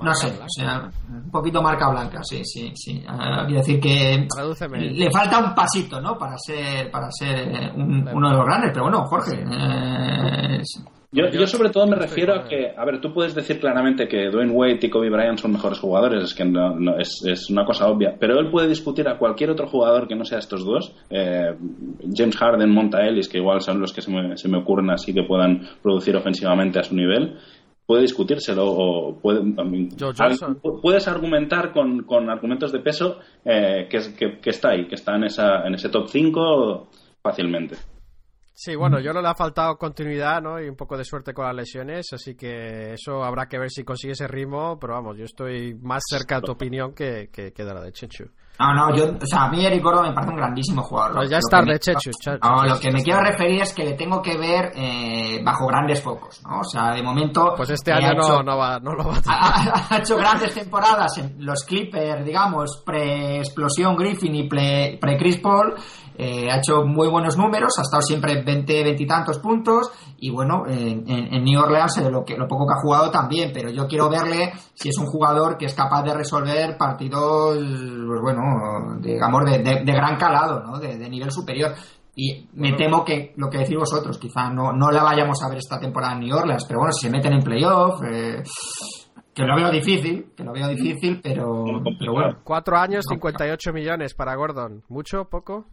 No 0.01 0.13
sé, 0.15 0.27
blanca. 0.27 0.45
o 0.45 0.49
sea, 0.49 0.89
un 1.09 1.31
poquito 1.31 1.61
marca 1.61 1.89
blanca, 1.89 2.19
sí, 2.23 2.41
sí, 2.43 2.71
sí. 2.75 3.03
Ah, 3.07 3.43
quiero 3.45 3.59
decir 3.61 3.79
que 3.79 4.27
Tradúceme. 4.33 4.79
le 4.91 5.11
falta 5.11 5.39
un 5.39 5.53
pasito, 5.53 5.99
¿no? 6.01 6.17
Para 6.17 6.37
ser, 6.37 6.89
para 6.91 7.11
ser 7.11 7.39
eh, 7.39 7.71
un- 7.75 8.07
uno 8.11 8.29
de 8.29 8.35
los 8.37 8.45
grandes, 8.45 8.71
pero 8.71 8.83
bueno, 8.83 9.05
Jorge, 9.05 9.43
eh, 9.43 10.61
Yo, 11.15 11.29
Yo 11.29 11.45
sobre 11.45 11.69
todo 11.69 11.85
me 11.85 11.95
refiero 11.95 12.33
a 12.33 12.43
que, 12.43 12.73
a 12.75 12.83
ver, 12.85 12.99
tú 12.99 13.13
puedes 13.13 13.35
decir 13.35 13.59
claramente 13.59 14.07
que 14.07 14.31
Dwayne 14.31 14.51
Wade 14.51 14.79
y 14.81 14.89
Kobe 14.89 15.11
Bryant 15.11 15.37
son 15.37 15.51
mejores 15.51 15.77
jugadores, 15.77 16.23
es 16.23 16.33
que 16.33 16.43
no, 16.43 16.73
no- 16.79 16.97
es, 16.97 17.21
es 17.27 17.51
una 17.51 17.65
cosa 17.65 17.85
obvia, 17.87 18.15
pero 18.19 18.39
él 18.39 18.49
puede 18.49 18.67
discutir 18.67 19.07
a 19.07 19.19
cualquier 19.19 19.51
otro 19.51 19.67
jugador 19.67 20.07
que 20.07 20.15
no 20.15 20.25
sea 20.25 20.39
estos 20.39 20.65
dos, 20.65 20.95
eh, 21.11 21.53
James 22.15 22.35
Harden, 22.35 22.71
Monta 22.73 23.05
Ellis, 23.05 23.29
que 23.29 23.37
igual 23.37 23.61
son 23.61 23.79
los 23.79 23.93
que 23.93 24.01
se 24.01 24.09
me, 24.09 24.35
se 24.37 24.49
me 24.49 24.57
ocurren 24.57 24.89
así 24.89 25.13
que 25.13 25.21
puedan 25.21 25.61
producir 25.83 26.15
ofensivamente 26.15 26.79
a 26.79 26.83
su 26.83 26.95
nivel, 26.95 27.37
puede 27.85 28.03
discutírselo 28.03 28.65
o 28.65 29.19
puede, 29.19 29.41
puedes 30.81 31.07
argumentar 31.07 31.71
con, 31.71 32.03
con 32.03 32.29
argumentos 32.29 32.71
de 32.71 32.79
peso 32.79 33.19
eh, 33.43 33.87
que, 33.89 33.99
que, 34.15 34.39
que 34.39 34.49
está 34.49 34.69
ahí, 34.69 34.87
que 34.87 34.95
está 34.95 35.15
en, 35.15 35.25
esa, 35.25 35.65
en 35.65 35.75
ese 35.75 35.89
top 35.89 36.07
5 36.07 36.89
fácilmente. 37.21 37.75
Sí, 38.55 38.75
bueno, 38.75 38.99
yo 38.99 39.13
no 39.13 39.21
le 39.21 39.27
ha 39.27 39.35
faltado 39.35 39.77
continuidad, 39.77 40.41
¿no? 40.41 40.61
Y 40.61 40.69
un 40.69 40.75
poco 40.75 40.95
de 40.95 41.03
suerte 41.03 41.33
con 41.33 41.45
las 41.45 41.55
lesiones, 41.55 42.05
así 42.13 42.35
que 42.35 42.93
eso 42.93 43.23
habrá 43.23 43.47
que 43.47 43.57
ver 43.57 43.71
si 43.71 43.83
consigue 43.83 44.13
ese 44.13 44.27
ritmo, 44.27 44.77
pero 44.79 44.93
vamos, 44.93 45.17
yo 45.17 45.25
estoy 45.25 45.73
más 45.81 46.03
cerca 46.07 46.35
de 46.35 46.41
tu 46.43 46.51
opinión 46.53 46.93
que, 46.93 47.29
que, 47.33 47.51
que 47.51 47.63
de 47.63 47.73
la 47.73 47.81
de 47.81 47.91
Chechu. 47.91 48.25
No, 48.67 48.73
no, 48.89 48.95
yo, 48.95 49.05
o 49.21 49.25
sea, 49.25 49.43
a 49.43 49.49
mí 49.49 49.65
Eric 49.65 49.83
Gordon 49.83 50.07
me 50.07 50.13
parece 50.13 50.31
un 50.31 50.37
grandísimo 50.37 50.81
jugador. 50.83 51.15
Pues 51.15 51.29
ya 51.29 51.37
es 51.37 51.45
tarde, 51.49 51.79
Chechu. 51.79 52.11
No, 52.41 52.63
lo 52.65 52.79
que 52.79 52.91
me 52.91 53.03
quiero 53.03 53.19
referir 53.21 53.61
es 53.61 53.73
que 53.73 53.83
le 53.83 53.93
tengo 53.93 54.21
que 54.21 54.37
ver 54.37 54.71
eh, 54.75 55.41
bajo 55.43 55.67
grandes 55.67 56.01
focos, 56.01 56.41
¿no? 56.43 56.59
O 56.59 56.63
sea, 56.63 56.91
de 56.91 57.01
momento... 57.03 57.53
Pues 57.57 57.69
este 57.71 57.91
año 57.91 58.13
no, 58.43 58.57
va, 58.57 58.79
no 58.79 58.93
lo 58.93 59.05
va 59.05 59.15
a 59.15 59.17
ha, 59.25 59.53
tener. 59.53 59.73
ha- 59.73 59.87
ha 59.89 59.97
hecho 59.97 60.15
grandes 60.17 60.53
temporadas 60.53 61.17
en 61.17 61.35
los 61.45 61.63
Clippers, 61.63 62.23
digamos, 62.25 62.81
pre-explosión 62.85 63.95
Griffin 63.95 64.35
y 64.35 64.47
pre- 64.47 64.97
pre-Chris 64.99 65.37
Paul. 65.39 65.75
Eh, 66.17 66.49
ha 66.51 66.57
hecho 66.57 66.85
muy 66.85 67.07
buenos 67.07 67.37
números, 67.37 67.71
ha 67.77 67.81
estado 67.81 68.01
siempre 68.01 68.41
20, 68.43 68.83
20 68.83 69.03
y 69.03 69.07
tantos 69.07 69.39
puntos. 69.39 69.91
Y 70.17 70.29
bueno, 70.29 70.63
en, 70.67 71.03
en- 71.09 71.43
New 71.43 71.59
Orleans, 71.61 71.97
eh, 71.97 72.09
lo, 72.09 72.23
que, 72.23 72.37
lo 72.37 72.47
poco 72.47 72.65
que 72.67 72.73
ha 72.73 72.81
jugado 72.81 73.11
también. 73.11 73.51
Pero 73.53 73.69
yo 73.69 73.87
quiero 73.87 74.09
verle 74.09 74.53
si 74.73 74.89
es 74.89 74.97
un 74.97 75.05
jugador 75.07 75.57
que 75.57 75.65
es 75.65 75.73
capaz 75.73 76.03
de 76.03 76.13
resolver 76.13 76.77
partidos, 76.77 77.57
pues 77.57 78.21
bueno, 78.21 78.41
¿no? 78.41 78.99
Digamos, 79.01 79.43
de, 79.45 79.59
de, 79.59 79.83
de 79.83 79.93
gran 79.93 80.17
calado, 80.17 80.61
¿no? 80.63 80.79
De, 80.79 80.97
de 80.97 81.09
nivel 81.09 81.31
superior. 81.31 81.71
Y 82.15 82.47
me 82.53 82.73
temo 82.73 83.03
que 83.03 83.33
lo 83.37 83.49
que 83.49 83.57
decís 83.57 83.75
vosotros, 83.75 84.19
quizá 84.19 84.47
no, 84.49 84.71
no 84.71 84.91
la 84.91 85.01
vayamos 85.01 85.41
a 85.43 85.49
ver 85.49 85.57
esta 85.57 85.79
temporada 85.79 86.13
en 86.13 86.19
New 86.19 86.37
Orleans, 86.37 86.63
pero 86.67 86.79
bueno, 86.79 86.93
si 86.93 87.07
se 87.07 87.11
meten 87.11 87.33
en 87.33 87.41
playoff, 87.41 88.03
eh, 88.03 88.43
que 89.33 89.43
lo 89.43 89.55
veo 89.55 89.71
difícil, 89.71 90.31
que 90.37 90.43
lo 90.43 90.53
veo 90.53 90.67
difícil, 90.67 91.19
pero, 91.23 91.63
pero 91.97 92.13
bueno. 92.13 92.37
Cuatro 92.43 92.77
años, 92.77 93.03
58 93.09 93.73
millones 93.73 94.13
para 94.13 94.35
Gordon. 94.35 94.83
¿Mucho? 94.89 95.25
¿Poco? 95.27 95.65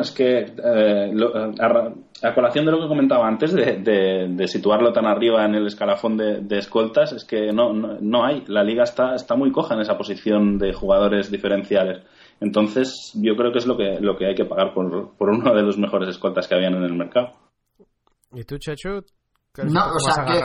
Es 0.00 0.12
que 0.12 0.38
eh, 0.64 1.10
lo- 1.12 1.34
a, 1.36 1.92
a 2.22 2.34
colación 2.34 2.64
de 2.64 2.70
lo 2.72 2.80
que 2.80 2.86
comentaba 2.86 3.26
antes, 3.26 3.52
de, 3.52 3.78
de- 3.78 4.28
de 4.28 4.46
situarlo 4.48 4.92
tan 4.92 5.06
arriba 5.06 5.44
en 5.44 5.56
el 5.56 5.66
escalafón 5.66 6.16
de, 6.16 6.38
de 6.40 6.58
escoltas, 6.58 7.12
es 7.12 7.24
que 7.24 7.52
no, 7.52 7.72
no, 7.72 7.98
no 8.00 8.24
hay. 8.24 8.44
La 8.46 8.62
liga 8.62 8.84
está, 8.84 9.14
está 9.16 9.34
muy 9.34 9.50
coja 9.50 9.74
en 9.74 9.80
esa 9.80 9.98
posición 9.98 10.56
de 10.58 10.72
jugadores 10.72 11.30
diferenciales. 11.32 12.02
Entonces, 12.40 13.12
yo 13.20 13.34
creo 13.36 13.50
que 13.52 13.58
es 13.58 13.66
lo 13.66 13.76
que, 13.76 13.98
lo 14.00 14.16
que 14.16 14.26
hay 14.26 14.34
que 14.36 14.44
pagar 14.44 14.72
por, 14.72 15.16
por 15.16 15.30
uno 15.30 15.52
de 15.54 15.62
los 15.62 15.78
mejores 15.78 16.08
escoltas 16.08 16.46
que 16.46 16.54
habían 16.54 16.74
en 16.74 16.84
el 16.84 16.94
mercado. 16.94 17.32
¿Y 18.34 18.44
tú, 18.44 18.58
Chechu? 18.58 19.02
¿Qué 19.52 19.64
No, 19.64 19.80
o 19.94 19.98
sea, 19.98 20.24
que-? 20.24 20.40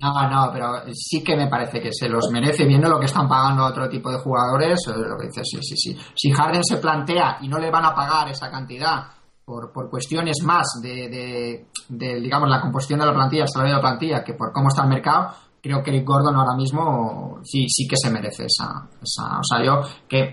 No, 0.00 0.30
no, 0.30 0.50
pero 0.52 0.82
sí 0.92 1.24
que 1.24 1.36
me 1.36 1.48
parece 1.48 1.80
que 1.80 1.90
se 1.92 2.08
los 2.08 2.30
merece 2.30 2.64
viendo 2.64 2.88
lo 2.88 3.00
que 3.00 3.06
están 3.06 3.28
pagando 3.28 3.64
a 3.64 3.70
otro 3.70 3.88
tipo 3.88 4.12
de 4.12 4.18
jugadores. 4.18 4.78
eh, 4.86 4.92
Lo 4.96 5.18
sí, 5.18 5.58
sí, 5.60 5.76
sí. 5.76 5.98
Si 6.14 6.30
Harden 6.30 6.62
se 6.64 6.76
plantea 6.76 7.38
y 7.40 7.48
no 7.48 7.58
le 7.58 7.70
van 7.70 7.84
a 7.84 7.94
pagar 7.94 8.28
esa 8.28 8.48
cantidad 8.48 9.08
por, 9.44 9.72
por 9.72 9.90
cuestiones 9.90 10.36
más 10.44 10.66
de, 10.82 11.66
de, 11.88 12.20
digamos, 12.20 12.48
la 12.48 12.60
composición 12.60 13.00
de 13.00 13.06
la 13.06 13.14
plantilla, 13.14 13.42
el 13.42 13.48
salario 13.48 13.74
de 13.74 13.82
la 13.82 13.88
plantilla, 13.88 14.22
que 14.22 14.34
por 14.34 14.52
cómo 14.52 14.68
está 14.68 14.82
el 14.82 14.88
mercado, 14.88 15.34
creo 15.60 15.82
que 15.82 16.00
Gordon 16.02 16.36
ahora 16.36 16.54
mismo 16.54 17.40
sí, 17.42 17.66
sí 17.68 17.88
que 17.88 17.96
se 17.96 18.10
merece 18.10 18.44
esa, 18.44 18.88
esa. 19.02 19.38
O 19.38 19.42
sea, 19.42 19.64
yo 19.64 19.80
que 20.08 20.32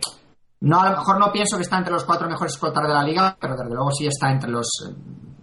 no, 0.62 0.82
a 0.82 0.92
lo 0.92 0.98
mejor 0.98 1.20
no 1.20 1.32
pienso 1.32 1.58
que 1.58 1.64
está 1.64 1.78
entre 1.78 1.94
los 1.94 2.04
cuatro 2.06 2.28
mejores 2.28 2.54
escoltas 2.54 2.88
de 2.88 2.94
la 2.94 3.04
liga, 3.04 3.36
pero 3.40 3.56
desde 3.56 3.74
luego 3.74 3.90
sí 3.92 4.06
está 4.06 4.32
entre 4.32 4.50
los 4.52 4.68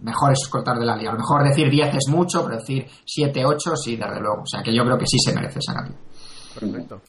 mejores 0.03 0.39
escoltas 0.43 0.77
de 0.79 0.85
la 0.85 0.95
liga. 0.95 1.09
A 1.11 1.13
lo 1.13 1.19
mejor 1.19 1.43
decir 1.43 1.69
10 1.69 1.95
es 1.95 2.07
mucho, 2.09 2.43
pero 2.45 2.57
decir 2.57 2.85
7, 3.05 3.45
8 3.45 3.75
sí, 3.75 3.95
desde 3.95 4.19
luego. 4.19 4.41
O 4.43 4.47
sea 4.47 4.61
que 4.61 4.73
yo 4.75 4.83
creo 4.83 4.97
que 4.97 5.07
sí 5.07 5.17
se 5.19 5.33
merece 5.33 5.59
esa 5.59 5.73
cantidad. 5.73 5.99
Perfecto. 6.59 7.01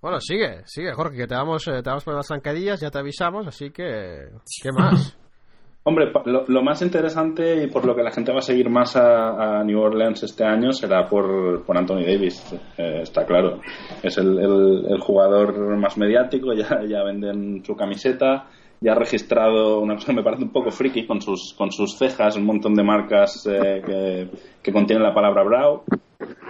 Bueno, 0.00 0.18
sigue, 0.20 0.62
sigue, 0.64 0.94
Jorge, 0.94 1.16
que 1.16 1.26
te 1.26 1.34
vamos, 1.34 1.66
eh, 1.68 1.82
te 1.82 1.90
vamos 1.90 2.04
por 2.04 2.14
las 2.14 2.26
zancadillas, 2.26 2.80
ya 2.80 2.90
te 2.90 2.98
avisamos, 2.98 3.46
así 3.46 3.70
que... 3.70 4.28
¿Qué 4.62 4.72
más? 4.72 5.14
Hombre, 5.82 6.10
pa- 6.12 6.22
lo, 6.26 6.44
lo 6.46 6.62
más 6.62 6.80
interesante 6.82 7.64
y 7.64 7.66
por 7.66 7.84
lo 7.86 7.94
que 7.94 8.02
la 8.02 8.10
gente 8.10 8.32
va 8.32 8.38
a 8.38 8.42
seguir 8.42 8.68
más 8.70 8.96
a, 8.96 9.60
a 9.60 9.64
New 9.64 9.78
Orleans 9.80 10.22
este 10.22 10.44
año 10.44 10.72
será 10.72 11.06
por, 11.08 11.64
por 11.64 11.76
Anthony 11.76 12.02
Davis, 12.06 12.42
eh, 12.78 13.00
está 13.02 13.24
claro. 13.26 13.60
Es 14.02 14.16
el, 14.18 14.38
el- 14.38 14.86
el 14.88 15.00
jugador 15.00 15.76
más 15.78 15.96
mediático, 15.98 16.52
ya, 16.54 16.80
ya 16.88 17.02
venden 17.02 17.62
su 17.64 17.74
camiseta, 17.74 18.46
ya 18.80 18.92
ha 18.92 18.94
registrado 18.94 19.80
una 19.80 19.94
cosa 19.94 20.06
que 20.08 20.14
me 20.14 20.22
parece 20.22 20.42
un 20.44 20.50
poco 20.52 20.70
friki 20.70 21.06
con 21.06 21.20
sus, 21.20 21.54
con 21.56 21.70
sus 21.70 21.96
cejas, 21.98 22.36
un 22.36 22.44
montón 22.46 22.74
de 22.74 22.82
marcas 22.82 23.46
eh, 23.46 23.82
que, 23.84 24.28
que 24.62 24.72
contienen 24.72 25.02
la 25.04 25.14
palabra 25.14 25.42
Brow. 25.44 25.82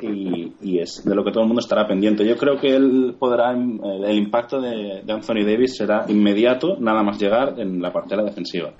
Y, 0.02 0.52
y 0.62 0.78
es 0.78 1.04
de 1.04 1.14
lo 1.14 1.22
que 1.24 1.30
todo 1.30 1.42
el 1.42 1.46
mundo 1.48 1.60
estará 1.60 1.86
pendiente. 1.86 2.26
Yo 2.26 2.36
creo 2.36 2.58
que 2.58 2.74
él 2.74 3.14
podrá, 3.18 3.52
el, 3.52 4.04
el 4.04 4.16
impacto 4.16 4.60
de, 4.60 5.02
de 5.04 5.12
Anthony 5.12 5.44
Davis 5.44 5.76
será 5.76 6.04
inmediato, 6.08 6.76
nada 6.80 7.02
más 7.02 7.20
llegar 7.20 7.54
en 7.58 7.80
la 7.82 7.92
partera 7.92 8.22
defensiva. 8.22 8.72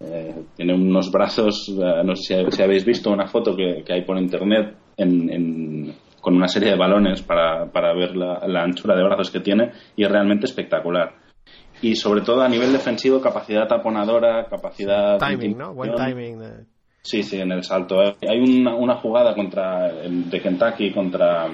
Eh, 0.00 0.34
tiene 0.56 0.74
unos 0.74 1.10
brazos, 1.10 1.68
eh, 1.70 2.02
no 2.04 2.14
sé 2.16 2.44
si, 2.44 2.50
si 2.56 2.62
habéis 2.62 2.84
visto 2.84 3.10
una 3.10 3.26
foto 3.28 3.56
que, 3.56 3.82
que 3.84 3.92
hay 3.94 4.02
por 4.02 4.18
internet 4.18 4.74
en- 4.96 5.30
en- 5.32 5.94
con 6.20 6.34
una 6.34 6.48
serie 6.48 6.70
de 6.70 6.76
balones 6.76 7.22
para, 7.22 7.70
para 7.70 7.94
ver 7.94 8.16
la, 8.16 8.46
la 8.48 8.62
anchura 8.64 8.96
de 8.96 9.04
brazos 9.04 9.30
que 9.30 9.40
tiene 9.40 9.70
y 9.96 10.04
es 10.04 10.10
realmente 10.10 10.46
espectacular. 10.46 11.14
Y 11.82 11.94
sobre 11.96 12.22
todo 12.22 12.42
a 12.42 12.48
nivel 12.48 12.72
defensivo, 12.72 13.20
capacidad 13.20 13.66
taponadora, 13.68 14.46
capacidad... 14.48 15.18
timing, 15.18 15.56
¿no? 15.58 15.74
Buen 15.74 15.94
timing. 15.94 16.38
de- 16.38 16.64
Sí, 17.02 17.22
sí, 17.22 17.38
en 17.38 17.52
el 17.52 17.62
salto. 17.62 18.00
Hay 18.00 18.38
una, 18.40 18.74
una 18.74 18.96
jugada 18.96 19.34
contra 19.34 19.92
de 19.92 20.40
Kentucky 20.40 20.92
contra 20.92 21.46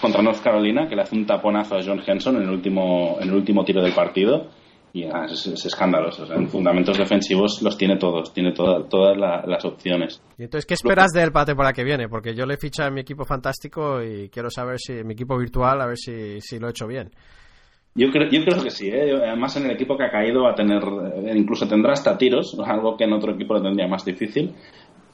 contra 0.00 0.22
North 0.22 0.40
Carolina 0.42 0.88
que 0.88 0.96
le 0.96 1.02
hace 1.02 1.14
un 1.16 1.26
taponazo 1.26 1.76
a 1.76 1.82
John 1.84 2.00
Henson 2.06 2.36
en 2.36 2.42
el 2.44 2.50
último 2.50 3.18
en 3.20 3.28
el 3.28 3.34
último 3.34 3.62
tiro 3.64 3.82
del 3.82 3.92
partido 3.92 4.46
y 4.94 5.04
ah, 5.04 5.26
es, 5.30 5.46
es 5.48 5.66
escandaloso. 5.66 6.22
O 6.22 6.26
sea, 6.26 6.36
en 6.36 6.48
fundamentos 6.48 6.96
defensivos 6.96 7.60
los 7.60 7.76
tiene 7.76 7.98
todos, 7.98 8.32
tiene 8.32 8.52
toda- 8.52 8.88
todas 8.88 9.18
la- 9.18 9.44
las 9.46 9.62
opciones. 9.66 10.22
¿Y 10.38 10.44
entonces 10.44 10.64
qué 10.64 10.72
esperas 10.74 11.10
de 11.12 11.22
él 11.24 11.30
para 11.32 11.72
que 11.74 11.84
viene? 11.84 12.08
Porque 12.08 12.34
yo 12.34 12.46
le 12.46 12.54
he 12.54 12.58
fichado 12.58 12.88
en 12.88 12.94
mi 12.94 13.02
equipo 13.02 13.26
fantástico 13.26 14.02
y 14.02 14.30
quiero 14.30 14.48
saber 14.48 14.78
si, 14.78 14.94
en 14.94 15.06
mi 15.06 15.12
equipo 15.12 15.36
virtual, 15.36 15.82
a 15.82 15.86
ver 15.86 15.98
si, 15.98 16.40
si 16.40 16.58
lo 16.58 16.68
he 16.68 16.70
hecho 16.70 16.86
bien. 16.86 17.10
Yo 17.98 18.10
creo, 18.12 18.28
yo 18.30 18.44
creo 18.44 18.62
que 18.62 18.70
sí, 18.70 18.88
¿eh? 18.88 19.12
Además 19.12 19.56
en 19.56 19.64
el 19.64 19.72
equipo 19.72 19.96
que 19.96 20.04
ha 20.04 20.10
caído 20.10 20.46
a 20.46 20.54
tener, 20.54 20.82
eh, 20.82 21.32
incluso 21.36 21.66
tendrá 21.66 21.92
hasta 21.92 22.16
tiros, 22.16 22.56
algo 22.66 22.96
que 22.96 23.04
en 23.04 23.12
otro 23.12 23.32
equipo 23.32 23.54
lo 23.54 23.62
tendría 23.62 23.88
más 23.88 24.04
difícil, 24.04 24.54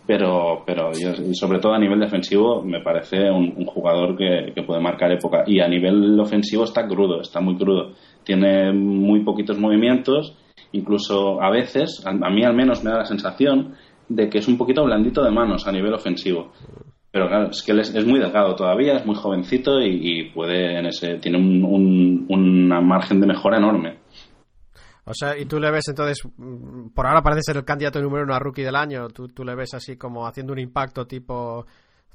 pero, 0.06 0.62
pero 0.66 0.92
yo- 0.92 1.14
sobre 1.34 1.58
todo 1.60 1.72
a 1.72 1.78
nivel 1.78 2.00
defensivo 2.00 2.62
me 2.62 2.80
parece 2.80 3.30
un, 3.30 3.54
un 3.56 3.66
jugador 3.66 4.16
que, 4.16 4.52
que 4.54 4.62
puede 4.62 4.80
marcar 4.80 5.10
época 5.12 5.44
y 5.46 5.60
a 5.60 5.68
nivel 5.68 6.18
ofensivo 6.20 6.64
está 6.64 6.86
crudo, 6.86 7.20
está 7.22 7.40
muy 7.40 7.56
crudo, 7.56 7.94
tiene 8.24 8.72
muy 8.72 9.20
poquitos 9.24 9.58
movimientos, 9.58 10.36
incluso 10.72 11.40
a 11.42 11.50
veces, 11.50 12.02
a, 12.04 12.10
a 12.10 12.30
mí 12.30 12.44
al 12.44 12.54
menos 12.54 12.84
me 12.84 12.90
da 12.90 12.98
la 12.98 13.04
sensación 13.06 13.74
de 14.08 14.28
que 14.28 14.38
es 14.38 14.48
un 14.48 14.58
poquito 14.58 14.84
blandito 14.84 15.24
de 15.24 15.30
manos 15.30 15.66
a 15.66 15.72
nivel 15.72 15.94
ofensivo. 15.94 16.52
Pero 17.14 17.28
claro, 17.28 17.50
es 17.50 17.62
que 17.62 17.70
él 17.70 17.78
es, 17.78 17.94
es 17.94 18.04
muy 18.04 18.18
delgado 18.18 18.56
todavía, 18.56 18.96
es 18.96 19.06
muy 19.06 19.14
jovencito 19.14 19.80
y, 19.80 20.00
y 20.02 20.30
puede 20.30 20.76
en 20.76 20.86
ese 20.86 21.18
tiene 21.18 21.38
un, 21.38 21.62
un, 21.62 22.26
una 22.28 22.80
margen 22.80 23.20
de 23.20 23.28
mejora 23.28 23.58
enorme. 23.58 24.00
O 25.04 25.14
sea, 25.14 25.38
y 25.38 25.44
tú 25.44 25.60
le 25.60 25.70
ves 25.70 25.84
entonces, 25.86 26.18
mm, 26.36 26.88
por 26.88 27.06
ahora 27.06 27.22
parece 27.22 27.42
ser 27.44 27.58
el 27.58 27.64
candidato 27.64 28.00
número 28.00 28.24
uno 28.24 28.34
a 28.34 28.40
rookie 28.40 28.64
del 28.64 28.74
año, 28.74 29.06
tú, 29.10 29.28
tú 29.28 29.44
le 29.44 29.54
ves 29.54 29.74
así 29.74 29.96
como 29.96 30.26
haciendo 30.26 30.52
un 30.52 30.58
impacto 30.58 31.06
tipo 31.06 31.64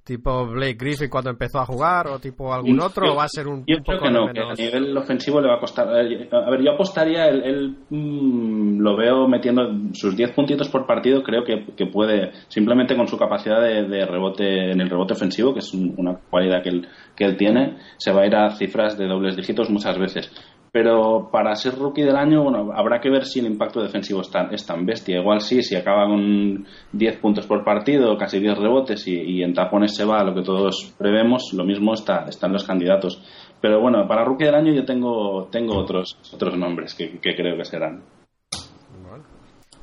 tipo 0.09 0.45
Blake 0.47 0.73
Griffin 0.73 1.07
cuando 1.09 1.29
empezó 1.29 1.59
a 1.59 1.65
jugar 1.65 2.07
o 2.07 2.17
tipo 2.19 2.51
algún 2.53 2.79
otro 2.81 3.05
Yo- 3.05 3.13
o 3.13 3.15
va 3.15 3.25
a 3.25 3.27
ser 3.29 3.47
un, 3.47 3.63
Yo 3.67 3.77
un 3.77 3.83
creo 3.83 3.97
poco 3.99 4.07
que 4.07 4.11
no, 4.11 4.33
que 4.33 4.39
a 4.41 4.53
nivel 4.55 4.97
ofensivo 4.97 5.39
le 5.39 5.47
va 5.47 5.55
a 5.55 5.59
costar. 5.59 5.87
A 5.87 6.49
ver, 6.49 6.61
yo 6.63 6.71
apostaría, 6.71 7.27
él, 7.27 7.43
él, 7.45 7.75
mm, 7.89 8.79
lo 8.81 8.97
veo 8.97 9.27
metiendo 9.27 9.69
sus 9.93 10.15
10 10.17 10.31
puntitos 10.31 10.67
por 10.69 10.87
partido, 10.87 11.21
creo 11.21 11.43
que, 11.43 11.65
que 11.77 11.85
puede, 11.85 12.31
simplemente 12.47 12.95
con 12.95 13.07
su 13.07 13.17
capacidad 13.17 13.61
de, 13.61 13.87
de 13.87 14.05
rebote 14.05 14.71
en 14.71 14.81
el 14.81 14.89
rebote 14.89 15.13
ofensivo, 15.13 15.53
que 15.53 15.59
es 15.59 15.73
un- 15.73 15.93
una 15.97 16.15
cualidad 16.29 16.63
que 16.63 16.69
él, 16.69 16.87
que 17.15 17.25
él 17.25 17.37
tiene, 17.37 17.77
se 17.97 18.11
va 18.11 18.21
a 18.21 18.27
ir 18.27 18.35
a 18.35 18.49
cifras 18.55 18.97
de 18.97 19.05
dobles 19.07 19.35
dígitos 19.35 19.69
muchas 19.69 19.97
veces. 19.99 20.31
Pero 20.71 21.29
para 21.31 21.55
ser 21.55 21.75
rookie 21.75 22.03
del 22.03 22.15
año, 22.15 22.43
bueno, 22.43 22.71
habrá 22.73 22.99
que 22.99 23.09
ver 23.09 23.25
si 23.25 23.39
el 23.39 23.47
impacto 23.47 23.81
defensivo 23.81 24.21
es 24.21 24.29
tan, 24.29 24.53
es 24.53 24.65
tan 24.65 24.85
bestia. 24.85 25.19
Igual 25.19 25.41
sí, 25.41 25.63
si 25.63 25.75
acaba 25.75 26.07
con 26.07 26.65
10 26.91 27.17
puntos 27.17 27.47
por 27.47 27.63
partido, 27.63 28.17
casi 28.17 28.39
10 28.39 28.57
rebotes 28.57 29.07
y, 29.07 29.41
en 29.41 29.53
tapones 29.53 29.95
se 29.95 30.05
va 30.05 30.19
a 30.19 30.23
lo 30.23 30.35
que 30.35 30.41
todos 30.41 30.93
prevemos, 30.97 31.53
lo 31.53 31.63
mismo 31.63 31.93
está, 31.93 32.25
están 32.27 32.53
los 32.53 32.65
candidatos. 32.65 33.21
Pero 33.61 33.81
bueno, 33.81 34.07
para 34.07 34.23
rookie 34.23 34.45
del 34.45 34.55
año 34.55 34.73
yo 34.73 34.85
tengo, 34.85 35.47
tengo 35.51 35.75
otros, 35.75 36.17
otros 36.33 36.57
nombres 36.57 36.93
que 36.93 37.19
creo 37.19 37.57
que 37.57 37.65
serán. 37.65 38.03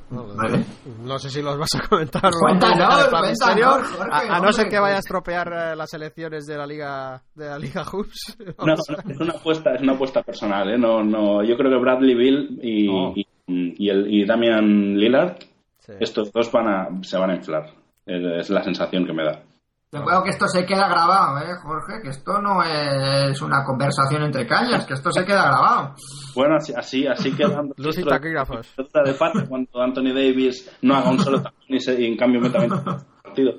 Vale. 0.09 0.63
No 1.03 1.19
sé 1.19 1.29
si 1.29 1.41
los 1.41 1.57
vas 1.57 1.69
a 1.75 1.87
comentar. 1.87 2.31
Cuéntanos, 2.39 3.07
cuéntanos. 3.07 3.87
Jorge, 3.87 4.29
a, 4.29 4.37
a 4.37 4.39
no 4.39 4.53
ser 4.53 4.69
que 4.69 4.79
vaya 4.79 4.95
a 4.95 4.99
estropear 4.99 5.47
eh, 5.51 5.75
las 5.75 5.93
elecciones 5.93 6.45
de 6.45 6.57
la 6.57 6.65
liga 6.65 7.21
de 7.35 7.45
la 7.49 7.59
liga 7.59 7.83
Hoops. 7.83 8.37
No, 8.59 8.65
no, 8.67 8.73
es 8.73 9.19
una 9.19 9.33
apuesta, 9.33 9.73
es 9.75 9.81
una 9.81 9.93
apuesta 9.93 10.21
personal, 10.23 10.69
¿eh? 10.69 10.77
No, 10.77 11.03
no, 11.03 11.43
yo 11.43 11.57
creo 11.57 11.69
que 11.71 11.77
Bradley 11.77 12.15
Bill 12.15 12.59
y, 12.61 12.87
Oh. 12.89 13.13
y, 13.15 13.25
y 13.47 13.89
el, 13.89 14.07
y 14.13 14.25
Damian 14.25 14.95
Lillard, 14.97 15.37
Sí. 15.79 15.93
estos 15.99 16.31
dos 16.33 16.51
van 16.51 16.67
a, 16.67 16.87
se 17.03 17.17
van 17.17 17.29
a 17.31 17.35
inflar. 17.35 17.65
Es 18.05 18.23
es 18.41 18.49
la 18.49 18.63
sensación 18.63 19.05
que 19.05 19.13
me 19.13 19.23
da. 19.23 19.41
Yo 19.89 20.03
creo 20.03 20.21
que 20.21 20.31
esto 20.31 20.47
se 20.49 20.65
queda 20.65 20.89
grabado, 20.89 21.39
¿eh, 21.39 21.55
Jorge? 21.63 22.01
Que 22.03 22.09
esto 22.09 22.41
no 22.41 22.61
es 22.61 23.41
una 23.41 23.63
conversación 23.63 24.23
entre 24.23 24.45
cañas, 24.45 24.85
que 24.85 24.93
esto 24.95 25.11
se 25.13 25.23
queda 25.23 25.43
grabado. 25.43 25.95
Bueno, 26.35 26.55
así, 26.57 26.73
así, 26.75 27.07
así 27.07 27.33
quedan 27.33 27.71
Luz 27.77 27.97
y 27.97 28.03
taquígrafos. 28.03 28.75
de 28.77 29.13
parte 29.13 29.47
cuando 29.47 29.81
Anthony 29.81 30.13
Davis 30.13 30.69
no 30.81 30.93
haga 30.93 31.09
un 31.09 31.19
solo 31.19 31.41
tapón 31.41 31.61
y, 31.69 31.79
se- 31.79 32.01
y 32.01 32.05
en 32.05 32.17
cambio 32.17 32.41
meta 32.41 32.59
20 32.59 32.75
puntos 32.75 33.03
por 33.05 33.21
partido. 33.23 33.53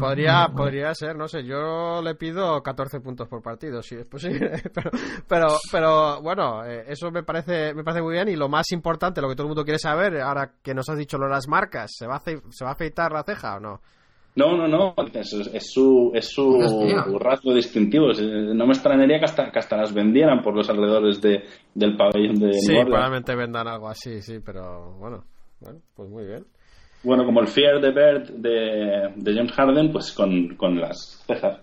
Podría, 0.00 0.48
podría 0.48 0.94
ser, 0.94 1.14
no 1.14 1.28
sé, 1.28 1.44
yo 1.44 2.00
le 2.02 2.14
pido 2.14 2.62
14 2.62 3.00
puntos 3.00 3.28
por 3.28 3.42
partido, 3.42 3.82
si 3.82 3.96
es 3.96 4.06
posible, 4.06 4.62
pero, 4.74 4.90
pero, 5.28 5.48
pero 5.70 6.22
bueno, 6.22 6.64
eh, 6.64 6.86
eso 6.88 7.10
me 7.10 7.22
parece, 7.22 7.74
me 7.74 7.84
parece 7.84 8.02
muy 8.02 8.14
bien 8.14 8.28
y 8.28 8.36
lo 8.36 8.48
más 8.48 8.72
importante, 8.72 9.20
lo 9.20 9.28
que 9.28 9.34
todo 9.36 9.44
el 9.44 9.48
mundo 9.50 9.62
quiere 9.64 9.78
saber, 9.78 10.20
ahora 10.22 10.54
que 10.62 10.72
nos 10.74 10.88
has 10.88 10.96
dicho 10.96 11.18
lo 11.18 11.26
de 11.26 11.32
las 11.32 11.46
marcas, 11.48 11.92
¿se 11.94 12.06
va 12.06 12.14
a, 12.14 12.18
ace- 12.18 12.42
se 12.50 12.64
va 12.64 12.70
a 12.70 12.74
afeitar 12.74 13.12
la 13.12 13.22
ceja 13.24 13.56
o 13.56 13.60
no? 13.60 13.80
No, 14.36 14.56
no, 14.56 14.66
no, 14.66 14.94
es, 15.12 15.32
es 15.32 15.70
su, 15.72 16.10
es 16.12 16.28
su 16.28 16.58
rasgo 17.20 17.54
distintivo. 17.54 18.10
Es- 18.10 18.20
No 18.20 18.66
me 18.66 18.72
extrañaría 18.72 19.18
que 19.20 19.26
hasta, 19.26 19.50
que 19.52 19.58
hasta 19.60 19.76
las 19.76 19.94
vendieran 19.94 20.42
por 20.42 20.56
los 20.56 20.68
alrededores 20.68 21.20
de, 21.20 21.44
del 21.74 21.96
pabellón 21.96 22.34
de 22.40 22.52
Sí, 22.54 22.72
New 22.72 22.86
probablemente 22.86 23.36
vendan 23.36 23.68
algo 23.68 23.88
así, 23.88 24.20
sí, 24.22 24.40
pero 24.44 24.96
bueno, 24.98 25.24
bueno, 25.60 25.78
pues 25.94 26.10
muy 26.10 26.24
bien. 26.26 26.44
Bueno, 27.04 27.24
como 27.24 27.40
el 27.42 27.46
Fear 27.48 27.80
the 27.80 27.90
Bird 27.92 28.30
de, 28.30 29.12
de 29.14 29.34
James 29.34 29.52
Harden, 29.52 29.92
pues 29.92 30.10
con, 30.12 30.56
con 30.56 30.80
las 30.80 31.22
cejas. 31.26 31.60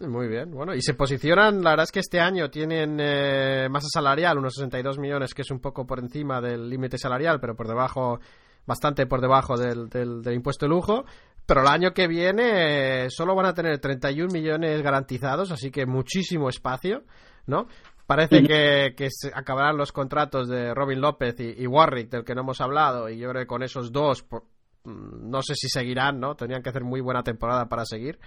Muy 0.00 0.28
bien, 0.28 0.50
bueno, 0.50 0.74
y 0.74 0.82
se 0.82 0.94
posicionan, 0.94 1.62
la 1.62 1.70
verdad 1.70 1.84
es 1.84 1.92
que 1.92 2.00
este 2.00 2.20
año 2.20 2.50
tienen 2.50 2.98
eh, 3.00 3.68
masa 3.70 3.86
salarial, 3.90 4.38
unos 4.38 4.54
62 4.54 4.98
millones, 4.98 5.32
que 5.34 5.42
es 5.42 5.50
un 5.50 5.60
poco 5.60 5.86
por 5.86 5.98
encima 6.00 6.40
del 6.40 6.68
límite 6.68 6.98
salarial, 6.98 7.40
pero 7.40 7.54
por 7.54 7.68
debajo, 7.68 8.18
bastante 8.66 9.06
por 9.06 9.20
debajo 9.20 9.56
del, 9.56 9.88
del, 9.88 10.20
del 10.20 10.34
impuesto 10.34 10.66
de 10.66 10.70
lujo. 10.70 11.04
Pero 11.46 11.60
el 11.60 11.68
año 11.68 11.92
que 11.92 12.08
viene 12.08 13.04
eh, 13.04 13.10
solo 13.10 13.34
van 13.34 13.46
a 13.46 13.54
tener 13.54 13.78
31 13.78 14.32
millones 14.32 14.80
garantizados, 14.82 15.50
así 15.50 15.70
que 15.70 15.84
muchísimo 15.86 16.48
espacio, 16.48 17.04
¿no? 17.46 17.66
Parece 18.06 18.42
que, 18.42 18.94
que 18.96 19.08
se 19.10 19.30
acabarán 19.34 19.76
los 19.76 19.90
contratos 19.92 20.48
de 20.48 20.74
Robin 20.74 21.00
López 21.00 21.36
y, 21.40 21.62
y 21.62 21.66
Warwick, 21.66 22.10
del 22.10 22.24
que 22.24 22.34
no 22.34 22.42
hemos 22.42 22.60
hablado, 22.60 23.08
y 23.08 23.18
yo 23.18 23.28
creo 23.30 23.42
que 23.42 23.46
con 23.46 23.62
esos 23.62 23.92
dos, 23.92 24.22
por- 24.22 24.44
mm, 24.84 25.30
no 25.30 25.40
sé 25.42 25.54
si 25.54 25.68
seguirán, 25.68 26.20
¿no? 26.20 26.34
Tendrían 26.34 26.62
que 26.62 26.68
hacer 26.70 26.84
muy 26.84 27.00
buena 27.00 27.22
temporada 27.22 27.66
para 27.66 27.84
seguir. 27.86 28.18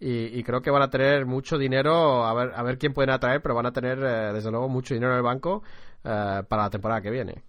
Y, 0.00 0.38
y 0.38 0.42
creo 0.42 0.62
que 0.62 0.70
van 0.70 0.82
a 0.82 0.90
tener 0.90 1.26
mucho 1.26 1.58
dinero, 1.58 2.24
a 2.24 2.32
ver, 2.34 2.52
a 2.54 2.62
ver 2.62 2.78
quién 2.78 2.92
pueden 2.94 3.10
atraer, 3.10 3.42
pero 3.42 3.54
van 3.54 3.66
a 3.66 3.72
tener, 3.72 3.98
eh, 4.02 4.32
desde 4.32 4.50
luego, 4.50 4.68
mucho 4.68 4.94
dinero 4.94 5.12
en 5.12 5.18
el 5.18 5.22
banco 5.24 5.62
eh, 6.04 6.42
para 6.48 6.62
la 6.62 6.70
temporada 6.70 7.00
que 7.02 7.10
viene. 7.10 7.42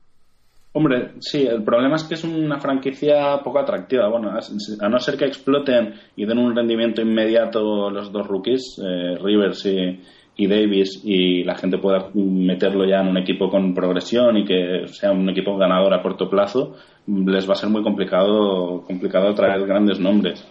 Hombre, 0.74 1.16
sí, 1.20 1.46
el 1.46 1.64
problema 1.64 1.98
es 1.98 2.06
que 2.06 2.14
es 2.14 2.24
una 2.24 2.60
franquicia 2.60 3.42
poco 3.44 3.60
atractiva. 3.60 4.08
Bueno, 4.08 4.32
a 4.32 4.90
no 4.90 5.00
ser 5.00 5.18
que 5.18 5.26
exploten 5.26 5.96
y 6.16 6.26
den 6.26 6.38
un 6.38 6.56
rendimiento 6.56 7.02
inmediato 7.02 7.90
los 7.90 8.12
dos 8.12 8.26
rookies, 8.26 8.82
eh, 8.82 9.18
Rivers 9.22 9.66
y, 9.66 10.00
y 10.38 10.48
Davis, 10.48 11.02
y 11.04 11.44
la 11.44 11.56
gente 11.56 11.78
pueda 11.78 12.10
meterlo 12.14 12.86
ya 12.86 13.02
en 13.02 13.10
un 13.10 13.18
equipo 13.18 13.50
con 13.50 13.74
progresión 13.74 14.38
y 14.38 14.46
que 14.46 14.88
sea 14.88 15.12
un 15.12 15.30
equipo 15.30 15.58
ganador 15.58 15.94
a 15.94 16.02
corto 16.02 16.30
plazo, 16.30 16.76
les 17.06 17.50
va 17.50 17.54
a 17.54 17.58
ser 17.58 17.70
muy 17.70 17.84
complicado, 17.84 18.84
complicado 18.88 19.34
traer 19.34 19.66
grandes 19.68 20.00
nombres. 20.00 20.48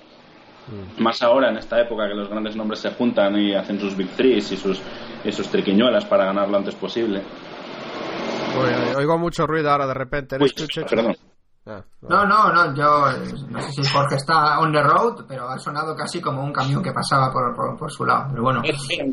Más 0.99 1.23
ahora, 1.23 1.49
en 1.49 1.57
esta 1.57 1.81
época 1.81 2.07
que 2.07 2.15
los 2.15 2.29
grandes 2.29 2.55
nombres 2.57 2.81
se 2.81 2.91
juntan 2.91 3.37
y 3.41 3.55
hacen 3.55 3.81
sus 3.81 3.97
big 3.97 4.15
threes 4.15 4.53
y 4.53 4.57
sus, 4.57 4.87
y 5.25 5.33
sus 5.33 5.51
triquiñuelas 5.51 6.05
para 6.05 6.27
ganar 6.27 6.49
lo 6.49 6.59
antes 6.59 6.77
posible. 6.77 7.25
Uy, 8.59 8.95
oigo 8.97 9.19
mucho 9.19 9.47
ruido 9.47 9.71
ahora 9.71 9.87
de 9.87 9.95
repente. 9.95 10.37
¿Eres 10.37 10.55
Uy, 10.59 10.85
perdón. 10.89 11.17
Ah, 11.67 11.85
No, 12.03 12.25
no, 12.27 12.53
no, 12.53 12.75
yo 12.75 13.11
eh, 13.11 13.33
no 13.49 13.61
sé 13.61 13.73
si 13.73 13.89
Jorge 13.89 14.17
está 14.17 14.59
on 14.61 14.73
the 14.73 14.83
road, 14.83 15.25
pero 15.29 15.49
ha 15.49 15.59
sonado 15.59 15.95
casi 15.95 16.21
como 16.21 16.43
un 16.43 16.53
camión 16.53 16.83
que 16.83 16.93
pasaba 16.93 17.31
por, 17.33 17.55
por, 17.55 17.77
por 17.77 17.91
su 17.93 18.05
lado. 18.05 18.29
Pero 18.31 18.43
bueno, 18.43 18.63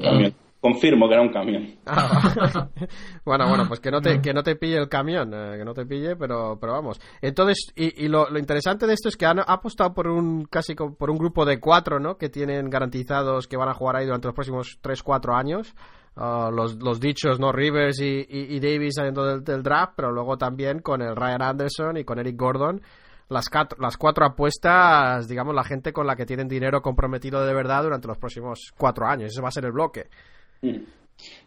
camión. 0.02 0.34
Confirmo 0.60 1.08
que 1.08 1.14
era 1.14 1.22
un 1.22 1.32
camión. 1.32 1.76
Ah, 1.86 2.68
bueno, 3.26 3.48
bueno, 3.48 3.68
pues 3.68 3.80
que 3.80 3.92
no 3.92 4.02
te, 4.02 4.22
que 4.22 4.34
no 4.34 4.42
te 4.42 4.56
pille 4.56 4.78
el 4.78 4.90
camión, 4.90 5.32
eh, 5.34 5.58
que 5.58 5.66
no 5.66 5.74
te 5.74 5.86
pille, 5.86 6.16
pero, 6.16 6.58
pero 6.60 6.74
vamos. 6.74 7.00
Entonces, 7.22 7.72
y, 7.76 8.06
y 8.06 8.08
lo, 8.08 8.30
lo 8.30 8.40
interesante 8.40 8.88
de 8.88 8.94
esto 8.94 9.10
es 9.10 9.18
que 9.18 9.26
han 9.26 9.40
ha 9.40 9.44
apostado 9.44 9.94
por 9.94 10.08
un 10.08 10.46
casi 10.46 10.74
por 10.74 11.12
un 11.12 11.18
grupo 11.18 11.46
de 11.46 11.60
cuatro, 11.60 12.00
¿no? 12.00 12.18
Que 12.18 12.30
tienen 12.30 12.70
garantizados 12.70 13.48
que 13.48 13.58
van 13.58 13.70
a 13.70 13.74
jugar 13.76 13.98
ahí 13.98 14.06
durante 14.06 14.28
los 14.28 14.36
próximos 14.36 14.80
3-4 14.82 15.38
años. 15.38 15.76
Ah, 16.20 16.50
los, 16.52 16.78
los 16.82 17.00
dichos, 17.00 17.40
¿no? 17.40 17.52
Rivers 17.52 18.00
y, 18.02 18.26
y, 18.28 18.60
Davis 18.60 18.96
saliendo 18.96 19.40
del, 19.40 19.62
draft, 19.62 19.94
pero 19.96 20.12
luego 20.12 20.36
también 20.36 20.80
con 20.80 21.02
el 21.04 21.16
Ryan 21.16 21.44
Anderson 21.44 21.96
y 21.98 22.04
con 22.04 22.18
Eric 22.18 22.36
Gordon. 22.36 22.82
Las, 23.30 23.50
cat- 23.50 23.78
las 23.80 23.98
cuatro 23.98 24.26
apuestas, 24.26 25.28
digamos, 25.28 25.54
la 25.54 25.64
gente 25.64 25.94
con 25.94 26.08
la 26.08 26.16
que 26.16 26.26
tienen 26.26 26.48
dinero 26.48 26.82
comprometido 26.82 27.46
de 27.46 27.54
verdad 27.54 27.84
durante 27.84 28.08
los 28.08 28.18
próximos 28.18 28.72
cuatro 28.78 29.06
años. 29.06 29.32
Ese 29.32 29.42
va 29.42 29.50
a 29.50 29.52
ser 29.52 29.66
el 29.66 29.74
bloque. 29.74 30.06
Mm. 30.64 30.78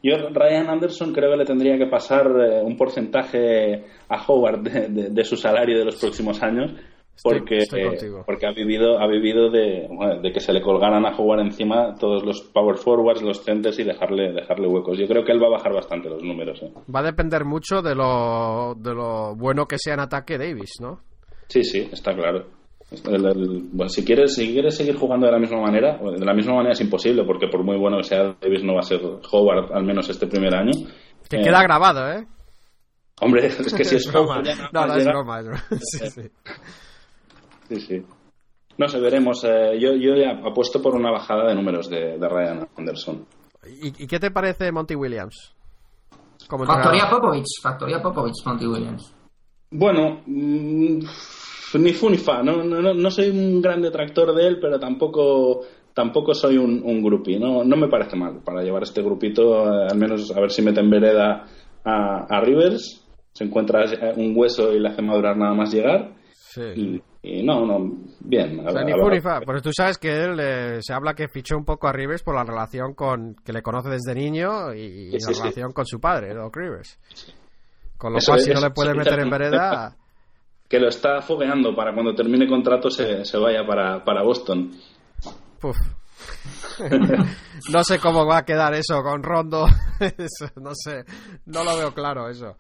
Yo, 0.02 0.16
Ryan 0.32 0.68
Anderson, 0.68 1.12
creo 1.12 1.30
que 1.30 1.36
le 1.38 1.44
tendría 1.44 1.78
que 1.78 1.86
pasar 1.86 2.26
eh, 2.26 2.60
un 2.62 2.76
porcentaje 2.76 3.84
a 4.08 4.22
Howard 4.26 4.60
de- 4.62 5.10
de 5.10 5.24
su 5.24 5.36
salario 5.36 5.78
de 5.78 5.84
los 5.84 5.96
próximos 5.96 6.42
años. 6.42 6.72
Porque, 7.22 7.58
estoy 7.58 7.82
porque 8.24 8.46
ha 8.46 8.52
vivido, 8.52 8.98
ha 8.98 9.06
vivido 9.06 9.50
de, 9.50 9.86
bueno, 9.90 10.20
de 10.20 10.32
que 10.32 10.40
se 10.40 10.52
le 10.52 10.62
colgaran 10.62 11.04
a 11.04 11.16
Howard 11.16 11.40
encima 11.40 11.94
todos 11.96 12.24
los 12.24 12.40
power 12.42 12.76
forwards, 12.76 13.22
los 13.22 13.42
centers 13.44 13.78
y 13.78 13.84
dejarle, 13.84 14.32
dejarle 14.32 14.66
huecos. 14.68 14.98
Yo 14.98 15.06
creo 15.06 15.24
que 15.24 15.32
él 15.32 15.42
va 15.42 15.48
a 15.48 15.58
bajar 15.58 15.72
bastante 15.74 16.08
los 16.08 16.22
números. 16.22 16.62
¿eh? 16.62 16.72
Va 16.94 17.00
a 17.00 17.04
depender 17.04 17.44
mucho 17.44 17.82
de 17.82 17.94
lo, 17.94 18.74
de 18.78 18.94
lo 18.94 19.34
bueno 19.36 19.66
que 19.66 19.76
sea 19.78 19.94
en 19.94 20.00
ataque 20.00 20.38
Davis, 20.38 20.72
¿no? 20.80 21.00
Sí, 21.48 21.62
sí, 21.64 21.88
está 21.92 22.14
claro. 22.14 22.46
El- 23.06 23.24
el- 23.26 23.60
bueno, 23.72 23.88
si 23.88 24.04
quieres 24.04 24.34
si 24.34 24.52
quieres 24.52 24.76
seguir 24.76 24.96
jugando 24.96 25.26
de 25.26 25.32
la 25.32 25.38
misma 25.38 25.60
manera, 25.60 25.96
de 25.98 26.24
la 26.24 26.34
misma 26.34 26.54
manera 26.54 26.72
es 26.72 26.80
imposible, 26.80 27.22
porque 27.24 27.46
por 27.48 27.62
muy 27.62 27.76
bueno 27.76 27.98
que 27.98 28.04
sea 28.04 28.34
Davis 28.40 28.64
no 28.64 28.74
va 28.74 28.80
a 28.80 28.82
ser 28.82 29.00
Howard, 29.30 29.72
al 29.72 29.84
menos 29.84 30.08
este 30.08 30.26
primer 30.26 30.54
año. 30.54 30.72
Que 31.28 31.36
Eh, 31.36 31.42
queda 31.44 31.62
grabado, 31.62 32.10
¿eh? 32.12 32.26
Hombre, 33.20 33.46
es 33.46 33.74
que 33.74 33.84
si 33.84 33.96
es 33.96 34.06
broma. 34.12 34.42
No, 34.72 34.86
no, 34.86 34.94
es 34.96 35.04
broma. 35.04 35.40
Sí, 35.80 35.98
sí. 36.10 36.22
Sí, 37.70 37.80
sí. 37.80 38.02
No 38.76 38.88
sé, 38.88 39.00
veremos. 39.00 39.42
Eh, 39.44 39.78
yo, 39.80 39.94
yo 39.94 40.14
ya 40.16 40.40
apuesto 40.44 40.82
por 40.82 40.94
una 40.94 41.10
bajada 41.10 41.48
de 41.48 41.54
números 41.54 41.88
de, 41.88 42.18
de 42.18 42.28
Ryan 42.28 42.68
Anderson. 42.76 43.24
¿Y, 43.66 44.04
y 44.04 44.06
qué 44.06 44.18
te 44.18 44.30
parece 44.30 44.72
Monty 44.72 44.94
Williams? 44.94 45.54
Como 46.48 46.64
Factoría 46.66 47.02
entrenador? 47.04 47.20
Popovich, 47.22 47.62
Factoría 47.62 48.02
Popovich, 48.02 48.44
Monty 48.44 48.66
Williams. 48.66 49.14
Bueno, 49.70 50.22
mm, 50.26 50.98
ni 51.74 51.92
fu 51.92 52.10
ni 52.10 52.16
fa. 52.18 52.42
No, 52.42 52.64
no, 52.64 52.80
no- 52.82 52.94
no 52.94 53.10
soy 53.10 53.30
un 53.30 53.60
gran 53.62 53.80
detractor 53.82 54.34
de 54.34 54.46
él, 54.46 54.58
pero 54.60 54.78
tampoco 54.80 55.60
tampoco 55.94 56.34
soy 56.34 56.56
un, 56.56 56.82
un 56.84 57.02
groupie. 57.02 57.38
No, 57.38 57.62
no 57.64 57.76
me 57.76 57.88
parece 57.88 58.16
mal 58.16 58.40
para 58.44 58.62
llevar 58.62 58.82
este 58.84 59.02
grupito, 59.02 59.64
eh, 59.66 59.86
al 59.90 59.98
menos 59.98 60.30
a 60.34 60.40
ver 60.40 60.50
si 60.50 60.62
mete 60.62 60.80
en 60.80 60.90
vereda 60.90 61.46
a, 61.84 62.26
a 62.28 62.40
Rivers. 62.40 63.06
Se 63.32 63.44
encuentra 63.44 63.84
eh, 63.84 64.14
un 64.16 64.32
hueso 64.34 64.72
y 64.72 64.80
le 64.80 64.88
hace 64.88 65.02
madurar 65.02 65.36
nada 65.36 65.52
más 65.54 65.72
llegar. 65.72 66.14
Sí. 66.32 66.62
Y, 66.74 67.02
y 67.22 67.42
no, 67.42 67.66
no, 67.66 67.78
bien. 68.20 68.66
O 68.66 68.70
sea, 68.70 68.80
a- 68.80 68.84
ni 68.84 68.92
a- 68.92 68.96
fu 68.96 69.08
ni 69.10 69.20
fa. 69.20 69.40
Porque 69.42 69.60
tú 69.60 69.70
sabes 69.72 69.98
que 69.98 70.24
él 70.24 70.38
eh, 70.40 70.78
se 70.80 70.92
habla 70.94 71.14
que 71.14 71.28
fichó 71.28 71.56
un 71.56 71.64
poco 71.64 71.86
a 71.88 71.92
Rivers 71.92 72.22
por 72.22 72.34
la 72.34 72.44
relación 72.44 72.94
con 72.94 73.34
que 73.44 73.52
le 73.52 73.62
conoce 73.62 73.88
desde 73.90 74.14
niño 74.14 74.72
y, 74.74 75.14
y 75.14 75.20
Sí, 75.20 75.26
la 75.28 75.34
sí. 75.34 75.40
relación 75.40 75.72
con 75.72 75.84
su 75.86 76.00
padre, 76.00 76.32
Doc 76.34 76.56
Rivers. 76.56 76.98
Con 77.98 78.12
lo 78.12 78.18
Eso 78.18 78.32
cual, 78.32 78.40
si 78.40 78.48
no 78.50 78.60
le 78.60 78.66
eso 78.66 78.74
puede 78.74 78.90
es 78.92 78.96
meter 78.96 79.20
en 79.20 79.30
vereda, 79.30 79.96
que 80.68 80.78
lo 80.78 80.88
está 80.88 81.20
fogueando 81.20 81.74
para 81.74 81.92
cuando 81.92 82.14
termine 82.14 82.48
contrato 82.48 82.90
se, 82.90 83.24
se 83.24 83.36
vaya 83.38 83.66
para, 83.66 84.02
para 84.04 84.22
Boston. 84.22 84.70
puf. 85.60 85.76
no 87.72 87.84
sé 87.84 87.98
cómo 87.98 88.26
va 88.26 88.38
a 88.38 88.44
quedar 88.44 88.74
eso 88.74 89.02
con 89.02 89.22
Rondo. 89.22 89.66
Eso, 90.00 90.50
no 90.60 90.70
sé, 90.74 91.04
no 91.46 91.62
lo 91.64 91.76
veo 91.76 91.92
claro 91.92 92.28
eso. 92.30 92.56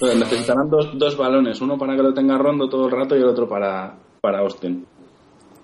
Entonces, 0.00 0.18
necesitarán 0.20 0.70
dos, 0.70 0.96
dos 0.96 1.16
balones, 1.16 1.60
uno 1.60 1.76
para 1.76 1.96
que 1.96 2.02
lo 2.04 2.14
tenga 2.14 2.38
Rondo 2.38 2.68
todo 2.68 2.86
el 2.86 2.92
rato 2.92 3.16
y 3.16 3.18
el 3.18 3.28
otro 3.28 3.48
para, 3.48 3.98
para 4.20 4.38
Austin. 4.38 4.86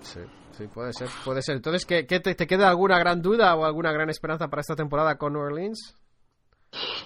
Sí, 0.01 0.19
sí, 0.51 0.65
puede 0.67 0.91
ser, 0.91 1.07
puede 1.23 1.41
ser. 1.41 1.55
Entonces, 1.55 1.85
¿qué, 1.85 2.05
qué 2.05 2.19
te, 2.19 2.35
te 2.35 2.45
queda 2.45 2.67
alguna 2.67 2.99
gran 2.99 3.21
duda 3.21 3.55
o 3.55 3.63
alguna 3.63 3.93
gran 3.93 4.09
esperanza 4.09 4.49
para 4.49 4.59
esta 4.59 4.75
temporada 4.75 5.17
con 5.17 5.31
New 5.31 5.41
Orleans? 5.41 5.95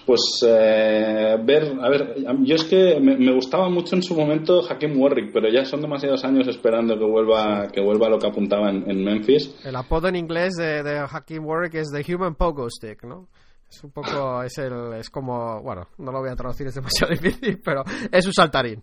Pues 0.04 0.20
eh, 0.44 1.36
ver, 1.44 1.78
a 1.80 1.88
ver, 1.88 2.16
yo 2.40 2.56
es 2.56 2.64
que 2.64 2.98
me, 2.98 3.16
me 3.16 3.32
gustaba 3.32 3.68
mucho 3.68 3.94
en 3.94 4.02
su 4.02 4.16
momento 4.16 4.62
Hakim 4.68 5.00
Warwick, 5.00 5.32
pero 5.32 5.48
ya 5.48 5.64
son 5.64 5.82
demasiados 5.82 6.24
años 6.24 6.48
esperando 6.48 6.98
que 6.98 7.04
vuelva, 7.04 7.68
que 7.68 7.80
vuelva 7.80 8.08
a 8.08 8.10
lo 8.10 8.18
que 8.18 8.26
apuntaba 8.26 8.70
en, 8.70 8.90
en 8.90 9.04
Memphis. 9.04 9.54
El 9.64 9.76
apodo 9.76 10.08
en 10.08 10.16
inglés 10.16 10.54
de, 10.54 10.82
de 10.82 11.06
Hakim 11.08 11.46
Warwick 11.46 11.74
es 11.74 11.92
The 11.92 12.12
Human 12.12 12.34
Pogo 12.34 12.68
Stick, 12.68 13.04
¿no? 13.04 13.28
Es 13.70 13.84
un 13.84 13.90
poco, 13.92 14.42
es 14.42 14.58
el, 14.58 14.94
es 14.98 15.08
como, 15.10 15.62
bueno, 15.62 15.86
no 15.98 16.10
lo 16.12 16.20
voy 16.20 16.30
a 16.30 16.36
traducir, 16.36 16.66
es 16.66 16.74
demasiado 16.74 17.12
difícil, 17.20 17.60
pero 17.64 17.82
es 18.10 18.26
un 18.26 18.32
saltarín. 18.32 18.82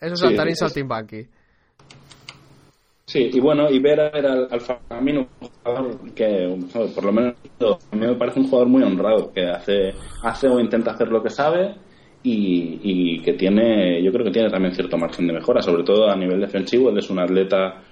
Es 0.00 0.10
un 0.10 0.16
Sí, 0.16 0.24
saltarín 0.24 0.52
es- 0.52 0.58
saltimbanqui. 0.58 1.26
Sí, 3.06 3.28
y 3.32 3.40
bueno, 3.40 3.68
y 3.68 3.80
ver 3.80 4.00
a 4.00 4.10
ver 4.10 4.24
al, 4.24 4.48
un 5.18 5.28
jugador 5.64 6.14
que, 6.14 6.56
por 6.94 7.04
lo 7.04 7.12
menos 7.12 7.34
a 7.90 7.96
mí 7.96 8.06
me 8.06 8.14
parece 8.14 8.38
un 8.38 8.46
jugador 8.48 8.68
muy 8.68 8.84
honrado, 8.84 9.32
que 9.32 9.46
hace, 9.48 9.92
hace 10.22 10.46
o 10.48 10.60
intenta 10.60 10.92
hacer 10.92 11.08
lo 11.08 11.20
que 11.20 11.28
sabe 11.28 11.74
y, 12.22 12.78
y 12.84 13.20
que 13.20 13.32
tiene, 13.32 14.00
yo 14.00 14.12
creo 14.12 14.24
que 14.24 14.30
tiene 14.30 14.48
también 14.48 14.74
cierto 14.76 14.96
margen 14.96 15.26
de 15.26 15.32
mejora, 15.32 15.60
sobre 15.60 15.82
todo 15.82 16.08
a 16.08 16.14
nivel 16.14 16.40
defensivo. 16.40 16.88
Él 16.88 16.98
es 16.98 17.10
un 17.10 17.18
atleta, 17.18 17.82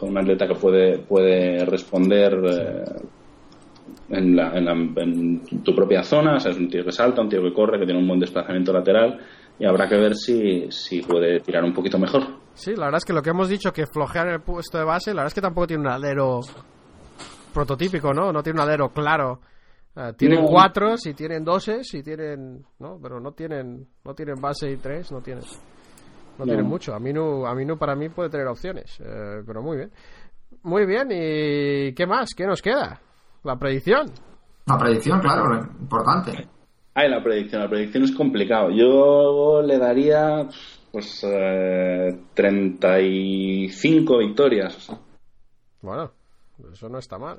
un 0.00 0.16
atleta 0.18 0.48
que 0.48 0.54
puede, 0.54 0.98
puede 1.00 1.62
responder 1.66 2.32
eh, 2.50 2.84
en, 4.08 4.36
la, 4.36 4.56
en, 4.56 4.64
la- 4.64 4.72
en 5.02 5.62
tu 5.62 5.74
propia 5.74 6.02
zona, 6.02 6.36
o 6.36 6.40
sea, 6.40 6.50
es 6.52 6.58
un 6.58 6.68
tío 6.68 6.84
que 6.84 6.92
salta, 6.92 7.22
un 7.22 7.28
tío 7.28 7.42
que 7.42 7.52
corre, 7.52 7.78
que 7.78 7.84
tiene 7.86 8.00
un 8.00 8.06
buen 8.08 8.20
desplazamiento 8.20 8.72
lateral 8.72 9.18
y 9.58 9.64
habrá 9.64 9.88
que 9.88 9.96
ver 9.96 10.14
si, 10.14 10.66
si 10.70 11.00
puede 11.02 11.40
tirar 11.40 11.64
un 11.64 11.72
poquito 11.72 11.98
mejor. 11.98 12.22
Sí, 12.54 12.72
la 12.76 12.86
verdad 12.86 12.98
es 12.98 13.04
que 13.04 13.12
lo 13.12 13.22
que 13.22 13.30
hemos 13.30 13.48
dicho 13.48 13.72
que 13.72 13.86
flojean 13.86 14.28
el 14.28 14.40
puesto 14.40 14.78
de 14.78 14.84
base, 14.84 15.10
la 15.10 15.22
verdad 15.22 15.28
es 15.28 15.34
que 15.34 15.40
tampoco 15.40 15.66
tiene 15.66 15.82
un 15.82 15.88
alero 15.88 16.40
prototípico, 17.52 18.12
¿no? 18.12 18.32
No 18.32 18.42
tiene 18.42 18.60
un 18.60 18.68
alero 18.68 18.88
claro. 18.90 19.40
Eh, 19.96 20.12
tienen 20.16 20.40
No. 20.42 20.46
cuatro, 20.48 20.96
si 20.96 21.14
tienen 21.14 21.44
doses, 21.44 21.86
si 21.88 22.02
tienen, 22.02 22.64
¿no? 22.80 22.98
Pero 23.00 23.20
no 23.20 23.32
tienen, 23.32 23.86
no 24.04 24.14
tienen 24.14 24.34
base 24.40 24.70
y 24.72 24.76
tres, 24.76 25.12
no 25.12 25.20
tienen, 25.20 25.44
no, 26.38 26.44
No. 26.44 26.44
tienen 26.44 26.66
mucho. 26.66 26.94
A 26.94 26.98
mí 26.98 27.12
no, 27.12 27.46
a 27.46 27.54
mí 27.54 27.64
no, 27.64 27.76
para 27.76 27.94
mí 27.94 28.08
puede 28.08 28.28
tener 28.30 28.46
opciones, 28.48 28.98
eh, 29.00 29.42
pero 29.46 29.62
muy 29.62 29.76
bien, 29.76 29.90
muy 30.64 30.84
bien. 30.84 31.08
¿Y 31.12 31.94
qué 31.94 32.06
más? 32.06 32.30
¿Qué 32.36 32.44
nos 32.46 32.60
queda? 32.60 33.00
La 33.44 33.56
predicción. 33.56 34.10
La 34.66 34.78
predicción, 34.78 35.20
claro, 35.20 35.54
importante. 35.78 36.48
Ay, 36.94 37.10
la 37.10 37.22
predicción. 37.22 37.60
La 37.60 37.68
predicción 37.68 38.04
es 38.04 38.12
complicado. 38.12 38.70
Yo 38.70 39.60
le 39.62 39.78
daría, 39.78 40.48
pues, 40.90 41.22
eh, 41.24 42.18
35 42.32 44.18
victorias. 44.18 44.90
Bueno, 45.82 46.10
eso 46.72 46.88
no 46.88 46.98
está 46.98 47.18
mal. 47.18 47.38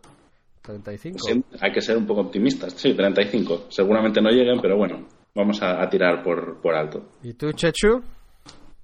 35. 0.62 1.18
Sí, 1.20 1.44
hay 1.60 1.72
que 1.72 1.82
ser 1.82 1.98
un 1.98 2.06
poco 2.06 2.22
optimistas. 2.22 2.74
Sí, 2.74 2.94
35. 2.94 3.66
Seguramente 3.70 4.22
no 4.22 4.30
lleguen, 4.30 4.60
pero 4.62 4.78
bueno, 4.78 5.08
vamos 5.34 5.62
a, 5.64 5.82
a 5.82 5.90
tirar 5.90 6.22
por, 6.24 6.62
por 6.62 6.76
alto. 6.76 7.02
¿Y 7.24 7.34
tú, 7.34 7.52
Chechu? 7.52 8.04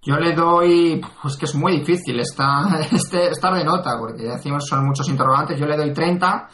Yo 0.04 0.16
le 0.16 0.34
doy, 0.34 1.00
pues 1.22 1.38
que 1.38 1.46
es 1.46 1.54
muy 1.54 1.78
difícil 1.78 2.20
esta, 2.20 2.80
este, 2.92 3.30
estar 3.30 3.54
de 3.54 3.64
nota, 3.64 3.92
porque 4.00 4.24
ya 4.24 4.36
decimos 4.38 4.66
son 4.68 4.86
muchos 4.86 5.08
interrogantes. 5.08 5.60
Yo 5.60 5.68
le 5.68 5.78
doy 5.78 5.94
30. 5.94 6.50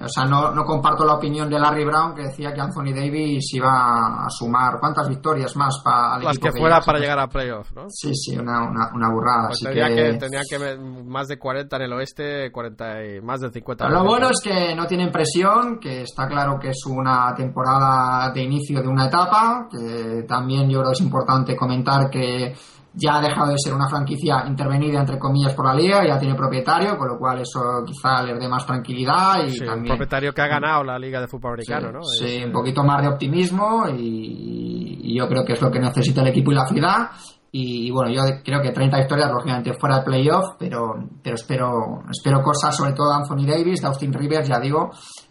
O 0.00 0.08
sea, 0.08 0.24
no, 0.26 0.52
no 0.52 0.64
comparto 0.64 1.04
la 1.04 1.14
opinión 1.14 1.48
de 1.50 1.58
Larry 1.58 1.84
Brown 1.84 2.14
que 2.14 2.22
decía 2.22 2.52
que 2.52 2.60
Anthony 2.60 2.92
Davis 2.94 3.52
iba 3.54 4.24
a 4.24 4.30
sumar 4.30 4.78
cuántas 4.78 5.08
victorias 5.08 5.56
más 5.56 5.80
para 5.82 6.18
Las 6.18 6.38
que 6.38 6.52
fuera 6.52 6.80
para 6.80 6.98
llegar 6.98 7.18
a 7.18 7.26
playoff, 7.26 7.72
¿no? 7.72 7.86
Sí, 7.88 8.14
sí, 8.14 8.36
una, 8.36 8.68
una, 8.68 8.90
una 8.94 9.10
burrada. 9.10 9.48
Pues 9.48 9.56
así 9.56 9.64
tendría 9.64 9.88
que... 9.88 10.12
que... 10.12 10.18
tendría 10.18 10.42
que 10.48 10.76
más 11.04 11.26
de 11.26 11.38
40 11.38 11.76
en 11.76 11.82
el 11.82 11.92
oeste, 11.94 12.52
40 12.52 13.04
y 13.04 13.20
más 13.22 13.40
de 13.40 13.50
50 13.50 13.84
en 13.84 13.90
Pero 13.90 14.02
lo 14.02 14.08
bueno 14.08 14.28
es 14.30 14.40
que 14.42 14.74
no 14.74 14.86
tienen 14.86 15.10
presión, 15.10 15.78
que 15.80 16.02
está 16.02 16.28
claro 16.28 16.58
que 16.60 16.68
es 16.68 16.86
una 16.86 17.34
temporada 17.34 18.30
de 18.30 18.42
inicio 18.42 18.80
de 18.80 18.88
una 18.88 19.06
etapa, 19.06 19.68
que 19.70 20.24
también 20.28 20.68
yo 20.68 20.80
creo 20.80 20.90
que 20.90 20.98
es 20.98 21.00
importante 21.00 21.56
comentar 21.56 22.08
que 22.08 22.54
ya 22.94 23.16
ha 23.16 23.20
dejado 23.20 23.50
de 23.50 23.56
ser 23.58 23.74
una 23.74 23.88
franquicia 23.88 24.44
intervenida, 24.46 25.00
entre 25.00 25.18
comillas, 25.18 25.54
por 25.54 25.66
la 25.66 25.74
liga, 25.74 26.06
ya 26.06 26.18
tiene 26.18 26.34
propietario, 26.34 26.96
con 26.96 27.08
lo 27.08 27.18
cual 27.18 27.40
eso 27.40 27.60
quizá 27.86 28.22
les 28.24 28.38
dé 28.40 28.48
más 28.48 28.66
tranquilidad 28.66 29.44
y 29.44 29.50
Sí, 29.50 29.60
un 29.60 29.66
también... 29.66 29.96
propietario 29.96 30.32
que 30.32 30.42
ha 30.42 30.46
ganado 30.48 30.82
la 30.84 30.98
Liga 30.98 31.20
de 31.20 31.28
Fútbol 31.28 31.52
Americano, 31.52 31.88
Sí, 31.88 31.92
¿no? 31.94 32.02
sí, 32.02 32.36
Es, 32.38 32.44
un 32.44 32.50
eh, 32.50 32.52
poquito 32.52 32.82
más 32.82 33.02
de 33.02 33.08
optimismo 33.08 33.84
y, 33.96 34.98
y 35.02 35.18
yo 35.18 35.28
creo 35.28 35.44
que 35.44 35.52
es 35.52 35.62
lo 35.62 35.70
que 35.70 35.78
necesita 35.80 36.22
el 36.22 36.28
equipo 36.28 36.50
y 36.50 36.54
la 36.54 36.66
ciudad. 36.66 37.10
Y, 37.50 37.90
bueno, 37.90 38.10
yo 38.12 38.22
creo 38.44 38.60
que 38.60 38.72
30 38.72 38.98
victorias, 38.98 39.30
lógicamente, 39.30 39.72
fuera 39.78 39.98
de 40.00 40.04
playoff, 40.04 40.56
pero, 40.58 40.94
pero 41.22 41.34
espero, 41.34 42.02
espero 42.10 42.42
cosas, 42.42 42.76
sobre 42.76 42.92
todo 42.92 43.08
de 43.10 43.16
Anthony 43.16 43.46
Davis, 43.46 43.80
de 43.80 43.86
Austin 43.86 44.12
Rivers, 44.12 44.48
ya 44.48 44.60
digo, 44.60 44.90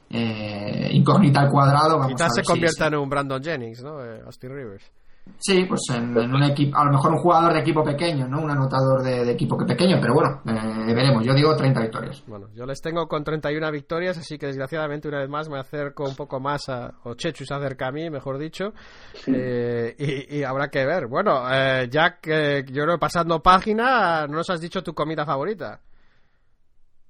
eh, 0.10 0.90
incógnita 0.94 1.42
al 1.42 1.50
cuadrado. 1.52 1.98
Vamos 2.00 2.14
Quizás 2.14 2.28
a 2.28 2.30
se 2.32 2.40
ver 2.40 2.46
si- 2.46 2.52
convierta 2.52 2.88
en 2.88 2.96
un 2.96 3.10
Brandon 3.10 3.44
Jennings, 3.44 3.84
¿no? 3.84 4.04
Eh, 4.04 4.22
Austin 4.26 4.50
Rivers. 4.50 4.92
Sí, 5.40 5.66
pues 5.66 5.82
en, 5.94 6.18
en 6.18 6.34
un 6.34 6.44
equipo, 6.44 6.78
a 6.78 6.86
lo 6.86 6.92
mejor 6.92 7.12
un 7.12 7.20
jugador 7.20 7.54
de 7.54 7.60
equipo 7.60 7.84
pequeño, 7.84 8.28
¿no? 8.28 8.42
Un 8.42 8.52
anotador 8.52 9.04
de, 9.04 9.24
de 9.26 9.32
equipo 9.32 9.58
que 9.58 9.66
pequeño, 9.66 9.98
pero 10.02 10.14
bueno, 10.14 10.42
eh, 10.46 10.94
veremos. 10.94 11.26
Yo 11.26 11.34
digo 11.34 11.56
30 11.56 11.82
victorias. 11.82 12.24
Bueno, 12.28 12.48
yo 12.54 12.66
les 12.66 12.82
tengo 12.82 13.08
con 13.08 13.24
31 13.24 13.72
victorias, 13.72 14.18
así 14.18 14.38
que 14.38 14.48
desgraciadamente 14.48 15.08
una 15.08 15.20
vez 15.20 15.30
más 15.30 15.50
me 15.50 15.60
acerco 15.60 16.04
un 16.06 16.16
poco 16.16 16.40
más 16.40 16.70
a, 16.70 16.94
o 17.04 17.14
Chechu 17.14 17.46
se 17.46 17.54
acerca 17.54 17.88
a 17.88 17.92
mí, 17.92 18.10
mejor 18.10 18.38
dicho, 18.38 18.74
eh, 19.28 19.96
y, 19.98 20.38
y 20.40 20.44
habrá 20.44 20.70
que 20.70 20.86
ver. 20.86 21.08
Bueno, 21.08 21.44
eh, 21.52 21.88
Jack, 21.90 22.28
eh, 22.28 22.66
yo 22.68 22.84
creo 22.84 22.96
que 22.96 23.00
pasando 23.00 23.42
página, 23.42 24.26
no 24.28 24.38
nos 24.38 24.50
has 24.50 24.62
dicho 24.62 24.82
tu 24.84 24.94
comida 24.94 25.26
favorita. 25.26 25.80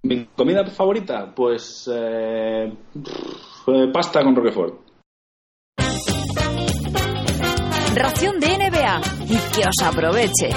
Mi 0.03 0.25
comida 0.27 0.65
favorita, 0.67 1.33
pues 1.35 1.89
eh, 1.93 2.71
pff, 2.93 3.67
eh, 3.69 3.91
pasta 3.91 4.23
con 4.23 4.35
Roquefort. 4.35 4.86
Ración 7.97 8.39
de 8.39 8.47
NBA 8.57 9.01
y 9.25 9.37
que 9.37 9.61
os 9.67 9.83
aproveche. 9.85 10.49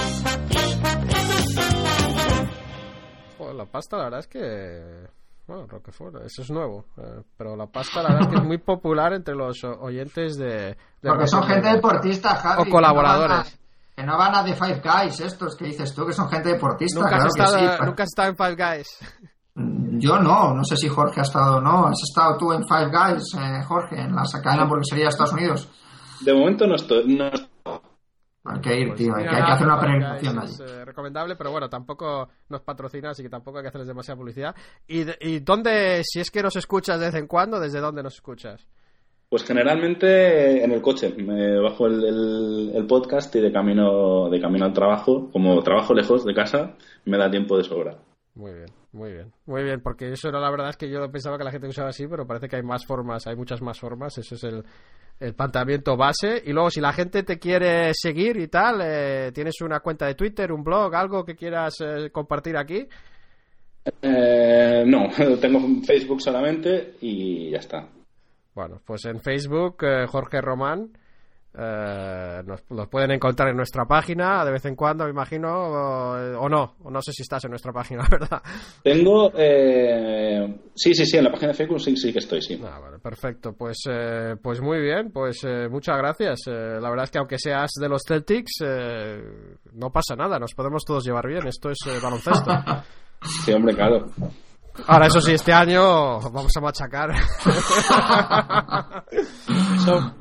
Joder, 3.39 3.55
la 3.55 3.65
pasta, 3.67 3.97
la 3.97 4.05
verdad 4.05 4.21
es 4.21 4.27
que. 4.27 5.09
Bueno, 5.47 5.67
Roquefort, 5.67 6.17
eso 6.25 6.43
es 6.43 6.51
nuevo. 6.51 6.85
eh, 6.99 7.23
pero 7.37 7.57
la 7.57 7.67
pasta, 7.67 8.03
la 8.03 8.11
verdad 8.11 8.23
es 8.23 8.29
que 8.29 8.37
es 8.37 8.45
muy 8.45 8.59
popular 8.59 9.13
entre 9.15 9.35
los 9.35 9.65
oyentes 9.65 10.37
de. 10.37 10.77
de 10.77 10.77
Porque 11.03 11.27
son 11.27 11.43
gente 11.45 11.69
deportista, 11.69 12.37
Javi. 12.37 12.63
O 12.63 12.65
que 12.65 12.71
colaboradores. 12.71 13.59
Que 13.97 14.05
no 14.05 14.17
van 14.17 14.35
a, 14.35 14.45
que 14.45 14.51
no 14.51 14.57
The 14.57 14.65
Five 14.65 14.83
Guys, 14.85 15.21
estos 15.21 15.57
que 15.57 15.65
dices 15.67 15.95
tú, 15.95 16.07
que 16.07 16.13
son 16.13 16.29
gente 16.29 16.51
deportista. 16.51 17.01
Nunca 17.01 17.17
has, 17.17 17.23
claro 17.23 17.35
que 17.35 17.43
estado, 17.43 17.59
sí, 17.59 17.67
pero- 17.79 17.87
nunca 17.87 18.03
has 18.05 18.09
estado 18.09 18.29
en 18.29 18.37
Five 18.37 18.57
Guys. 18.57 18.89
Yo 20.03 20.19
no, 20.19 20.55
no 20.55 20.65
sé 20.65 20.77
si 20.77 20.89
Jorge 20.89 21.21
ha 21.21 21.25
estado 21.25 21.57
o 21.57 21.61
no. 21.61 21.87
¿Has 21.87 22.01
estado 22.09 22.37
tú 22.39 22.53
en 22.53 22.63
Five 22.67 22.87
Guys, 22.91 23.23
eh, 23.39 23.63
Jorge, 23.67 24.01
en 24.01 24.15
la 24.15 24.23
cadena 24.33 24.57
de 24.57 24.63
hamburguesería 24.63 25.05
de 25.07 25.09
Estados 25.11 25.33
Unidos? 25.33 25.69
De 26.25 26.33
momento 26.35 26.67
no 26.67 26.75
estoy. 26.77 27.17
No 27.17 27.27
estoy. 27.29 27.49
Hay 28.45 28.61
que 28.63 28.81
ir, 28.81 28.89
Pues 28.89 28.99
tío, 28.99 29.15
hay 29.15 29.25
que, 29.25 29.29
hay 29.31 29.45
que 29.45 29.53
hacer 29.53 29.67
una 29.67 29.79
peregrinación 29.81 30.39
allí. 30.39 30.51
Es 30.53 30.61
eh, 30.61 30.85
recomendable, 30.87 31.37
pero 31.37 31.51
bueno, 31.51 31.69
tampoco 31.69 32.29
nos 32.49 32.63
patrocina, 32.63 33.11
así 33.11 33.23
que 33.23 33.29
tampoco 33.29 33.59
hay 33.59 33.63
que 33.65 33.69
hacerles 33.69 33.89
demasiada 33.89 34.19
publicidad. 34.19 34.55
¿Y, 34.89 35.05
¿Y 35.21 35.41
dónde, 35.41 36.01
si 36.05 36.21
es 36.21 36.31
que 36.31 36.43
nos 36.43 36.57
escuchas 36.57 36.99
de 36.99 37.07
vez 37.07 37.15
en 37.17 37.27
cuando, 37.27 37.61
desde 37.61 37.81
dónde 37.81 38.03
nos 38.03 38.15
escuchas? 38.15 38.67
Pues 39.29 39.45
generalmente 39.45 40.65
en 40.65 40.73
el 40.73 40.81
coche. 40.81 41.15
Me 41.19 41.61
bajo 41.61 41.87
el, 41.87 42.03
el- 42.05 42.73
el 42.75 42.87
podcast 42.87 43.35
y 43.37 43.41
de 43.41 43.53
camino, 43.53 44.29
de 44.31 44.41
camino 44.41 44.65
al 44.65 44.73
trabajo, 44.73 45.31
como 45.31 45.63
trabajo 45.63 45.93
lejos 45.95 46.25
de 46.25 46.35
casa, 46.35 46.77
me 47.05 47.19
da 47.19 47.31
tiempo 47.31 47.57
de 47.59 47.65
sobra. 47.65 47.99
Muy 48.35 48.53
bien, 48.55 48.67
muy 48.93 49.13
bien, 49.13 49.33
muy 49.45 49.63
bien, 49.65 49.81
porque 49.83 50.11
eso 50.13 50.29
era 50.29 50.41
la 50.41 50.51
verdad 50.51 50.71
es 50.71 50.77
que 50.77 50.89
yo 50.89 51.11
pensaba 51.13 51.37
que 51.37 51.45
la 51.45 51.51
gente 51.51 51.69
usaba 51.69 51.91
así, 51.91 52.07
pero 52.09 52.27
parece 52.27 52.49
que 52.49 52.57
hay 52.57 52.63
más 52.63 52.87
formas, 52.87 53.27
hay 53.27 53.37
muchas 53.37 53.61
más 53.61 53.79
formas, 53.79 54.17
eso 54.19 54.35
es 54.37 54.45
el, 54.45 54.65
el 55.21 55.35
planteamiento 55.35 55.97
base. 55.97 56.43
Y 56.45 56.53
luego, 56.53 56.71
si 56.71 56.81
la 56.81 56.93
gente 56.93 57.23
te 57.23 57.39
quiere 57.39 57.93
seguir 57.95 58.39
y 58.39 58.49
tal, 58.49 58.81
eh, 58.83 59.31
tienes 59.33 59.61
una 59.61 59.81
cuenta 59.81 60.07
de 60.07 60.15
Twitter, 60.15 60.51
un 60.51 60.65
blog, 60.65 60.95
algo 60.95 61.25
que 61.25 61.37
quieras 61.37 61.77
eh, 61.81 62.11
compartir 62.11 62.57
aquí. 62.57 62.89
Eh, 64.03 64.85
no, 64.87 65.09
tengo 65.41 65.61
Facebook 65.85 66.21
solamente 66.21 66.95
y 67.01 67.51
ya 67.51 67.59
está. 67.59 67.89
Bueno, 68.55 68.81
pues 68.85 69.05
en 69.05 69.21
Facebook, 69.21 69.85
eh, 69.85 70.07
Jorge 70.07 70.41
Román. 70.41 70.91
Eh, 71.53 72.43
nos, 72.47 72.63
los 72.71 72.89
pueden 72.89 73.11
encontrar 73.11 73.49
en 73.49 73.57
nuestra 73.57 73.85
página 73.85 74.45
de 74.45 74.53
vez 74.53 74.65
en 74.67 74.77
cuando, 74.77 75.05
me 75.05 75.11
imagino, 75.11 75.49
o, 75.49 76.41
o 76.41 76.49
no, 76.49 76.77
o 76.83 76.91
no 76.91 77.03
sé 77.03 77.13
si 77.13 77.23
estás 77.23 77.45
en 77.45 77.51
nuestra 77.51 77.73
página, 77.73 78.07
¿verdad? 78.11 78.43
Tengo. 78.83 79.33
Eh, 79.37 80.61
sí, 80.75 80.95
sí, 80.95 81.07
sí, 81.07 81.17
en 81.19 81.25
la 81.25 81.31
página 81.31 81.49
de 81.49 81.55
Facebook 81.55 81.81
sí, 81.81 81.97
sí 81.97 82.13
que 82.13 82.21
estoy, 82.21 82.41
sí. 82.41 82.61
Ah, 82.65 82.79
vale, 82.79 82.99
perfecto. 82.99 83.53
Pues, 83.53 83.79
eh, 83.91 84.37
pues 84.41 84.61
muy 84.61 84.81
bien, 84.81 85.11
pues 85.13 85.43
eh, 85.45 85.69
muchas 85.69 85.97
gracias. 85.99 86.41
Eh, 86.47 86.79
la 86.81 86.89
verdad 86.89 87.05
es 87.05 87.11
que 87.11 87.19
aunque 87.19 87.39
seas 87.39 87.71
de 87.81 87.89
los 87.89 88.03
Celtics, 88.07 88.53
eh, 88.65 89.57
no 89.73 89.91
pasa 89.91 90.15
nada, 90.17 90.39
nos 90.39 90.55
podemos 90.55 90.85
todos 90.85 91.05
llevar 91.05 91.27
bien. 91.27 91.47
Esto 91.47 91.71
es 91.71 91.79
baloncesto. 92.03 92.51
Sí, 93.45 93.53
hombre, 93.53 93.75
claro. 93.75 94.07
Ahora, 94.87 95.07
eso 95.07 95.21
sí, 95.21 95.33
este 95.33 95.53
año 95.53 96.21
vamos 96.21 96.57
a 96.57 96.61
machacar. 96.61 97.11
Eso, 99.11 100.15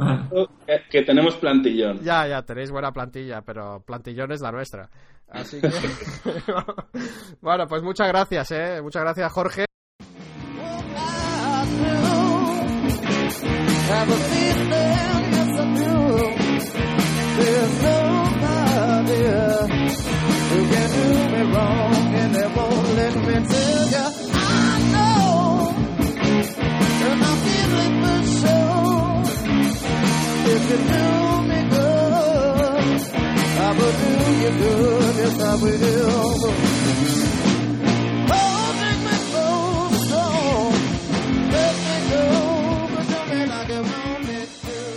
que, 0.66 0.80
que 0.90 1.02
tenemos 1.04 1.36
plantillón. 1.38 2.00
ya, 2.02 2.28
ya, 2.28 2.42
tenéis 2.44 2.72
buena 2.72 2.92
plantilla, 2.92 3.42
pero 3.42 3.82
plantillón 3.86 4.32
es 4.32 4.42
la 4.42 4.52
nuestra. 4.52 4.90
Así 5.30 5.60
que. 5.62 5.70
bueno, 7.42 7.68
pues 7.68 7.84
muchas 7.84 8.08
gracias, 8.08 8.52
¿eh? 8.52 8.82
Muchas 8.82 9.04
gracias, 9.04 9.32
Jorge. 9.32 9.66
Have 13.90 14.10
a 14.12 14.16
feeling, 14.16 14.70
yes 15.34 15.60
I 15.60 15.66
do. 15.76 15.94
There's 17.40 17.74
nobody 17.84 19.24
who 20.50 20.60
can 20.72 20.90
do 20.96 21.08
me 21.34 21.42
wrong 21.54 22.16
and 22.16 22.36
they 22.36 22.48
won't 22.56 22.88
let 22.96 23.16
me 23.16 23.48
tell 23.48 23.90
ya. 23.90 24.29
do 30.88 31.08
me 31.50 31.60
good, 34.60 35.16
yes 35.16 35.40
I 35.40 35.56
will. 35.56 36.89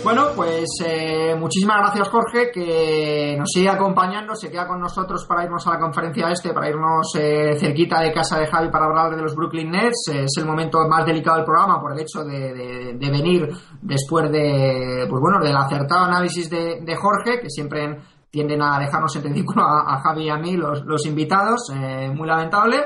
Bueno, 0.03 0.31
pues 0.35 0.65
eh, 0.85 1.33
muchísimas 1.39 1.77
gracias 1.79 2.09
Jorge, 2.09 2.51
que 2.51 3.35
nos 3.37 3.49
sigue 3.49 3.69
acompañando, 3.69 4.35
se 4.35 4.51
queda 4.51 4.67
con 4.67 4.81
nosotros 4.81 5.25
para 5.25 5.45
irnos 5.45 5.65
a 5.65 5.71
la 5.71 5.79
conferencia 5.79 6.29
este, 6.29 6.51
para 6.53 6.69
irnos 6.69 7.07
eh, 7.17 7.55
cerquita 7.57 8.01
de 8.01 8.11
casa 8.11 8.37
de 8.37 8.47
Javi 8.47 8.69
para 8.69 8.85
hablar 8.85 9.15
de 9.15 9.21
los 9.21 9.33
Brooklyn 9.33 9.71
Nets. 9.71 10.09
Eh, 10.11 10.23
es 10.25 10.33
el 10.37 10.45
momento 10.45 10.79
más 10.89 11.05
delicado 11.05 11.37
del 11.37 11.45
programa 11.45 11.79
por 11.79 11.93
el 11.93 12.01
hecho 12.01 12.21
de, 12.25 12.53
de- 12.53 12.93
de 12.99 13.11
venir 13.11 13.47
después 13.81 14.29
de, 14.29 15.05
pues 15.09 15.21
bueno, 15.21 15.39
del 15.41 15.55
acertado 15.55 16.03
análisis 16.05 16.49
de, 16.49 16.81
de 16.81 16.95
Jorge, 16.97 17.39
que 17.39 17.49
siempre 17.49 17.97
tienden 18.33 18.63
a 18.63 18.79
dejarnos 18.79 19.15
en 19.15 19.23
ridículo 19.25 19.61
a, 19.63 19.93
a 19.93 20.01
Javi 20.01 20.23
y 20.23 20.29
a 20.31 20.37
mí 20.37 20.57
los, 20.57 20.83
los 20.85 21.05
invitados, 21.05 21.71
eh, 21.71 22.09
muy 22.11 22.27
lamentable. 22.27 22.77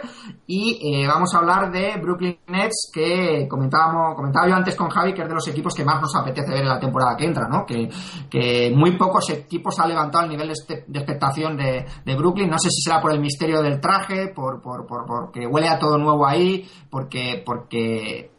Y 0.45 0.77
eh, 1.01 1.07
vamos 1.07 1.33
a 1.33 1.37
hablar 1.37 1.71
de 1.71 1.95
Brooklyn 2.01 2.37
Nets, 2.47 2.91
que 2.93 3.47
comentábamos, 3.49 4.13
comentaba 4.17 4.45
yo 4.49 4.55
antes 4.55 4.75
con 4.75 4.89
Javi, 4.89 5.13
que 5.13 5.21
es 5.21 5.27
de 5.29 5.33
los 5.33 5.47
equipos 5.47 5.73
que 5.73 5.85
más 5.85 6.01
nos 6.01 6.13
apetece 6.17 6.51
ver 6.51 6.63
en 6.63 6.67
la 6.67 6.77
temporada 6.79 7.15
que 7.15 7.23
entra, 7.25 7.47
¿no? 7.47 7.65
Que, 7.65 7.89
que 8.29 8.73
muy 8.75 8.97
pocos 8.97 9.29
equipos 9.29 9.79
han 9.79 9.87
levantado 9.87 10.25
el 10.25 10.31
nivel 10.31 10.47
de, 10.47 10.53
este- 10.53 10.83
de 10.85 10.99
expectación 10.99 11.55
de, 11.55 11.85
de 12.03 12.15
Brooklyn. 12.17 12.49
No 12.49 12.59
sé 12.59 12.69
si 12.69 12.81
será 12.81 12.99
por 12.99 13.13
el 13.13 13.21
misterio 13.21 13.61
del 13.61 13.79
traje, 13.79 14.27
por, 14.35 14.61
por, 14.61 14.85
por, 14.85 15.05
porque 15.05 15.47
huele 15.47 15.69
a 15.69 15.79
todo 15.79 15.97
nuevo 15.97 16.27
ahí, 16.27 16.69
porque, 16.89 17.41
porque 17.45 18.31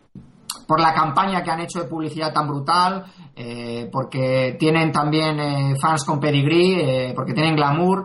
por 0.68 0.80
la 0.82 0.92
campaña 0.92 1.42
que 1.42 1.50
han 1.50 1.60
hecho 1.60 1.80
de 1.80 1.88
publicidad 1.88 2.30
tan 2.30 2.46
brutal, 2.46 3.02
eh, 3.34 3.88
porque 3.90 4.54
tienen 4.58 4.92
también 4.92 5.40
eh, 5.40 5.74
fans 5.80 6.04
con 6.04 6.20
pedigree, 6.20 7.08
eh, 7.08 7.12
porque 7.16 7.32
tienen 7.32 7.56
glamour, 7.56 8.04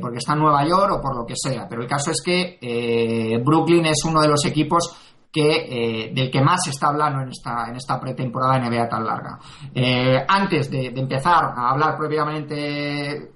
porque 0.00 0.16
está 0.16 0.32
en 0.32 0.38
Nueva 0.38 0.66
York 0.66 0.92
o 0.94 1.00
por 1.00 1.14
lo 1.14 1.26
que 1.26 1.34
sea. 1.36 1.66
Pero 1.68 1.82
el 1.82 1.88
caso 1.88 2.10
es 2.10 2.22
que 2.22 3.38
Brooklyn 3.44 3.84
es 3.84 4.02
uno 4.06 4.22
de 4.22 4.28
los 4.28 4.42
equipos 4.46 4.96
del 5.30 6.30
que 6.32 6.40
más 6.42 6.64
se 6.64 6.70
está 6.70 6.86
hablando 6.86 7.20
en 7.20 7.28
esta, 7.28 7.66
en 7.68 7.76
esta 7.76 8.00
pretemporada 8.00 8.58
NBA 8.60 8.88
tan 8.88 9.04
larga. 9.04 9.38
Antes 10.26 10.70
de, 10.70 10.88
de 10.88 11.00
empezar 11.02 11.52
a 11.54 11.68
hablar 11.68 11.98
propiamente 11.98 13.33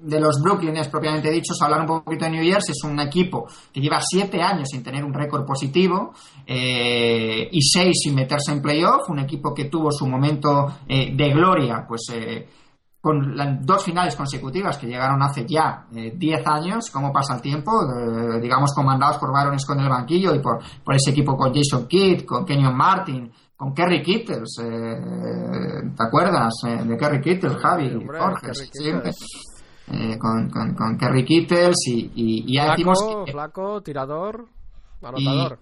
de 0.00 0.20
los 0.20 0.40
Brooklyners 0.42 0.88
propiamente 0.88 1.30
dichos, 1.30 1.60
hablar 1.62 1.80
un 1.80 2.02
poquito 2.02 2.24
de 2.24 2.30
New 2.32 2.42
Year's, 2.42 2.68
es 2.70 2.82
un 2.84 2.98
equipo 3.00 3.46
que 3.72 3.80
lleva 3.80 4.00
siete 4.00 4.42
años 4.42 4.68
sin 4.70 4.82
tener 4.82 5.04
un 5.04 5.12
récord 5.12 5.44
positivo 5.44 6.12
eh, 6.46 7.48
y 7.50 7.60
seis 7.62 7.96
sin 8.02 8.14
meterse 8.14 8.52
en 8.52 8.62
playoff, 8.62 9.08
un 9.08 9.20
equipo 9.20 9.54
que 9.54 9.66
tuvo 9.66 9.90
su 9.90 10.06
momento 10.06 10.78
eh, 10.88 11.14
de 11.14 11.30
gloria, 11.30 11.84
pues 11.86 12.02
eh, 12.12 12.48
con 13.00 13.36
las 13.36 13.64
dos 13.64 13.84
finales 13.84 14.16
consecutivas 14.16 14.76
que 14.76 14.86
llegaron 14.86 15.22
hace 15.22 15.46
ya 15.46 15.86
eh, 15.94 16.12
10 16.16 16.46
años, 16.46 16.90
cómo 16.90 17.12
pasa 17.12 17.36
el 17.36 17.40
tiempo, 17.40 17.70
eh, 17.82 18.40
digamos 18.40 18.74
comandados 18.74 19.18
por 19.18 19.32
Baron 19.32 19.54
en 19.54 19.80
el 19.80 19.88
banquillo 19.88 20.34
y 20.34 20.40
por, 20.40 20.58
por 20.84 20.94
ese 20.94 21.12
equipo 21.12 21.36
con 21.36 21.54
Jason 21.54 21.86
Kidd, 21.86 22.24
con 22.24 22.44
Kenyon 22.44 22.76
Martin, 22.76 23.32
con 23.56 23.72
Kerry 23.72 24.02
Kittles, 24.02 24.58
eh, 24.62 25.90
¿te 25.96 26.02
acuerdas 26.02 26.52
eh, 26.66 26.84
de 26.84 26.96
Kerry 26.96 27.20
Kittles, 27.20 27.56
Javi? 27.56 27.90
Jorge, 28.06 28.54
siempre. 28.72 29.10
Eh, 29.90 30.18
con, 30.18 30.50
con, 30.50 30.74
con 30.74 30.98
Kerry 30.98 31.24
Kittles 31.24 31.76
y, 31.86 32.10
y- 32.14 32.44
y 32.46 32.54
ya 32.56 32.70
decimos 32.72 32.98
que, 33.24 33.32
flaco, 33.32 33.80
tirador, 33.82 34.46
anotador. 35.02 35.58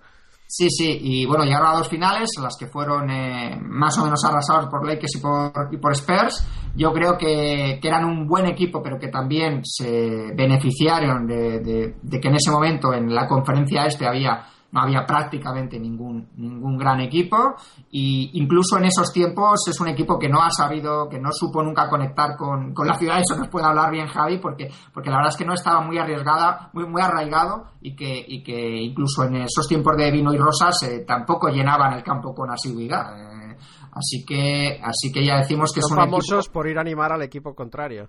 Sí, 0.48 0.68
sí, 0.70 0.98
y 1.00 1.26
bueno, 1.26 1.44
llegaron 1.44 1.68
a 1.68 1.76
dos 1.78 1.88
finales, 1.88 2.30
las 2.40 2.56
que 2.56 2.66
fueron 2.68 3.10
eh, 3.10 3.58
más 3.62 3.98
o 3.98 4.04
menos 4.04 4.24
arrasados 4.24 4.66
por 4.70 4.86
Lakers 4.86 5.16
y 5.16 5.20
por, 5.20 5.52
y 5.72 5.76
por 5.76 5.92
Spurs. 5.92 6.46
Yo 6.76 6.92
creo 6.92 7.16
que, 7.18 7.78
que 7.82 7.88
eran 7.88 8.04
un 8.04 8.26
buen 8.28 8.46
equipo, 8.46 8.80
pero 8.82 8.96
que 8.98 9.08
también 9.08 9.60
se 9.64 10.32
beneficiaron 10.36 11.26
de, 11.26 11.60
de- 11.60 11.94
de 12.00 12.20
que 12.20 12.28
en 12.28 12.34
ese 12.36 12.50
momento 12.50 12.92
en 12.94 13.12
la 13.14 13.26
conferencia 13.26 13.86
este 13.86 14.06
había 14.06 14.44
no 14.72 14.80
había 14.80 15.04
prácticamente 15.06 15.78
ningún 15.78 16.28
ningún 16.36 16.76
gran 16.76 17.00
equipo 17.00 17.54
y 17.90 18.30
incluso 18.34 18.78
en 18.78 18.86
esos 18.86 19.12
tiempos 19.12 19.66
es 19.68 19.80
un 19.80 19.88
equipo 19.88 20.18
que 20.18 20.28
no 20.28 20.42
ha 20.42 20.50
sabido 20.50 21.08
que 21.08 21.18
no 21.18 21.30
supo 21.32 21.62
nunca 21.62 21.88
conectar 21.88 22.36
con, 22.36 22.74
con 22.74 22.86
la 22.86 22.94
ciudad 22.94 23.18
eso 23.18 23.38
nos 23.38 23.48
puede 23.48 23.66
hablar 23.66 23.90
bien 23.90 24.06
Javi 24.06 24.38
porque 24.38 24.70
porque 24.92 25.10
la 25.10 25.16
verdad 25.16 25.32
es 25.32 25.36
que 25.36 25.44
no 25.44 25.54
estaba 25.54 25.80
muy 25.80 25.98
arriesgada 25.98 26.70
muy 26.72 26.86
muy 26.86 27.00
arraigado 27.00 27.72
y 27.80 27.94
que 27.94 28.24
y 28.26 28.42
que 28.42 28.82
incluso 28.82 29.24
en 29.24 29.36
esos 29.36 29.66
tiempos 29.68 29.96
de 29.96 30.10
vino 30.10 30.32
y 30.32 30.38
rosas 30.38 30.74
eh, 30.82 31.04
tampoco 31.06 31.48
llenaban 31.48 31.92
el 31.92 32.02
campo 32.02 32.34
con 32.34 32.50
asiduidad 32.50 33.16
eh, 33.18 33.56
así 33.92 34.24
que 34.26 34.80
así 34.82 35.12
que 35.12 35.24
ya 35.24 35.38
decimos 35.38 35.72
que 35.72 35.80
Son 35.80 35.90
es 35.90 35.92
un 35.92 36.04
famosos 36.04 36.46
equipo 36.46 36.52
por 36.52 36.68
ir 36.68 36.78
a 36.78 36.80
animar 36.80 37.12
al 37.12 37.22
equipo 37.22 37.54
contrario. 37.54 38.08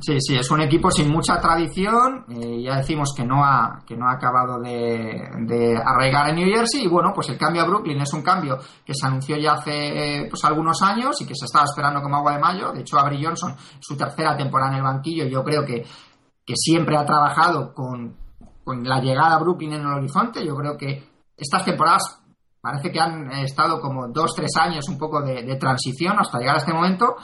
Sí, 0.00 0.16
sí, 0.20 0.36
es 0.36 0.50
un 0.50 0.60
equipo 0.60 0.90
sin 0.90 1.10
mucha 1.10 1.38
tradición. 1.40 2.24
eh, 2.28 2.62
ya 2.62 2.76
decimos 2.76 3.12
que 3.16 3.24
no 3.24 3.44
ha, 3.44 3.82
que 3.86 3.96
no 3.96 4.08
ha 4.08 4.14
acabado 4.14 4.58
de, 4.58 5.28
de 5.46 5.76
arraigar 5.76 6.30
en 6.30 6.36
New 6.36 6.48
Jersey. 6.52 6.84
Y 6.84 6.88
bueno, 6.88 7.12
pues 7.14 7.28
el 7.28 7.38
cambio 7.38 7.62
a 7.62 7.66
Brooklyn 7.66 8.00
es 8.00 8.12
un 8.12 8.22
cambio 8.22 8.58
que 8.84 8.94
se 8.94 9.06
anunció 9.06 9.36
ya 9.36 9.52
hace 9.52 9.70
eh, 10.22 10.26
pues 10.28 10.44
algunos 10.44 10.82
años 10.82 11.20
y 11.20 11.26
que 11.26 11.34
se 11.36 11.44
estaba 11.44 11.66
esperando 11.66 12.00
como 12.02 12.16
agua 12.16 12.32
de 12.32 12.40
mayo. 12.40 12.72
De 12.72 12.80
hecho, 12.80 12.98
Avery 12.98 13.22
Johnson, 13.24 13.54
su 13.80 13.96
tercera 13.96 14.36
temporada 14.36 14.72
en 14.72 14.78
el 14.78 14.82
banquillo, 14.82 15.26
yo 15.26 15.44
creo 15.44 15.64
que, 15.64 15.84
que 16.44 16.54
siempre 16.56 16.96
ha 16.96 17.04
trabajado 17.04 17.72
con, 17.72 18.16
con 18.64 18.82
la 18.82 19.00
llegada 19.00 19.36
a 19.36 19.38
Brooklyn 19.38 19.74
en 19.74 19.82
el 19.82 19.86
horizonte. 19.92 20.44
Yo 20.44 20.56
creo 20.56 20.76
que 20.76 21.06
estas 21.36 21.64
temporadas 21.64 22.21
parece 22.62 22.92
que 22.92 23.00
han 23.00 23.28
eh, 23.32 23.42
estado 23.42 23.80
como 23.80 24.06
dos, 24.08 24.34
tres 24.36 24.52
años 24.56 24.88
un 24.88 24.96
poco 24.96 25.20
de, 25.20 25.56
transición 25.56 26.16
hasta 26.18 26.38
llegar 26.38 26.54
a 26.54 26.58
este 26.58 26.72
momento. 26.72 27.16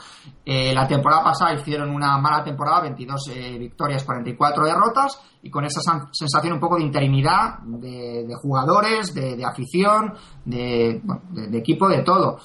Eh, 0.43 0.73
la 0.73 0.85
temporada 0.85 1.23
pasada 1.23 1.53
hicieron 1.53 1.89
una 1.91 2.17
mala 2.17 2.43
temporada, 2.43 2.81
22 2.81 3.29
eh, 3.29 3.57
victorias, 3.57 4.03
44 4.03 4.65
derrotas, 4.65 5.17
y 5.41 5.49
con 5.49 5.63
esa 5.63 5.79
sensación 6.11 6.53
un 6.53 6.59
poco 6.59 6.75
de 6.75 6.83
interinidad 6.83 7.59
de, 7.63 8.27
jugadores, 8.41 9.13
de, 9.13 9.37
de 9.37 9.45
afición, 9.45 10.13
de, 10.43 10.99
bueno, 11.03 11.21
de- 11.29 11.57
equipo, 11.57 11.87
de 11.87 12.03
todo. 12.03 12.37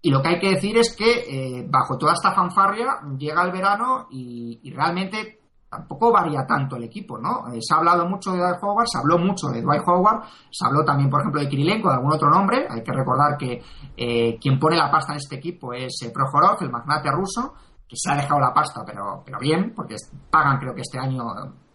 Y 0.00 0.10
lo 0.10 0.22
que 0.22 0.28
hay 0.28 0.40
que 0.40 0.54
decir 0.54 0.78
es 0.78 0.96
que 0.96 1.58
eh, 1.58 1.66
bajo 1.68 1.98
toda 1.98 2.14
esta 2.14 2.32
fanfarria 2.32 3.00
llega 3.18 3.42
el 3.44 3.52
verano 3.52 4.06
y 4.10 4.72
realmente 4.74 5.39
tampoco 5.70 6.10
varía 6.10 6.44
tanto 6.44 6.76
el 6.76 6.84
equipo, 6.84 7.16
¿no? 7.16 7.46
Eh, 7.52 7.60
se 7.60 7.72
ha 7.72 7.78
hablado 7.78 8.04
mucho 8.08 8.32
de 8.32 8.38
Dwight 8.38 8.58
Howard, 8.60 8.86
se 8.88 8.98
habló 8.98 9.18
mucho 9.18 9.48
de 9.48 9.62
Dwight 9.62 9.82
Howard, 9.86 10.24
se 10.50 10.66
habló 10.66 10.84
también, 10.84 11.08
por 11.08 11.20
ejemplo, 11.20 11.40
de 11.40 11.48
Kirilenko, 11.48 11.88
de 11.88 11.94
algún 11.94 12.12
otro 12.12 12.28
nombre. 12.28 12.66
Hay 12.68 12.82
que 12.82 12.92
recordar 12.92 13.36
que 13.38 13.62
eh, 13.96 14.36
quien 14.40 14.58
pone 14.58 14.76
la 14.76 14.90
pasta 14.90 15.12
en 15.12 15.18
este 15.18 15.36
equipo 15.36 15.72
es 15.72 16.02
eh, 16.02 16.10
Prokhorov, 16.12 16.60
el 16.62 16.70
magnate 16.70 17.10
ruso, 17.12 17.54
que 17.86 17.96
se 17.96 18.10
ha 18.10 18.16
dejado 18.16 18.40
la 18.40 18.52
pasta, 18.52 18.82
pero, 18.84 19.22
pero 19.24 19.38
bien, 19.38 19.72
porque 19.74 19.94
pagan 20.28 20.58
creo 20.58 20.74
que 20.74 20.82
este 20.82 20.98
año 20.98 21.24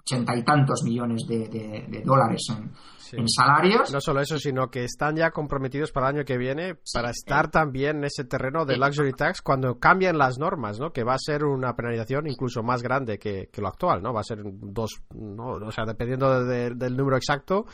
ochenta 0.07 0.35
y 0.35 0.43
tantos 0.43 0.83
millones 0.83 1.25
de, 1.27 1.47
de- 1.49 1.85
de 1.89 2.01
dólares 2.03 2.41
en, 2.55 2.71
Sí. 2.97 3.17
en 3.17 3.27
salarios. 3.27 3.91
No 3.93 3.99
solo 4.01 4.21
eso, 4.21 4.37
sino 4.39 4.67
que 4.69 4.83
están 4.83 5.15
ya 5.15 5.31
comprometidos 5.31 5.91
para 5.91 6.09
el 6.09 6.15
año 6.17 6.25
que 6.25 6.37
viene 6.37 6.75
para 6.93 7.09
estar 7.11 7.49
también 7.51 7.97
en 7.97 8.03
ese 8.05 8.23
terreno 8.23 8.65
de 8.65 8.77
luxury 8.77 9.13
tax 9.13 9.41
cuando 9.41 9.77
cambien 9.79 10.17
las 10.17 10.37
normas, 10.39 10.79
¿no? 10.79 10.91
Que 10.91 11.03
va 11.03 11.13
a 11.13 11.19
ser 11.19 11.43
una 11.43 11.75
penalización 11.75 12.27
incluso 12.27 12.61
más 12.63 12.81
grande 12.83 13.17
que, 13.19 13.49
que 13.51 13.61
lo 13.61 13.67
actual, 13.67 14.01
¿no? 14.01 14.11
Va 14.13 14.21
a 14.21 14.23
ser 14.23 14.39
dos, 14.43 15.01
¿no? 15.13 15.53
O 15.53 15.71
sea, 15.71 15.85
dependiendo 15.85 16.43
de- 16.45 16.71
del 16.75 16.95
número 16.97 17.17
exacto, 17.17 17.65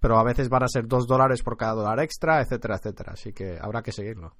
pero 0.00 0.18
a 0.18 0.24
veces 0.24 0.48
van 0.48 0.64
a 0.64 0.68
ser 0.68 0.86
dos 0.86 1.06
dólares 1.06 1.42
por 1.42 1.56
cada 1.56 1.74
dólar 1.74 2.00
extra, 2.00 2.40
etcétera, 2.42 2.76
etcétera. 2.76 3.12
Así 3.14 3.32
que 3.32 3.56
habrá 3.60 3.82
que 3.82 3.92
seguirlo. 3.92 4.34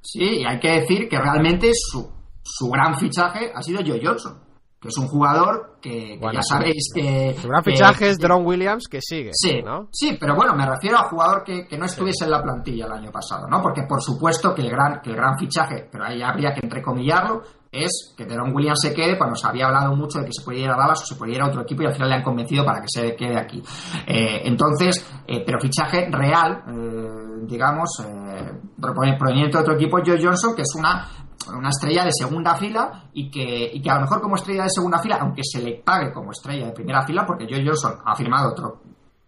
Sí, 0.00 0.40
y 0.40 0.44
hay 0.46 0.58
que 0.58 0.80
decir 0.80 1.06
que 1.08 1.18
realmente 1.18 1.70
su, 1.74 2.10
su 2.42 2.70
gran 2.70 2.94
fichaje 2.98 3.50
ha 3.54 3.62
sido 3.62 3.80
Joe 3.86 4.00
Johnson, 4.02 4.40
que 4.82 4.88
es 4.88 4.98
un 4.98 5.06
jugador 5.06 5.78
que, 5.80 5.90
que 5.90 6.18
Bueno, 6.20 6.34
ya 6.34 6.42
sabéis 6.42 6.90
que... 6.92 7.36
Su 7.40 7.46
gran 7.46 7.62
fichaje 7.62 8.08
es 8.08 8.18
Deron 8.18 8.44
Williams, 8.44 8.88
que 8.90 8.98
sigue, 9.00 9.30
Sí, 9.32 9.62
¿no? 9.64 9.86
sí, 9.92 10.16
pero 10.18 10.34
bueno, 10.34 10.54
me 10.56 10.66
refiero 10.66 10.98
a 10.98 11.04
jugador 11.04 11.44
que, 11.44 11.68
que 11.68 11.78
no 11.78 11.86
estuviese 11.86 12.24
en 12.24 12.32
la 12.32 12.42
plantilla 12.42 12.86
el 12.86 12.92
año 12.92 13.12
pasado, 13.12 13.46
¿no? 13.48 13.62
Porque 13.62 13.84
por 13.84 14.02
supuesto 14.02 14.52
que 14.52 14.62
el 14.62 14.70
gran, 14.70 15.00
que 15.00 15.10
el 15.10 15.16
gran 15.16 15.38
fichaje, 15.38 15.88
pero 15.90 16.04
ahí 16.04 16.20
habría 16.20 16.52
que 16.52 16.60
entrecomillarlo, 16.64 17.42
es 17.70 18.12
que 18.16 18.26
Deron 18.26 18.54
Williams 18.54 18.80
se 18.82 18.92
quede 18.92 19.16
cuando 19.16 19.34
se 19.34 19.46
había 19.46 19.66
hablado 19.66 19.96
mucho 19.96 20.18
de 20.18 20.26
que 20.26 20.32
se 20.32 20.44
podía 20.44 20.64
ir 20.64 20.70
a 20.70 20.76
Dallas 20.76 21.02
o 21.02 21.06
se 21.06 21.14
podía 21.14 21.36
ir 21.36 21.42
a 21.42 21.46
otro 21.46 21.62
equipo 21.62 21.82
y 21.82 21.86
al 21.86 21.94
final 21.94 22.10
le 22.10 22.16
han 22.16 22.22
convencido 22.22 22.66
para 22.66 22.80
que 22.80 22.88
se 22.88 23.16
quede 23.16 23.38
aquí. 23.38 23.62
Eh, 24.06 24.42
entonces, 24.44 25.06
eh, 25.26 25.42
pero 25.46 25.58
fichaje 25.58 26.06
real, 26.10 26.64
eh, 26.68 27.46
digamos, 27.46 27.88
eh, 28.00 28.52
proveniente 28.78 29.56
de 29.56 29.62
otro 29.62 29.74
equipo, 29.74 29.98
Joe 30.04 30.18
Johnson, 30.22 30.54
que 30.54 30.62
es 30.62 30.74
una 30.76 31.08
una 31.56 31.70
estrella 31.70 32.04
de 32.04 32.12
segunda 32.12 32.54
fila 32.54 33.04
y 33.12 33.30
que, 33.30 33.70
y 33.74 33.82
que 33.82 33.90
a 33.90 33.96
lo 33.96 34.02
mejor 34.02 34.20
como 34.20 34.36
estrella 34.36 34.64
de 34.64 34.70
segunda 34.70 34.98
fila, 35.00 35.18
aunque 35.20 35.42
se 35.44 35.60
le 35.62 35.82
pague 35.84 36.12
como 36.12 36.30
estrella 36.30 36.66
de 36.66 36.72
primera 36.72 37.02
fila, 37.04 37.26
porque 37.26 37.46
Joe 37.48 37.64
Johnson 37.66 37.94
ha 38.04 38.14
firmado 38.14 38.50
otro 38.52 38.80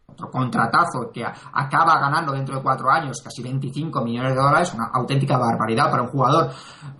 otro 0.06 0.30
contratazo 0.30 1.10
que 1.12 1.24
acaba 1.24 1.98
ganando 1.98 2.30
dentro 2.32 2.54
de 2.54 2.62
cuatro 2.62 2.88
años 2.88 3.20
casi 3.20 3.42
25 3.42 4.00
millones 4.04 4.32
de 4.36 4.40
dólares, 4.40 4.72
una 4.72 4.88
auténtica 4.94 5.36
barbaridad 5.36 5.90
para 5.90 6.04
un 6.04 6.08
jugador 6.08 6.50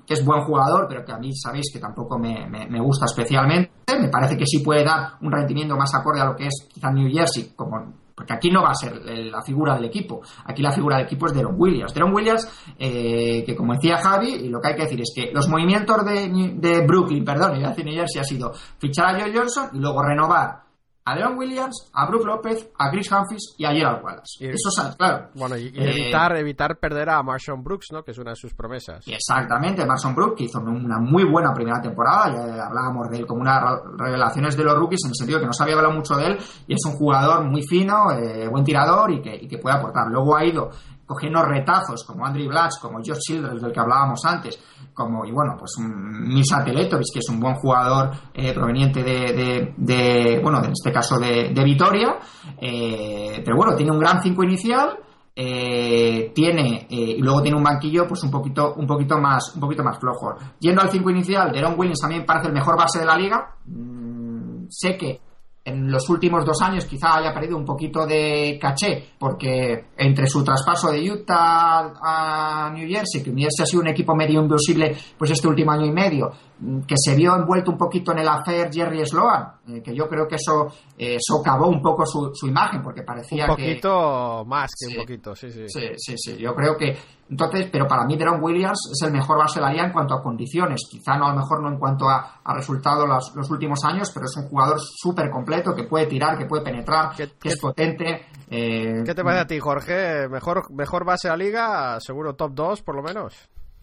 que 0.05 0.15
es 0.15 0.25
buen 0.25 0.43
jugador, 0.43 0.87
pero 0.89 1.05
que 1.05 1.13
a 1.13 1.19
mí 1.19 1.31
sabéis 1.33 1.71
que 1.73 1.79
tampoco 1.79 2.19
me, 2.19 2.49
me- 2.51 2.67
me 2.67 2.81
gusta 2.81 3.05
especialmente. 3.05 3.71
Me 4.01 4.09
parece 4.09 4.37
que 4.37 4.45
sí 4.47 4.59
puede 4.65 4.83
dar 4.85 5.13
un 5.21 5.31
rendimiento 5.31 5.77
más 5.77 5.95
acorde 5.95 6.23
a 6.23 6.25
lo 6.25 6.35
que 6.35 6.49
es 6.49 6.67
quizá 6.69 6.91
New 6.91 7.09
Jersey, 7.09 7.53
como 7.55 7.93
porque 8.15 8.32
aquí 8.32 8.51
no 8.51 8.62
va 8.62 8.70
a 8.70 8.74
ser 8.74 8.93
el- 9.07 9.31
la 9.31 9.43
figura 9.43 9.74
del 9.74 9.86
equipo, 9.86 10.23
aquí 10.45 10.62
la 10.62 10.73
figura 10.73 10.97
del 10.97 11.07
equipo 11.07 11.27
es 11.27 11.35
Deron 11.35 11.55
Williams. 11.59 11.93
Deron 11.95 12.15
Williams, 12.15 12.49
eh, 12.78 13.43
que 13.45 13.55
como 13.57 13.74
decía 13.74 13.97
Javi, 13.99 14.31
y 14.35 14.49
lo 14.49 14.61
que 14.61 14.69
hay 14.69 14.74
que 14.77 14.82
decir 14.82 15.01
es 15.01 15.12
que 15.15 15.31
los 15.32 15.49
movimientos 15.49 16.05
de, 16.05 16.53
de 16.57 16.86
Brooklyn, 16.86 17.24
perdón, 17.24 17.57
y 17.57 17.61
de 17.62 17.85
New 17.85 17.95
Jersey 17.95 18.20
ha 18.20 18.24
sido 18.24 18.53
fichar 18.78 19.15
a 19.16 19.20
Joe 19.20 19.32
Johnson 19.35 19.69
y 19.73 19.78
luego 19.78 20.03
renovar 20.03 20.64
a 21.07 21.15
Deron 21.15 21.37
Williams, 21.37 21.91
a 21.93 22.07
Brook 22.07 22.25
López, 22.25 22.71
a 22.79 22.91
Chris 22.91 23.13
Humphries 23.13 23.55
y 23.59 23.65
a 23.67 23.73
Gerald 23.73 24.03
Wallace. 24.03 24.37
Y- 24.41 24.47
Eso 24.49 24.69
es 24.89 24.97
claro. 24.97 25.29
Bueno, 25.35 25.57
y, 25.57 25.65
y 25.65 25.79
Eh, 25.79 25.91
evitar, 26.03 26.35
evitar 26.37 26.79
perder 26.79 27.11
a 27.11 27.23
Marshawn 27.23 27.63
Brooks, 27.63 27.89
¿no? 27.93 28.03
Que 28.03 28.13
es 28.13 28.19
una 28.19 28.31
de 28.31 28.37
sus 28.37 28.55
promesas. 28.55 29.07
Exactamente, 29.07 29.85
Marson 29.85 30.15
Brook, 30.15 30.37
que 30.37 30.45
hizo 30.45 30.61
una 30.61 30.99
muy 30.99 31.25
buena 31.25 31.53
primera 31.53 31.81
temporada, 31.81 32.33
ya 32.33 32.67
hablábamos 32.67 33.11
de 33.11 33.19
él 33.19 33.27
como 33.27 33.43
una 33.43 33.61
revelaciones 33.99 34.57
de 34.57 34.65
los 34.65 34.79
rookies, 34.79 35.01
en 35.05 35.11
el 35.11 35.15
sentido 35.15 35.41
que 35.41 35.47
no 35.47 35.53
se 35.53 35.63
había 35.63 35.75
hablado 35.77 35.95
mucho 35.95 36.15
de 36.17 36.27
él, 36.27 36.39
y 36.67 36.73
es 36.75 36.81
un 36.87 36.93
jugador 36.93 37.45
muy 37.45 37.63
fino, 37.63 38.11
eh, 38.13 38.49
buen 38.49 38.65
tirador 38.65 39.11
y 39.13 39.21
que, 39.21 39.35
y 39.37 39.47
que 39.47 39.59
puede 39.59 39.77
aportar. 39.77 40.09
Luego 40.09 40.35
ha 40.37 40.45
ido 40.45 40.71
cogiendo 41.07 41.43
retazos 41.43 42.05
como 42.05 42.25
Andrew 42.27 42.49
Blatch, 42.49 42.81
como 42.81 42.99
Josh 42.99 43.19
Childress, 43.27 43.61
del 43.63 43.73
que 43.73 43.81
hablábamos 43.81 44.25
antes, 44.25 44.59
como, 44.93 45.25
y 45.25 45.33
bueno, 45.33 45.55
pues 45.59 45.73
un 45.79 46.29
Misa 46.29 46.65
Teletovic, 46.65 47.07
que 47.13 47.19
es 47.21 47.29
un 47.29 47.41
buen 47.41 47.55
jugador 47.57 48.11
eh, 48.33 48.53
proveniente 48.55 49.03
de, 49.03 49.33
de- 49.33 49.75
de, 49.77 50.41
bueno, 50.43 50.59
en 50.65 50.73
este 50.73 50.93
caso 50.93 51.19
de, 51.19 51.51
de 51.55 51.65
Vitoria, 51.65 52.17
eh, 52.61 53.43
pero 53.45 53.57
bueno, 53.57 53.75
tiene 53.77 53.93
un 53.93 53.99
gran 53.99 54.23
5 54.23 54.43
inicial, 54.45 54.99
eh, 55.37 56.31
tiene 56.33 56.87
y 56.89 57.21
luego 57.21 57.43
tiene 57.43 57.57
un 57.59 57.65
banquillo 57.65 58.07
pues 58.07 58.23
un 58.23 58.31
poquito 58.31 58.75
un 58.77 58.87
poquito 58.87 59.19
más 59.19 59.53
un 59.57 59.61
poquito 59.61 59.83
más 59.83 59.99
flojo. 59.99 60.37
Yendo 60.61 60.81
al 60.81 60.91
5 60.91 61.11
inicial 61.11 61.51
Deron 61.51 61.75
Williams 61.77 61.99
también 62.01 62.25
parece 62.25 62.47
el 62.47 62.53
mejor 62.55 62.79
base 62.79 63.01
de 63.01 63.05
la 63.05 63.17
liga. 63.17 63.57
Mm, 63.67 64.67
sé 64.71 64.97
que 64.97 65.21
en 65.66 65.91
los 65.91 66.09
últimos 66.11 66.45
dos 66.45 66.61
años 66.61 66.85
quizá 66.85 67.16
haya 67.16 67.32
perdido 67.32 67.57
un 67.57 67.65
poquito 67.65 68.07
de 68.07 68.59
caché, 68.61 69.12
porque 69.19 69.86
entre 69.97 70.27
su 70.27 70.45
traspaso 70.45 70.91
de 70.93 71.11
Utah 71.11 71.95
a 72.03 72.70
New 72.74 72.86
Jersey, 72.86 73.23
que 73.23 73.31
New 73.31 73.45
Jersey 73.45 73.62
ha 73.62 73.66
sido 73.66 73.81
un 73.82 73.89
equipo 73.89 74.15
medio 74.15 74.43
invisible 74.43 74.95
pues 75.16 75.31
este 75.31 75.49
último 75.49 75.70
año 75.73 75.86
y 75.86 75.91
medio, 75.93 76.31
mm, 76.61 76.81
que 76.82 76.95
se 76.99 77.15
vio 77.15 77.35
envuelto 77.35 77.70
un 77.70 77.78
poquito 77.78 78.12
en 78.12 78.19
el 78.19 78.28
affair 78.28 78.69
Jerry 78.70 79.07
Sloan, 79.07 79.53
eh, 79.69 79.82
que 79.82 79.95
yo 79.95 80.07
creo 80.07 80.28
que 80.28 80.35
eso 80.36 80.69
eh, 80.99 81.16
socavó 81.19 81.69
un 81.69 81.81
poco 81.81 82.05
su, 82.05 82.31
su 82.35 82.47
imagen, 82.47 82.82
porque 82.82 83.03
parecía 83.03 83.47
Un 83.51 83.57
que... 83.57 83.62
poquito 83.62 84.45
más 84.47 84.70
que 84.78 84.86
Sí. 84.91 84.97
un 84.99 85.03
poquito, 85.03 85.35
sí, 85.35 85.51
sí. 85.51 85.65
Sí, 85.69 85.81
sí, 85.97 86.15
sí. 86.19 86.36
Yo 86.36 86.55
creo 86.55 86.77
que. 86.77 86.95
Entonces, 87.31 87.69
pero 87.73 87.89
para 87.89 88.05
mí, 88.05 88.17
Deron 88.17 88.43
Williams 88.43 88.91
es 88.93 89.03
el 89.07 89.13
mejor 89.13 89.39
base 89.39 89.59
de 89.59 89.67
la 89.67 89.73
liga 89.73 89.87
en 89.87 89.93
cuanto 89.93 90.15
a 90.15 90.23
condiciones. 90.23 90.83
Quizá 90.91 91.17
no, 91.17 91.27
a 91.27 91.31
lo 91.31 91.37
mejor 91.41 91.63
no 91.63 91.69
en 91.69 91.79
cuanto 91.79 92.09
a, 92.09 92.41
a 92.45 92.55
resultados 92.55 93.09
los, 93.09 93.35
los 93.35 93.51
últimos 93.51 93.83
años, 93.85 94.11
pero 94.13 94.27
es 94.27 94.37
un 94.37 94.49
jugador 94.49 94.79
súper 94.81 95.31
completo 95.31 95.75
que 95.75 95.85
puede 95.85 96.07
tirar, 96.07 96.37
que 96.37 96.45
puede 96.47 96.63
penetrar, 96.63 97.11
¿Qué- 97.17 97.29
que 97.41 97.49
es 97.49 97.59
potente. 97.59 98.27
eh, 98.51 99.03
¿Qué 99.05 99.15
te 99.15 99.25
parece 99.25 99.43
a 99.43 99.47
ti, 99.47 99.59
Jorge? 99.59 100.29
¿Mejor, 100.29 100.71
mejor 100.73 101.05
base 101.05 101.29
de 101.29 101.33
la 101.37 101.45
liga? 101.45 101.99
Seguro 102.01 102.35
top 102.35 102.53
2, 102.55 102.83
por 102.83 102.95
lo 102.95 103.03
menos. 103.03 103.35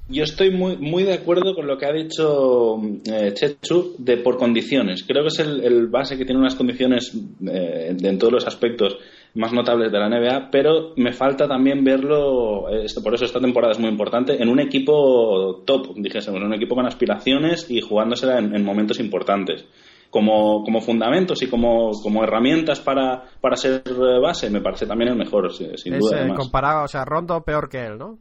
Yo 0.08 0.24
estoy 0.24 0.52
muy, 0.52 0.78
muy 0.78 1.04
de 1.04 1.14
acuerdo 1.14 1.56
con 1.56 1.68
lo 1.68 1.78
que 1.78 1.86
ha 1.86 1.94
dicho 1.94 2.76
eh, 3.06 3.34
Chechu 3.34 3.96
de 3.98 4.18
por 4.18 4.38
condiciones. 4.38 5.04
Creo 5.08 5.22
que 5.24 5.30
es 5.30 5.40
el, 5.40 5.64
el 5.64 5.88
base 5.88 6.18
que 6.18 6.26
tiene 6.26 6.40
unas 6.42 6.56
condiciones 6.56 7.14
eh, 7.48 7.94
de- 7.96 8.10
en 8.10 8.18
todos 8.20 8.34
los 8.34 8.46
aspectos 8.48 8.98
más 9.34 9.54
notables 9.54 9.92
de 9.92 9.98
la 10.00 10.10
NBA, 10.10 10.50
pero 10.52 10.94
me 10.98 11.14
falta 11.14 11.48
también 11.48 11.84
verlo, 11.84 12.70
eh, 12.70 12.84
esto, 12.86 13.02
por 13.02 13.14
eso 13.14 13.26
esta 13.26 13.40
temporada 13.40 13.72
es 13.72 13.80
muy 13.80 13.90
importante, 13.90 14.42
en 14.42 14.50
un 14.50 14.60
equipo 14.60 15.64
top, 15.66 15.94
dijésemos, 15.96 16.42
en 16.42 16.48
un 16.48 16.54
equipo 16.54 16.76
con 16.76 16.86
aspiraciones 16.86 17.70
y 17.70 17.80
jugándosela 17.82 18.40
en, 18.40 18.56
en 18.56 18.64
momentos 18.66 19.00
importantes. 19.00 19.66
Como, 20.10 20.66
como 20.66 20.82
fundamentos 20.82 21.42
y 21.42 21.48
como, 21.48 21.92
como 22.04 22.22
herramientas 22.26 22.82
para, 22.82 23.24
para 23.40 23.56
ser 23.56 23.82
eh, 23.88 24.20
base, 24.22 24.50
me 24.50 24.60
parece 24.60 24.86
también 24.86 25.12
el 25.12 25.18
mejor, 25.18 25.54
sin, 25.54 25.72
Es 25.94 26.00
duda. 26.02 26.18
eh, 26.18 26.20
además. 26.20 26.38
comparado, 26.38 26.84
o 26.84 26.88
sea, 26.90 27.06
Rondo 27.06 27.42
peor 27.46 27.70
que 27.70 27.86
él, 27.86 27.98
¿no? 27.98 28.20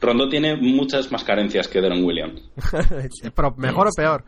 Rondo 0.00 0.28
tiene 0.28 0.56
muchas 0.56 1.10
más 1.10 1.24
carencias 1.24 1.66
que 1.66 1.80
Deron 1.80 2.04
Williams. 2.04 2.40
Pero 3.34 3.54
mejor 3.56 3.88
o 3.88 3.90
peor. 3.96 4.24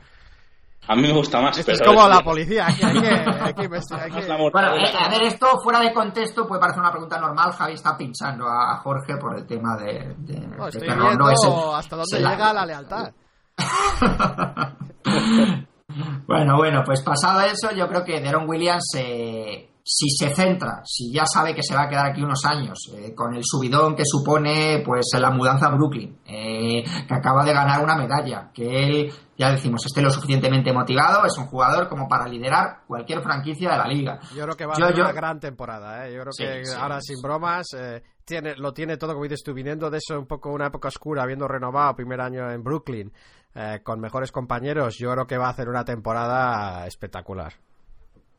A 0.88 0.96
mí 0.96 1.02
me 1.02 1.12
gusta 1.12 1.40
más, 1.40 1.56
Esto 1.56 1.70
pero 1.72 1.84
es 1.84 1.88
como 1.96 2.09
la 2.09 2.20
policía. 2.22 2.66
Aquí 2.66 2.82
Bueno, 4.52 4.74
eh, 4.76 4.92
a 4.98 5.09
ver, 5.09 5.22
esto 5.22 5.46
fuera 5.62 5.78
de 5.80 5.92
contexto 5.92 6.44
puede 6.46 6.60
parecer 6.60 6.80
una 6.80 6.90
pregunta 6.90 7.20
normal. 7.20 7.52
Javi 7.52 7.74
está 7.74 7.96
pinchando 7.96 8.48
a 8.48 8.76
Jorge 8.78 9.16
por 9.16 9.38
el 9.38 9.46
tema 9.46 9.76
de, 9.76 10.14
de- 10.18 10.40
No, 10.48 10.64
de 10.64 10.70
estoy 10.70 10.88
que 10.88 10.94
Rondo 10.94 11.06
viendo 11.06 11.30
es 11.30 11.44
el- 11.44 11.74
hasta 11.76 11.96
dónde 11.96 12.18
llega 12.18 12.52
la 12.52 12.66
lealtad. 12.66 13.12
bueno, 16.26 16.56
bueno, 16.56 16.82
pues 16.84 17.02
pasado 17.02 17.40
eso, 17.42 17.70
yo 17.74 17.88
creo 17.88 18.04
que 18.04 18.20
Deron 18.20 18.48
Williams, 18.48 18.84
eh, 18.96 19.68
si 19.84 20.09
se 20.10 20.34
centra, 20.34 20.80
si 20.84 21.12
ya 21.12 21.24
sabe 21.26 21.54
que 21.54 21.62
se 21.62 21.74
va 21.74 21.82
a 21.82 21.88
quedar 21.88 22.06
aquí 22.06 22.22
unos 22.22 22.44
años, 22.44 22.78
eh, 22.94 23.14
con 23.14 23.34
el 23.34 23.42
subidón 23.44 23.96
que 23.96 24.04
supone 24.04 24.82
pues 24.84 25.06
la 25.18 25.30
mudanza 25.30 25.66
a 25.66 25.74
Brooklyn, 25.74 26.18
eh, 26.24 26.84
que 27.09 27.14
acaba 27.14 27.44
de 27.44 27.52
ganar 27.52 27.82
una 27.82 27.96
medalla, 27.96 28.50
que 28.54 28.84
él, 28.84 29.12
ya 29.36 29.50
decimos, 29.50 29.84
esté 29.84 30.00
lo 30.00 30.10
suficientemente 30.10 30.72
motivado, 30.72 31.26
es 31.26 31.36
un 31.36 31.46
jugador 31.46 31.88
como 31.88 32.06
para 32.09 32.28
liderar 32.28 32.82
cualquier 32.86 33.22
franquicia 33.22 33.72
de 33.72 33.78
la 33.78 33.86
liga. 33.88 34.20
Yo 34.36 34.44
creo 34.44 34.56
que 34.56 34.66
va 34.66 34.74
a 34.74 34.76
ser 34.76 34.94
yo- 34.94 35.02
una 35.02 35.12
gran 35.12 35.40
temporada. 35.40 36.06
¿eh? 36.06 36.14
Yo 36.14 36.20
creo 36.22 36.32
Sí, 36.32 36.44
que 36.44 36.64
sí, 36.64 36.76
ahora, 36.78 37.00
sí, 37.00 37.14
sin 37.14 37.22
bromas, 37.22 37.66
eh, 37.76 38.02
tiene, 38.24 38.54
lo 38.56 38.72
tiene 38.72 38.96
todo, 38.98 39.12
como 39.14 39.24
dices 39.24 39.42
tú, 39.44 39.52
viniendo 39.52 39.90
de 39.90 39.98
eso 39.98 40.16
un 40.18 40.26
poco 40.26 40.50
una 40.52 40.66
época 40.68 40.88
oscura, 40.88 41.24
habiendo 41.24 41.48
renovado 41.48 41.96
primer 41.96 42.20
año 42.20 42.48
en 42.52 42.62
Brooklyn, 42.62 43.12
eh, 43.54 43.80
con 43.82 43.98
mejores 44.00 44.30
compañeros. 44.30 44.96
Yo 44.96 45.10
creo 45.12 45.26
que 45.26 45.36
va 45.38 45.48
a 45.48 45.50
hacer 45.50 45.68
una 45.68 45.84
temporada 45.84 46.86
espectacular. 46.86 47.52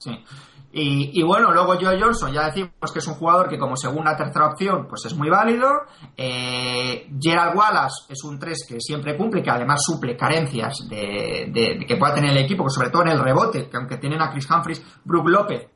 Sí. 0.03 0.23
Y, 0.75 1.19
y 1.19 1.23
bueno, 1.23 1.51
luego 1.51 1.75
Joe 1.79 2.01
Johnson, 2.01 2.31
ya 2.33 2.45
decimos 2.45 2.71
que 2.91 2.97
es 2.97 3.07
un 3.07 3.13
jugador 3.13 3.47
que 3.47 3.59
como 3.59 3.75
segunda 3.77 4.17
tercera 4.17 4.47
opción, 4.47 4.87
pues 4.89 5.05
es 5.05 5.13
muy 5.15 5.29
válido. 5.29 5.67
Eh, 6.17 7.07
Gerald 7.21 7.55
Wallace 7.55 8.05
es 8.09 8.23
un 8.23 8.39
3 8.39 8.65
que 8.67 8.79
siempre 8.79 9.15
cumple, 9.15 9.43
que 9.43 9.51
además 9.51 9.83
suple 9.85 10.17
carencias 10.17 10.87
de, 10.89 11.51
de- 11.53 11.77
de 11.79 11.85
que 11.85 11.95
pueda 11.97 12.15
tener 12.15 12.31
el 12.31 12.43
equipo, 12.43 12.67
sobre 12.69 12.89
todo 12.89 13.03
en 13.03 13.09
el 13.09 13.19
rebote, 13.19 13.69
que 13.69 13.77
aunque 13.77 13.97
tienen 13.97 14.19
a 14.21 14.31
Chris 14.31 14.49
Humphries, 14.49 14.83
Brook 15.05 15.27
López, 15.29 15.67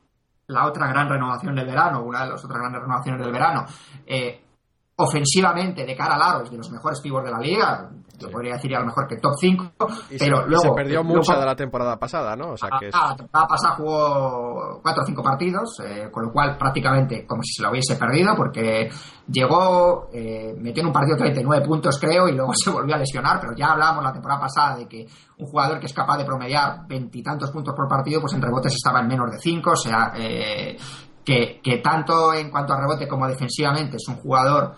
la 0.48 0.66
otra 0.66 0.88
gran 0.88 1.10
renovación 1.10 1.54
del 1.56 1.68
verano, 1.68 2.02
una 2.04 2.24
de 2.24 2.32
las 2.32 2.44
otras 2.44 2.60
grandes 2.60 2.82
renovaciones 2.82 3.22
del 3.22 3.32
verano, 3.32 3.66
eh, 4.06 4.46
ofensivamente 5.00 5.86
de 5.86 5.96
cara 5.96 6.16
al 6.16 6.22
aro 6.22 6.44
es 6.44 6.50
de 6.52 6.58
los 6.58 6.72
mejores 6.72 7.00
pibos 7.02 7.24
de 7.24 7.32
la 7.32 7.40
liga, 7.40 7.90
yo 8.20 8.32
podría 8.32 8.54
decir 8.56 8.76
a 8.76 8.80
lo 8.80 8.88
mejor 8.88 9.08
que 9.08 9.18
top 9.18 9.34
5, 9.40 9.72
Y 10.10 10.18
pero 10.18 10.42
se, 10.42 10.48
luego 10.48 10.62
se 10.64 10.72
perdió 10.72 11.04
luego- 11.04 11.18
mucha 11.20 11.40
de 11.40 11.46
la 11.46 11.56
temporada 11.56 11.98
pasada, 12.00 12.36
¿no? 12.36 12.54
O 12.54 12.58
sea 12.58 12.70
que 12.80 12.88
es- 12.88 12.96
Ah, 12.96 13.10
la 13.12 13.16
temporada 13.16 13.48
pasada 13.48 13.76
jugó 13.76 14.80
cuatro 14.82 15.04
o 15.04 15.06
cinco 15.06 15.22
partidos, 15.22 15.80
eh, 15.86 16.10
con 16.12 16.26
lo 16.26 16.32
cual 16.32 16.58
prácticamente 16.58 17.28
como 17.28 17.44
si 17.44 17.54
se 17.54 17.62
lo 17.62 17.70
hubiese 17.70 17.96
perdido, 17.96 18.36
porque 18.36 18.90
llegó, 19.32 20.10
eh, 20.12 20.56
metió 20.58 20.82
en 20.82 20.88
un 20.88 20.94
partido 20.94 21.16
39 21.18 21.64
puntos 21.64 22.00
creo, 22.00 22.28
y 22.28 22.32
luego 22.34 22.52
se 22.56 22.72
volvió 22.72 22.96
a 22.96 22.98
lesionar, 22.98 23.40
pero 23.40 23.54
ya 23.56 23.68
hablábamos 23.74 24.04
la 24.04 24.14
temporada 24.14 24.42
pasada 24.42 24.78
de 24.78 24.88
que 24.88 25.06
un 25.38 25.46
jugador 25.46 25.80
que 25.80 25.86
es 25.86 25.94
capaz 25.94 26.18
de 26.18 26.26
promediar 26.26 26.88
veintitantos 26.88 27.52
puntos 27.52 27.76
por 27.76 27.88
partido, 27.88 28.22
pues 28.22 28.34
en 28.34 28.42
rebotes 28.42 28.74
estaba 28.74 29.02
en 29.02 29.08
menos 29.10 29.30
de 29.30 29.38
cinco, 29.38 29.74
o 29.74 29.76
sea, 29.76 30.12
eh, 30.18 30.76
que, 31.28 31.82
tanto 31.84 32.34
en 32.34 32.50
cuanto 32.50 32.74
a 32.74 32.80
rebote 32.80 33.06
como 33.06 33.28
defensivamente 33.28 33.98
es 33.98 34.08
un 34.08 34.16
jugador 34.16 34.78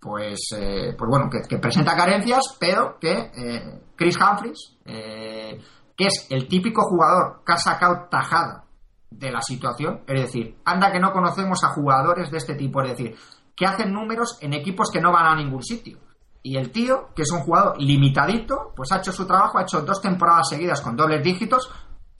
pues, 0.00 0.38
eh, 0.56 0.94
pues 0.96 1.10
bueno, 1.10 1.28
que, 1.30 1.46
que 1.46 1.58
presenta 1.58 1.94
carencias, 1.94 2.56
pero 2.58 2.98
que 2.98 3.30
eh, 3.36 3.82
Chris 3.94 4.16
Humphries, 4.16 4.78
eh, 4.86 5.60
que 5.94 6.06
es 6.06 6.26
el 6.30 6.48
típico 6.48 6.84
jugador 6.84 7.42
que 7.44 7.52
ha 7.52 7.58
sacado 7.58 8.08
tajada 8.10 8.64
de 9.10 9.30
la 9.30 9.42
situación, 9.42 10.00
es 10.06 10.22
decir, 10.22 10.56
anda 10.64 10.90
que 10.90 11.00
no 11.00 11.12
conocemos 11.12 11.62
a 11.64 11.74
jugadores 11.74 12.30
de 12.30 12.38
este 12.38 12.54
tipo, 12.54 12.80
es 12.80 12.92
decir, 12.92 13.14
que 13.54 13.66
hacen 13.66 13.92
números 13.92 14.38
en 14.40 14.54
equipos 14.54 14.88
que 14.90 15.02
no 15.02 15.12
van 15.12 15.26
a 15.26 15.36
ningún 15.36 15.62
sitio. 15.62 15.98
Y 16.42 16.56
el 16.56 16.70
tío, 16.72 17.10
que 17.14 17.22
es 17.22 17.30
un 17.30 17.40
jugador 17.40 17.78
limitadito, 17.78 18.72
pues 18.74 18.90
ha 18.92 19.00
hecho 19.00 19.12
su 19.12 19.26
trabajo, 19.26 19.58
ha 19.58 19.62
hecho 19.62 19.82
dos 19.82 20.00
temporadas 20.00 20.48
seguidas 20.48 20.80
con 20.80 20.96
dobles 20.96 21.22
dígitos, 21.22 21.70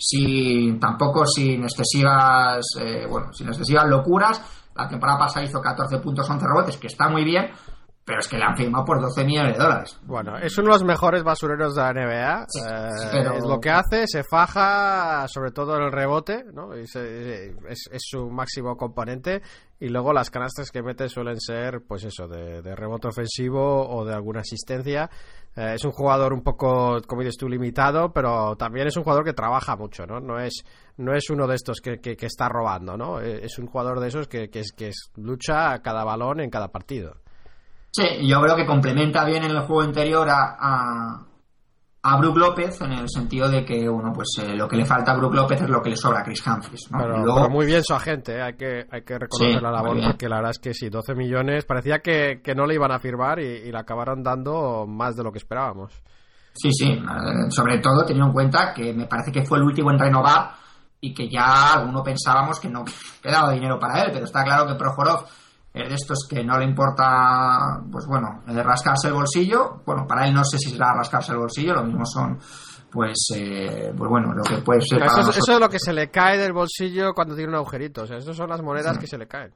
sin 0.02 0.81
tampoco 0.81 1.27
sin 1.27 1.62
excesivas, 1.62 2.64
eh, 2.81 3.06
bueno, 3.06 3.32
sin 3.35 3.48
excesivas 3.48 3.86
locuras. 3.86 4.40
La 4.74 4.89
temporada 4.89 5.18
pasada 5.18 5.44
hizo 5.44 5.60
14 5.60 5.98
puntos, 5.98 6.28
11 6.28 6.47
rebotes, 6.47 6.77
que 6.78 6.86
está 6.86 7.09
muy 7.10 7.22
bien, 7.22 7.51
pero 8.05 8.18
es 8.18 8.28
que 8.28 8.36
le 8.39 8.44
han 8.44 8.56
firmado 8.56 8.85
por 8.85 9.01
12 9.01 9.24
millones 9.24 9.56
de 9.56 9.62
dólares. 9.62 10.01
Bueno, 10.05 10.36
es 10.39 10.56
uno 10.59 10.68
de 10.68 10.72
los 10.74 10.85
mejores 10.85 11.22
basureros 11.22 11.74
de 11.74 11.81
la 11.82 11.93
NBA. 11.93 12.44
Sí, 12.48 12.60
eh, 12.60 13.09
pero- 13.12 13.35
Es 13.35 13.44
lo 13.44 13.60
que 13.60 13.70
hace, 13.70 14.05
se 14.06 14.22
faja 14.24 15.27
sobre 15.28 15.52
todo 15.52 15.77
en 15.77 15.82
el 15.85 15.93
rebote, 15.93 16.44
¿no? 16.52 16.77
Y 16.77 16.86
se- 16.86 17.51
es, 17.68 17.89
es 17.93 18.02
su 18.05 18.28
máximo 18.31 18.77
componente. 18.77 19.43
Y 19.78 19.89
luego 19.89 20.12
las 20.12 20.28
canastas 20.31 20.70
que 20.70 20.82
mete 20.82 21.09
suelen 21.09 21.40
ser, 21.40 21.82
pues 21.86 22.05
eso, 22.05 22.27
de, 22.28 22.60
de 22.62 22.74
rebote 22.77 23.09
ofensivo 23.09 23.89
o 23.89 24.05
de 24.05 24.12
alguna 24.14 24.40
asistencia. 24.40 25.09
Eh, 25.56 25.74
es 25.74 25.85
un 25.85 25.93
jugador 25.93 26.32
un 26.32 26.43
poco, 26.43 26.98
como 27.06 27.22
dices 27.22 27.36
tú, 27.39 27.48
limitado, 27.48 28.12
pero 28.12 28.56
también 28.56 28.89
es 28.89 28.97
un 28.97 29.05
jugador 29.05 29.24
que 29.24 29.32
trabaja 29.32 29.77
mucho, 29.77 30.05
¿no? 30.06 30.20
No 30.20 30.39
es, 30.39 30.62
no 30.98 31.14
es 31.14 31.31
uno 31.31 31.47
de 31.47 31.55
estos 31.55 31.81
que, 31.81 31.98
que- 31.98 32.16
que 32.16 32.27
está 32.27 32.48
robando, 32.48 32.97
¿no? 32.97 33.20
Eh, 33.20 33.40
Es 33.44 33.59
un 33.59 33.66
jugador 33.68 34.01
de 34.01 34.09
esos 34.09 34.27
que, 34.28 34.48
que, 34.51 34.60
es, 34.60 34.72
que 34.72 34.89
es- 34.89 35.10
lucha 35.16 35.72
a 35.72 35.81
cada 35.81 36.05
balón 36.05 36.40
en 36.40 36.51
cada 36.51 36.68
partido. 36.68 37.14
Sí, 37.92 38.26
yo 38.26 38.40
creo 38.40 38.56
que 38.56 38.66
complementa 38.66 39.24
bien 39.24 39.44
en 39.44 39.50
el 39.50 39.60
juego 39.60 39.82
interior 39.84 40.28
a, 40.28 40.56
a, 40.60 41.26
a 42.02 42.16
Brook 42.18 42.36
López 42.36 42.80
en 42.82 42.92
el 42.92 43.08
sentido 43.08 43.48
de 43.48 43.64
que, 43.64 43.88
bueno, 43.88 44.12
pues 44.14 44.28
eh, 44.42 44.54
lo 44.54 44.68
que 44.68 44.76
le 44.76 44.84
falta 44.84 45.12
a 45.12 45.16
Brook 45.16 45.34
López 45.34 45.60
es 45.62 45.68
lo 45.68 45.82
que 45.82 45.90
le 45.90 45.96
sobra 45.96 46.20
a 46.20 46.22
Chris 46.22 46.46
Humphries, 46.46 46.90
¿no? 46.92 46.98
Pero, 46.98 47.16
Y 47.16 47.22
luego- 47.24 47.40
pero 47.42 47.50
muy 47.50 47.66
bien 47.66 47.82
su 47.82 47.92
agente, 47.94 48.36
¿eh? 48.36 48.42
hay 48.42 48.54
que, 48.54 48.86
hay 48.90 49.02
que 49.02 49.18
reconocer 49.18 49.56
Sí, 49.58 49.60
la 49.62 49.72
labor 49.72 49.98
porque 50.06 50.28
la 50.28 50.36
verdad 50.36 50.52
es 50.52 50.58
que 50.60 50.72
sí, 50.72 50.88
12 50.88 51.14
millones, 51.14 51.64
parecía 51.64 51.98
que, 51.98 52.40
que 52.42 52.54
no 52.54 52.64
le 52.66 52.74
iban 52.74 52.92
a 52.92 53.00
firmar 53.00 53.40
y, 53.40 53.42
y 53.46 53.72
le 53.72 53.78
acabaron 53.78 54.22
dando 54.22 54.86
más 54.86 55.16
de 55.16 55.24
lo 55.24 55.32
que 55.32 55.38
esperábamos. 55.38 55.92
Sí, 56.52 56.70
sí, 56.72 56.92
eh, 56.92 57.50
sobre 57.50 57.78
todo 57.78 58.04
teniendo 58.04 58.26
en 58.28 58.32
cuenta 58.32 58.72
que 58.72 58.92
me 58.92 59.06
parece 59.06 59.32
que 59.32 59.44
fue 59.44 59.58
el 59.58 59.64
último 59.64 59.90
en 59.90 59.98
renovar 59.98 60.52
y 61.00 61.12
que 61.14 61.28
ya 61.28 61.74
alguno 61.74 62.02
pensábamos 62.02 62.60
que 62.60 62.68
no 62.68 62.84
quedaba 63.22 63.52
dinero 63.52 63.78
para 63.78 64.02
él, 64.02 64.10
pero 64.12 64.24
está 64.26 64.44
claro 64.44 64.66
que 64.66 64.74
Prohorov 64.74 65.24
es 65.24 65.30
de 65.72 65.94
estos 65.94 66.26
que 66.28 66.42
no 66.44 66.59
le 66.59 66.64
importa, 66.64 67.80
pues 67.90 68.05
bueno, 68.06 68.42
eh, 68.48 68.62
rascarse 68.62 69.09
el 69.09 69.14
bolsillo. 69.14 69.82
Bueno, 69.86 70.06
para 70.06 70.26
él 70.26 70.34
no 70.34 70.44
sé 70.44 70.59
si 70.59 70.70
será 70.70 70.92
rascarse 70.94 71.32
el 71.32 71.38
bolsillo, 71.38 71.74
lo 71.74 71.84
mismo 71.84 72.05
son, 72.05 72.38
pues, 72.90 73.16
eh, 73.36 73.92
pues 73.97 74.10
bueno, 74.10 74.32
lo 74.34 74.42
que 74.42 74.59
puede 74.59 74.80
ser 74.80 74.98
para 74.98 75.12
eso, 75.12 75.20
es- 75.20 75.26
nosotros. 75.26 75.44
eso 75.48 75.52
es 75.55 75.60
lo 75.60 75.68
que 75.68 75.78
se 75.78 75.92
le 75.92 76.10
cae 76.10 76.38
del 76.38 76.52
bolsillo 76.52 77.12
cuando 77.14 77.34
tiene 77.36 77.51
un 77.51 77.56
agujerito, 77.56 78.02
o 78.02 78.06
sea, 78.06 78.16
esas 78.18 78.36
son 78.36 78.48
las 78.51 78.62
monedas 78.62 78.98
que 78.98 79.06
se 79.06 79.16
le 79.18 79.26
caen. 79.28 79.52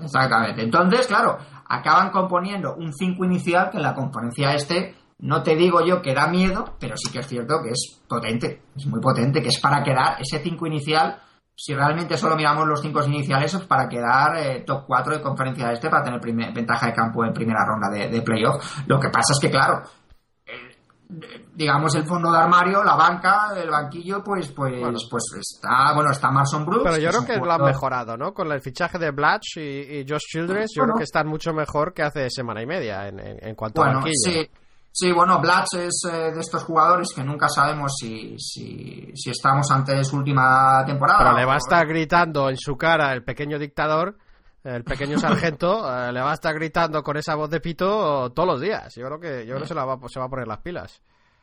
Exactamente. 0.00 0.62
Entonces, 0.62 1.06
claro, 1.08 1.38
acaban 1.68 2.10
componiendo 2.10 2.76
un 2.76 2.92
5 2.92 3.24
inicial 3.24 3.70
que 3.70 3.78
en 3.78 3.82
la 3.82 3.94
componencia 3.94 4.54
este, 4.54 4.94
no 5.18 5.42
te 5.42 5.56
digo 5.56 5.84
yo 5.84 6.00
que 6.00 6.14
da 6.14 6.28
miedo, 6.28 6.76
pero 6.78 6.96
sí 6.96 7.10
que 7.10 7.18
es 7.18 7.26
cierto 7.26 7.60
que 7.64 7.70
es 7.70 8.00
potente, 8.08 8.62
es 8.76 8.86
muy 8.86 9.00
potente, 9.00 9.42
que 9.42 9.48
es 9.48 9.58
para 9.60 9.82
quedar 9.82 10.16
ese 10.20 10.38
5 10.40 10.68
inicial, 10.68 11.20
si 11.60 11.74
realmente 11.74 12.16
solo 12.16 12.36
miramos 12.36 12.68
los 12.68 12.80
5 12.80 13.04
iniciales, 13.06 13.52
es 13.52 13.62
para 13.64 13.88
quedar 13.88 14.36
eh, 14.36 14.62
top 14.64 14.84
4 14.86 15.16
de 15.16 15.20
conferencia 15.22 15.72
este, 15.72 15.90
para 15.90 16.04
tener 16.04 16.20
primer- 16.20 16.54
ventaja 16.54 16.86
de 16.86 16.94
campo 16.94 17.24
en 17.24 17.32
primera 17.32 17.64
ronda 17.66 17.88
de, 17.90 18.08
de 18.08 18.22
playoff. 18.22 18.64
Lo 18.86 19.00
que 19.00 19.08
pasa 19.08 19.32
es 19.32 19.38
que, 19.40 19.50
claro, 19.50 19.82
eh, 20.46 21.46
digamos 21.54 21.94
el 21.96 22.04
fondo 22.04 22.30
de 22.30 22.38
armario, 22.38 22.84
la 22.84 22.94
banca, 22.94 23.48
el 23.56 23.70
banquillo, 23.70 24.22
pues 24.22 24.52
pues 24.52 24.78
Bueno. 24.78 24.98
pues 25.10 25.24
está 25.40 25.92
bueno 25.94 26.10
está 26.12 26.30
Marson 26.30 26.64
Brooks. 26.64 26.84
Pero 26.84 26.98
yo 26.98 27.08
creo 27.10 27.24
que 27.26 27.44
lo 27.44 27.52
han 27.52 27.62
mejorado, 27.64 28.16
¿no? 28.16 28.32
Con 28.32 28.52
el 28.52 28.60
fichaje 28.60 28.98
de 28.98 29.10
Blatch 29.10 29.56
y, 29.56 29.60
y 30.00 30.06
Josh 30.08 30.22
Childress, 30.28 30.70
yo 30.76 30.84
creo 30.84 30.96
que 30.96 31.02
están 31.04 31.26
mucho 31.26 31.52
mejor 31.52 31.92
que 31.92 32.02
hace 32.02 32.28
semana 32.30 32.62
y 32.62 32.66
media 32.66 33.08
en, 33.08 33.18
en- 33.18 33.38
en 33.48 33.54
cuanto 33.54 33.82
a 33.82 33.86
banquillo. 33.94 34.12
sí, 34.14 34.48
sí, 34.98 35.12
bueno, 35.12 35.40
Blatch 35.40 35.74
es 35.74 36.02
eh, 36.10 36.32
de 36.32 36.40
estos 36.40 36.64
jugadores 36.64 37.08
que 37.14 37.22
nunca 37.22 37.48
sabemos 37.48 37.92
si, 37.98 38.34
si, 38.38 39.10
si 39.14 39.30
estamos 39.30 39.70
ante 39.70 40.02
su 40.04 40.16
última 40.16 40.84
temporada. 40.84 41.18
Pero 41.20 41.36
le 41.36 41.44
va 41.44 41.54
a 41.54 41.58
estar 41.58 41.86
gritando 41.86 42.50
en 42.50 42.56
su 42.56 42.76
cara 42.76 43.12
el 43.12 43.22
pequeño 43.22 43.58
dictador, 43.58 44.16
el 44.64 44.84
pequeño 44.84 45.18
sargento, 45.20 45.86
eh, 45.86 46.12
le 46.12 46.20
va 46.20 46.32
a 46.32 46.34
estar 46.34 46.54
gritando 46.54 47.02
con 47.02 47.16
esa 47.16 47.34
voz 47.34 47.50
de 47.50 47.60
pito 47.60 48.30
todos 48.32 48.48
los 48.48 48.60
días. 48.60 48.94
Yo 48.96 49.06
creo 49.06 49.20
que 49.20 49.46
yo 49.46 49.54
creo 49.54 49.62
que 49.62 49.68
se, 49.68 49.74
la 49.74 49.84
va, 49.84 49.98
se 50.08 50.18
va 50.18 50.26
a 50.26 50.30
poner 50.30 50.48
las 50.48 50.58
pilas. 50.58 51.00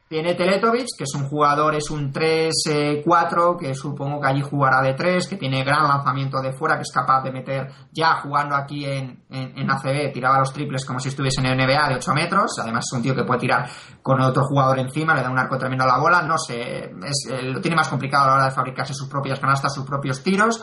Tiene 0.08 0.36
Teletovic, 0.36 0.86
que 0.98 1.04
es 1.04 1.16
un 1.16 1.28
jugador, 1.28 1.74
es 1.74 1.90
un 1.90 2.14
3-4, 2.14 3.58
que 3.58 3.74
supongo 3.74 4.22
que 4.22 4.28
allí 4.28 4.42
jugará 4.42 4.82
de 4.82 4.94
3, 4.94 5.28
que 5.28 5.36
tiene 5.36 5.64
gran 5.64 5.88
lanzamiento 5.88 6.40
de 6.42 6.54
fuera, 6.54 6.76
que 6.76 6.84
es 6.84 6.92
capaz 6.92 7.24
de 7.24 7.32
meter, 7.32 7.68
ya 7.92 8.22
jugando 8.22 8.56
aquí 8.56 8.86
en, 8.86 9.24
en, 9.30 9.58
en 9.58 9.70
ACB, 9.72 10.12
tiraba 10.14 10.40
los 10.40 10.54
triples 10.54 10.86
como 10.86 11.00
si 11.00 11.10
estuviese 11.10 11.42
en 11.42 11.58
NBA 11.58 11.90
de 11.90 11.96
8 11.96 12.14
metros. 12.14 12.52
Además, 12.62 12.86
es 12.88 12.94
un 12.96 13.02
tío 13.02 13.16
que 13.16 13.24
puede 13.24 13.40
tirar 13.40 13.68
con 14.04 14.22
otro 14.22 14.44
jugador 14.46 14.78
encima, 14.80 15.16
le 15.16 15.24
da 15.24 15.30
un 15.32 15.40
arco 15.40 15.58
tremendo 15.58 15.84
a 15.86 15.88
la 15.88 15.98
bola. 15.98 16.22
No 16.22 16.38
sé, 16.38 16.84
es- 17.04 17.28
eh, 17.32 17.42
lo 17.44 17.60
tiene 17.60 17.76
más 17.76 17.88
complicado 17.90 18.26
a 18.26 18.28
la 18.28 18.34
hora 18.36 18.46
de 18.46 18.52
fabricarse 18.52 18.94
sus 18.94 19.08
propias 19.10 19.40
canastas, 19.40 19.74
sus 19.74 19.86
propios 19.86 20.22
tiros. 20.22 20.62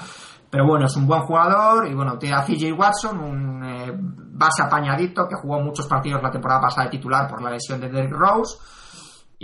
Pero 0.50 0.66
bueno, 0.66 0.84
es 0.86 0.94
un 0.96 1.06
buen 1.06 1.22
jugador 1.22 1.88
y 1.88 1.94
bueno, 1.94 2.18
tiene 2.18 2.36
a 2.36 2.42
CJ 2.42 2.72
Watson, 2.74 3.18
un 3.18 3.64
eh, 3.64 3.90
base 3.96 4.62
apañadito 4.62 5.26
que 5.26 5.34
jugó 5.34 5.58
muchos 5.60 5.86
partidos 5.86 6.22
la 6.22 6.30
temporada 6.30 6.60
pasada 6.60 6.84
de 6.84 6.90
titular 6.90 7.26
por 7.26 7.42
la 7.42 7.50
lesión 7.50 7.80
de 7.80 7.88
Derrick 7.88 8.12
Rose. 8.12 8.58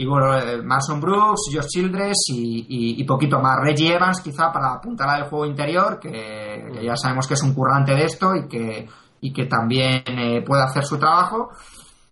Y 0.00 0.06
bueno, 0.06 0.32
eh, 0.38 0.62
Mason 0.62 1.00
Brooks, 1.00 1.50
Josh 1.52 1.66
Childress 1.66 2.16
y, 2.28 2.66
y- 2.68 3.04
poquito 3.04 3.40
más. 3.40 3.58
Reggie 3.60 3.94
Evans, 3.94 4.20
quizá 4.20 4.52
para 4.52 4.74
apuntar 4.74 5.08
al 5.08 5.28
juego 5.28 5.44
interior, 5.46 5.98
que, 5.98 6.70
que 6.72 6.84
ya 6.84 6.94
sabemos 6.96 7.26
que 7.26 7.34
es 7.34 7.42
un 7.42 7.52
currante 7.52 7.96
de 7.96 8.04
esto 8.04 8.36
y 8.36 8.46
que, 8.46 8.88
y 9.20 9.32
que 9.32 9.46
también 9.46 10.04
eh, 10.06 10.44
puede 10.46 10.62
hacer 10.62 10.84
su 10.84 10.98
trabajo. 10.98 11.50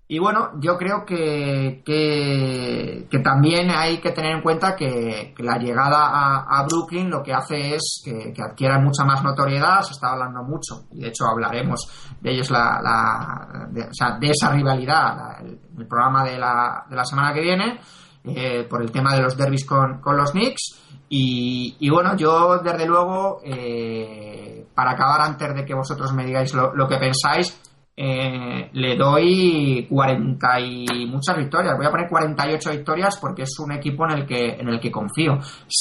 Y 0.09 0.21
bueno, 0.21 0.51
yo 0.61 0.77
creo 0.77 1.05
que, 1.05 1.83
que, 1.85 3.19
también 3.25 3.71
hay 3.71 3.99
que 3.99 4.13
tener 4.13 4.37
en 4.37 4.43
cuenta 4.43 4.77
que, 4.77 5.35
la 5.39 5.59
llegada 5.59 6.45
a, 6.47 6.65
Brooklyn 6.65 7.11
lo 7.11 7.25
que 7.25 7.33
hace 7.33 7.75
es 7.75 8.03
que, 8.05 8.33
adquiera 8.41 8.79
mucha 8.79 9.05
más 9.05 9.25
notoriedad, 9.25 9.83
se 9.83 9.95
está 9.95 10.13
hablando 10.13 10.45
mucho, 10.45 10.87
y 10.93 11.01
de 11.01 11.09
hecho 11.09 11.25
hablaremos 11.27 11.81
de 12.21 12.31
ellos, 12.31 12.51
la, 12.53 13.69
de, 13.71 13.83
o 13.83 13.93
sea, 13.93 14.17
de 14.17 14.31
esa 14.31 14.53
rivalidad, 14.53 15.17
la- 15.17 15.39
el, 15.45 15.87
programa 15.89 16.23
de 16.25 16.39
la, 16.39 16.87
de 16.89 16.97
la 16.97 17.05
semana 17.05 17.35
que 17.35 17.41
viene, 17.41 17.81
eh, 18.25 18.65
por 18.71 18.83
el 18.83 18.93
tema 18.93 19.13
de 19.15 19.23
los 19.23 19.37
derbis 19.37 19.67
con, 19.67 20.01
con 20.01 20.17
los 20.17 20.31
Knicks. 20.31 20.83
Y, 21.09 21.89
bueno, 21.91 22.17
yo 22.17 22.59
desde 22.59 22.87
luego, 22.87 23.41
eh, 23.45 24.67
para 24.75 24.93
acabar 24.93 25.21
antes 25.21 25.55
de 25.55 25.65
que 25.65 25.75
vosotros 25.75 26.13
me 26.13 26.25
digáis 26.25 26.53
lo 26.55 26.89
que 26.89 26.97
pensáis, 26.97 27.61
eh, 27.99 28.69
le 28.75 28.95
doy 28.95 29.87
40 29.89 30.61
y 30.61 31.07
muchas 31.07 31.37
victorias. 31.37 31.77
Voy 31.77 31.87
a 31.87 31.91
poner 31.91 32.09
48 32.11 32.71
victorias 32.71 33.19
porque 33.19 33.43
es 33.43 33.59
un 33.59 33.73
equipo 33.73 34.05
en 34.05 34.19
el 34.19 34.27
que, 34.27 34.51
en 34.61 34.69
el 34.69 34.79
que 34.79 34.91
confío. 34.91 35.39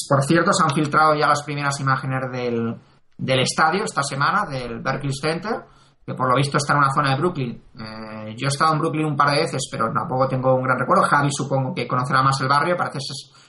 Por 0.08 0.24
cierto, 0.24 0.54
se 0.54 0.64
han 0.64 0.74
filtrado 0.74 1.14
ya 1.16 1.28
las 1.28 1.44
primeras 1.44 1.78
imágenes 1.82 2.32
del, 2.32 2.76
del 3.18 3.40
estadio 3.40 3.84
esta 3.84 4.02
semana, 4.02 4.46
del 4.46 4.80
Berkeley 4.80 5.14
Center, 5.14 5.66
que 6.06 6.14
por 6.14 6.30
lo 6.30 6.38
visto 6.38 6.56
está 6.56 6.74
en 6.74 6.80
una 6.80 6.94
zona 6.94 7.12
de 7.12 7.18
Brooklyn. 7.18 7.62
Eh, 7.78 8.36
yo 8.38 8.46
he 8.46 8.50
estado 8.50 8.74
en 8.74 8.80
Brooklyn 8.80 9.06
un 9.06 9.18
par 9.18 9.32
de 9.32 9.42
veces, 9.42 9.68
pero 9.70 9.92
tampoco 9.92 10.28
tengo 10.30 10.56
un 10.56 10.64
gran 10.64 10.80
recuerdo. 10.80 11.04
Javi 11.04 11.30
supongo 11.32 11.74
que 11.74 11.86
conocerá 11.86 12.22
más 12.24 12.40
el 12.40 12.48
barrio. 12.48 12.78
Parece 12.78 13.00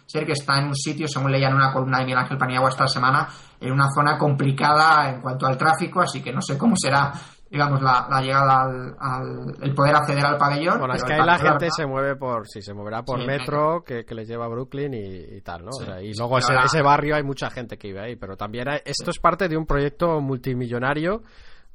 ser 0.07 0.27
que 0.27 0.33
está 0.33 0.59
en 0.59 0.69
un 0.69 0.75
sitio, 0.75 1.07
según 1.07 1.31
leía 1.31 1.49
en 1.49 1.55
una 1.55 1.73
columna 1.73 1.99
de 1.99 2.05
Miguel 2.05 2.19
Ángel 2.19 2.39
Paniagua 2.39 2.71
esta 2.71 2.89
semana, 2.89 3.29
en 3.61 3.73
una 3.73 3.89
zona 3.95 4.19
complicada 4.19 5.11
en 5.11 5.21
cuanto 5.21 5.47
al 5.47 5.57
tráfico, 5.57 6.01
así 6.01 6.23
que 6.23 6.33
no 6.33 6.41
sé 6.41 6.57
cómo 6.57 6.75
será 6.77 7.13
digamos 7.51 7.81
la, 7.83 8.07
la 8.11 8.21
llegada 8.21 8.63
al, 8.63 8.97
al- 8.99 9.55
el 9.63 9.75
poder 9.75 9.95
acceder 9.97 10.25
al 10.27 10.37
pabellón 10.37 10.79
Bueno, 10.79 10.95
es 10.95 11.05
que 11.05 11.13
ahí 11.13 11.25
la 11.25 11.39
gente 11.39 11.69
se 11.71 11.87
mueve 11.87 12.17
por, 12.17 12.47
sí, 12.49 12.61
se 12.63 12.75
moverá 12.75 13.03
por 13.05 13.21
Sí, 13.21 13.27
metro 13.27 13.83
que, 13.85 14.05
que 14.05 14.15
les 14.15 14.27
lleva 14.29 14.47
a 14.47 14.49
Brooklyn 14.49 14.93
y, 14.95 15.37
y 15.37 15.41
tal, 15.43 15.65
¿no? 15.65 15.71
O 15.71 15.73
Sí, 15.73 15.85
sea, 15.85 16.03
y 16.03 16.13
luego 16.15 16.39
ese, 16.39 16.53
la- 16.53 16.65
ese 16.65 16.83
barrio 16.83 17.15
hay 17.17 17.23
mucha 17.23 17.49
gente 17.51 17.79
que 17.79 17.89
vive 17.89 18.01
ahí, 18.01 18.17
pero 18.17 18.37
también 18.37 18.69
hay- 18.69 18.81
esto 18.85 19.11
es 19.11 19.19
parte 19.19 19.49
de 19.49 19.57
un 19.57 19.65
proyecto 19.67 20.21
multimillonario 20.21 21.23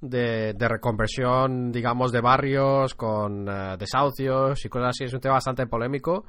de, 0.02 0.54
de 0.54 0.68
reconversión, 0.68 1.72
digamos, 1.72 2.12
de 2.12 2.22
barrios 2.22 2.96
con 2.96 3.48
eh, 3.48 3.76
desahucios 3.78 4.66
y 4.66 4.70
cosas 4.70 4.90
así. 4.90 5.04
Es 5.06 5.14
un 5.14 5.20
tema 5.22 5.36
bastante 5.36 5.68
polémico. 5.68 6.26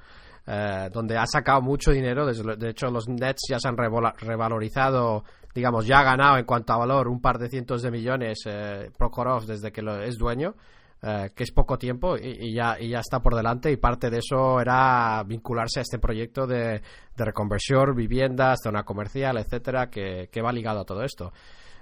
eh, 0.47 0.89
donde 0.93 1.17
ha 1.17 1.25
sacado 1.25 1.63
mucho 1.63 1.93
dinero, 1.93 2.27
de 2.27 2.71
hecho 2.71 2.89
los 2.91 3.09
Nets 3.09 3.43
ya 3.49 3.59
se 3.61 3.69
han 3.69 3.77
revalorizado, 3.77 5.23
digamos, 5.55 5.87
ya 5.87 6.01
ha 6.01 6.05
ganado 6.05 6.39
en 6.39 6.45
cuanto 6.45 6.73
a 6.73 6.79
valor 6.79 7.09
un 7.09 7.21
par 7.21 7.39
de 7.39 7.49
cientos 7.49 7.83
de 7.83 7.91
millones 7.91 8.41
eh, 8.47 8.91
Prokhorov 8.97 9.45
desde 9.47 9.71
que 9.73 9.83
lo 9.83 10.01
es 10.03 10.17
dueño, 10.19 10.55
eh, 11.03 11.31
que 11.35 11.43
es 11.45 11.51
poco 11.53 11.79
tiempo 11.79 12.17
y, 12.17 12.37
y 12.41 12.55
ya, 12.55 12.77
y 12.81 12.89
ya 12.91 13.01
está 13.01 13.21
por 13.21 13.35
delante 13.35 13.71
y 13.71 13.77
parte 13.77 14.09
de 14.09 14.19
eso 14.19 14.61
era 14.61 15.23
vincularse 15.27 15.81
a 15.81 15.83
este 15.83 15.99
proyecto 15.99 16.47
de, 16.47 16.81
de 17.17 17.25
reconversión, 17.25 17.95
viviendas, 17.95 18.61
zona 18.63 18.85
comercial, 18.85 19.37
etcétera, 19.39 19.91
que, 19.91 20.29
que 20.31 20.41
va 20.43 20.53
ligado 20.53 20.81
a 20.81 20.85
todo 20.85 21.03
esto. 21.03 21.33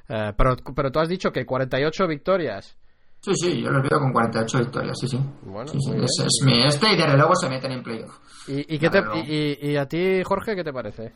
Eh, 0.08 0.32
pero, 0.36 0.56
pero 0.74 0.90
tú 0.90 0.98
has 0.98 1.08
dicho 1.08 1.30
que 1.30 1.44
48 1.46 2.06
victorias. 2.08 2.76
sí, 3.20 3.32
sí, 3.36 3.60
yo 3.62 3.70
los 3.70 3.82
veo 3.88 4.00
con 4.00 4.12
48 4.12 4.58
victorias, 4.58 4.96
sí, 5.00 5.06
sí. 5.06 5.20
Bueno, 5.42 5.68
Sí, 5.70 5.78
sí, 5.80 6.22
es, 6.24 6.42
mi 6.44 6.64
este 6.64 6.92
y 6.92 6.96
desde 6.96 7.16
luego 7.16 7.36
se 7.36 7.48
meten 7.48 7.72
en 7.72 7.82
playoff. 7.82 8.18
¿Y, 8.48 8.74
y, 8.74 8.78
qué 8.78 8.88
te- 8.90 9.02
y- 9.14 9.70
y 9.70 9.76
a 9.76 9.86
ti, 9.86 10.22
Jorge, 10.24 10.56
qué 10.56 10.64
te 10.64 10.72
parece? 10.72 11.12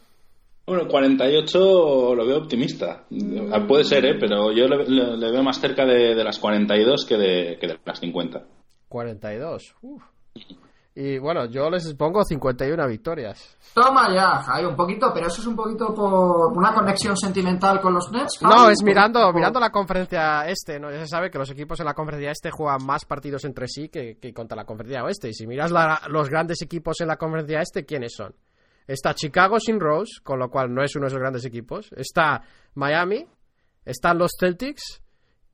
Bueno, 0.66 0.88
48 0.88 2.14
lo 2.14 2.26
veo 2.26 2.38
optimista. 2.38 3.04
Ah, 3.52 3.64
Puede 3.68 3.84
ser, 3.84 4.04
¿eh? 4.06 4.16
pero 4.18 4.50
yo 4.52 4.66
le, 4.66 4.84
le- 4.86 5.16
le 5.16 5.30
veo 5.30 5.42
más 5.42 5.60
cerca 5.60 5.84
de, 5.84 6.14
de 6.14 6.24
las 6.24 6.38
42 6.38 7.04
que 7.04 7.16
de, 7.16 7.58
que 7.60 7.66
de 7.66 7.78
las 7.84 8.00
50. 8.00 8.42
42. 8.88 9.74
Uf. 9.82 10.02
Y 10.96 11.18
bueno, 11.18 11.46
yo 11.46 11.68
les 11.70 11.92
pongo 11.94 12.22
51 12.22 12.86
victorias. 12.86 13.56
Toma 13.74 14.14
ya, 14.14 14.38
Javi, 14.44 14.64
un 14.64 14.76
poquito, 14.76 15.10
pero 15.12 15.26
eso 15.26 15.40
es 15.40 15.46
un 15.48 15.56
poquito 15.56 15.92
por 15.92 16.56
una 16.56 16.72
conexión 16.72 17.16
sentimental 17.16 17.80
con 17.80 17.92
los 17.94 18.12
Nets. 18.12 18.40
No, 18.42 18.70
es 18.70 18.80
mirando, 18.84 19.18
poquito- 19.20 19.34
mirando 19.34 19.58
la 19.60 19.70
conferencia 19.70 20.46
este, 20.48 20.78
¿no? 20.78 20.92
Ya 20.92 21.00
se 21.00 21.08
sabe 21.08 21.30
que 21.32 21.38
los 21.38 21.50
equipos 21.50 21.80
en 21.80 21.86
la 21.86 21.94
conferencia 21.94 22.30
este 22.30 22.52
juegan 22.52 22.86
más 22.86 23.04
partidos 23.04 23.44
entre 23.44 23.66
sí 23.66 23.88
que, 23.88 24.18
que 24.18 24.32
contra 24.32 24.56
la 24.56 24.64
conferencia 24.64 25.02
oeste. 25.02 25.28
Y 25.28 25.34
si 25.34 25.48
miras 25.48 25.72
la- 25.72 26.00
los 26.08 26.30
grandes 26.30 26.62
equipos 26.62 27.00
en 27.00 27.08
la 27.08 27.16
conferencia 27.16 27.60
este, 27.60 27.84
¿quiénes 27.84 28.14
son? 28.14 28.32
Está 28.86 29.14
Chicago 29.14 29.58
sin 29.58 29.80
Rose, 29.80 30.20
con 30.22 30.38
lo 30.38 30.50
cual 30.50 30.72
no 30.74 30.82
es 30.82 30.94
uno 30.96 31.04
de 31.04 31.08
esos 31.08 31.20
grandes 31.20 31.44
equipos. 31.44 31.90
Está 31.96 32.42
Miami, 32.74 33.26
están 33.84 34.18
los 34.18 34.32
Celtics 34.38 35.00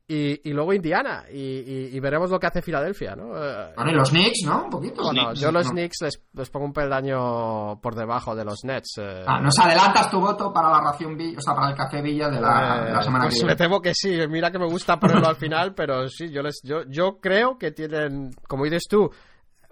y, 0.08 0.48
y 0.50 0.52
luego 0.52 0.72
Indiana. 0.72 1.24
Y, 1.30 1.38
y- 1.38 1.90
y 1.96 2.00
veremos 2.00 2.28
lo 2.30 2.40
que 2.40 2.48
hace 2.48 2.60
Filadelfia, 2.62 3.14
¿no? 3.14 3.28
Eh, 3.36 3.72
Bueno, 3.76 3.92
y 3.92 3.94
los 3.94 4.10
Knicks, 4.10 4.42
¿no? 4.44 4.64
Un 4.64 4.70
poquito. 4.70 5.04
bueno, 5.04 5.26
Knicks, 5.26 5.40
yo 5.40 5.52
los 5.52 5.66
no. 5.66 5.70
Knicks 5.72 5.98
les, 6.02 6.20
les 6.32 6.50
pongo 6.50 6.66
un 6.66 6.72
peldaño 6.72 7.80
por 7.80 7.94
debajo 7.94 8.34
de 8.34 8.44
los 8.44 8.64
Nets. 8.64 8.98
eh. 8.98 9.22
Ah, 9.24 9.40
nos 9.40 9.56
adelantas 9.60 10.10
tu 10.10 10.18
voto 10.20 10.52
para 10.52 10.68
la 10.70 10.80
ración 10.80 11.16
Villa, 11.16 11.38
o 11.38 11.40
sea, 11.40 11.54
para 11.54 11.70
el 11.70 11.76
café 11.76 12.02
Villa 12.02 12.28
de 12.28 12.40
la, 12.40 12.84
de 12.84 12.92
la 12.92 13.00
Eh, 13.00 13.02
semana 13.04 13.24
pues 13.26 13.34
que 13.36 13.42
me 13.42 13.46
viene. 13.54 13.56
temo 13.56 13.80
que 13.80 13.92
sí. 13.94 14.18
Mira 14.28 14.50
que 14.50 14.58
me 14.58 14.66
gusta 14.66 14.98
ponerlo 14.98 15.28
al 15.28 15.36
final, 15.36 15.74
pero 15.74 16.08
sí, 16.08 16.30
yo 16.30 16.42
les, 16.42 16.60
yo, 16.64 16.82
yo 16.88 17.20
creo 17.20 17.56
que 17.58 17.70
tienen, 17.70 18.30
como 18.48 18.64
dices 18.64 18.84
tú, 18.90 19.08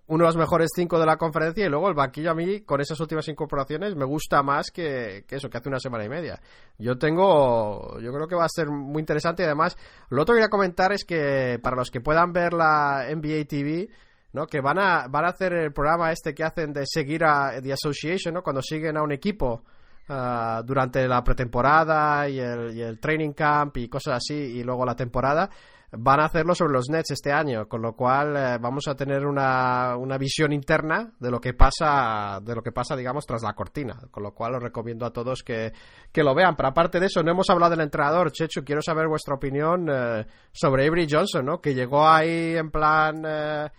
uno 0.09 0.25
de 0.25 0.29
los 0.29 0.37
mejores 0.37 0.71
cinco 0.75 0.99
de 0.99 1.05
la 1.05 1.17
conferencia 1.17 1.67
y 1.67 1.69
luego 1.69 1.89
el 1.89 1.95
banquillo 1.95 2.31
a 2.31 2.35
mí, 2.35 2.63
con 2.63 2.81
esas 2.81 2.99
últimas 2.99 3.29
incorporaciones, 3.29 3.95
me 3.95 4.07
gusta 4.07 4.43
más 4.43 4.71
que, 4.71 5.25
que 5.27 5.37
eso, 5.37 5.51
que 5.51 5.59
hace 5.59 5.69
una 5.69 5.79
semana 5.79 6.05
y 6.05 6.09
media. 6.09 6.41
Yo 6.79 6.97
tengo, 6.97 8.01
yo 8.01 8.11
creo 8.13 8.27
que 8.27 8.35
va 8.35 8.47
a 8.47 8.49
ser 8.49 8.69
muy 8.69 9.01
interesante 9.01 9.43
y 9.43 9.47
además, 9.47 9.77
lo 10.09 10.23
otro 10.23 10.35
que 10.35 10.39
quería 10.39 10.49
comentar 10.49 10.93
es 10.93 11.05
que 11.05 11.61
para 11.63 11.77
los 11.77 11.91
que 11.91 12.01
puedan 12.01 12.33
ver 12.33 12.55
la 12.55 13.07
NBA 13.15 13.45
TV, 13.47 13.91
¿no? 14.33 14.47
Que 14.47 14.63
van 14.63 14.79
a, 14.79 15.09
van 15.09 15.27
a 15.27 15.29
hacer 15.29 15.53
el 15.53 15.73
programa 15.73 16.11
este 16.11 16.35
que 16.35 16.43
hacen 16.43 16.73
de 16.73 16.85
seguir 16.87 17.25
a 17.25 17.61
The 17.61 17.75
Association, 17.75 18.33
¿no? 18.33 18.43
Cuando 18.43 18.63
siguen 18.63 18.97
a 18.97 19.03
un 19.03 19.13
equipo 19.13 19.63
ah, 20.09 20.63
durante 20.65 21.07
la 21.07 21.23
pretemporada 21.23 22.27
y 22.31 22.39
el, 22.39 22.75
y 22.75 22.81
el 22.81 22.99
training 22.99 23.33
camp 23.33 23.77
y 23.77 23.89
cosas 23.89 24.17
así 24.17 24.35
y 24.35 24.63
luego 24.63 24.87
la 24.87 24.97
temporada 24.97 25.51
van 25.93 26.21
a 26.21 26.27
hacerlo 26.27 26.55
sobre 26.55 26.75
los 26.75 26.91
Nets 26.91 27.13
este 27.13 27.33
año, 27.33 27.67
con 27.67 27.81
lo 27.81 27.95
cual 27.95 28.37
eh, 28.37 28.59
vamos 28.61 28.89
a 28.89 28.95
tener 28.95 29.27
una, 29.27 29.97
una 29.97 30.19
visión 30.19 30.53
interna 30.53 31.13
de 31.19 31.31
lo 31.31 31.41
que 31.41 31.55
pasa, 31.55 32.41
de 32.43 32.55
lo 32.55 32.63
que 32.63 32.73
pasa, 32.73 32.95
digamos, 32.95 33.25
tras 33.25 33.43
la 33.43 33.55
cortina, 33.55 33.97
con 34.11 34.23
lo 34.23 34.33
cual 34.33 34.57
os 34.57 34.63
recomiendo 34.63 35.07
a 35.07 35.13
todos 35.13 35.43
que, 35.43 35.73
que 36.13 36.23
lo 36.23 36.35
vean. 36.35 36.57
Pero 36.57 36.69
aparte 36.69 37.01
de 37.01 37.07
eso, 37.07 37.23
no 37.23 37.31
hemos 37.31 37.49
hablado 37.49 37.71
del 37.71 37.81
entrenador, 37.81 38.31
Chechu, 38.33 38.65
quiero 38.65 38.83
saber 38.83 39.09
vuestra 39.09 39.35
opinión 39.35 39.89
eh, 39.91 40.27
sobre 40.53 40.87
Avery 40.87 41.07
Johnson, 41.11 41.47
¿no? 41.47 41.61
Que 41.61 41.75
llegó 41.75 42.07
ahí 42.07 42.57
en 42.57 42.71
plan 42.71 43.23
eh, 43.27 43.71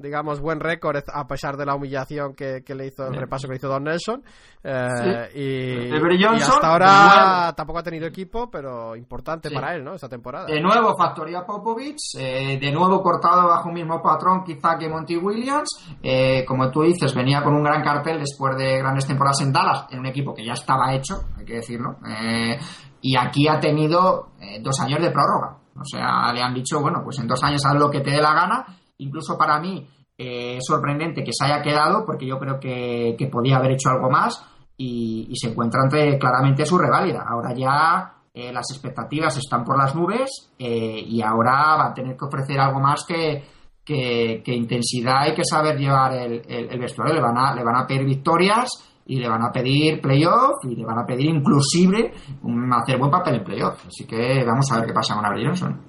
digamos, 0.00 0.40
buen 0.40 0.60
récord 0.60 0.96
a 1.12 1.26
pesar 1.26 1.56
de 1.56 1.66
la 1.66 1.74
humillación 1.74 2.34
que, 2.34 2.62
que 2.64 2.74
le 2.74 2.86
hizo 2.86 3.06
el 3.06 3.14
repaso 3.14 3.46
que 3.46 3.52
le 3.54 3.56
hizo 3.58 3.68
Don 3.68 3.84
Nelson. 3.84 4.22
Eh, 4.62 5.28
y, 5.34 5.90
Johnson, 6.22 6.34
hasta 6.54 6.60
de 6.60 6.72
ahora 6.72 7.36
nuevo. 7.38 7.54
tampoco 7.54 7.78
ha 7.78 7.82
tenido 7.82 8.06
equipo, 8.06 8.50
pero 8.50 8.96
importante 8.96 9.48
Sí. 9.48 9.54
para 9.54 9.74
él, 9.74 9.84
¿no? 9.84 9.94
Esta 9.94 10.08
temporada. 10.08 10.46
De 10.46 10.60
nuevo 10.60 10.96
factoría 10.96 11.44
Popovich, 11.46 12.16
eh, 12.18 12.58
de 12.60 12.72
nuevo 12.72 13.00
cortado 13.02 13.46
bajo 13.48 13.68
un 13.68 13.74
mismo 13.74 14.02
patrón 14.02 14.42
quizá 14.44 14.76
que 14.78 14.88
Monty 14.88 15.16
Williams. 15.16 15.68
Eh, 16.02 16.44
como 16.46 16.70
tú 16.70 16.82
dices, 16.82 17.14
venía 17.14 17.42
con 17.42 17.54
un 17.54 17.62
gran 17.62 17.82
cartel 17.82 18.18
después 18.18 18.56
de 18.56 18.78
grandes 18.78 19.06
temporadas 19.06 19.40
en 19.42 19.52
Dallas, 19.52 19.86
en 19.90 20.00
un 20.00 20.06
equipo 20.06 20.34
que 20.34 20.44
ya 20.44 20.52
estaba 20.52 20.92
hecho, 20.94 21.22
hay 21.36 21.44
que 21.44 21.54
decirlo. 21.54 21.96
Eh, 22.08 22.58
y 23.00 23.16
aquí 23.16 23.46
ha 23.48 23.60
tenido 23.60 24.30
eh, 24.40 24.60
dos 24.60 24.78
años 24.80 25.00
de 25.00 25.10
prórroga. 25.10 25.56
O 25.80 25.84
sea, 25.84 26.32
le 26.32 26.42
han 26.42 26.52
dicho, 26.54 26.80
bueno, 26.80 27.00
pues 27.04 27.20
en 27.20 27.28
dos 27.28 27.42
años 27.44 27.64
haz 27.64 27.76
lo 27.76 27.88
que 27.88 28.00
te 28.00 28.10
dé 28.10 28.20
la 28.20 28.34
gana. 28.34 28.66
Incluso 28.98 29.36
para 29.38 29.58
mí 29.60 29.86
eh, 30.16 30.56
es 30.56 30.64
sorprendente 30.66 31.22
que 31.24 31.32
se 31.32 31.44
haya 31.44 31.62
quedado, 31.62 32.04
porque 32.04 32.26
yo 32.26 32.38
creo 32.38 32.58
que, 32.60 33.14
que 33.18 33.26
podía 33.28 33.56
haber 33.56 33.72
hecho 33.72 33.90
algo 33.90 34.10
más. 34.10 34.44
Y, 34.80 35.26
y 35.30 35.36
se 35.36 35.48
encuentra 35.50 35.82
ante 35.82 36.16
claramente 36.18 36.64
su 36.64 36.78
reválida. 36.78 37.24
Ahora 37.28 37.52
ya 37.52 38.14
eh, 38.32 38.52
las 38.52 38.70
expectativas 38.70 39.36
están 39.36 39.64
por 39.64 39.76
las 39.76 39.92
nubes 39.96 40.52
eh, 40.56 41.02
y 41.04 41.20
ahora 41.20 41.76
va 41.76 41.86
a 41.88 41.94
tener 41.94 42.16
que 42.16 42.24
ofrecer 42.24 42.60
algo 42.60 42.78
más 42.78 43.04
que, 43.04 43.42
que, 43.84 44.40
que 44.44 44.54
intensidad 44.54 45.26
y 45.26 45.34
que 45.34 45.42
saber 45.44 45.76
llevar 45.76 46.12
el, 46.14 46.42
el- 46.48 46.70
el 46.70 46.78
vestuario. 46.78 47.14
Le 47.16 47.20
van, 47.20 47.36
a, 47.36 47.54
le 47.56 47.64
van 47.64 47.74
a 47.74 47.86
pedir 47.88 48.04
victorias 48.04 48.68
y 49.06 49.18
le 49.18 49.28
van 49.28 49.42
a 49.42 49.50
pedir 49.50 50.00
playoff 50.00 50.62
y 50.64 50.76
le 50.76 50.84
van 50.84 51.00
a 51.00 51.04
pedir 51.04 51.26
inclusive 51.26 52.12
un- 52.42 52.72
hacer 52.72 52.98
buen 52.98 53.10
papel 53.10 53.34
en 53.36 53.44
playoff. 53.44 53.84
Así 53.84 54.06
que 54.06 54.44
vamos 54.44 54.70
a 54.70 54.76
ver 54.78 54.86
qué 54.86 54.92
pasa 54.92 55.16
con 55.16 55.26
Avery 55.26 55.44
Johnson. 55.46 55.80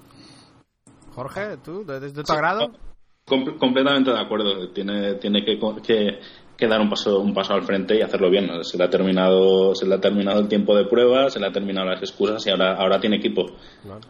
Jorge, 1.14 1.58
¿tú? 1.58 1.86
¿De, 1.86 2.00
de 2.00 2.24
tu 2.24 2.34
agrado? 2.34 2.72
Com- 3.30 3.58
completamente 3.58 4.12
de 4.12 4.20
acuerdo. 4.20 4.70
Tiene, 4.70 5.14
tiene 5.16 5.46
que, 5.46 5.58
que, 5.86 6.20
que 6.58 6.68
dar 6.68 6.82
un 6.82 6.90
paso, 6.90 7.20
un 7.20 7.34
paso 7.34 7.54
al 7.54 7.64
frente 7.64 7.96
y 7.96 8.02
hacerlo 8.02 8.30
bien. 8.30 8.50
Se 8.64 8.78
le 8.78 8.84
ha 8.86 8.90
terminado, 8.90 9.74
se 9.76 9.88
le 9.88 9.96
ha 9.96 10.00
terminado 10.02 10.40
el 10.40 10.48
tiempo 10.48 10.76
de 10.76 10.86
prueba, 10.86 11.30
se 11.30 11.40
le 11.40 11.48
ha 11.48 11.52
terminado 11.52 11.88
las 11.88 12.02
excusas 12.02 12.46
y 12.48 12.50
ahora, 12.50 12.76
ahora 12.76 13.00
tiene 13.00 13.18
equipo. 13.18 13.46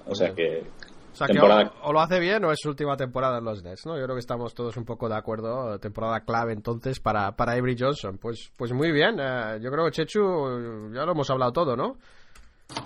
O 0.07 0.15
sea 0.15 0.33
que 0.33 0.63
O 1.11 1.15
sea, 1.15 1.27
que 1.27 1.33
temporada- 1.33 1.73
o, 1.83 1.89
o 1.89 1.93
lo 1.93 1.99
hace 1.99 2.19
bien 2.19 2.43
o 2.45 2.51
es 2.51 2.59
su 2.61 2.69
última 2.69 2.95
temporada 2.95 3.39
en 3.39 3.45
los 3.45 3.61
Nets, 3.63 3.85
¿no? 3.85 3.97
Yo 3.97 4.03
creo 4.05 4.15
que 4.15 4.21
estamos 4.21 4.53
todos 4.53 4.77
un 4.77 4.85
poco 4.85 5.09
de 5.09 5.15
acuerdo. 5.15 5.77
Temporada 5.79 6.21
clave 6.21 6.53
entonces 6.53 6.99
para, 6.99 7.35
para 7.35 7.51
Avery 7.53 7.75
Johnson. 7.77 8.17
Pues, 8.17 8.51
pues 8.57 8.71
muy 8.71 8.91
bien. 8.91 9.17
eh, 9.19 9.59
yo 9.61 9.69
creo 9.69 9.85
que 9.85 9.91
Chechu 9.91 10.91
ya 10.93 11.05
lo 11.05 11.11
hemos 11.11 11.29
hablado 11.29 11.51
todo, 11.51 11.75
¿no? 11.75 11.97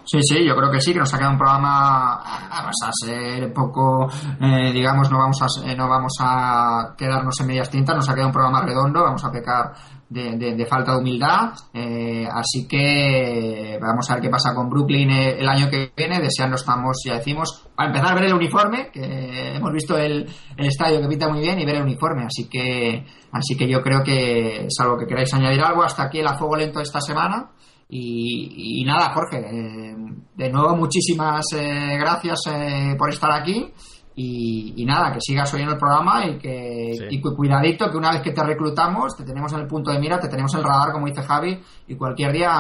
Sí, 0.06 0.20
sí, 0.22 0.46
yo 0.46 0.56
creo 0.56 0.72
que 0.72 0.80
sí, 0.80 0.94
que 0.94 1.00
nos 1.00 1.14
ha 1.14 1.18
quedado 1.18 1.34
un 1.34 1.38
programa, 1.40 2.22
vamos 2.50 2.76
a 2.86 2.92
ser 3.06 3.52
poco, 3.54 4.08
eh, 4.40 4.72
digamos, 4.72 5.12
no 5.12 5.18
vamos 5.18 5.42
a 5.42 5.70
eh, 5.70 5.76
no 5.76 5.90
vamos 5.90 6.14
a 6.22 6.94
quedarnos 6.98 7.38
en 7.42 7.48
medias 7.48 7.70
tintas, 7.70 7.96
nos 7.96 8.08
ha 8.10 8.14
quedado 8.14 8.30
un 8.30 8.34
programa 8.34 8.62
redondo, 8.62 9.04
vamos 9.04 9.24
a 9.26 9.32
pecar 9.32 9.74
de, 10.08 10.38
de- 10.38 10.56
de 10.56 10.66
falta 10.66 10.94
de 10.94 11.00
humildad, 11.00 11.54
eh, 11.74 12.26
así 12.32 12.66
que 12.66 13.78
vamos 13.82 14.10
a 14.10 14.14
ver 14.16 14.24
qué 14.24 14.30
pasa 14.30 14.54
con 14.56 14.70
Brooklyn 14.70 15.10
eh, 15.12 15.40
el 15.40 15.50
año 15.50 15.70
que 15.70 15.92
viene, 15.98 16.20
deseando 16.22 16.56
estamos, 16.56 17.02
ya 17.06 17.16
decimos, 17.16 17.68
a 17.76 17.86
empezar 17.86 18.12
a 18.12 18.16
ver 18.16 18.26
el 18.26 18.34
uniforme, 18.36 18.90
que 18.90 19.56
hemos 19.56 19.72
visto 19.74 19.98
el, 19.98 20.30
el 20.56 20.66
estadio 20.66 21.02
que 21.02 21.08
pinta 21.10 21.28
muy 21.28 21.42
bien 21.42 21.60
y 21.60 21.66
ver 21.66 21.76
el 21.76 21.84
uniforme, 21.84 22.24
así 22.26 22.48
que, 22.50 23.06
así 23.34 23.58
que 23.58 23.68
yo 23.68 23.82
creo 23.82 24.02
que, 24.02 24.66
salvo 24.70 24.98
que 24.98 25.08
queráis 25.08 25.34
añadir 25.34 25.62
algo, 25.62 25.84
hasta 25.84 26.04
aquí 26.04 26.20
el 26.20 26.28
a 26.28 26.38
lento 26.58 26.80
de 26.80 26.84
esta 26.84 27.02
semana. 27.02 27.50
Y, 27.90 28.82
y 28.82 28.86
nada, 28.86 29.14
Jorge, 29.14 29.38
eh, 29.40 29.96
de 30.36 30.50
nuevo 30.50 30.76
muchísimas 30.76 31.46
eh, 31.56 31.98
gracias 32.00 32.40
eh, 32.50 32.96
por 32.98 33.10
estar 33.10 33.32
aquí. 33.32 33.72
Y, 34.16 34.74
y 34.78 34.86
nada, 34.86 35.12
que 35.12 35.20
sigas 35.22 35.52
oyendo 35.56 35.74
el 35.74 35.80
programa 35.80 36.26
y 36.28 36.38
que 36.38 36.92
Sí. 36.94 37.06
y 37.10 37.20
cu- 37.22 37.36
cuidadito, 37.36 37.90
que 37.90 37.98
una 37.98 38.12
vez 38.12 38.22
que 38.22 38.32
te 38.32 38.44
reclutamos, 38.44 39.16
te 39.18 39.24
tenemos 39.24 39.52
en 39.54 39.62
el 39.62 39.68
punto 39.68 39.90
de 39.92 40.00
mira, 40.00 40.20
te 40.20 40.28
tenemos 40.28 40.54
en 40.54 40.60
el 40.60 40.66
radar, 40.66 40.92
como 40.92 41.08
dice 41.08 41.24
Javi, 41.24 41.60
y 41.88 41.96
cualquier 41.96 42.32
día 42.32 42.52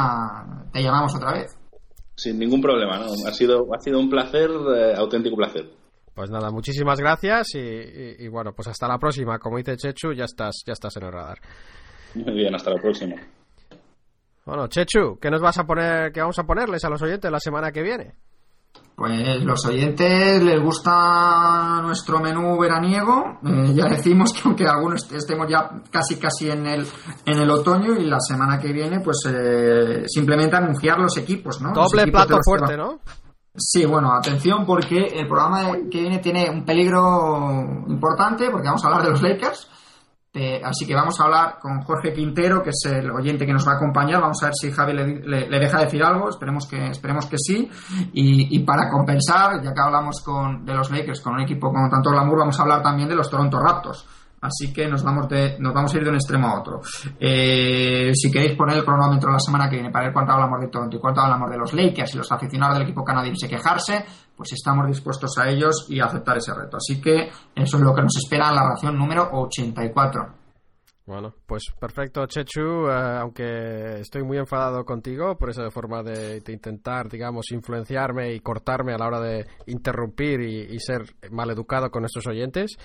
te 0.72 0.82
llamamos 0.82 1.14
otra 1.16 1.32
vez. 1.34 1.56
sin 2.16 2.38
ningún 2.40 2.62
problema. 2.62 2.98
¿no? 3.00 3.06
Ha, 3.28 3.34
sido, 3.34 3.66
ha 3.76 3.80
sido 3.80 4.00
un 4.00 4.10
placer, 4.10 4.50
eh, 4.50 4.94
auténtico 4.98 5.36
placer. 5.36 5.70
Pues 6.16 6.30
nada, 6.30 6.50
muchísimas 6.52 7.00
gracias 7.00 7.56
y, 7.56 7.60
y- 7.60 8.16
y 8.20 8.28
bueno, 8.30 8.52
pues 8.56 8.68
hasta 8.68 8.88
la 8.88 8.98
próxima. 9.00 9.38
Como 9.40 9.58
dice 9.58 9.76
Chechu, 9.78 10.14
ya 10.14 10.26
estás, 10.26 10.64
ya 10.66 10.74
estás 10.74 10.95
en 10.98 11.04
el 11.06 11.12
radar. 11.12 11.38
Muy 12.16 12.34
bien, 12.36 12.54
hasta 12.56 12.70
la 12.72 12.80
próxima. 12.82 13.16
Bueno, 14.45 14.68
Chechu, 14.68 15.18
¿qué 15.22 15.32
nos 15.32 15.41
vas 15.41 15.57
a 15.57 15.65
poner, 15.65 16.11
qué 16.11 16.20
vamos 16.20 16.38
a 16.38 16.44
ponerles 16.44 16.84
a 16.84 16.90
los 16.90 17.02
oyentes 17.02 17.32
la 17.32 17.40
semana 17.40 17.72
que 17.72 17.82
viene? 17.82 18.15
Pues 18.95 19.44
los 19.44 19.65
oyentes 19.65 20.44
les 20.44 20.61
gusta 20.61 21.82
nuestro 21.82 22.20
menú 22.20 22.60
veraniego. 22.60 23.40
Eh, 23.44 23.74
ya 23.74 23.88
decimos 23.88 24.34
que 24.34 24.41
aunque 24.45 24.68
algunos 24.68 25.11
estemos 25.11 25.48
ya 25.49 25.82
casi 25.90 26.18
casi 26.18 26.52
en 26.52 26.68
el 26.68 26.88
en 27.26 27.40
el 27.40 27.49
otoño 27.49 27.95
y 27.95 28.06
la 28.06 28.20
semana 28.20 28.60
que 28.60 28.72
viene, 28.72 28.99
pues 28.99 29.18
eh, 29.28 30.03
simplemente 30.07 30.57
anunciar 30.57 30.99
los 30.99 31.18
equipos, 31.18 31.60
¿no? 31.60 31.74
Doble 31.74 32.03
equipos 32.03 32.26
plato 32.26 32.41
fuerte, 32.44 32.78
¿no? 32.78 32.99
Sí, 33.56 33.86
bueno, 33.86 34.11
atención 34.14 34.65
porque 34.65 34.98
el 34.98 35.28
programa 35.28 35.74
que 35.90 35.99
viene 35.99 36.20
tiene 36.20 36.49
un 36.49 36.65
peligro 36.65 37.61
importante 37.88 38.49
porque 38.49 38.68
vamos 38.68 38.84
a 38.84 38.88
hablar 38.88 39.03
de 39.03 39.10
los 39.11 39.22
Lakers. 39.22 39.70
Eh, 40.35 40.60
así 40.64 40.88
que 40.88 40.95
vamos 40.95 41.19
a 41.19 41.26
hablar 41.26 41.60
con 41.61 41.81
Jorge 41.84 42.11
Quintero, 42.11 42.64
que 42.64 42.72
es 42.72 42.81
el 42.91 43.11
oyente 43.11 43.45
que 43.45 43.53
nos 43.53 43.68
va 43.68 43.73
a 43.73 43.76
acompañar. 43.76 44.19
Vamos 44.19 44.41
a 44.41 44.47
ver 44.47 44.55
si 44.55 44.72
Javi 44.72 44.93
le, 44.93 45.47
le- 45.47 45.60
deja 45.60 45.80
decir 45.80 46.03
algo. 46.03 46.30
Esperemos 46.30 46.68
que, 46.68 46.88
esperemos 46.88 47.27
que 47.27 47.38
sí. 47.38 47.69
Y, 48.14 48.55
y 48.55 48.60
para 48.64 48.89
compensar, 48.89 49.61
ya 49.64 49.72
que 49.73 49.81
hablamos 49.81 50.22
con, 50.23 50.65
de 50.65 50.73
los 50.73 50.89
Lakers 50.89 51.22
con 51.22 51.34
un 51.35 51.41
equipo 51.41 51.72
con 51.72 51.88
tanto 51.89 52.10
glamour, 52.10 52.39
vamos 52.39 52.60
a 52.60 52.64
hablar 52.64 52.81
también 52.81 53.07
de 53.10 53.15
los 53.15 53.30
Toronto 53.30 53.60
Raptors. 53.60 54.07
Así 54.41 54.73
que 54.73 54.89
nos 54.89 55.03
vamos, 55.05 55.30
de, 55.30 55.55
nos 55.60 55.73
vamos 55.73 55.93
a 55.93 55.97
ir 55.97 56.03
de 56.03 56.10
un 56.10 56.15
extremo 56.15 56.47
a 56.49 56.60
otro. 56.60 56.81
Eh, 57.18 58.11
si 58.14 58.30
queréis 58.30 58.57
poner 58.57 58.76
el 58.77 58.84
cronómetro 58.84 59.31
la 59.31 59.39
semana 59.39 59.69
que 59.69 59.77
viene 59.77 59.89
para 59.89 60.05
ver 60.05 60.14
cuánto 60.14 60.34
hablamos 60.34 60.60
de 60.60 60.68
Toronto 60.68 60.97
y 60.97 60.99
cuánto 60.99 61.22
hablamos 61.22 61.49
de 61.49 61.57
los 61.57 61.73
Lakers 61.73 62.14
y 62.14 62.18
los 62.18 62.30
aficionados 62.30 62.76
del 62.77 62.84
equipo 62.84 63.05
canadiense 63.05 63.47
quejarse, 63.47 64.03
pues 64.35 64.53
estamos 64.53 64.88
dispuestos 64.88 65.38
a 65.38 65.49
ellos 65.49 65.85
y 65.89 65.99
a 65.99 66.05
aceptar 66.05 66.38
ese 66.38 66.53
reto. 66.53 66.77
Así 66.77 67.01
que 67.01 67.30
eso 67.55 67.77
es 67.77 67.84
lo 67.84 67.93
que 67.93 68.01
nos 68.01 68.18
espera 68.18 68.49
en 68.49 68.55
la 68.55 68.69
ración 68.69 68.97
número 68.97 69.30
84. 69.31 70.43
Bueno, 71.05 71.34
pues 71.45 71.64
perfecto, 71.77 72.26
Chechu, 72.27 72.88
eh, 72.88 73.18
aunque 73.19 73.99
estoy 73.99 74.23
muy 74.23 74.38
enfadado 74.38 74.85
contigo 74.85 75.35
por 75.38 75.49
esa 75.49 75.69
forma 75.69 76.01
de, 76.01 76.39
de 76.39 76.53
intentar, 76.53 77.10
digamos, 77.10 77.51
influenciarme 77.51 78.34
y 78.34 78.39
cortarme 78.39 78.93
a 78.93 78.97
la 78.97 79.07
hora 79.07 79.19
de 79.19 79.45
interrumpir 79.65 80.39
y, 80.39 80.61
y 80.73 80.80
ser 80.80 81.01
maleducado 81.30 81.91
con 81.91 82.03
nuestros 82.03 82.26
oyentes. 82.27 82.77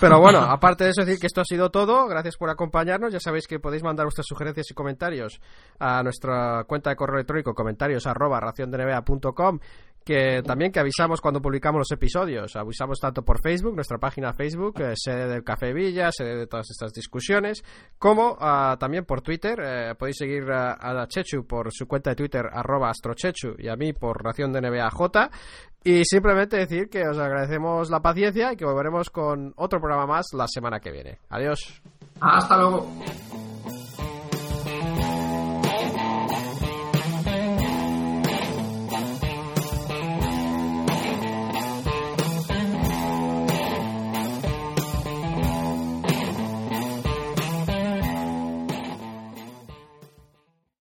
Pero 0.00 0.18
bueno, 0.18 0.40
aparte 0.50 0.82
de 0.82 0.90
eso, 0.90 1.04
decir 1.04 1.20
que 1.20 1.28
esto 1.28 1.42
ha 1.42 1.44
sido 1.44 1.70
todo. 1.70 2.08
Gracias 2.08 2.36
por 2.36 2.50
acompañarnos. 2.50 3.12
Ya 3.12 3.20
sabéis 3.20 3.46
que 3.46 3.60
podéis 3.60 3.84
mandar 3.84 4.06
vuestras 4.06 4.26
sugerencias 4.26 4.68
y 4.68 4.74
comentarios 4.74 5.40
a 5.78 6.02
nuestra 6.02 6.64
cuenta 6.64 6.90
de 6.90 6.96
correo 6.96 7.18
electrónico 7.18 7.54
comentarios 7.54 8.04
arroba 8.04 8.40
raciondenba.com 8.40 9.60
que 10.04 10.42
también 10.42 10.72
que 10.72 10.80
avisamos 10.80 11.20
cuando 11.20 11.40
publicamos 11.40 11.80
los 11.80 11.92
episodios. 11.92 12.56
Avisamos 12.56 12.98
tanto 12.98 13.22
por 13.22 13.40
Facebook, 13.42 13.74
nuestra 13.74 13.98
página 13.98 14.32
Facebook, 14.32 14.80
eh, 14.80 14.92
sede 14.94 15.28
del 15.28 15.44
Café 15.44 15.72
Villa, 15.72 16.10
sede 16.10 16.36
de 16.36 16.46
todas 16.46 16.70
estas 16.70 16.92
discusiones, 16.92 17.62
como 17.98 18.36
ah, 18.40 18.76
también 18.78 19.04
por 19.04 19.20
Twitter. 19.22 19.58
Eh, 19.62 19.94
podéis 19.98 20.16
seguir 20.16 20.50
a, 20.50 20.72
a 20.72 21.06
Chechu 21.06 21.46
por 21.46 21.72
su 21.72 21.86
cuenta 21.86 22.10
de 22.10 22.16
Twitter, 22.16 22.46
arroba 22.52 22.90
astrochechu, 22.90 23.54
y 23.58 23.68
a 23.68 23.76
mí 23.76 23.92
por 23.92 24.22
ración 24.22 24.52
de 24.52 24.60
NBAJ. 24.60 25.30
Y 25.82 26.04
simplemente 26.04 26.58
decir 26.58 26.88
que 26.90 27.08
os 27.08 27.18
agradecemos 27.18 27.90
la 27.90 28.00
paciencia 28.00 28.52
y 28.52 28.56
que 28.56 28.66
volveremos 28.66 29.08
con 29.08 29.54
otro 29.56 29.80
programa 29.80 30.06
más 30.06 30.26
la 30.34 30.46
semana 30.46 30.78
que 30.78 30.90
viene. 30.90 31.18
Adiós. 31.30 31.82
Hasta 32.20 32.56
luego. 32.58 32.86